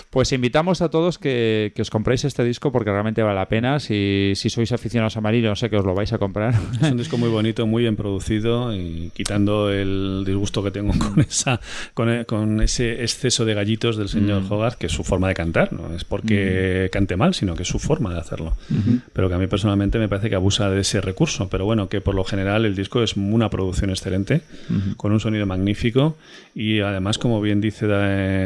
Pues 0.09 0.31
invitamos 0.31 0.81
a 0.81 0.89
todos 0.89 1.17
que, 1.19 1.71
que 1.75 1.81
os 1.81 1.89
compréis 1.89 2.25
este 2.25 2.43
disco 2.43 2.71
porque 2.71 2.89
realmente 2.91 3.21
vale 3.21 3.35
la 3.35 3.47
pena. 3.47 3.79
Si, 3.79 4.33
si 4.35 4.49
sois 4.49 4.71
aficionados 4.71 5.17
a 5.17 5.21
Marillion, 5.21 5.55
sé 5.55 5.69
que 5.69 5.77
os 5.77 5.85
lo 5.85 5.93
vais 5.93 6.11
a 6.13 6.17
comprar. 6.17 6.53
Es 6.81 6.91
un 6.91 6.97
disco 6.97 7.17
muy 7.17 7.29
bonito, 7.29 7.67
muy 7.67 7.83
bien 7.83 7.95
producido 7.95 8.73
y 8.75 9.11
quitando 9.13 9.69
el 9.71 10.23
disgusto 10.25 10.63
que 10.63 10.71
tengo 10.71 10.93
con 10.99 11.19
esa 11.21 11.59
con, 11.93 12.09
e- 12.09 12.25
con 12.25 12.61
ese 12.61 13.03
exceso 13.03 13.45
de 13.45 13.53
gallitos 13.53 13.97
del 13.97 14.09
señor 14.09 14.41
Mm. 14.43 14.51
Hogarth, 14.51 14.77
que 14.77 14.87
es 14.87 14.91
su 14.93 15.03
forma 15.03 15.27
de 15.27 15.33
cantar, 15.33 15.73
no 15.73 15.93
es 15.95 16.03
porque 16.03 16.89
cante 16.91 17.15
mal, 17.15 17.33
sino 17.33 17.55
que 17.55 17.63
es 17.63 17.67
su 17.69 17.79
forma 17.79 18.13
de 18.13 18.19
hacerlo. 18.19 18.55
Ujú. 18.69 18.99
Pero 19.13 19.27
que 19.29 19.35
a 19.35 19.37
mí 19.37 19.47
personalmente 19.47 19.97
me 19.99 20.07
parece 20.07 20.29
que 20.29 20.35
abusa 20.35 20.69
de 20.69 20.81
ese 20.81 21.01
recurso, 21.01 21.49
pero 21.49 21.65
bueno, 21.65 21.89
que 21.89 21.99
por 22.01 22.15
lo 22.15 22.23
general 22.23 22.65
el 22.65 22.75
disco 22.75 23.03
es 23.03 23.15
una 23.15 23.49
producción 23.49 23.89
excelente, 23.89 24.41
Ujú. 24.69 24.95
con 24.97 25.11
un 25.11 25.19
sonido 25.19 25.45
magnífico 25.45 26.15
y 26.55 26.79
además, 26.81 27.17
como 27.17 27.41
bien 27.41 27.61
dice 27.61 27.87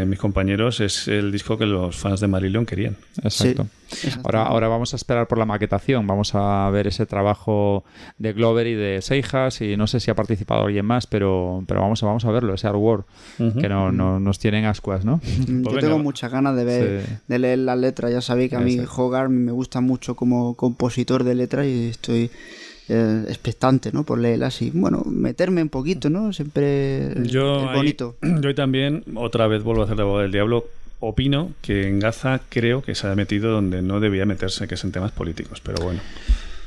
eh, 0.01 0.05
mis 0.05 0.19
compañeros, 0.19 0.80
es 0.80 1.07
el 1.07 1.31
disco 1.31 1.57
que 1.57 1.65
los 1.65 1.95
fans 1.95 2.19
de 2.19 2.27
Marillion 2.27 2.65
querían. 2.65 2.95
Exacto. 3.23 3.67
Ahora, 4.23 4.43
ahora 4.43 4.67
vamos 4.67 4.93
a 4.93 4.95
esperar 4.95 5.27
por 5.27 5.38
la 5.38 5.45
maquetación. 5.45 6.07
Vamos 6.07 6.31
a 6.33 6.67
ver 6.72 6.88
ese 6.88 7.05
trabajo 7.05 7.83
de 8.17 8.33
Glover 8.33 8.65
y 8.65 8.73
de 8.73 9.01
Seijas. 9.03 9.61
Y 9.61 9.77
no 9.77 9.85
sé 9.85 9.99
si 9.99 10.09
ha 10.09 10.15
participado 10.15 10.65
alguien 10.65 10.85
más, 10.85 11.05
pero, 11.05 11.63
pero 11.67 11.81
vamos, 11.81 12.01
a, 12.01 12.07
vamos 12.07 12.25
a 12.25 12.31
verlo, 12.31 12.55
ese 12.55 12.65
artwork 12.67 13.05
Ujú. 13.39 13.59
que 13.59 13.69
no, 13.69 13.91
no- 13.91 14.19
nos 14.19 14.39
tienen 14.39 14.65
ascuas, 14.65 15.05
¿no? 15.05 15.22
Yo 15.47 15.77
tengo 15.80 15.99
muchas 15.99 16.31
ganas 16.31 16.55
de 16.55 16.63
ver, 16.63 17.01
Sí. 17.05 17.13
de 17.27 17.39
leer 17.39 17.59
las 17.59 17.77
letras. 17.77 18.11
Ya 18.11 18.22
sabéis 18.22 18.49
que 18.49 18.55
a 18.55 18.59
mí 18.61 18.73
Exacto. 18.75 19.03
Hogarth 19.03 19.30
me 19.30 19.51
gusta 19.51 19.80
mucho 19.80 20.15
como 20.15 20.55
compositor 20.55 21.23
de 21.23 21.35
letras 21.35 21.67
y 21.67 21.89
estoy 21.89 22.31
eh, 22.90 23.24
expectante, 23.28 23.92
¿no? 23.92 24.03
Por 24.03 24.20
leerlas 24.20 24.62
y, 24.62 24.70
bueno, 24.72 25.03
meterme 25.06 25.62
un 25.62 25.70
poquito, 25.70 26.10
¿no? 26.10 26.34
Siempre 26.34 27.14
Yo, 27.28 27.64
es 27.64 27.70
ahí- 27.70 27.76
bonito. 27.76 28.16
yo 28.42 28.53
también, 28.56 29.03
otra 29.16 29.48
vez 29.48 29.64
vuelvo 29.64 29.82
a 29.82 29.86
hacer 29.86 29.98
la 29.98 30.03
voz 30.03 30.22
del 30.22 30.32
diablo, 30.32 30.66
opino 31.00 31.52
que 31.62 31.88
en 31.88 32.00
Gaza 32.00 32.42
creo 32.50 32.82
que 32.82 32.95
se 32.95 33.08
ha 33.08 33.16
metido 33.16 33.52
donde 33.52 33.82
no 33.82 34.00
debía 34.00 34.26
meterse, 34.26 34.68
que 34.68 34.76
es 34.76 34.84
en 34.84 34.92
temas 34.92 35.12
políticos, 35.12 35.62
pero 35.62 35.84
bueno. 35.84 36.00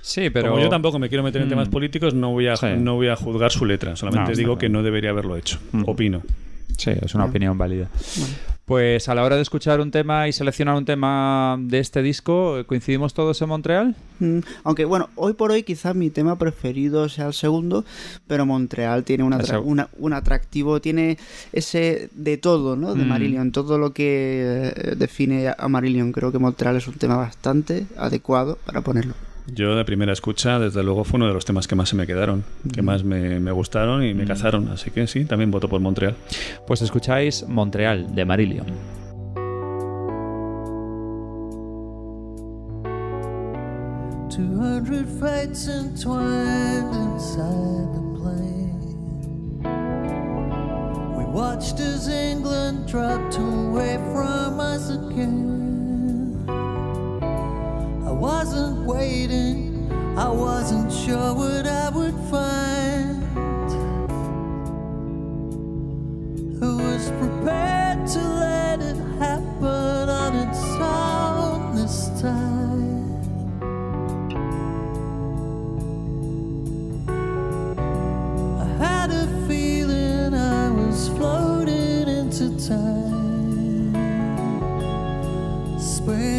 Sí, 0.03 0.31
pero. 0.31 0.51
Como 0.51 0.63
yo 0.63 0.69
tampoco 0.69 0.99
me 0.99 1.09
quiero 1.09 1.25
meter 1.25 1.43
en 1.43 1.49
Mm. 1.49 1.51
temas 1.51 1.69
políticos, 1.69 2.15
no 2.15 2.31
voy 2.31 2.47
a, 2.47 2.57
Sí. 2.57 2.67
no 2.79 2.95
voy 2.95 3.09
a 3.09 3.17
juzgar 3.17 3.51
su 3.51 3.65
letra, 3.67 3.97
solamente 3.97 4.31
No, 4.33 4.37
digo 4.37 4.49
claro. 4.53 4.59
que 4.61 4.69
no 4.69 4.83
debería 4.83 5.11
haberlo 5.11 5.37
hecho. 5.37 5.59
Opino. 5.87 6.23
Sí, 6.77 6.91
es 7.01 7.15
una 7.15 7.25
opinión 7.25 7.57
válida. 7.59 7.89
Pues 8.67 9.09
a 9.09 9.15
la 9.15 9.23
hora 9.23 9.37
de 9.37 9.43
escuchar 9.43 9.81
un 9.81 9.93
tema 9.93 10.27
y 10.27 10.33
seleccionar 10.33 10.75
un 10.75 10.85
tema 10.85 11.57
de 11.61 11.79
este 11.79 12.03
disco, 12.03 12.57
¿coincidimos 12.67 13.15
todos 13.15 13.41
en 13.41 13.49
Montreal? 13.49 13.95
Mm, 14.19 14.41
Aunque 14.65 14.85
bueno, 14.85 15.09
hoy 15.15 15.35
por 15.35 15.53
hoy 15.53 15.63
quizás 15.63 15.95
mi 15.95 16.11
tema 16.11 16.37
preferido 16.37 17.09
sea 17.09 17.29
el 17.29 17.33
segundo, 17.35 17.85
pero 18.27 18.45
Montreal 18.45 19.05
tiene 19.05 19.23
un, 19.23 19.35
atra- 19.35 19.59
El 19.59 19.61
seg- 19.61 19.67
una- 19.67 19.89
un 19.99 20.13
atractivo, 20.15 20.81
tiene 20.81 21.17
ese 21.53 22.11
de 22.13 22.39
todo, 22.39 22.75
¿no? 22.75 22.97
De 22.97 23.05
Mm. 23.05 23.09
Marillion, 23.09 23.53
todo 23.53 23.79
lo 23.79 23.93
que 23.93 24.73
eh, 24.75 24.95
define 24.97 25.55
a 25.57 25.69
Marillion. 25.69 26.11
Creo 26.11 26.33
que 26.33 26.39
Montreal 26.41 26.75
es 26.75 26.89
un 26.89 26.95
tema 26.95 27.17
bastante 27.17 27.87
adecuado 27.97 28.59
para 28.67 28.81
ponerlo. 28.81 29.15
Yo 29.55 29.77
de 29.77 29.85
primera 29.85 30.13
escucha, 30.13 30.59
desde 30.59 30.83
luego, 30.83 31.05
fue 31.05 31.19
uno 31.19 31.29
de 31.29 31.35
los 31.35 31.45
temas 31.45 31.67
que 31.69 31.75
más 31.77 31.89
se 31.89 31.97
me 31.97 32.07
quedaron, 32.07 32.45
que 32.75 32.83
más 32.83 33.05
me, 33.05 33.41
me 33.41 33.53
gustaron 33.53 34.05
y 34.05 34.13
me 34.13 34.27
cazaron, 34.27 34.69
así 34.69 34.91
que 34.91 35.07
sí, 35.07 35.25
también 35.25 35.51
voto 35.51 35.69
por 35.69 35.81
Montreal. 35.81 36.15
Pues 36.67 36.83
escucháis 36.83 37.47
Montreal 37.49 38.15
de 38.15 38.25
Marillion. 38.25 38.67
Two 44.29 44.59
hundred 44.61 45.07
fates 45.21 45.69
entwined 45.69 46.95
inside 46.95 47.89
the 47.95 48.03
plane. 48.19 49.63
We 51.17 51.25
watched 51.25 51.81
as 51.81 52.09
England 52.09 52.87
dropped 52.87 53.39
away 53.39 53.97
from 54.13 54.61
us 54.61 54.91
again. 54.91 55.76
I 58.07 58.13
wasn't 58.13 58.87
waiting, 58.87 59.91
I 60.17 60.29
wasn't 60.29 60.93
sure 60.93 61.35
what 61.35 61.67
I 61.67 61.89
would 61.91 62.15
find. 62.31 63.23
Who 66.61 66.79
was 66.79 67.11
prepared 67.11 68.07
to 68.07 68.21
let 68.21 68.81
it 68.81 68.97
happen 69.19 70.09
on 70.09 70.37
its 70.37 70.63
own 70.81 71.75
this 71.75 72.09
time? 72.21 73.19
I 78.61 78.67
had 78.85 79.11
a 79.11 79.27
feeling 79.49 80.33
I 80.33 80.71
was 80.71 81.09
floating 81.09 82.07
into 82.09 82.57
time, 82.69 83.95
spent 85.81 86.36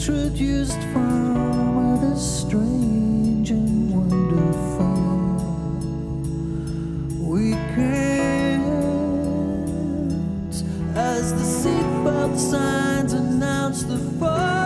introduced 0.00 0.80
from 0.94 2.00
the 2.00 2.16
strange 2.16 3.50
and 3.50 3.90
wonderful 3.90 4.96
weekends 7.28 8.62
as 10.96 11.34
the 11.34 11.44
seatbelt 11.68 12.38
signs 12.38 13.12
announce 13.12 13.82
the 13.82 13.98
fall. 14.18 14.59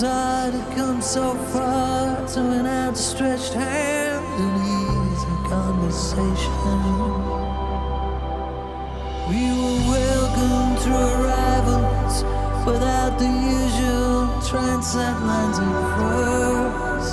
desire 0.00 0.50
to 0.50 0.74
come 0.74 1.02
so 1.02 1.34
far 1.52 2.26
to 2.26 2.40
an 2.40 2.64
outstretched 2.64 3.52
hand 3.52 4.24
and 4.44 4.56
easy 4.80 5.36
conversation. 5.46 6.54
We 9.28 9.42
were 9.60 9.80
welcomed 9.92 10.78
through 10.80 11.06
arrivals 11.20 12.24
without 12.64 13.18
the 13.18 13.28
usual 13.28 14.24
transatlantic 14.48 15.76
words 16.00 17.08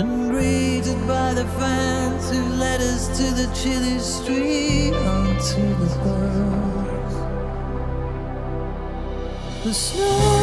and 0.00 0.32
greeted 0.32 1.00
by 1.06 1.32
the 1.34 1.46
fans 1.60 2.28
who 2.28 2.42
led 2.56 2.80
us 2.80 3.06
to 3.18 3.26
the 3.40 3.46
chilly 3.54 4.00
street 4.00 4.94
onto 4.94 5.62
the 5.78 5.90
bus. 6.02 7.14
The 9.62 9.72
snow. 9.72 10.41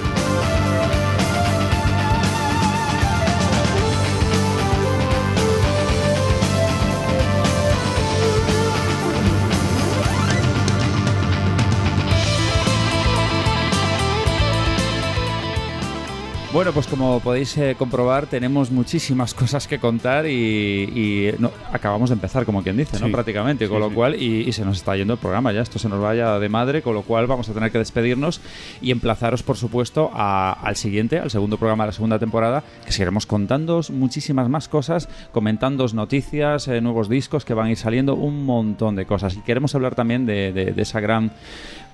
Bueno, 16.63 16.75
pues 16.75 16.87
como 16.87 17.19
podéis 17.19 17.57
eh, 17.57 17.75
comprobar, 17.77 18.25
tenemos 18.27 18.71
muchísimas 18.71 19.33
cosas 19.33 19.67
que 19.67 19.79
contar 19.79 20.25
y, 20.25 20.31
y 20.31 21.31
no, 21.37 21.51
acabamos 21.73 22.09
de 22.09 22.13
empezar, 22.13 22.45
como 22.45 22.63
quien 22.63 22.77
dice, 22.77 22.97
¿no? 23.01 23.07
Sí. 23.07 23.11
Prácticamente, 23.11 23.67
con 23.67 23.79
Sí, 23.79 23.81
lo 23.81 23.89
sí. 23.89 23.95
cual, 23.95 24.15
y, 24.15 24.47
y 24.47 24.53
se 24.53 24.63
nos 24.63 24.77
está 24.77 24.95
yendo 24.95 25.11
el 25.11 25.19
programa 25.19 25.51
ya, 25.51 25.59
esto 25.59 25.77
se 25.77 25.89
nos 25.89 25.99
vaya 25.99 26.39
de 26.39 26.47
madre, 26.47 26.81
con 26.81 26.93
lo 26.93 27.01
cual 27.01 27.27
vamos 27.27 27.49
a 27.49 27.53
tener 27.53 27.69
que 27.69 27.79
despedirnos 27.79 28.39
y 28.81 28.91
emplazaros, 28.91 29.43
por 29.43 29.57
supuesto, 29.57 30.09
a- 30.13 30.53
al 30.53 30.77
siguiente, 30.77 31.19
al 31.19 31.29
segundo 31.29 31.57
programa 31.57 31.83
de 31.83 31.87
la 31.89 31.91
segunda 31.91 32.17
temporada, 32.17 32.63
que 32.85 32.93
seguiremos 32.93 33.25
contándoos 33.25 33.89
muchísimas 33.89 34.47
más 34.47 34.69
cosas, 34.69 35.09
comentándoos 35.33 35.93
noticias, 35.93 36.69
eh, 36.69 36.79
nuevos 36.79 37.09
discos 37.09 37.43
que 37.43 37.53
van 37.53 37.65
a 37.67 37.71
ir 37.71 37.77
saliendo, 37.77 38.15
un 38.15 38.45
montón 38.45 38.95
de 38.95 39.05
cosas. 39.05 39.35
Y 39.35 39.41
queremos 39.41 39.75
hablar 39.75 39.95
también 39.95 40.25
de, 40.25 40.53
de- 40.53 40.71
de 40.71 40.81
esa 40.81 41.01
gran 41.01 41.33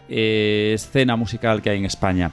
eh, 0.09 0.73
escena 0.75 1.15
musical 1.15 1.64
que 1.64 1.72
hay 1.72 1.80
en 1.80 1.85
España. 1.85 2.30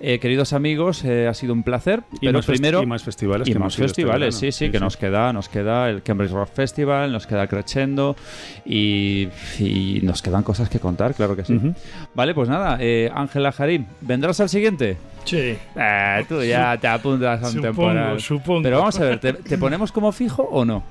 Eh, 0.00 0.18
queridos 0.20 0.52
amigos, 0.52 1.04
eh, 1.04 1.26
ha 1.26 1.34
sido 1.34 1.52
un 1.52 1.62
placer. 1.62 2.02
Y 2.20 2.26
pero 2.26 2.38
más 2.38 2.46
primero 2.46 2.82
y 2.82 2.86
más 2.86 3.02
festivales 3.02 3.48
y 3.48 3.52
que 3.52 3.58
más 3.58 3.72
este 3.74 3.82
festivales, 3.82 4.20
verano. 4.20 4.32
sí, 4.38 4.52
sí, 4.52 4.66
Sí, 4.66 4.70
que 4.70 4.78
sí. 4.78 4.84
nos 4.84 4.96
queda, 4.96 5.32
nos 5.32 5.48
queda 5.48 5.90
el 5.90 6.02
Cambridge 6.02 6.30
Rock 6.30 6.50
Festival, 6.54 7.10
nos 7.12 7.26
queda 7.26 7.46
Crescendo 7.48 8.16
y, 8.64 9.28
y 9.58 10.00
nos 10.02 10.22
quedan 10.22 10.42
cosas 10.42 10.68
que 10.68 10.78
contar, 10.78 11.14
claro 11.14 11.34
que 11.36 11.44
sí. 11.44 11.54
Ujú. 11.54 11.74
Vale, 12.14 12.34
pues 12.34 12.48
nada, 12.48 12.76
eh, 12.80 13.10
Ángela 13.14 13.50
Jarín, 13.52 13.86
¿vendrás 14.00 14.40
al 14.40 14.48
siguiente? 14.48 14.96
Sí. 15.24 15.56
Eh, 15.76 16.24
tú 16.28 16.42
ya 16.42 16.76
te 16.78 16.86
apuntas 16.88 17.42
a 17.42 17.46
un 17.46 17.52
Supongo, 17.52 17.66
temporal. 17.68 18.20
supongo. 18.20 18.62
Pero 18.62 18.78
vamos 18.78 18.98
a 18.98 19.04
ver, 19.04 19.18
¿te, 19.20 19.32
te 19.34 19.58
ponemos 19.58 19.92
como 19.92 20.10
fijo 20.12 20.42
o 20.44 20.64
no? 20.64 20.84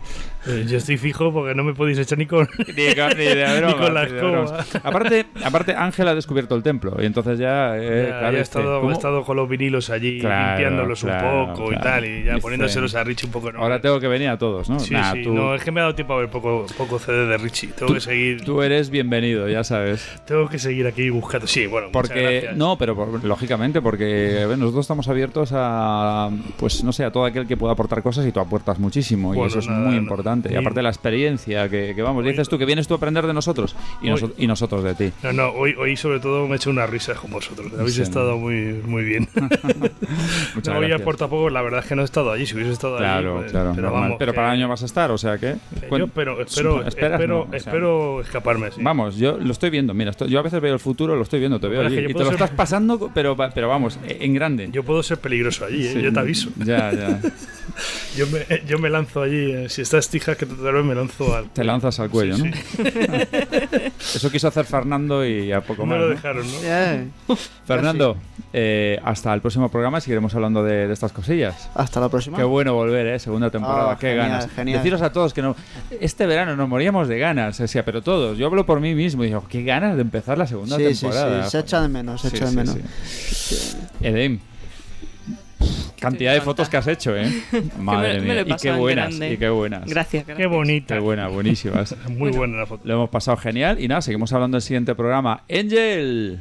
Eh, 0.46 0.66
yo 0.68 0.78
estoy 0.78 0.98
fijo 0.98 1.34
porque 1.34 1.56
no 1.56 1.64
me 1.64 1.74
podéis 1.74 1.98
echar 1.98 2.18
ni 2.20 2.26
con, 2.28 2.48
Ni 2.58 2.94
con, 2.96 3.10
ni 3.18 3.26
de 3.26 3.62
ni 3.66 3.74
con 3.74 3.94
la 3.94 4.06
bromas, 4.06 4.52
ni 4.52 4.80
de. 4.80 4.80
Aparte, 4.84 5.26
aparte 5.44 5.74
Ángel 5.74 6.08
ha 6.08 6.14
descubierto 6.16 6.56
el 6.56 6.62
templo 6.64 6.96
y 7.02 7.06
entonces 7.06 7.40
ya, 7.40 7.78
eh, 7.78 8.08
Ya, 8.10 8.20
claro, 8.20 8.36
ya 8.38 8.42
este. 8.44 8.60
Estado 8.98 9.24
con 9.24 9.38
los 9.38 9.48
vinilos 9.50 9.90
allí, 9.90 10.20
Claro, 10.20 10.50
limpiándolos 10.60 11.02
claro, 11.02 11.44
un 11.44 11.48
poco 11.54 11.70
claro. 11.70 11.80
y 11.80 11.84
tal, 11.84 12.06
y 12.06 12.24
ya 12.24 12.38
poniéndoselos 12.40 12.96
a 12.96 13.04
Richie 13.04 13.26
un 13.28 13.32
poco. 13.32 13.52
¿no? 13.52 13.60
Ahora 13.62 13.80
tengo 13.82 14.00
que 14.00 14.08
venir 14.08 14.30
a 14.30 14.38
todos, 14.38 14.70
¿no? 14.70 14.80
Sí, 14.80 14.94
Nah, 14.94 15.14
sí, 15.14 15.24
tú, 15.24 15.34
no, 15.34 15.56
es 15.56 15.64
que 15.64 15.72
me 15.72 15.80
ha 15.80 15.84
dado 15.84 15.96
tiempo 15.96 16.14
a 16.14 16.18
ver 16.18 16.30
poco, 16.30 16.66
poco 16.78 17.00
CD 17.00 17.26
de 17.28 17.38
Richie. 17.38 17.68
Tengo 17.70 17.88
Tú- 17.88 17.94
que 17.96 18.00
seguir. 18.02 18.44
tú 18.44 18.62
eres 18.62 18.90
bienvenido, 18.90 19.48
ya 19.50 19.64
sabes. 19.64 20.08
Tengo 20.26 20.48
que 20.50 20.60
seguir 20.60 20.88
aquí 20.88 21.10
buscando. 21.10 21.48
Sí, 21.48 21.66
bueno, 21.68 21.88
Porque 21.92 22.50
no, 22.56 22.78
pero 22.78 22.96
por- 22.96 23.24
lógicamente 23.24 23.82
porque 23.82 24.46
nosotros 24.58 24.84
estamos 24.86 25.08
abiertos 25.08 25.52
a 25.54 26.30
pues 26.58 26.84
no 26.84 26.92
sé, 26.92 27.04
a 27.04 27.12
todo 27.12 27.26
aquel 27.26 27.48
que 27.48 27.58
pueda 27.58 27.74
aportar 27.74 28.02
cosas 28.02 28.26
y 28.26 28.32
tú 28.32 28.40
aportas 28.40 28.80
muchísimo 28.80 29.34
y 29.36 29.48
eso 29.48 29.60
es 29.60 29.68
muy 29.68 29.92
no. 29.96 29.98
importante. 29.98 30.52
Y 30.52 30.56
aparte 30.56 30.82
la 30.82 30.90
experiencia 30.90 31.70
que, 31.70 31.94
que 31.96 32.02
vamos, 32.02 32.24
dices 32.26 32.48
tú 32.50 32.58
que 32.58 32.66
vienes 32.66 32.88
tú 32.88 32.94
a 32.94 32.98
aprender 32.98 33.26
de 33.28 33.34
nosotros 33.34 33.76
y, 34.02 34.06
Hoy- 34.10 34.12
noso- 34.22 34.34
y 34.38 34.48
nosotros 34.48 34.84
de 34.84 34.96
ti. 34.96 35.12
No, 35.24 35.34
no, 35.34 35.50
hoy, 35.50 35.74
hoy 35.78 35.96
sobre 35.96 36.20
todo 36.20 36.48
me 36.48 36.54
he 36.54 36.56
hecho 36.58 36.70
una 36.70 36.86
risa 36.88 37.14
con 37.14 37.32
vosotros. 37.32 37.72
Habéis 37.78 37.96
Sí, 37.96 38.02
estado 38.02 38.38
muy, 38.38 38.82
muy 38.88 39.04
bien. 39.04 39.28
Muchas 40.56 40.74
no, 40.74 40.80
hoy 40.80 40.88
gracias. 40.88 41.02
aporta 41.02 41.28
poco, 41.28 41.50
la 41.50 41.62
verdad 41.62 41.82
es 41.82 41.86
que 41.88 41.96
no 41.96 42.02
he 42.02 42.06
estado 42.06 42.32
allí. 42.32 42.46
Si 42.46 42.56
hubiese 42.56 42.72
estado 42.72 42.98
Claro, 42.98 43.32
allí. 43.34 43.40
pues, 43.42 43.52
claro, 43.52 43.74
pero 43.76 43.92
vamos, 43.92 44.18
para 44.18 44.32
el 44.32 44.60
año 44.60 44.68
vas 44.68 44.82
a 44.84 44.86
estar, 44.86 45.12
o 45.12 45.18
sea 45.18 45.38
que 45.38 45.50
Eh, 45.52 45.58
Yo, 45.98 46.08
pero 46.08 46.42
espero, 46.42 46.86
esperas, 46.88 47.14
espero, 47.14 47.28
no, 47.28 47.42
o 47.42 47.48
sea, 47.50 47.58
espero 47.58 48.22
escaparme. 48.22 48.72
sí. 48.72 48.82
Vamos, 48.82 49.18
yo 49.18 49.38
lo 49.38 49.52
estoy 49.52 49.70
viendo. 49.70 49.94
Mira, 49.94 50.12
estoy- 50.12 50.30
yo 50.30 50.40
a 50.40 50.42
veces 50.42 50.62
veo 50.62 50.74
el 50.74 50.80
futuro, 50.80 51.16
lo 51.16 51.24
estoy 51.24 51.40
viendo, 51.40 51.60
te 51.60 51.68
veo 51.68 51.82
es 51.82 51.88
allí. 51.88 51.96
que 51.98 52.04
Y 52.04 52.14
te 52.14 52.20
lo 52.20 52.26
ser- 52.26 52.34
estás 52.34 52.50
pasando, 52.52 53.12
pero, 53.14 53.36
pero 53.54 53.68
vamos, 53.70 54.00
en 54.08 54.34
grande. 54.34 54.70
Yo 54.72 54.84
puedo 54.84 55.04
ser 55.04 55.20
peligroso 55.20 55.66
allí, 55.66 55.86
¿eh? 55.88 55.94
Sí. 55.94 56.02
yo 56.02 56.14
te 56.14 56.20
aviso. 56.20 56.50
Ya, 56.64 56.92
ya. 56.92 57.20
Yo 58.16 58.26
me, 58.28 58.64
yo 58.66 58.80
me 58.80 58.90
lanzo 58.90 59.22
allí, 59.22 59.52
eh, 59.52 59.70
si 59.70 59.84
estás 59.84 60.10
tijas 60.10 60.36
que 60.36 60.48
te 60.48 60.56
vez 60.56 60.84
me 60.84 60.96
lanzo 60.96 61.36
al. 61.36 61.48
Te 61.52 61.64
lanzas 61.64 62.00
al 62.00 62.10
cuello, 62.10 62.36
Sí, 62.36 62.44
¿no? 62.46 62.50
Eso 64.00 64.32
quiso 64.32 64.48
hacer 64.48 64.66
Fernando 64.66 65.24
y 65.24 65.52
a 65.52 65.62
poco 65.62 65.84
No 65.86 65.92
más. 65.92 66.00
lo 66.00 66.04
¿no? 66.08 66.16
dejaron, 66.16 66.46
¿no? 67.28 67.36
Fernando, 67.66 68.18
eh, 68.54 68.77
hasta 69.04 69.34
el 69.34 69.42
próximo 69.42 69.70
programa 69.70 70.00
seguiremos 70.02 70.34
hablando 70.36 70.64
de, 70.64 70.88
de 70.88 70.94
estas 70.94 71.12
cosillas. 71.12 71.70
Hasta 71.76 72.00
la 72.00 72.10
próxima. 72.10 72.38
Qué 72.38 72.44
bueno 72.44 72.74
volver, 72.74 73.06
¿eh? 73.08 73.20
Segunda 73.20 73.50
temporada, 73.50 73.92
Ah, 73.92 73.98
qué 74.00 74.10
genial, 74.10 74.30
ganas. 74.30 74.52
genial. 74.52 74.78
Deciros 74.80 75.02
a 75.02 75.12
todos 75.12 75.34
que 75.34 75.42
no. 75.42 75.56
Este 76.02 76.26
verano 76.26 76.56
nos 76.56 76.68
moríamos 76.70 77.08
de 77.08 77.20
ganas, 77.20 77.60
o 77.60 77.68
sea, 77.68 77.84
pero 77.86 78.02
todos. 78.02 78.38
Yo 78.38 78.48
hablo 78.48 78.66
por 78.66 78.80
mí 78.80 78.96
mismo 78.96 79.24
y 79.24 79.28
digo, 79.28 79.44
qué 79.48 79.64
ganas 79.64 79.96
de 79.96 80.02
empezar 80.02 80.38
la 80.38 80.48
segunda 80.48 80.76
Sí, 80.78 80.94
sí, 80.94 81.02
temporada. 81.02 81.44
sí, 81.46 81.50
se 81.52 81.60
echa 81.60 81.82
de 81.82 81.88
menos, 81.88 82.22
se 82.22 82.30
Sí, 82.30 82.36
echa 82.36 82.46
de 82.46 82.52
sí, 82.52 82.58
menos. 82.58 82.78
sí. 83.14 83.78
Edem. 84.02 84.40
Cantidad 86.00 86.34
de 86.34 86.42
fotos 86.42 86.70
que 86.70 86.78
has 86.78 86.86
hecho, 86.88 87.18
¿eh? 87.18 87.28
Madre 87.80 88.20
me 88.22 88.44
mía. 88.44 88.44
Y 88.48 88.56
qué 88.62 88.72
buenas, 88.72 89.08
grande. 89.10 89.34
y 89.34 89.38
qué 89.38 89.50
buenas. 89.50 89.86
Gracias, 89.90 90.26
Qué 90.26 90.46
bonita. 90.46 90.94
Qué 90.94 91.00
buena, 91.02 91.28
buenísimas. 91.28 91.96
Muy 92.10 92.30
buena 92.32 92.58
la 92.60 92.66
foto. 92.68 92.82
Lo 92.86 92.94
hemos 92.94 93.10
pasado 93.10 93.36
genial. 93.38 93.82
Y 93.82 93.88
nada, 93.88 94.02
seguimos 94.02 94.32
hablando 94.32 94.56
del 94.58 94.62
siguiente 94.62 94.94
programa. 94.94 95.42
Angel. 95.50 96.40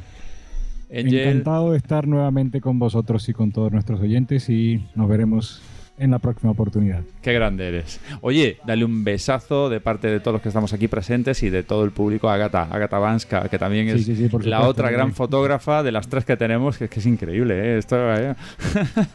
Angel. 0.89 1.27
Encantado 1.27 1.71
de 1.71 1.77
estar 1.77 2.07
nuevamente 2.07 2.61
con 2.61 2.79
vosotros 2.79 3.27
y 3.29 3.33
con 3.33 3.51
todos 3.51 3.71
nuestros 3.71 3.99
oyentes 3.99 4.49
y 4.49 4.87
nos 4.95 5.09
veremos 5.09 5.61
en 5.97 6.11
la 6.11 6.19
próxima 6.19 6.51
oportunidad. 6.51 7.01
Qué 7.21 7.33
grande 7.33 7.67
eres. 7.67 7.99
Oye, 8.21 8.57
dale 8.65 8.85
un 8.85 9.03
besazo 9.03 9.69
de 9.69 9.79
parte 9.79 10.07
de 10.07 10.19
todos 10.19 10.33
los 10.33 10.41
que 10.41 10.49
estamos 10.49 10.71
aquí 10.73 10.87
presentes 10.87 11.41
y 11.43 11.49
de 11.49 11.63
todo 11.63 11.83
el 11.83 11.91
público 11.91 12.29
a 12.29 12.35
Agata, 12.35 12.67
Agata 12.71 12.99
Banska, 12.99 13.49
que 13.49 13.57
también 13.57 13.87
Sí, 13.89 13.95
es 13.99 14.05
sí, 14.05 14.15
sí, 14.15 14.29
por 14.29 14.45
la 14.45 14.57
supuesto, 14.57 14.69
otra 14.81 14.91
gran 14.91 15.13
fotógrafa 15.13 15.81
de 15.83 15.91
las 15.91 16.07
tres 16.07 16.23
que 16.25 16.37
tenemos, 16.37 16.77
que 16.77 16.85
es 16.85 16.89
que 16.89 16.99
es 16.99 17.05
increíble, 17.05 17.55
¿eh? 17.55 17.77
Esto, 17.79 17.95
¿eh? 18.13 18.35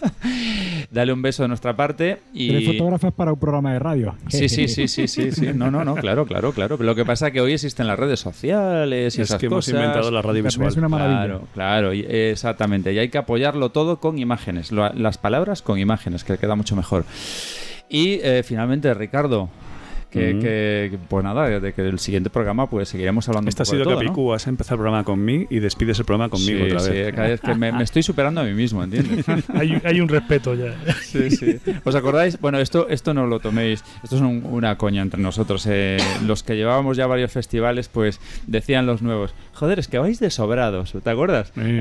dale 0.90 1.12
un 1.12 1.22
beso 1.22 1.42
de 1.42 1.48
nuestra 1.48 1.74
parte 1.76 2.18
y... 2.32 2.48
Tres 2.50 2.66
fotógrafas 2.66 3.12
para 3.12 3.32
un 3.32 3.38
programa 3.38 3.72
de 3.72 3.78
radio. 3.78 4.14
Sí, 4.28 4.48
sí, 4.48 4.68
sí, 4.68 4.88
sí, 4.88 5.08
sí, 5.08 5.30
sí. 5.32 5.50
No, 5.54 5.70
no, 5.70 5.84
no, 5.84 5.94
claro, 5.94 6.26
claro, 6.26 6.52
claro. 6.52 6.76
Pero 6.76 6.86
lo 6.90 6.94
que 6.94 7.04
pasa 7.04 7.28
es 7.28 7.32
que 7.32 7.40
hoy 7.40 7.52
existen 7.52 7.86
las 7.86 7.98
redes 7.98 8.20
sociales 8.20 9.16
y 9.18 9.22
Es 9.22 9.28
esas 9.28 9.40
que 9.40 9.46
hemos 9.46 9.66
cosas. 9.66 9.74
inventado 9.74 10.10
la 10.10 10.22
radio 10.22 10.42
visual. 10.42 10.68
es 10.68 10.76
una 10.76 10.88
maravilla. 10.88 11.22
Claro, 11.22 11.42
claro, 11.54 11.94
y- 11.94 12.00
exactamente. 12.08 12.92
Y 12.92 12.98
hay 12.98 13.08
que 13.08 13.18
apoyarlo 13.18 13.70
todo 13.70 14.00
con 14.00 14.18
imágenes. 14.18 14.72
Las 14.72 15.18
palabras 15.18 15.62
con 15.62 15.78
imágenes, 15.78 16.24
que 16.24 16.36
queda 16.38 16.54
mucho 16.56 16.71
mejor. 16.76 17.04
Y 17.88 18.14
eh, 18.22 18.42
finalmente, 18.44 18.92
Ricardo, 18.94 19.48
que, 20.10 20.32
Ujú. 20.32 20.40
que- 20.42 20.88
que, 20.90 20.98
pues 21.08 21.24
nada, 21.24 21.48
de 21.58 21.72
que 21.72 21.80
el 21.88 21.98
siguiente 21.98 22.28
programa 22.28 22.68
pues 22.68 22.90
seguiremos 22.90 23.26
hablando 23.30 23.48
ha 23.48 23.50
un 23.50 23.54
poco 23.54 23.64
sido 23.64 23.78
de 23.78 23.84
todo, 23.84 23.94
¿no? 23.94 24.00
Capicú. 24.00 24.32
Has 24.34 24.46
empezado 24.46 24.74
el 24.74 24.78
programa 24.80 25.04
conmigo 25.04 25.46
y 25.48 25.58
despides 25.58 25.98
el 26.00 26.04
programa 26.04 26.28
conmigo 26.28 26.58
Sí, 26.66 26.70
otra 26.70 26.80
sí, 26.80 26.90
vez. 26.90 27.14
cada 27.14 27.28
vez 27.28 27.40
que 27.40 27.54
me, 27.54 27.72
me 27.72 27.82
estoy 27.82 28.02
superando 28.02 28.42
a 28.42 28.44
mí 28.44 28.52
mismo, 28.52 28.84
¿entiendes? 28.84 29.24
hay, 29.54 29.80
hay 29.82 30.00
un 30.02 30.08
respeto 30.08 30.54
ya. 30.54 30.74
Sí, 31.02 31.30
sí. 31.30 31.56
¿Os 31.84 31.94
acordáis? 31.94 32.38
Bueno, 32.38 32.58
esto, 32.58 32.88
esto 32.90 33.14
no 33.14 33.26
lo 33.26 33.40
toméis. 33.40 33.82
Esto 34.04 34.16
es 34.16 34.20
un- 34.22 34.44
una 34.44 34.76
coña 34.76 35.00
entre 35.00 35.18
nosotros. 35.18 35.66
Eh, 35.70 35.96
los 36.26 36.42
que 36.42 36.56
llevábamos 36.56 36.98
ya 36.98 37.06
varios 37.06 37.32
festivales, 37.32 37.88
pues 37.88 38.20
decían 38.46 38.84
los 38.84 39.00
nuevos, 39.00 39.34
joder, 39.62 39.78
es 39.78 39.86
que 39.86 39.96
vais 40.00 40.18
de 40.18 40.28
sobrados, 40.28 40.92
¿te 41.04 41.08
acuerdas? 41.08 41.52
Sí. 41.54 41.78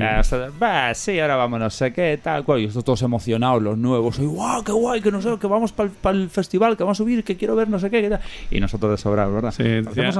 Va, 0.62 0.94
sí, 0.94 1.18
ahora 1.18 1.34
vamos, 1.34 1.58
no 1.58 1.68
sé 1.68 1.92
qué, 1.92 2.16
tal 2.22 2.44
cual. 2.44 2.60
Y 2.60 2.66
estos 2.66 2.84
todos 2.84 3.02
emocionados, 3.02 3.60
los 3.60 3.76
nuevos. 3.76 4.20
Y, 4.20 4.24
¡guau, 4.24 4.62
qué 4.62 4.70
guay! 4.70 5.00
Que, 5.00 5.10
no 5.10 5.20
sé, 5.20 5.30
que 5.40 5.48
vamos 5.48 5.72
para 5.72 5.90
el 6.16 6.30
festival, 6.30 6.76
que 6.76 6.84
vamos 6.84 6.98
a 7.00 7.02
subir, 7.02 7.24
que 7.24 7.36
quiero 7.36 7.56
ver 7.56 7.68
no 7.68 7.80
sé 7.80 7.90
qué. 7.90 8.00
qué 8.02 8.08
tal". 8.10 8.20
Y 8.52 8.60
nosotros 8.60 8.92
de 8.92 8.98
sobrados, 8.98 9.34
¿verdad? 9.34 9.50
Sí, 9.50 9.64
decía, 9.64 10.10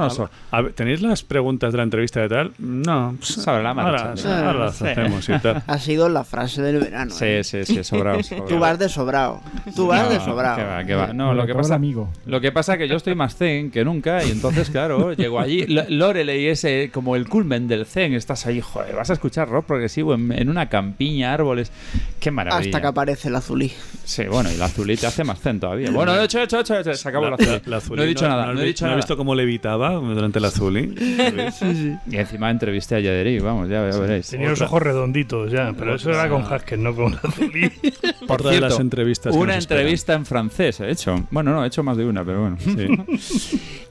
a- 0.51 0.63
¿Tenéis 0.75 1.01
las 1.01 1.23
preguntas 1.23 1.71
de 1.71 1.77
la 1.77 1.83
entrevista 1.83 2.19
de 2.19 2.27
tal? 2.27 2.51
No. 2.57 3.15
Sobre 3.21 3.63
la 3.63 3.73
marcha, 3.73 4.03
Ahora, 4.09 4.17
sí. 4.17 4.27
ahora 4.27 4.53
las 4.65 4.75
Sí. 4.75 4.85
hacemos 4.87 5.29
y 5.29 5.39
tal. 5.39 5.63
Ha 5.65 5.77
sido 5.77 6.09
la 6.09 6.25
frase 6.25 6.61
del 6.61 6.79
verano. 6.79 7.13
¿eh? 7.21 7.43
Sí, 7.45 7.63
sí, 7.65 7.75
sí, 7.75 7.83
sobrados. 7.85 8.25
sobrados. 8.27 8.49
Tú 8.49 8.59
vas 8.59 8.77
de 8.79 8.89
sobrado. 8.89 9.41
Tú 9.73 9.87
vas 9.87 10.09
de 10.09 10.15
No, 10.17 10.25
sobrado. 10.25 10.57
que 10.57 10.63
va, 10.65 10.83
que 10.83 10.95
va. 10.95 11.13
No, 11.13 11.33
lo 11.33 11.45
que 11.45 11.53
pasa, 11.55 11.75
amigo. 11.75 12.09
lo 12.25 12.41
que 12.41 12.51
pasa 12.51 12.77
que 12.77 12.87
yo 12.87 12.95
estoy 12.97 13.15
más 13.15 13.35
zen 13.37 13.71
que 13.71 13.85
nunca 13.85 14.21
y 14.23 14.31
entonces, 14.31 14.69
claro, 14.69 15.13
llego 15.13 15.39
allí. 15.39 15.61
L- 15.61 15.85
Loreley 15.89 16.47
es 16.47 16.63
eh, 16.65 16.89
como 16.93 17.15
el 17.15 17.29
culmen 17.29 17.52
del 17.59 17.85
zen. 17.85 18.13
Estás 18.13 18.45
ahí, 18.45 18.61
joder, 18.61 18.95
vas 18.95 19.09
a 19.09 19.13
escuchar 19.13 19.49
rock 19.49 19.65
progresivo 19.65 20.13
en, 20.13 20.31
en 20.31 20.49
una 20.49 20.69
campiña, 20.69 21.33
árboles. 21.33 21.71
Qué 22.19 22.31
maravilla. 22.31 22.69
Hasta 22.69 22.81
que 22.81 22.87
aparece 22.87 23.27
el 23.29 23.35
azulí. 23.35 23.71
Sí, 24.05 24.23
bueno, 24.29 24.51
y 24.51 24.57
la 24.57 24.65
azulí 24.65 24.97
te 24.97 25.07
hace 25.07 25.23
más 25.23 25.39
zen 25.39 25.59
todavía. 25.59 25.89
Bueno, 25.91 26.13
de 26.13 26.25
hecho, 26.25 26.41
hecho, 26.41 26.59
hecho, 26.59 26.77
hecho, 26.79 26.93
se 26.93 27.07
acabó 27.09 27.25
la, 27.29 27.31
La- 27.31 27.35
azulí. 27.37 27.51
la- 27.65 27.69
la 27.69 27.77
Azuli. 27.77 27.97
No 27.97 28.03
he 28.03 28.07
dicho 28.07 28.27
nada, 28.27 28.53
no 28.53 28.59
he 28.61 28.65
dicho 28.65 28.83
¿no 28.85 28.89
nada. 28.89 28.97
visto 28.97 29.15
cómo 29.17 29.33
levitaba 29.33 29.91
durante 29.93 30.39
el 30.39 30.45
Azuli? 30.45 30.93
Y 32.09 32.17
encima 32.17 32.51
entrevisté 32.51 32.95
a 32.95 32.99
Yaderi, 32.99 33.39
vamos, 33.39 33.69
ya, 33.69 33.89
ya 33.89 33.97
veréis. 33.97 34.27
Tenía 34.29 34.49
los 34.49 34.61
ojos 34.61 34.81
redonditos 34.81 35.51
ya, 35.51 35.73
pero 35.77 35.95
eso 35.95 36.09
era 36.09 36.27
con 36.29 36.43
Haskell, 36.43 36.83
no 36.83 36.93
con 36.95 37.13
Azulí. 37.15 37.69
Por 38.27 38.43
de 38.43 38.49
cierto, 38.49 38.69
las 38.69 38.79
entrevistas 38.79 39.33
que 39.33 39.39
Una 39.39 39.55
entrevista 39.55 40.13
en 40.13 40.25
francés 40.25 40.79
he 40.81 40.89
hecho. 40.91 41.25
Bueno, 41.31 41.51
no, 41.53 41.63
he 41.63 41.67
hecho 41.67 41.81
más 41.83 41.95
de 41.97 42.05
una, 42.05 42.23
pero 42.25 42.41
bueno. 42.41 42.57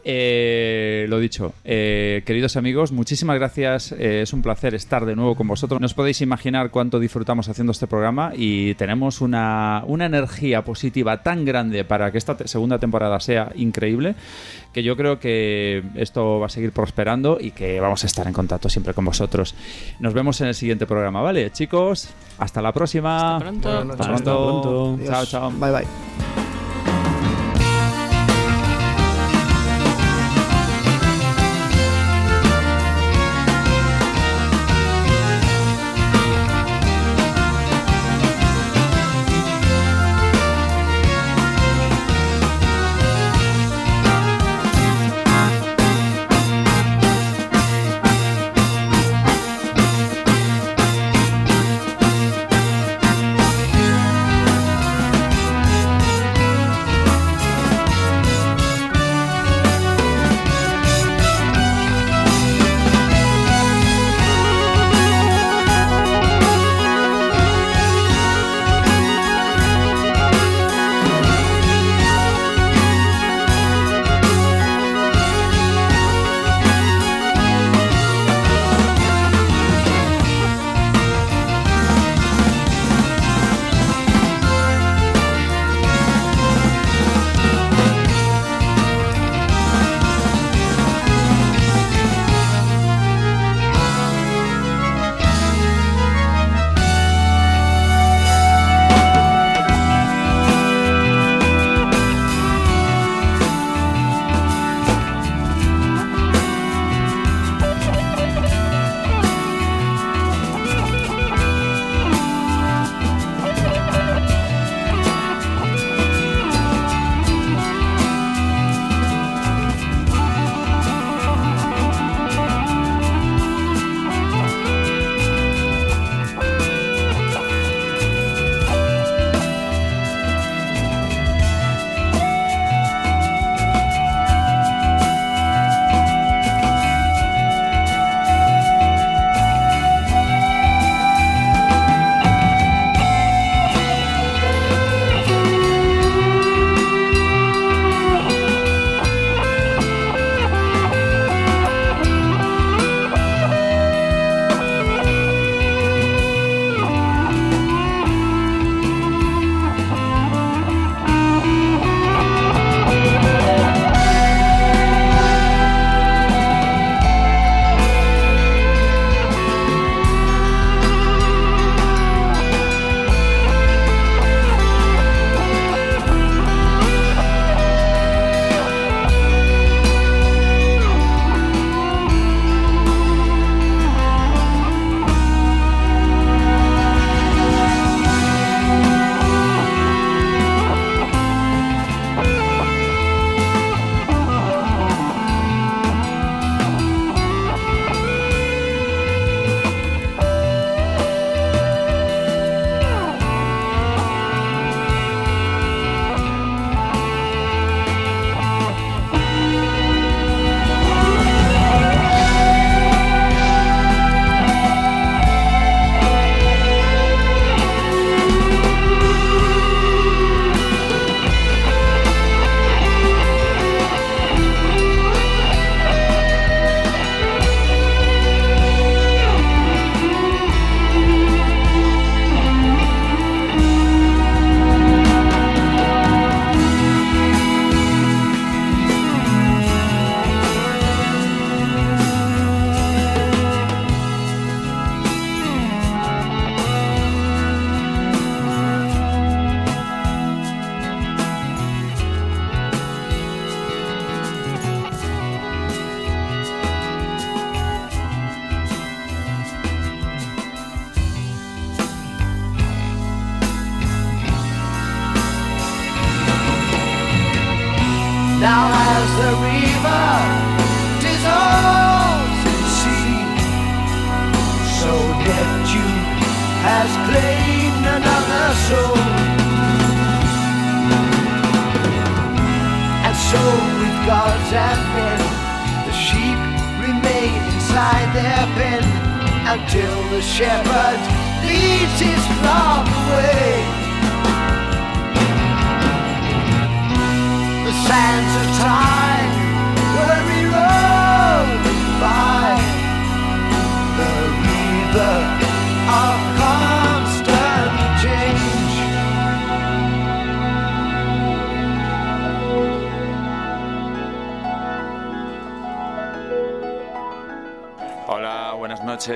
Eh, 0.05 1.07
lo 1.09 1.21
dicho, 1.21 1.55
eh, 1.65 2.23
queridos 2.27 2.57
amigos, 2.57 2.91
muchísimas 2.91 3.39
gracias. 3.39 3.93
eh, 3.93 4.23
es 4.23 4.33
un 4.33 4.43
placer 4.43 4.75
estar 4.75 5.07
de 5.07 5.15
nuevo 5.15 5.37
con 5.37 5.47
vosotros. 5.47 5.81
No 5.81 5.87
os 5.87 5.95
podéis 5.95 6.21
imaginar 6.23 6.71
cuánto 6.71 6.99
disfrutamos 6.99 7.49
haciendo 7.49 7.71
este 7.71 7.87
programa 7.87 8.33
y 8.35 8.75
tenemos 8.75 9.21
una, 9.21 9.85
una 9.87 10.02
energía 10.07 10.63
positiva 10.65 11.23
tan 11.23 11.45
grande 11.45 11.85
para 11.85 12.11
que 12.11 12.19
esta 12.19 12.37
segunda 12.47 12.79
temporada 12.79 13.21
sea 13.21 13.53
increíble 13.55 14.15
que 14.73 14.83
yo 14.83 14.97
creo 14.97 15.19
que 15.19 15.83
esto 15.95 16.41
va 16.41 16.47
a 16.47 16.49
seguir 16.49 16.73
prosperando 16.73 17.39
y 17.41 17.51
que 17.51 17.79
vamos 17.81 18.05
a 18.05 18.07
estar 18.07 18.27
en 18.27 18.33
contacto 18.33 18.69
siempre 18.69 18.95
con 18.95 19.05
vosotros. 19.05 19.55
Nos 20.01 20.15
vemos 20.15 20.41
en 20.41 20.49
el 20.49 20.55
siguiente 20.55 20.87
programa, 20.87 21.21
¿vale? 21.21 21.51
Chicos, 21.53 22.09
hasta 22.39 22.63
la 22.63 22.73
próxima. 22.73 23.37
Hasta 23.37 23.45
pronto. 23.45 23.69
Hasta 23.69 23.85
noches. 23.85 24.01
Hasta 24.01 24.23
pronto. 24.23 24.99
Chao, 25.05 25.27
chao. 25.27 25.51
Bye 25.51 25.71
bye. 25.73 26.32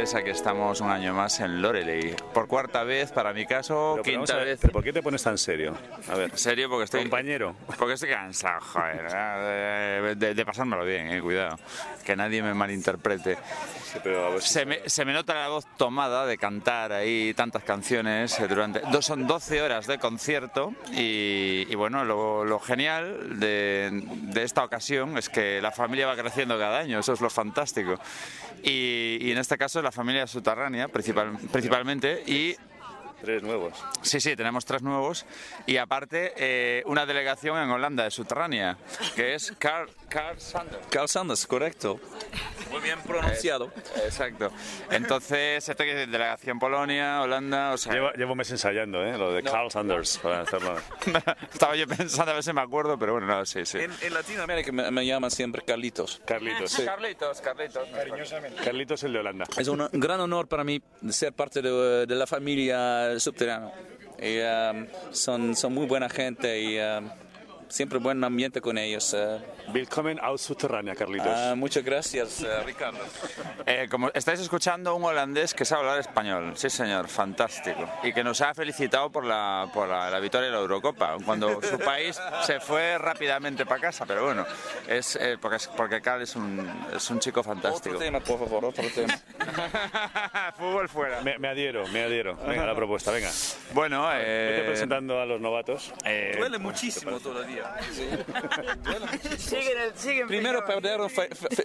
Noches. 0.07 0.15
Aquí 0.15 0.31
estamos 0.31 0.81
un 0.81 0.91
año 0.91 1.15
más 1.15 1.41
en 1.41 1.61
Loreley. 1.61 2.15
Por 2.33 2.47
cuarta 2.47 2.85
vez, 2.85 3.11
para 3.13 3.33
mi 3.33 3.47
caso, 3.47 3.93
Pero, 3.97 4.03
pero 4.05 4.19
quinta 4.19 4.37
ver, 4.37 4.47
vez. 4.47 4.59
¿pero 4.61 4.73
¿Por 4.73 4.85
qué 4.85 4.93
te 4.93 5.03
pones 5.03 5.23
tan 5.23 5.37
serio? 5.39 5.75
A 6.09 6.15
ver. 6.15 6.37
Serio, 6.39 6.69
porque 6.69 6.85
estoy. 6.85 7.01
Compañero. 7.03 7.55
Porque 7.79 7.95
estoy 7.95 8.11
cansado, 8.11 8.61
joder. 8.61 9.07
De, 10.07 10.15
de- 10.15 10.35
de 10.35 10.45
pasármelo 10.47 10.85
bien, 10.85 11.09
eh, 11.11 11.21
cuidado. 11.21 11.59
Que 12.05 12.15
nadie 12.17 12.43
me 12.43 12.55
malinterprete. 12.55 13.36
Se, 14.41 14.67
me, 14.67 14.89
se 14.89 15.05
me 15.05 15.13
nota 15.13 15.35
la 15.35 15.49
voz 15.49 15.67
tomada 15.77 16.27
de 16.27 16.39
cantar 16.39 16.93
ahí 16.93 17.35
tantas 17.35 17.63
canciones 17.65 18.39
eh, 18.39 18.49
durante. 18.49 18.81
son 19.03 19.27
12 19.27 19.63
horas 19.63 19.87
de 19.87 19.99
concierto 19.99 20.73
y, 20.93 21.67
y 21.69 21.75
bueno, 21.75 22.05
lo, 22.05 22.45
lo 22.45 22.59
genial 22.59 23.39
de, 23.41 23.91
de 23.93 24.43
esta 24.43 24.65
ocasión 24.65 25.17
es 25.19 25.29
que 25.29 25.61
la 25.61 25.73
familia 25.73 26.07
va 26.07 26.17
creciendo 26.17 26.59
cada 26.59 26.79
año, 26.79 26.99
eso 26.99 27.13
es 27.13 27.21
lo 27.21 27.31
fantástico. 27.31 27.99
Y, 28.63 29.19
y 29.21 29.31
en 29.33 29.39
este 29.39 29.59
caso 29.59 29.83
la 29.83 29.93
familia 29.93 30.27
subterránea 30.27 30.89
principal, 30.89 31.37
principalmente 31.53 32.23
y 32.27 32.57
Tres 33.23 33.43
nuevos. 33.43 33.73
Sí, 34.03 34.21
sí, 34.21 34.37
tenemos 34.37 34.67
tres 34.67 34.83
nuevos. 34.83 35.25
Y 35.65 35.79
aparte, 35.79 36.35
eh, 36.37 36.83
una 36.85 37.07
delegación 37.07 37.59
en 37.59 37.71
Holanda 37.71 38.05
de 38.05 38.11
subterránea, 38.11 38.77
que 39.15 39.35
es 39.35 39.55
Carl, 39.59 39.89
Carl 40.09 40.39
Sanders. 40.41 40.87
Carl 40.91 41.09
Sanders, 41.09 41.47
correcto. 41.47 42.01
Muy 42.71 42.81
bien 42.81 42.99
pronunciado. 43.01 43.73
Exacto. 44.05 44.51
Entonces, 44.91 45.69
esta 45.69 45.85
que 45.85 46.03
es 46.03 46.11
delegación 46.11 46.59
Polonia, 46.59 47.21
Holanda, 47.23 47.73
o 47.73 47.77
sea... 47.79 47.93
Llevo, 47.93 48.11
llevo 48.13 48.35
meses 48.35 48.53
ensayando, 48.53 49.05
¿eh? 49.05 49.17
Lo 49.17 49.33
de 49.33 49.43
No. 49.43 49.51
Carl 49.53 49.71
Sanders. 49.71 50.19
Para 50.19 50.41
hacerlo. 50.41 50.77
Estaba 51.53 51.77
yo 51.77 51.87
pensando 51.87 52.31
a 52.33 52.35
ver 52.35 52.43
si 52.43 52.53
me 52.53 52.61
acuerdo, 52.61 52.99
pero 52.99 53.13
bueno, 53.13 53.27
no, 53.27 53.47
sí, 53.47 53.65
sí. 53.65 53.79
En, 53.79 53.93
en 54.03 54.15
Latinoamérica 54.15 54.73
me, 54.73 54.91
me 54.91 55.07
llaman 55.07 55.31
siempre 55.31 55.63
Carlitos. 55.63 56.21
Carlitos. 56.25 56.71
Sí. 56.73 56.85
Carlitos, 56.85 57.41
Carlitos. 57.41 57.89
Cariñosamente. 57.95 58.63
Carlitos 58.63 59.03
el 59.05 59.13
de 59.13 59.19
Holanda. 59.21 59.47
Es 59.57 59.69
un 59.69 59.89
gran 59.93 60.21
honor 60.21 60.49
para 60.49 60.65
mí 60.65 60.83
ser 61.11 61.33
parte 61.33 61.63
de, 61.63 62.07
de 62.07 62.15
la 62.15 62.27
familia 62.27 63.19
subterránea. 63.19 63.73
Y, 64.19 64.41
um, 64.41 64.87
son, 65.13 65.55
son 65.55 65.75
muy 65.75 65.87
buena 65.87 66.09
gente 66.09 66.59
y 66.59 66.79
um, 66.79 67.11
siempre 67.69 67.99
buen 67.99 68.23
ambiente 68.25 68.61
con 68.61 68.79
ellos. 68.79 69.13
uh. 69.15 69.39
Willkommen 69.73 70.19
aus 70.23 70.43
Subterránea, 70.43 70.95
Carlitos. 70.95 71.27
Ah, 71.29 71.55
muchas 71.57 71.85
gracias, 71.85 72.41
eh, 72.43 72.63
Ricardo. 72.65 72.99
Eh, 73.67 73.89
como 73.91 74.11
estáis 74.15 74.39
escuchando, 74.41 74.95
un 74.95 75.05
holandés 75.05 75.53
que 75.55 75.65
sabe 75.65 75.83
hablar 75.83 75.99
español. 76.01 76.53
Sí, 76.57 76.71
señor, 76.71 77.09
fantástico. 77.09 77.89
Y 78.05 78.13
que 78.13 78.23
nos 78.23 78.41
ha 78.41 78.55
felicitado 78.55 79.11
por 79.11 79.25
la, 79.25 79.69
por 79.75 79.89
la, 79.89 80.09
la 80.09 80.21
victoria 80.21 80.47
de 80.49 80.53
la 80.55 80.61
Eurocopa, 80.61 81.17
cuando 81.25 81.61
su 81.63 81.79
país 81.81 82.19
se 82.45 82.61
fue 82.61 82.97
rápidamente 82.99 83.67
para 83.67 83.81
casa. 83.81 84.07
Pero 84.07 84.25
bueno, 84.25 84.47
es 84.87 85.17
eh, 85.17 85.37
porque, 85.41 85.57
es- 85.57 85.69
porque 85.69 86.01
Carl 86.01 86.23
es 86.23 86.37
un, 86.37 86.87
es 86.95 87.11
un 87.11 87.19
chico 87.19 87.43
fantástico. 87.43 87.97
Otro 87.97 87.99
tema, 87.99 88.21
por 88.21 88.39
favor, 88.39 88.67
otro 88.67 88.85
tema. 88.95 89.19
Fútbol 90.57 90.89
fuera. 90.89 91.21
Me, 91.23 91.39
me 91.39 91.49
adhiero, 91.49 91.87
me 91.89 92.05
adhiero. 92.05 92.37
Venga, 92.47 92.65
la 92.65 92.75
propuesta, 92.75 93.11
venga. 93.11 93.31
Bueno, 93.73 94.09
eh, 94.15 94.53
Vete 94.57 94.67
presentando 94.69 95.21
a 95.21 95.27
los 95.27 95.41
novatos. 95.41 95.93
Duele 96.39 96.59
muchísimo 96.59 97.19
todavía. 97.19 97.56
Sí. 97.93 98.09
Siguen 99.97 100.27
Primero 100.27 100.65
perdieron 100.65 101.11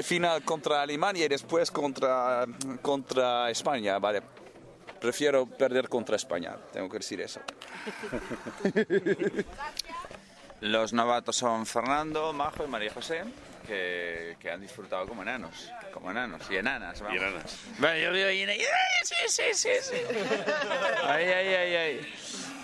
final 0.03 0.43
contra 0.43 0.81
Alemania 0.81 1.25
y 1.25 1.29
después 1.29 1.71
contra, 1.71 2.45
contra 2.81 3.49
España. 3.49 3.99
Vale. 3.99 4.21
Prefiero 5.01 5.47
perder 5.47 5.89
contra 5.89 6.15
España, 6.15 6.55
tengo 6.71 6.87
que 6.87 6.99
decir 6.99 7.21
eso. 7.21 7.41
Los 10.61 10.93
novatos 10.93 11.37
son 11.37 11.65
Fernando, 11.65 12.31
Majo 12.33 12.63
y 12.63 12.67
María 12.67 12.93
José, 12.93 13.23
que, 13.61 14.35
que 14.39 14.51
han 14.51 14.61
disfrutado 14.61 15.07
como 15.07 15.21
enanos, 15.21 15.71
como 15.93 16.11
enanos 16.11 16.41
y 16.49 16.55
enanas. 16.57 17.01
Vamos. 17.01 17.15
Y 17.15 17.19
enanas. 17.19 17.59
Bueno, 17.77 17.97
yo 17.97 18.11
veo 18.11 18.27
ahí, 18.29 18.43
¡ay, 18.43 18.59
sí, 19.03 19.15
sí, 19.27 19.43
sí, 19.53 19.69
sí. 19.81 19.95
Ahí, 21.05 21.25
ahí, 21.25 21.53
ahí, 21.53 21.75
ahí. 21.75 22.13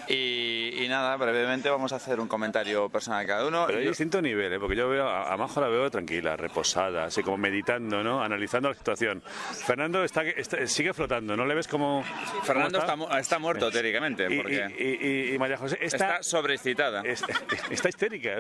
Y, 0.10 0.86
y 0.86 0.88
nada, 0.88 1.18
brevemente 1.18 1.70
vamos 1.70 1.92
a 1.92 1.98
hacer 1.98 2.22
un 2.22 2.30
comentario 2.30 2.88
personal 2.88 3.26
cada 3.28 3.46
uno. 3.46 3.66
Pero 3.68 3.80
hay 3.80 3.84
Yo- 3.84 3.90
distinto 3.92 4.22
nivel, 4.22 4.54
¿eh? 4.54 4.58
porque 4.58 4.78
yo 4.78 4.88
veo 4.88 5.06
a, 5.06 5.34
a 5.34 5.36
Majo 5.36 5.60
la 5.60 5.68
veo 5.68 5.92
tranquila, 5.92 6.38
reposada, 6.38 7.04
así 7.06 7.22
como 7.22 7.36
meditando, 7.38 8.02
¿no? 8.02 8.24
Analizando 8.24 8.70
la 8.70 8.76
situación. 8.76 9.22
Fernando 9.66 10.06
está, 10.06 10.22
está- 10.24 10.66
sigue 10.66 10.94
flotando, 10.94 11.36
¿no 11.36 11.46
le 11.46 11.56
ves 11.56 11.68
como... 11.68 12.06
Fernando 12.44 12.80
está, 12.80 12.96
mu- 12.96 13.10
está 13.18 13.38
muerto, 13.38 13.70
teóricamente, 13.70 14.28
Y, 14.34 14.38
porque 14.38 14.76
y- 14.80 15.34
y- 15.34 15.38
María 15.40 15.58
José 15.58 15.78
está, 15.82 15.98
está 15.98 16.24
sobreexcitada. 16.24 17.04
está 17.70 17.90
histérica. 17.90 18.38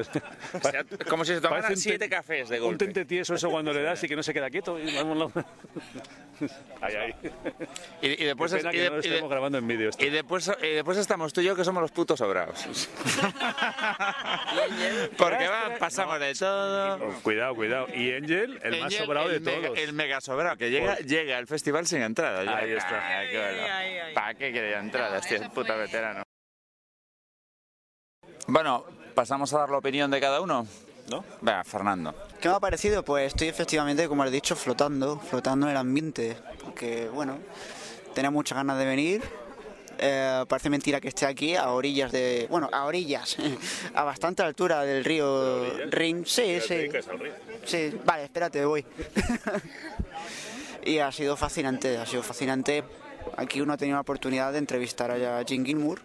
como 1.09 1.25
si 1.25 1.33
se 1.33 1.41
tomara 1.41 1.75
siete 1.75 2.07
te- 2.07 2.09
cafés 2.47 2.61
de 2.61 2.67
Un 2.67 2.77
tente 2.77 3.05
tieso 3.05 3.35
eso 3.35 3.49
cuando 3.49 3.73
le 3.73 3.81
das 3.81 4.03
y 4.03 4.07
que 4.07 4.15
no 4.15 4.23
se 4.23 4.33
queda 4.33 4.49
quieto. 4.49 4.79
y 4.79 4.95
vámonos. 4.95 5.31
Ay, 6.81 6.93
ay. 6.95 7.15
Y, 7.99 8.21
y 8.21 8.25
después, 8.25 8.51
Qué 8.53 8.57
pena 8.59 8.69
y 8.71 8.75
que 8.75 8.81
de- 8.83 8.89
no 8.91 8.95
lo 8.97 8.99
y 8.99 9.01
de- 9.01 9.09
estemos 9.09 9.29
grabando 9.31 9.57
en 9.57 9.67
vídeo. 9.67 9.89
esto. 9.89 10.05
y 10.05 10.09
después, 10.11 10.51
y 10.61 10.67
después 10.67 10.95
estamos 10.99 11.33
tú 11.33 11.41
y 11.41 11.45
yo 11.45 11.55
que 11.55 11.63
somos 11.63 11.81
los 11.81 11.89
putos 11.91 12.19
sobrados. 12.19 12.63
Porque 15.17 15.47
va, 15.47 15.75
pasamos 15.79 16.19
de 16.19 16.35
todo. 16.35 16.99
Cuidado, 17.23 17.55
cuidado. 17.55 17.87
Y 17.93 18.13
Angel, 18.13 18.59
el 18.61 18.79
más 18.81 18.93
sobrado 18.93 19.29
de 19.29 19.37
el 19.37 19.41
mega- 19.41 19.61
todos. 19.67 19.77
el 19.79 19.93
mega 19.93 20.21
sobrado, 20.21 20.57
que 20.57 20.69
llega, 20.69 20.97
llega 20.97 21.37
al 21.39 21.47
festival 21.47 21.87
sin 21.87 22.03
entrada. 22.03 22.43
Ya. 22.43 22.57
Ahí 22.57 22.71
está. 22.71 23.03
Qué 23.31 23.37
bueno. 23.37 24.13
¿Para 24.13 24.33
qué 24.35 24.53
quería 24.53 24.79
entrada 24.79 25.17
este 25.17 25.49
puta 25.49 25.75
veterano? 25.75 26.21
Bueno, 28.45 28.85
pasamos 29.15 29.51
a 29.53 29.59
dar 29.59 29.69
la 29.69 29.77
opinión 29.79 30.11
de 30.11 30.21
cada 30.21 30.39
uno. 30.41 30.67
¿No? 31.09 31.23
Venga, 31.41 31.63
Fernando. 31.63 32.13
¿Qué 32.41 32.49
me 32.49 32.55
ha 32.55 32.59
parecido? 32.59 33.03
Pues 33.03 33.27
estoy 33.27 33.47
efectivamente, 33.47 34.07
como 34.07 34.23
has 34.23 34.31
dicho, 34.31 34.55
flotando, 34.55 35.19
flotando 35.19 35.65
en 35.65 35.71
el 35.71 35.77
ambiente. 35.77 36.37
Porque, 36.63 37.07
bueno, 37.07 37.39
tenía 38.13 38.29
muchas 38.29 38.57
ganas 38.57 38.77
de 38.77 38.85
venir. 38.85 39.21
Eh, 39.99 40.45
parece 40.47 40.69
mentira 40.69 41.01
que 41.01 41.07
esté 41.07 41.25
aquí 41.25 41.55
a 41.55 41.69
orillas 41.71 42.11
de. 42.11 42.47
Bueno, 42.49 42.69
a 42.71 42.85
orillas, 42.85 43.37
a 43.93 44.03
bastante 44.03 44.43
altura 44.43 44.83
del 44.83 45.03
río 45.03 45.63
Rin. 45.89 46.25
Sí, 46.25 46.59
sí. 46.61 46.89
Sí, 47.65 47.99
vale, 48.05 48.25
espérate, 48.25 48.63
voy. 48.65 48.85
y 50.85 50.99
ha 50.99 51.11
sido 51.11 51.35
fascinante, 51.35 51.97
ha 51.97 52.05
sido 52.05 52.23
fascinante. 52.23 52.83
Aquí 53.35 53.59
uno 53.59 53.73
ha 53.73 53.77
tenido 53.77 53.97
la 53.97 54.01
oportunidad 54.01 54.51
de 54.53 54.59
entrevistar 54.59 55.11
a 55.11 55.43
Jim 55.45 55.65
Gilmour, 55.65 55.99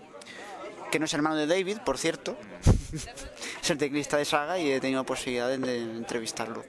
que 0.92 0.98
no 0.98 1.06
es 1.06 1.14
hermano 1.14 1.36
de 1.36 1.46
David, 1.46 1.78
por 1.84 1.98
cierto. 1.98 2.36
es 3.62 3.70
el 3.70 3.78
teclista 3.78 4.18
de 4.18 4.26
Saga 4.26 4.58
y 4.58 4.70
he 4.70 4.78
tenido 4.78 5.04
posibilidad 5.04 5.48
de, 5.48 5.58
de 5.58 5.78
entrevistarlo. 5.78 6.62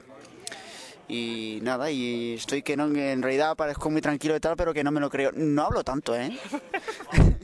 Y 1.06 1.60
nada, 1.62 1.90
y 1.90 2.34
estoy 2.34 2.62
que 2.62 2.76
no, 2.76 2.86
en 2.86 3.22
realidad 3.22 3.54
parezco 3.54 3.90
muy 3.90 4.00
tranquilo 4.00 4.34
y 4.34 4.40
tal, 4.40 4.56
pero 4.56 4.72
que 4.72 4.82
no 4.82 4.90
me 4.90 5.00
lo 5.00 5.10
creo. 5.10 5.30
No 5.34 5.66
hablo 5.66 5.84
tanto, 5.84 6.16
¿eh? 6.16 6.36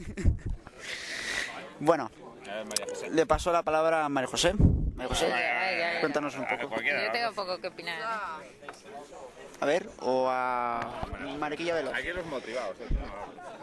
bueno, 1.79 2.09
le 3.11 3.25
paso 3.27 3.51
la 3.51 3.61
palabra 3.61 4.03
a 4.03 4.09
María 4.09 4.27
José. 4.27 4.53
María 4.95 5.09
José, 5.09 5.31
cuéntanos 5.99 6.35
un 6.35 6.47
poco. 6.47 6.81
Yo 6.81 7.11
tengo 7.13 7.31
poco 7.33 7.59
que 7.59 7.67
opinar. 7.67 7.99
A 9.61 9.65
ver, 9.67 9.87
o 9.99 10.27
a 10.27 11.05
Mariquilla 11.39 11.75
Veloz. 11.75 11.93
Aquí 11.93 12.07
los 12.07 12.25
motivados. 12.25 12.75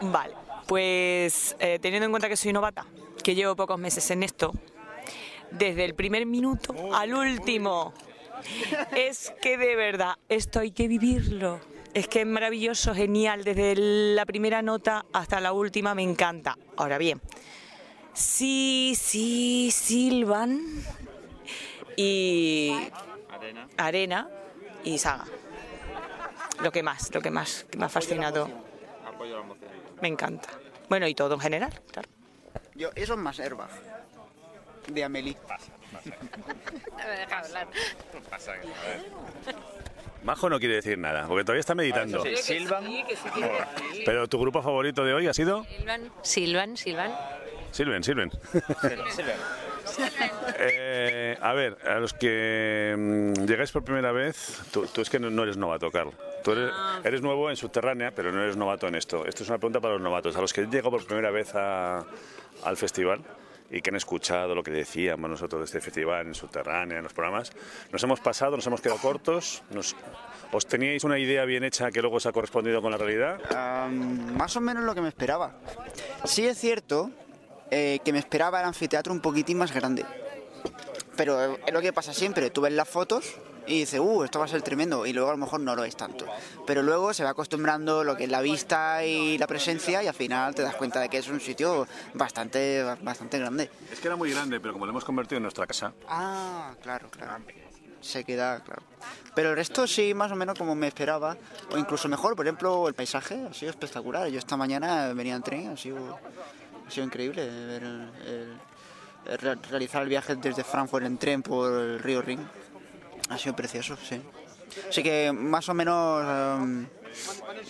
Vale, 0.01 0.33
pues 0.69 1.57
eh, 1.59 1.81
teniendo 1.83 2.07
en 2.07 2.13
cuenta 2.13 2.29
que 2.29 2.37
soy 2.37 2.53
novata, 2.53 2.87
que 3.25 3.35
llevo 3.35 3.57
pocos 3.57 3.81
meses 3.81 4.09
en 4.13 4.23
esto, 4.23 4.53
desde 5.51 5.85
el 5.85 5.97
primer 5.97 6.25
minuto 6.25 6.73
al 6.95 7.15
último, 7.15 7.93
es 8.95 9.33
que 9.43 9.59
de 9.59 9.75
verdad 9.75 10.15
esto 10.29 10.61
hay 10.61 10.71
que 10.71 10.87
vivirlo. 10.87 11.59
Es 11.95 12.07
que 12.07 12.21
es 12.21 12.27
maravilloso, 12.27 12.95
genial, 12.95 13.43
desde 13.43 13.75
la 14.15 14.25
primera 14.25 14.63
nota 14.63 15.05
hasta 15.13 15.41
la 15.41 15.53
última 15.53 15.97
me 15.97 16.05
encanta. 16.05 16.57
Ahora 16.77 16.99
bien, 16.99 17.21
sí, 18.13 18.95
sí, 18.97 19.73
silban 19.73 20.61
y 21.97 22.71
Arena. 23.29 23.67
arena 23.77 24.31
y 24.85 24.99
saga. 24.99 25.27
Lo 26.63 26.73
que 26.73 26.83
más, 26.83 27.15
lo 27.15 27.21
que 27.21 27.31
más 27.31 27.65
que 27.71 27.79
me 27.79 27.85
ha 27.87 27.89
fascinado. 27.89 28.49
Apoyo 29.07 29.37
la 29.37 29.45
emoción. 29.45 29.71
Me 30.01 30.09
encanta. 30.09 30.49
Bueno, 30.89 31.07
y 31.07 31.15
todo 31.15 31.35
en 31.35 31.41
general, 31.41 31.81
claro. 31.93 32.09
Yo, 32.75 32.91
eso 32.95 33.15
es 33.15 33.19
más 33.19 33.39
Herbach. 33.39 33.71
De 34.89 35.05
Amelie. 35.05 35.37
No 35.95 37.05
me 37.05 37.19
deja 37.21 37.39
hablar. 37.39 37.69
Pasa 38.29 38.61
que, 38.61 38.69
a 38.69 38.83
ver. 38.83 39.11
Majo 40.23 40.51
no 40.51 40.59
quiere 40.59 40.75
decir 40.75 40.99
nada, 40.99 41.27
porque 41.27 41.45
todavía 41.45 41.61
está 41.61 41.75
meditando. 41.75 42.23
Sí, 42.23 42.37
Silvan. 42.37 42.85
Pero 44.05 44.29
tu 44.29 44.39
grupo 44.39 44.63
favorito 44.63 45.05
de 45.05 45.15
hoy 45.15 45.29
ha 45.29 45.33
sido 45.35 45.65
Silvan, 45.65 46.11
Silvan, 46.23 46.77
Silvan. 46.77 47.13
Silven, 47.71 48.05
Silven. 48.05 48.31
Eh, 50.61 51.37
a 51.41 51.53
ver, 51.53 51.79
a 51.87 51.99
los 51.99 52.13
que 52.15 52.95
mm, 52.97 53.45
llegáis 53.47 53.71
por 53.73 53.85
primera 53.85 54.13
vez, 54.13 54.61
tú, 54.73 54.87
tú 54.87 55.01
es 55.03 55.11
que 55.11 55.19
no, 55.19 55.31
no 55.31 55.43
eres 55.43 55.57
novato, 55.57 55.91
Carl. 55.91 56.11
Tú 56.43 56.53
eres, 56.53 56.71
eres 57.05 57.23
nuevo 57.23 57.51
en 57.51 57.57
Subterránea, 57.57 58.13
pero 58.15 58.33
no 58.33 58.43
eres 58.43 58.57
novato 58.57 58.87
en 58.89 58.95
esto. 58.95 59.25
Esto 59.27 59.43
es 59.43 59.49
una 59.49 59.59
pregunta 59.59 59.81
para 59.81 59.95
los 59.95 60.03
novatos. 60.03 60.37
A 60.37 60.41
los 60.41 60.53
que 60.53 60.67
llegan 60.67 60.91
por 60.91 61.05
primera 61.07 61.31
vez 61.31 61.55
a- 61.55 62.05
al 62.65 62.77
festival 62.77 63.21
y 63.71 63.83
que 63.83 63.91
han 63.91 63.97
escuchado 63.97 64.55
lo 64.55 64.63
que 64.63 64.71
decíamos 64.71 65.29
nosotros 65.29 65.61
de 65.61 65.65
este 65.67 65.81
festival 65.81 66.27
en 66.27 66.35
Subterránea, 66.35 66.97
en 66.99 67.03
los 67.05 67.13
programas, 67.13 67.53
nos 67.93 68.03
hemos 68.03 68.19
pasado, 68.21 68.57
nos 68.57 68.67
hemos 68.67 68.81
quedado 68.81 68.99
cortos. 69.01 69.63
Nos, 69.71 69.95
¿Os 70.51 70.67
teníais 70.67 71.05
una 71.05 71.19
idea 71.19 71.45
bien 71.45 71.63
hecha 71.65 71.91
que 71.91 72.01
luego 72.01 72.19
se 72.19 72.31
ha 72.31 72.33
correspondido 72.33 72.81
con 72.81 72.91
la 72.91 72.97
realidad? 72.97 73.39
Am, 73.55 74.35
más 74.35 74.57
o 74.57 74.61
menos 74.63 74.83
lo 74.85 74.95
que 74.95 75.03
me 75.03 75.09
esperaba. 75.09 75.53
Sí 76.25 76.47
es 76.47 76.57
cierto 76.59 77.11
eh, 77.71 78.01
que 78.05 78.13
me 78.13 78.19
esperaba 78.19 78.61
el 78.61 78.67
anfiteatro 78.67 79.13
un 79.13 79.21
poquitín 79.21 79.59
más 79.59 79.73
grande. 79.73 80.05
Pero 81.17 81.59
es 81.67 81.73
lo 81.73 81.81
que 81.81 81.93
pasa 81.93 82.13
siempre. 82.15 82.51
Tú 82.51 82.61
ves 82.61 82.73
las 82.73 82.89
fotos 82.89 83.35
y 83.67 83.81
dices, 83.81 84.01
uh, 84.01 84.25
esto 84.25 84.39
va 84.39 84.45
a 84.47 84.49
ser 84.49 84.63
tremendo. 84.63 85.05
Y 85.05 85.13
luego 85.13 85.29
a 85.31 85.33
lo 85.33 85.39
mejor 85.39 85.61
no 85.61 85.75
lo 85.75 85.85
es 85.85 85.97
tanto. 85.97 86.27
Pero 86.67 86.83
luego 86.83 87.13
se 87.13 87.25
va 87.25 87.31
acostumbrando 87.31 88.05
lo 88.05 88.17
que 88.17 88.25
es 88.25 88.31
la 88.31 88.41
vista 88.41 89.05
y 89.05 89.37
la 89.37 89.47
presencia 89.47 90.03
y 90.03 90.07
al 90.07 90.15
final 90.15 90.55
te 90.55 90.63
das 90.63 90.77
cuenta 90.77 91.01
de 91.01 91.09
que 91.09 91.19
es 91.19 91.29
un 91.29 91.41
sitio 91.41 91.87
bastante, 92.15 92.83
bastante 93.03 93.39
grande. 93.39 93.71
Es 93.93 94.01
que 94.01 94.09
era 94.09 94.17
muy 94.17 94.31
grande, 94.31 94.61
pero 94.61 94.73
como 94.73 94.87
lo 94.87 94.91
hemos 94.93 95.05
convertido 95.05 95.39
en 95.39 95.43
nuestra 95.43 95.67
casa, 95.67 95.93
Ah, 96.09 96.73
claro, 96.83 97.09
claro. 97.11 97.45
Se 98.01 98.23
queda 98.23 98.61
claro. 98.61 98.83
Pero 99.35 99.51
el 99.51 99.57
resto 99.57 99.87
sí, 99.89 100.15
más 100.15 100.31
o 100.31 100.37
menos 100.37 100.57
como 100.57 100.77
me 100.77 100.87
esperaba, 100.87 101.37
o 101.73 101.77
incluso 101.77 102.09
mejor. 102.09 102.37
Por 102.37 102.47
ejemplo, 102.47 102.87
el 102.87 102.95
paisaje 102.95 103.41
ha 103.51 103.53
sido 103.53 103.71
espectacular. 103.71 104.29
Yo 104.29 104.39
esta 104.39 104.57
mañana 104.57 105.13
venía 105.13 105.35
en 105.35 105.43
tren, 105.43 105.69
ha 105.69 105.77
sido, 105.77 106.19
ha 106.89 106.91
sido 106.91 107.07
increíble 107.07 107.47
ver 107.47 107.83
el- 107.83 108.11
el- 108.27 108.59
el 109.27 109.39
re- 109.39 109.55
realizar 109.71 110.03
el 110.03 110.09
viaje 110.09 110.35
desde 110.37 110.65
Frankfurt 110.65 111.05
en 111.05 111.19
tren 111.19 111.43
por 111.43 111.71
el 111.73 111.99
río 111.99 112.23
Rin. 112.23 112.41
Ha 113.29 113.37
sido 113.39 113.55
precioso, 113.55 113.97
sí. 113.97 114.21
Así 114.89 115.03
que 115.03 115.33
más 115.33 115.69
o 115.69 115.75
menos 115.75 116.23
em, 116.63 116.87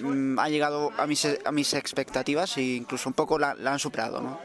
mm, 0.00 0.38
ha 0.38 0.48
llegado 0.48 0.90
a 0.96 1.06
mis, 1.06 1.26
a 1.44 1.50
mis 1.52 1.74
expectativas 1.74 2.56
e 2.58 2.62
incluso 2.62 3.08
un 3.08 3.14
poco 3.14 3.38
la, 3.38 3.54
la 3.54 3.72
han 3.72 3.78
superado, 3.78 4.20
¿no? 4.20 4.38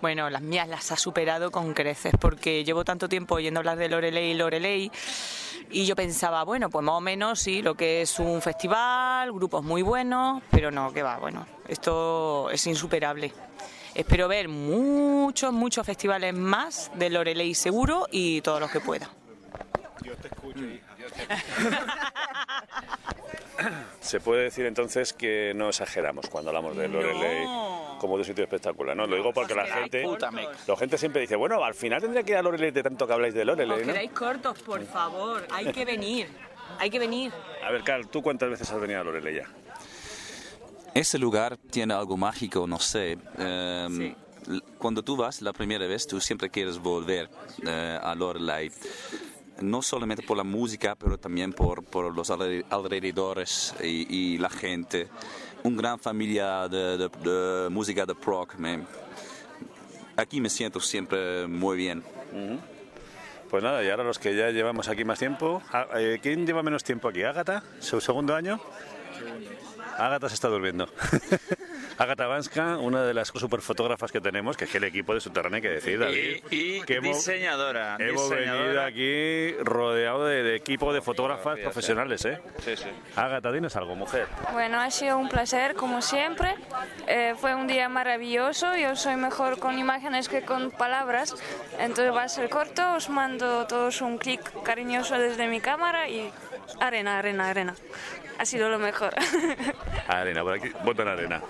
Bueno, 0.00 0.30
las 0.30 0.42
mías 0.42 0.68
las 0.68 0.92
ha 0.92 0.96
superado 0.96 1.50
con 1.50 1.74
creces 1.74 2.12
porque 2.20 2.62
llevo 2.64 2.84
tanto 2.84 3.08
tiempo 3.08 3.34
oyendo 3.34 3.58
hablar 3.60 3.78
de 3.78 3.88
Loreley 3.88 4.30
y 4.30 4.34
Loreley 4.34 4.92
y 5.70 5.86
yo 5.86 5.96
pensaba, 5.96 6.44
bueno, 6.44 6.70
pues 6.70 6.84
más 6.84 6.94
o 6.94 7.00
menos 7.00 7.40
sí, 7.40 7.62
lo 7.62 7.74
que 7.74 8.02
es 8.02 8.18
un 8.18 8.40
festival, 8.40 9.32
grupos 9.32 9.62
muy 9.62 9.82
buenos, 9.82 10.42
pero 10.50 10.70
no, 10.70 10.92
que 10.92 11.02
va, 11.02 11.18
bueno, 11.18 11.46
esto 11.66 12.50
es 12.50 12.66
insuperable. 12.66 13.32
Espero 13.94 14.28
ver 14.28 14.48
muchos, 14.48 15.52
muchos 15.52 15.84
festivales 15.84 16.34
más 16.34 16.90
de 16.94 17.10
Loreley 17.10 17.54
seguro 17.54 18.06
y 18.10 18.40
todos 18.42 18.60
los 18.60 18.70
que 18.70 18.80
pueda. 18.80 19.08
Yo 20.02 20.14
te 20.16 20.28
escucho, 20.28 20.60
Se 24.00 24.20
puede 24.20 24.44
decir 24.44 24.66
entonces 24.66 25.12
que 25.12 25.52
no 25.54 25.68
exageramos 25.68 26.28
cuando 26.28 26.50
hablamos 26.50 26.76
de 26.76 26.88
Loreley 26.88 27.46
como 27.98 28.14
de 28.14 28.20
un 28.20 28.24
sitio 28.24 28.44
espectacular, 28.44 28.96
¿no? 28.96 29.06
Lo 29.06 29.16
digo 29.16 29.32
porque 29.32 29.54
la 29.54 29.66
gente, 29.66 30.04
la 30.66 30.76
gente 30.76 30.98
siempre 30.98 31.22
dice, 31.22 31.34
bueno, 31.36 31.64
al 31.64 31.74
final 31.74 32.00
tendría 32.00 32.22
que 32.22 32.32
ir 32.32 32.36
a 32.38 32.42
Loreley 32.42 32.70
de 32.70 32.82
tanto 32.82 33.06
que 33.06 33.12
habláis 33.12 33.34
de 33.34 33.44
Loreley, 33.44 33.80
¿no? 33.80 33.92
quedáis 33.92 34.12
cortos, 34.12 34.60
por 34.62 34.84
favor, 34.86 35.44
hay 35.50 35.72
que 35.72 35.84
venir, 35.84 36.28
hay 36.78 36.90
que 36.90 36.98
venir. 37.00 37.32
A 37.64 37.72
ver, 37.72 37.82
Carl, 37.82 38.06
¿tú 38.08 38.22
cuántas 38.22 38.48
veces 38.50 38.70
has 38.70 38.80
venido 38.80 39.00
a 39.00 39.04
Loreley 39.04 39.34
ya? 39.36 39.48
Ese 40.94 41.18
lugar 41.18 41.56
tiene 41.70 41.94
algo 41.94 42.16
mágico, 42.16 42.66
no 42.66 42.78
sé. 42.78 43.18
em, 43.38 44.14
l- 44.46 44.62
Cuando 44.78 45.02
tú 45.02 45.16
vas 45.16 45.42
la 45.42 45.52
primera 45.52 45.86
vez, 45.86 46.06
tú 46.06 46.20
siempre 46.20 46.50
quieres 46.50 46.78
volver 46.78 47.28
eh, 47.66 47.98
a 48.00 48.14
Loreley. 48.14 48.70
No 49.60 49.82
solamente 49.82 50.22
por 50.22 50.36
la 50.36 50.44
música, 50.44 50.94
pero 50.94 51.18
también 51.18 51.52
por, 51.52 51.82
por 51.84 52.14
los 52.14 52.30
alre- 52.30 52.64
alrededores 52.70 53.74
y, 53.82 54.06
y 54.34 54.38
la 54.38 54.50
gente. 54.50 55.08
Una 55.64 55.76
gran 55.78 55.98
familia 55.98 56.68
de, 56.68 56.96
de- 56.96 57.08
de 57.08 57.68
música 57.70 58.06
de 58.06 58.14
rock. 58.14 58.54
me- 58.56 58.84
aquí 60.16 60.40
me 60.40 60.48
siento 60.50 60.80
siempre 60.80 61.46
muy 61.48 61.76
bien. 61.76 62.02
Pues 63.50 63.62
nada, 63.62 63.82
y 63.82 63.88
ahora 63.90 64.04
los 64.04 64.18
que 64.18 64.36
ya 64.36 64.50
llevamos 64.50 64.88
aquí 64.88 65.04
más 65.04 65.18
tiempo, 65.18 65.62
ah, 65.72 65.86
eh, 65.96 66.18
¿quién 66.22 66.46
lleva 66.46 66.62
menos 66.62 66.84
tiempo 66.84 67.08
aquí? 67.08 67.22
¿Ágata? 67.22 67.62
¿Su 67.80 68.00
segundo 68.00 68.34
año? 68.34 68.60
Ágata 69.98 70.28
se 70.28 70.34
está 70.34 70.48
durmiendo. 70.48 70.88
Ágata 71.98 72.28
Vanska, 72.28 72.76
una 72.78 73.02
de 73.02 73.12
las 73.12 73.28
superfotógrafas 73.28 74.12
que 74.12 74.20
tenemos, 74.20 74.56
que 74.56 74.66
es 74.66 74.74
el 74.76 74.84
equipo 74.84 75.14
de 75.14 75.20
Subterránea, 75.20 75.56
hay 75.56 75.62
que 75.62 75.68
decir, 75.70 75.98
David. 75.98 76.44
Y, 76.50 76.76
y 76.76 76.82
que 76.82 76.94
hemos- 76.96 77.16
diseñadora. 77.16 77.96
Hemos 77.98 78.30
diseñadora. 78.30 78.62
venido 78.62 78.82
aquí 78.84 79.52
rodeado 79.64 80.24
de, 80.26 80.44
de 80.44 80.54
equipo 80.54 80.92
de 80.92 81.00
fotógrafas 81.02 81.54
Fíjate. 81.56 81.62
profesionales, 81.62 82.24
¿eh? 82.24 82.40
Sí, 82.64 82.76
sí. 82.76 82.86
Ágata, 83.16 83.50
dinos 83.50 83.74
algo, 83.74 83.96
mujer. 83.96 84.28
Bueno, 84.52 84.78
ha 84.80 84.90
sido 84.92 85.18
un 85.18 85.28
placer, 85.28 85.74
como 85.74 86.00
siempre. 86.00 86.54
Eh, 87.08 87.34
fue 87.40 87.56
un 87.56 87.66
día 87.66 87.88
maravilloso. 87.88 88.76
Yo 88.76 88.94
soy 88.94 89.16
mejor 89.16 89.58
con 89.58 89.76
imágenes 89.76 90.28
que 90.28 90.42
con 90.42 90.70
palabras. 90.70 91.34
Entonces 91.80 92.14
va 92.14 92.22
a 92.22 92.28
ser 92.28 92.48
corto. 92.48 92.94
Os 92.94 93.10
mando 93.10 93.66
todos 93.66 94.00
un 94.02 94.18
clic 94.18 94.40
cariñoso 94.62 95.18
desde 95.18 95.48
mi 95.48 95.60
cámara 95.60 96.08
y 96.08 96.30
arena, 96.78 97.18
arena, 97.18 97.48
arena. 97.48 97.74
Ha 98.38 98.44
sido 98.44 98.68
lo 98.68 98.78
mejor. 98.78 99.14
Arena, 100.08 100.42
por 100.42 100.54
aquí, 100.54 100.70
votan 100.84 101.08
arena. 101.08 101.42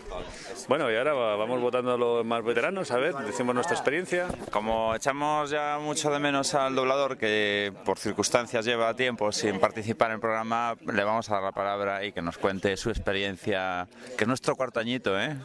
Bueno, 0.68 0.90
y 0.90 0.96
ahora 0.96 1.12
va- 1.12 1.36
vamos 1.36 1.60
votando 1.60 1.92
a 1.94 1.98
los 1.98 2.24
más 2.24 2.42
veteranos, 2.42 2.90
a 2.90 2.96
ver, 2.96 3.14
decimos 3.14 3.54
nuestra 3.54 3.76
experiencia. 3.76 4.26
Como 4.50 4.94
echamos 4.94 5.50
ya 5.50 5.78
mucho 5.80 6.10
de 6.10 6.18
menos 6.18 6.54
al 6.54 6.74
doblador, 6.74 7.16
que 7.18 7.72
por 7.84 7.98
circunstancias 7.98 8.64
lleva 8.64 8.94
tiempo 8.94 9.30
sin 9.32 9.60
participar 9.60 10.08
en 10.10 10.14
el 10.14 10.20
programa, 10.20 10.76
le 10.86 11.04
vamos 11.04 11.28
a 11.30 11.34
dar 11.34 11.42
la 11.44 11.52
palabra 11.52 12.04
y 12.04 12.12
que 12.12 12.22
nos 12.22 12.38
cuente 12.38 12.76
su 12.76 12.88
experiencia, 12.90 13.86
que 14.16 14.24
es 14.24 14.28
nuestro 14.28 14.56
cuarto 14.56 14.80
añito, 14.80 15.18
¿eh? 15.20 15.36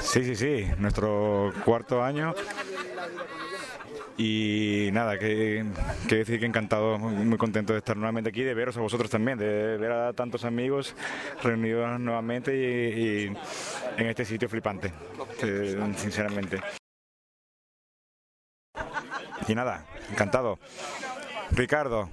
Sí, 0.00 0.22
sí, 0.22 0.36
sí, 0.36 0.66
nuestro 0.78 1.52
cuarto 1.64 2.02
año. 2.02 2.34
Y 4.20 4.90
nada, 4.92 5.16
que, 5.16 5.64
que 6.08 6.16
decir 6.16 6.40
que 6.40 6.46
encantado, 6.46 6.98
muy, 6.98 7.38
contento 7.38 7.72
de 7.72 7.78
estar 7.78 7.96
nuevamente 7.96 8.30
aquí, 8.30 8.42
de 8.42 8.52
veros 8.52 8.76
a 8.76 8.80
vosotros 8.80 9.08
también, 9.08 9.38
de 9.38 9.76
ver 9.76 9.92
a 9.92 10.12
tantos 10.12 10.44
amigos 10.44 10.96
reunidos 11.40 12.00
nuevamente 12.00 12.52
y, 12.56 13.26
en 13.96 14.06
este 14.06 14.24
sitio 14.24 14.48
flipante, 14.48 14.92
sinceramente. 15.96 16.60
Y 19.46 19.54
nada, 19.54 19.86
encantado. 20.10 20.58
Ricardo, 21.52 22.10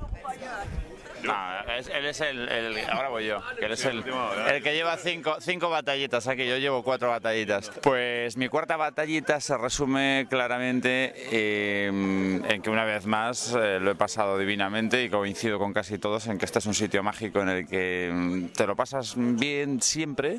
No, 1.25 1.73
es- 1.73 1.87
él 1.87 2.05
es 2.05 2.21
el, 2.21 2.47
el- 2.49 2.89
Ahora 2.89 3.09
voy 3.09 3.25
yo, 3.25 3.41
que 3.59 3.65
él 3.65 3.71
es 3.73 3.85
el, 3.85 4.03
el 4.49 4.63
que 4.63 4.73
lleva 4.73 4.97
cinco, 4.97 5.35
cinco 5.39 5.69
batallitas 5.69 6.27
aquí, 6.27 6.47
yo 6.47 6.57
llevo 6.57 6.83
cuatro 6.83 7.09
batallitas. 7.09 7.69
Pues 7.81 8.37
mi 8.37 8.47
cuarta 8.49 8.77
batallita 8.77 9.39
se 9.39 9.57
resume 9.57 10.27
claramente 10.29 11.13
eh, 11.31 11.87
en 11.87 12.61
que 12.61 12.69
una 12.69 12.83
vez 12.85 13.05
más 13.05 13.53
eh, 13.59 13.79
lo 13.79 13.91
he 13.91 13.95
pasado 13.95 14.37
divinamente 14.37 15.03
y 15.03 15.09
coincido 15.09 15.59
con 15.59 15.73
casi 15.73 15.97
todos 15.97 16.27
en 16.27 16.37
que 16.37 16.45
este 16.45 16.59
es 16.59 16.65
un 16.65 16.73
sitio 16.73 17.03
mágico 17.03 17.41
en 17.41 17.49
el 17.49 17.67
que 17.67 18.09
mm, 18.13 18.45
te 18.49 18.65
lo 18.67 18.75
pasas 18.75 19.13
bien 19.17 19.81
siempre. 19.81 20.37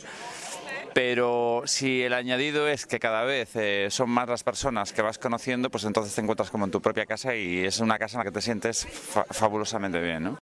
Pero 0.95 1.63
si 1.67 2.03
el 2.03 2.15
añadido 2.15 2.69
es 2.69 2.87
que 2.87 2.99
cada 2.99 3.23
vez 3.25 3.51
eh, 3.55 3.89
son 3.91 4.09
más 4.09 4.29
las 4.29 4.43
personas 4.43 4.95
que 4.95 5.03
vas 5.03 5.19
conociendo, 5.19 5.69
pues 5.71 5.85
entonces 5.85 6.15
te 6.15 6.23
encuentras 6.23 6.51
como 6.51 6.65
en 6.65 6.71
tu 6.71 6.81
propia 6.81 7.05
casa 7.05 7.35
y 7.35 7.65
es 7.67 7.81
una 7.81 7.99
casa 7.99 8.17
en 8.17 8.19
la 8.21 8.25
que 8.25 8.31
te 8.35 8.41
sientes 8.41 8.87
fa- 8.87 9.27
fabulosamente 9.31 10.01
bien, 10.01 10.23
¿no? 10.25 10.39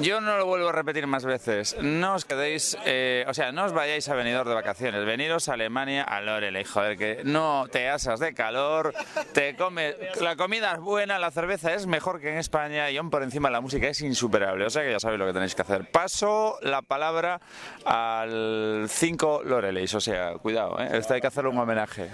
Yo 0.00 0.20
no 0.20 0.36
lo 0.36 0.44
vuelvo 0.46 0.68
a 0.68 0.72
repetir 0.72 1.06
más 1.06 1.24
veces. 1.24 1.76
No 1.80 2.14
os 2.14 2.24
quedéis, 2.24 2.76
eh, 2.84 3.24
o 3.28 3.34
sea, 3.34 3.50
no 3.52 3.64
os 3.64 3.72
vayáis 3.72 4.08
a 4.08 4.14
Benidorm 4.14 4.48
de 4.48 4.54
vacaciones. 4.54 5.04
Veniros 5.06 5.48
a 5.48 5.54
Alemania 5.54 6.02
a 6.02 6.20
Loreley, 6.20 6.64
joder, 6.64 6.96
que 6.98 7.20
no 7.24 7.66
te 7.70 7.88
asas 7.88 8.20
de 8.20 8.34
calor, 8.34 8.92
te 9.32 9.56
comes, 9.56 9.94
la 10.20 10.36
comida 10.36 10.72
es 10.74 10.80
buena, 10.80 11.18
la 11.18 11.30
cerveza 11.30 11.72
es 11.72 11.86
mejor 11.86 12.20
que 12.20 12.30
en 12.30 12.38
España 12.38 12.90
y 12.90 12.96
aún 12.98 13.10
por 13.10 13.22
encima 13.22 13.48
la 13.50 13.60
música 13.60 13.88
es 13.88 14.00
insuperable. 14.02 14.66
O 14.66 14.70
sea 14.70 14.82
que 14.82 14.90
ya 14.92 15.00
sabéis 15.00 15.18
lo 15.18 15.26
que 15.26 15.32
tenéis 15.32 15.54
que 15.54 15.62
hacer. 15.62 15.90
Paso 15.90 16.58
la 16.62 16.82
palabra 16.82 17.40
al 17.84 18.86
5 18.88 19.42
Loreleys, 19.44 19.94
o 19.94 20.00
sea, 20.00 20.34
cuidado, 20.34 20.78
¿eh? 20.80 20.88
Esto 20.92 21.14
hay 21.14 21.20
que 21.20 21.26
hacerle 21.28 21.50
un 21.50 21.58
homenaje. 21.58 22.10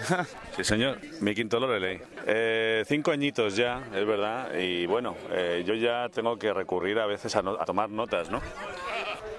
Sí, 0.55 0.63
señor, 0.63 0.99
mi 1.19 1.35
quinto 1.35 1.59
Loreley. 1.59 1.99
Eh, 2.25 2.83
cinco 2.87 3.11
añitos 3.11 3.55
ya, 3.55 3.81
es 3.93 4.05
verdad, 4.05 4.53
y 4.55 4.85
bueno, 4.85 5.15
eh, 5.31 5.63
yo 5.65 5.73
ya 5.73 6.07
tengo 6.09 6.37
que 6.37 6.53
recurrir 6.53 6.99
a 6.99 7.05
veces 7.05 7.35
a, 7.35 7.41
no- 7.41 7.57
a 7.59 7.65
tomar 7.73 7.89
notas, 7.89 8.29
¿no? 8.29 8.39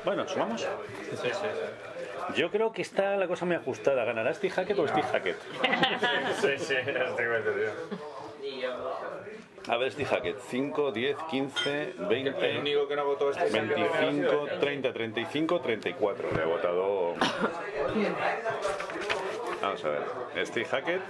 Bueno, 0.05 0.27
¿sumamos? 0.27 0.67
Yo 2.35 2.51
creo 2.51 2.73
que 2.73 2.83
está 2.83 3.17
la 3.17 3.29
cosa 3.29 3.45
muy 3.47 3.55
ajustada. 3.55 4.05
¿Ganará 4.05 4.35
Steve 4.35 4.53
Hackett 4.53 4.77
o 4.77 4.89
Steve 4.89 5.07
Hackett? 5.07 5.37
sí, 6.41 6.59
sí, 6.59 6.75
A 9.69 9.77
ver, 9.77 9.93
Steve 9.93 10.09
Hackett, 10.09 10.41
5, 10.49 10.91
10, 10.91 11.17
15, 11.31 11.95
20. 12.09 12.51
El 12.51 12.59
único 12.59 12.89
que 12.89 12.97
no 12.97 13.05
votó 13.05 13.31
es 13.31 13.37
el 13.37 13.69
de 13.69 13.75
25, 13.75 14.49
30, 14.59 14.93
35, 14.93 15.61
34. 15.61 16.33
Le 16.33 16.43
ha 16.43 16.47
votado. 16.47 17.15
Vamos 19.63 19.85
a 19.85 19.89
ver. 19.89 20.03
Steve 20.45 20.67
Hackett, 20.67 21.03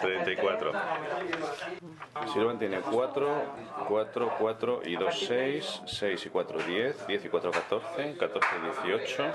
34. 0.00 0.72
Silvan 2.32 2.58
tiene 2.58 2.80
4, 2.80 3.44
4, 3.88 4.36
4 4.38 4.82
y 4.84 4.96
2, 4.96 5.18
6, 5.26 5.82
6 5.86 6.26
y 6.26 6.28
4, 6.28 6.58
10, 6.58 7.06
10 7.06 7.24
y 7.24 7.28
4, 7.28 7.50
14, 7.50 8.16
14, 8.18 8.48
18, 8.84 9.32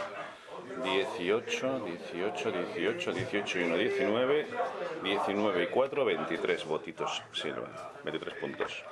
18, 0.83 1.79
18, 1.79 2.51
18, 2.51 3.13
18 3.13 3.59
y 3.59 3.63
1, 3.63 3.77
19, 3.77 4.47
19 5.03 5.63
y 5.63 5.67
4, 5.67 6.05
23 6.05 6.65
votitos, 6.65 7.23
Silva, 7.33 7.93
23 8.03 8.33
puntos. 8.35 8.83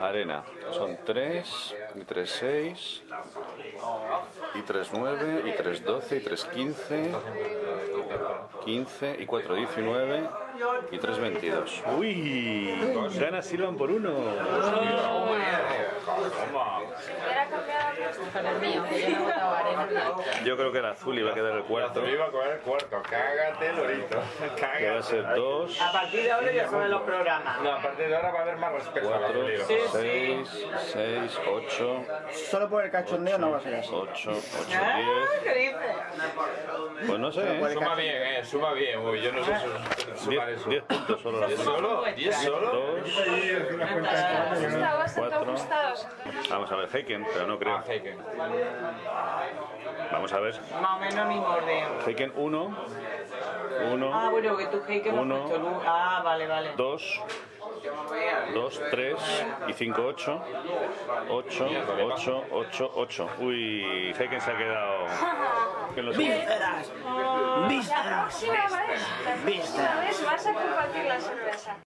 Arena, 0.00 0.44
son 0.72 0.98
3, 1.04 1.76
y 1.94 2.04
3, 2.04 2.30
6, 2.30 3.02
y 4.54 4.62
3, 4.62 4.88
9, 4.92 5.42
y 5.46 5.52
3, 5.56 5.84
12, 5.84 6.16
y 6.16 6.20
3, 6.20 6.44
15, 6.44 7.12
15 8.64 9.16
y 9.18 9.26
4, 9.26 9.54
19, 9.54 10.28
y 10.90 10.98
3, 10.98 11.18
22. 11.18 11.82
Uy, 11.98 12.74
gana 13.18 13.42
Silvan 13.42 13.76
por 13.76 13.90
uno. 13.90 14.10
Yo. 14.10 15.30
Yo 20.44 20.56
creo 20.56 20.72
que 20.72 20.78
el 20.78 20.86
azul 20.86 21.18
iba 21.18 21.30
a 21.30 21.34
quedar 21.34 21.56
el 21.56 21.62
cuarto. 21.64 22.06
iba 22.08 22.26
a 22.26 22.30
coger 22.30 22.52
el 22.52 22.58
cuarto. 22.60 23.02
Cágate, 23.08 23.72
Lorito. 23.72 24.22
Que 24.78 24.90
va 24.90 24.98
a 24.98 25.02
ser 25.02 25.26
2, 25.34 25.80
A 25.80 25.92
partir 25.92 26.22
de 26.22 26.32
ahora 26.32 26.52
ya 26.52 26.68
saben 26.68 26.90
los 26.90 27.02
programas. 27.02 27.60
No, 27.62 27.72
a 27.72 27.82
partir 27.82 28.08
de 28.08 28.16
ahora 28.16 28.30
va 28.32 28.38
a 28.38 28.42
haber 28.42 28.56
más 28.56 28.72
respeto 28.72 29.14
a 29.14 29.20
la 29.20 29.26
4, 29.28 29.42
Zulio. 29.42 29.64
6, 29.92 30.66
6, 30.92 31.40
8, 31.48 32.04
Solo 32.50 32.68
por 32.68 32.84
el 32.84 32.90
cachondeo 32.90 33.38
no 33.38 33.50
va 33.52 33.58
a 33.58 33.60
ser 33.60 33.74
así. 33.76 33.90
8, 33.92 34.30
8, 34.30 34.78
Ah, 34.82 34.98
10. 34.98 35.42
¿Qué 35.42 35.54
dices? 35.58 35.76
Pues 37.06 37.18
no 37.18 37.32
sé. 37.32 37.72
Suma 37.74 37.94
bien, 37.94 38.22
eh, 38.22 38.44
suma 38.44 38.72
bien. 38.72 38.98
Uy, 39.00 39.20
yo 39.20 39.32
no 39.32 39.44
sé 39.44 39.52
su- 40.16 40.30
eso. 40.54 40.70
10 40.70 40.82
puntos 40.84 41.20
solo. 41.20 41.46
¿Diez 41.46 41.60
solo? 41.60 42.04
¿Diez 42.16 42.36
solo? 42.36 42.72
2, 42.72 43.08
Está 43.08 44.94
bastante 44.96 45.30
4. 45.30 45.52
ajustados. 45.52 46.06
Vamos 46.50 46.72
a 46.72 46.76
ver, 46.76 46.88
Heiken, 46.94 47.26
pero 47.32 47.46
no 47.46 47.58
creo. 47.58 47.82
Vamos 50.12 50.32
a 50.32 50.40
ver. 50.40 50.60
Más 50.80 50.96
o 50.96 50.98
menos 51.00 51.28
mi 51.28 51.38
orden. 51.38 51.84
Heiken 52.06 52.32
1, 52.36 52.76
1, 53.92 54.14
Ah, 54.14 54.28
bueno, 54.30 54.56
que 54.56 54.66
tú 54.66 54.80
puesto 54.80 55.58
luz. 55.58 55.82
Ah, 55.86 56.20
vale, 56.24 56.46
vale. 56.46 56.72
2, 56.76 57.20
2, 58.54 58.82
3 58.90 59.16
y 59.68 59.72
5, 59.72 60.02
8. 60.02 60.42
8, 61.28 61.68
8, 62.02 62.44
8, 62.50 62.92
8. 62.94 63.28
Uy, 63.40 64.14
Heiken 64.18 64.40
se 64.40 64.50
ha 64.50 64.56
quedado. 64.56 65.06
que 65.94 66.02
lo 66.02 66.12
sigue. 66.12 66.46
La 70.40 70.52
próxima 70.52 70.62
vez, 70.62 70.74
la 70.74 70.80
próxima 70.80 70.80
vez 70.80 70.80
vas 70.80 70.86
a 70.86 70.92
compartir 70.92 71.04
la 71.04 71.20
cerveza. 71.20 71.89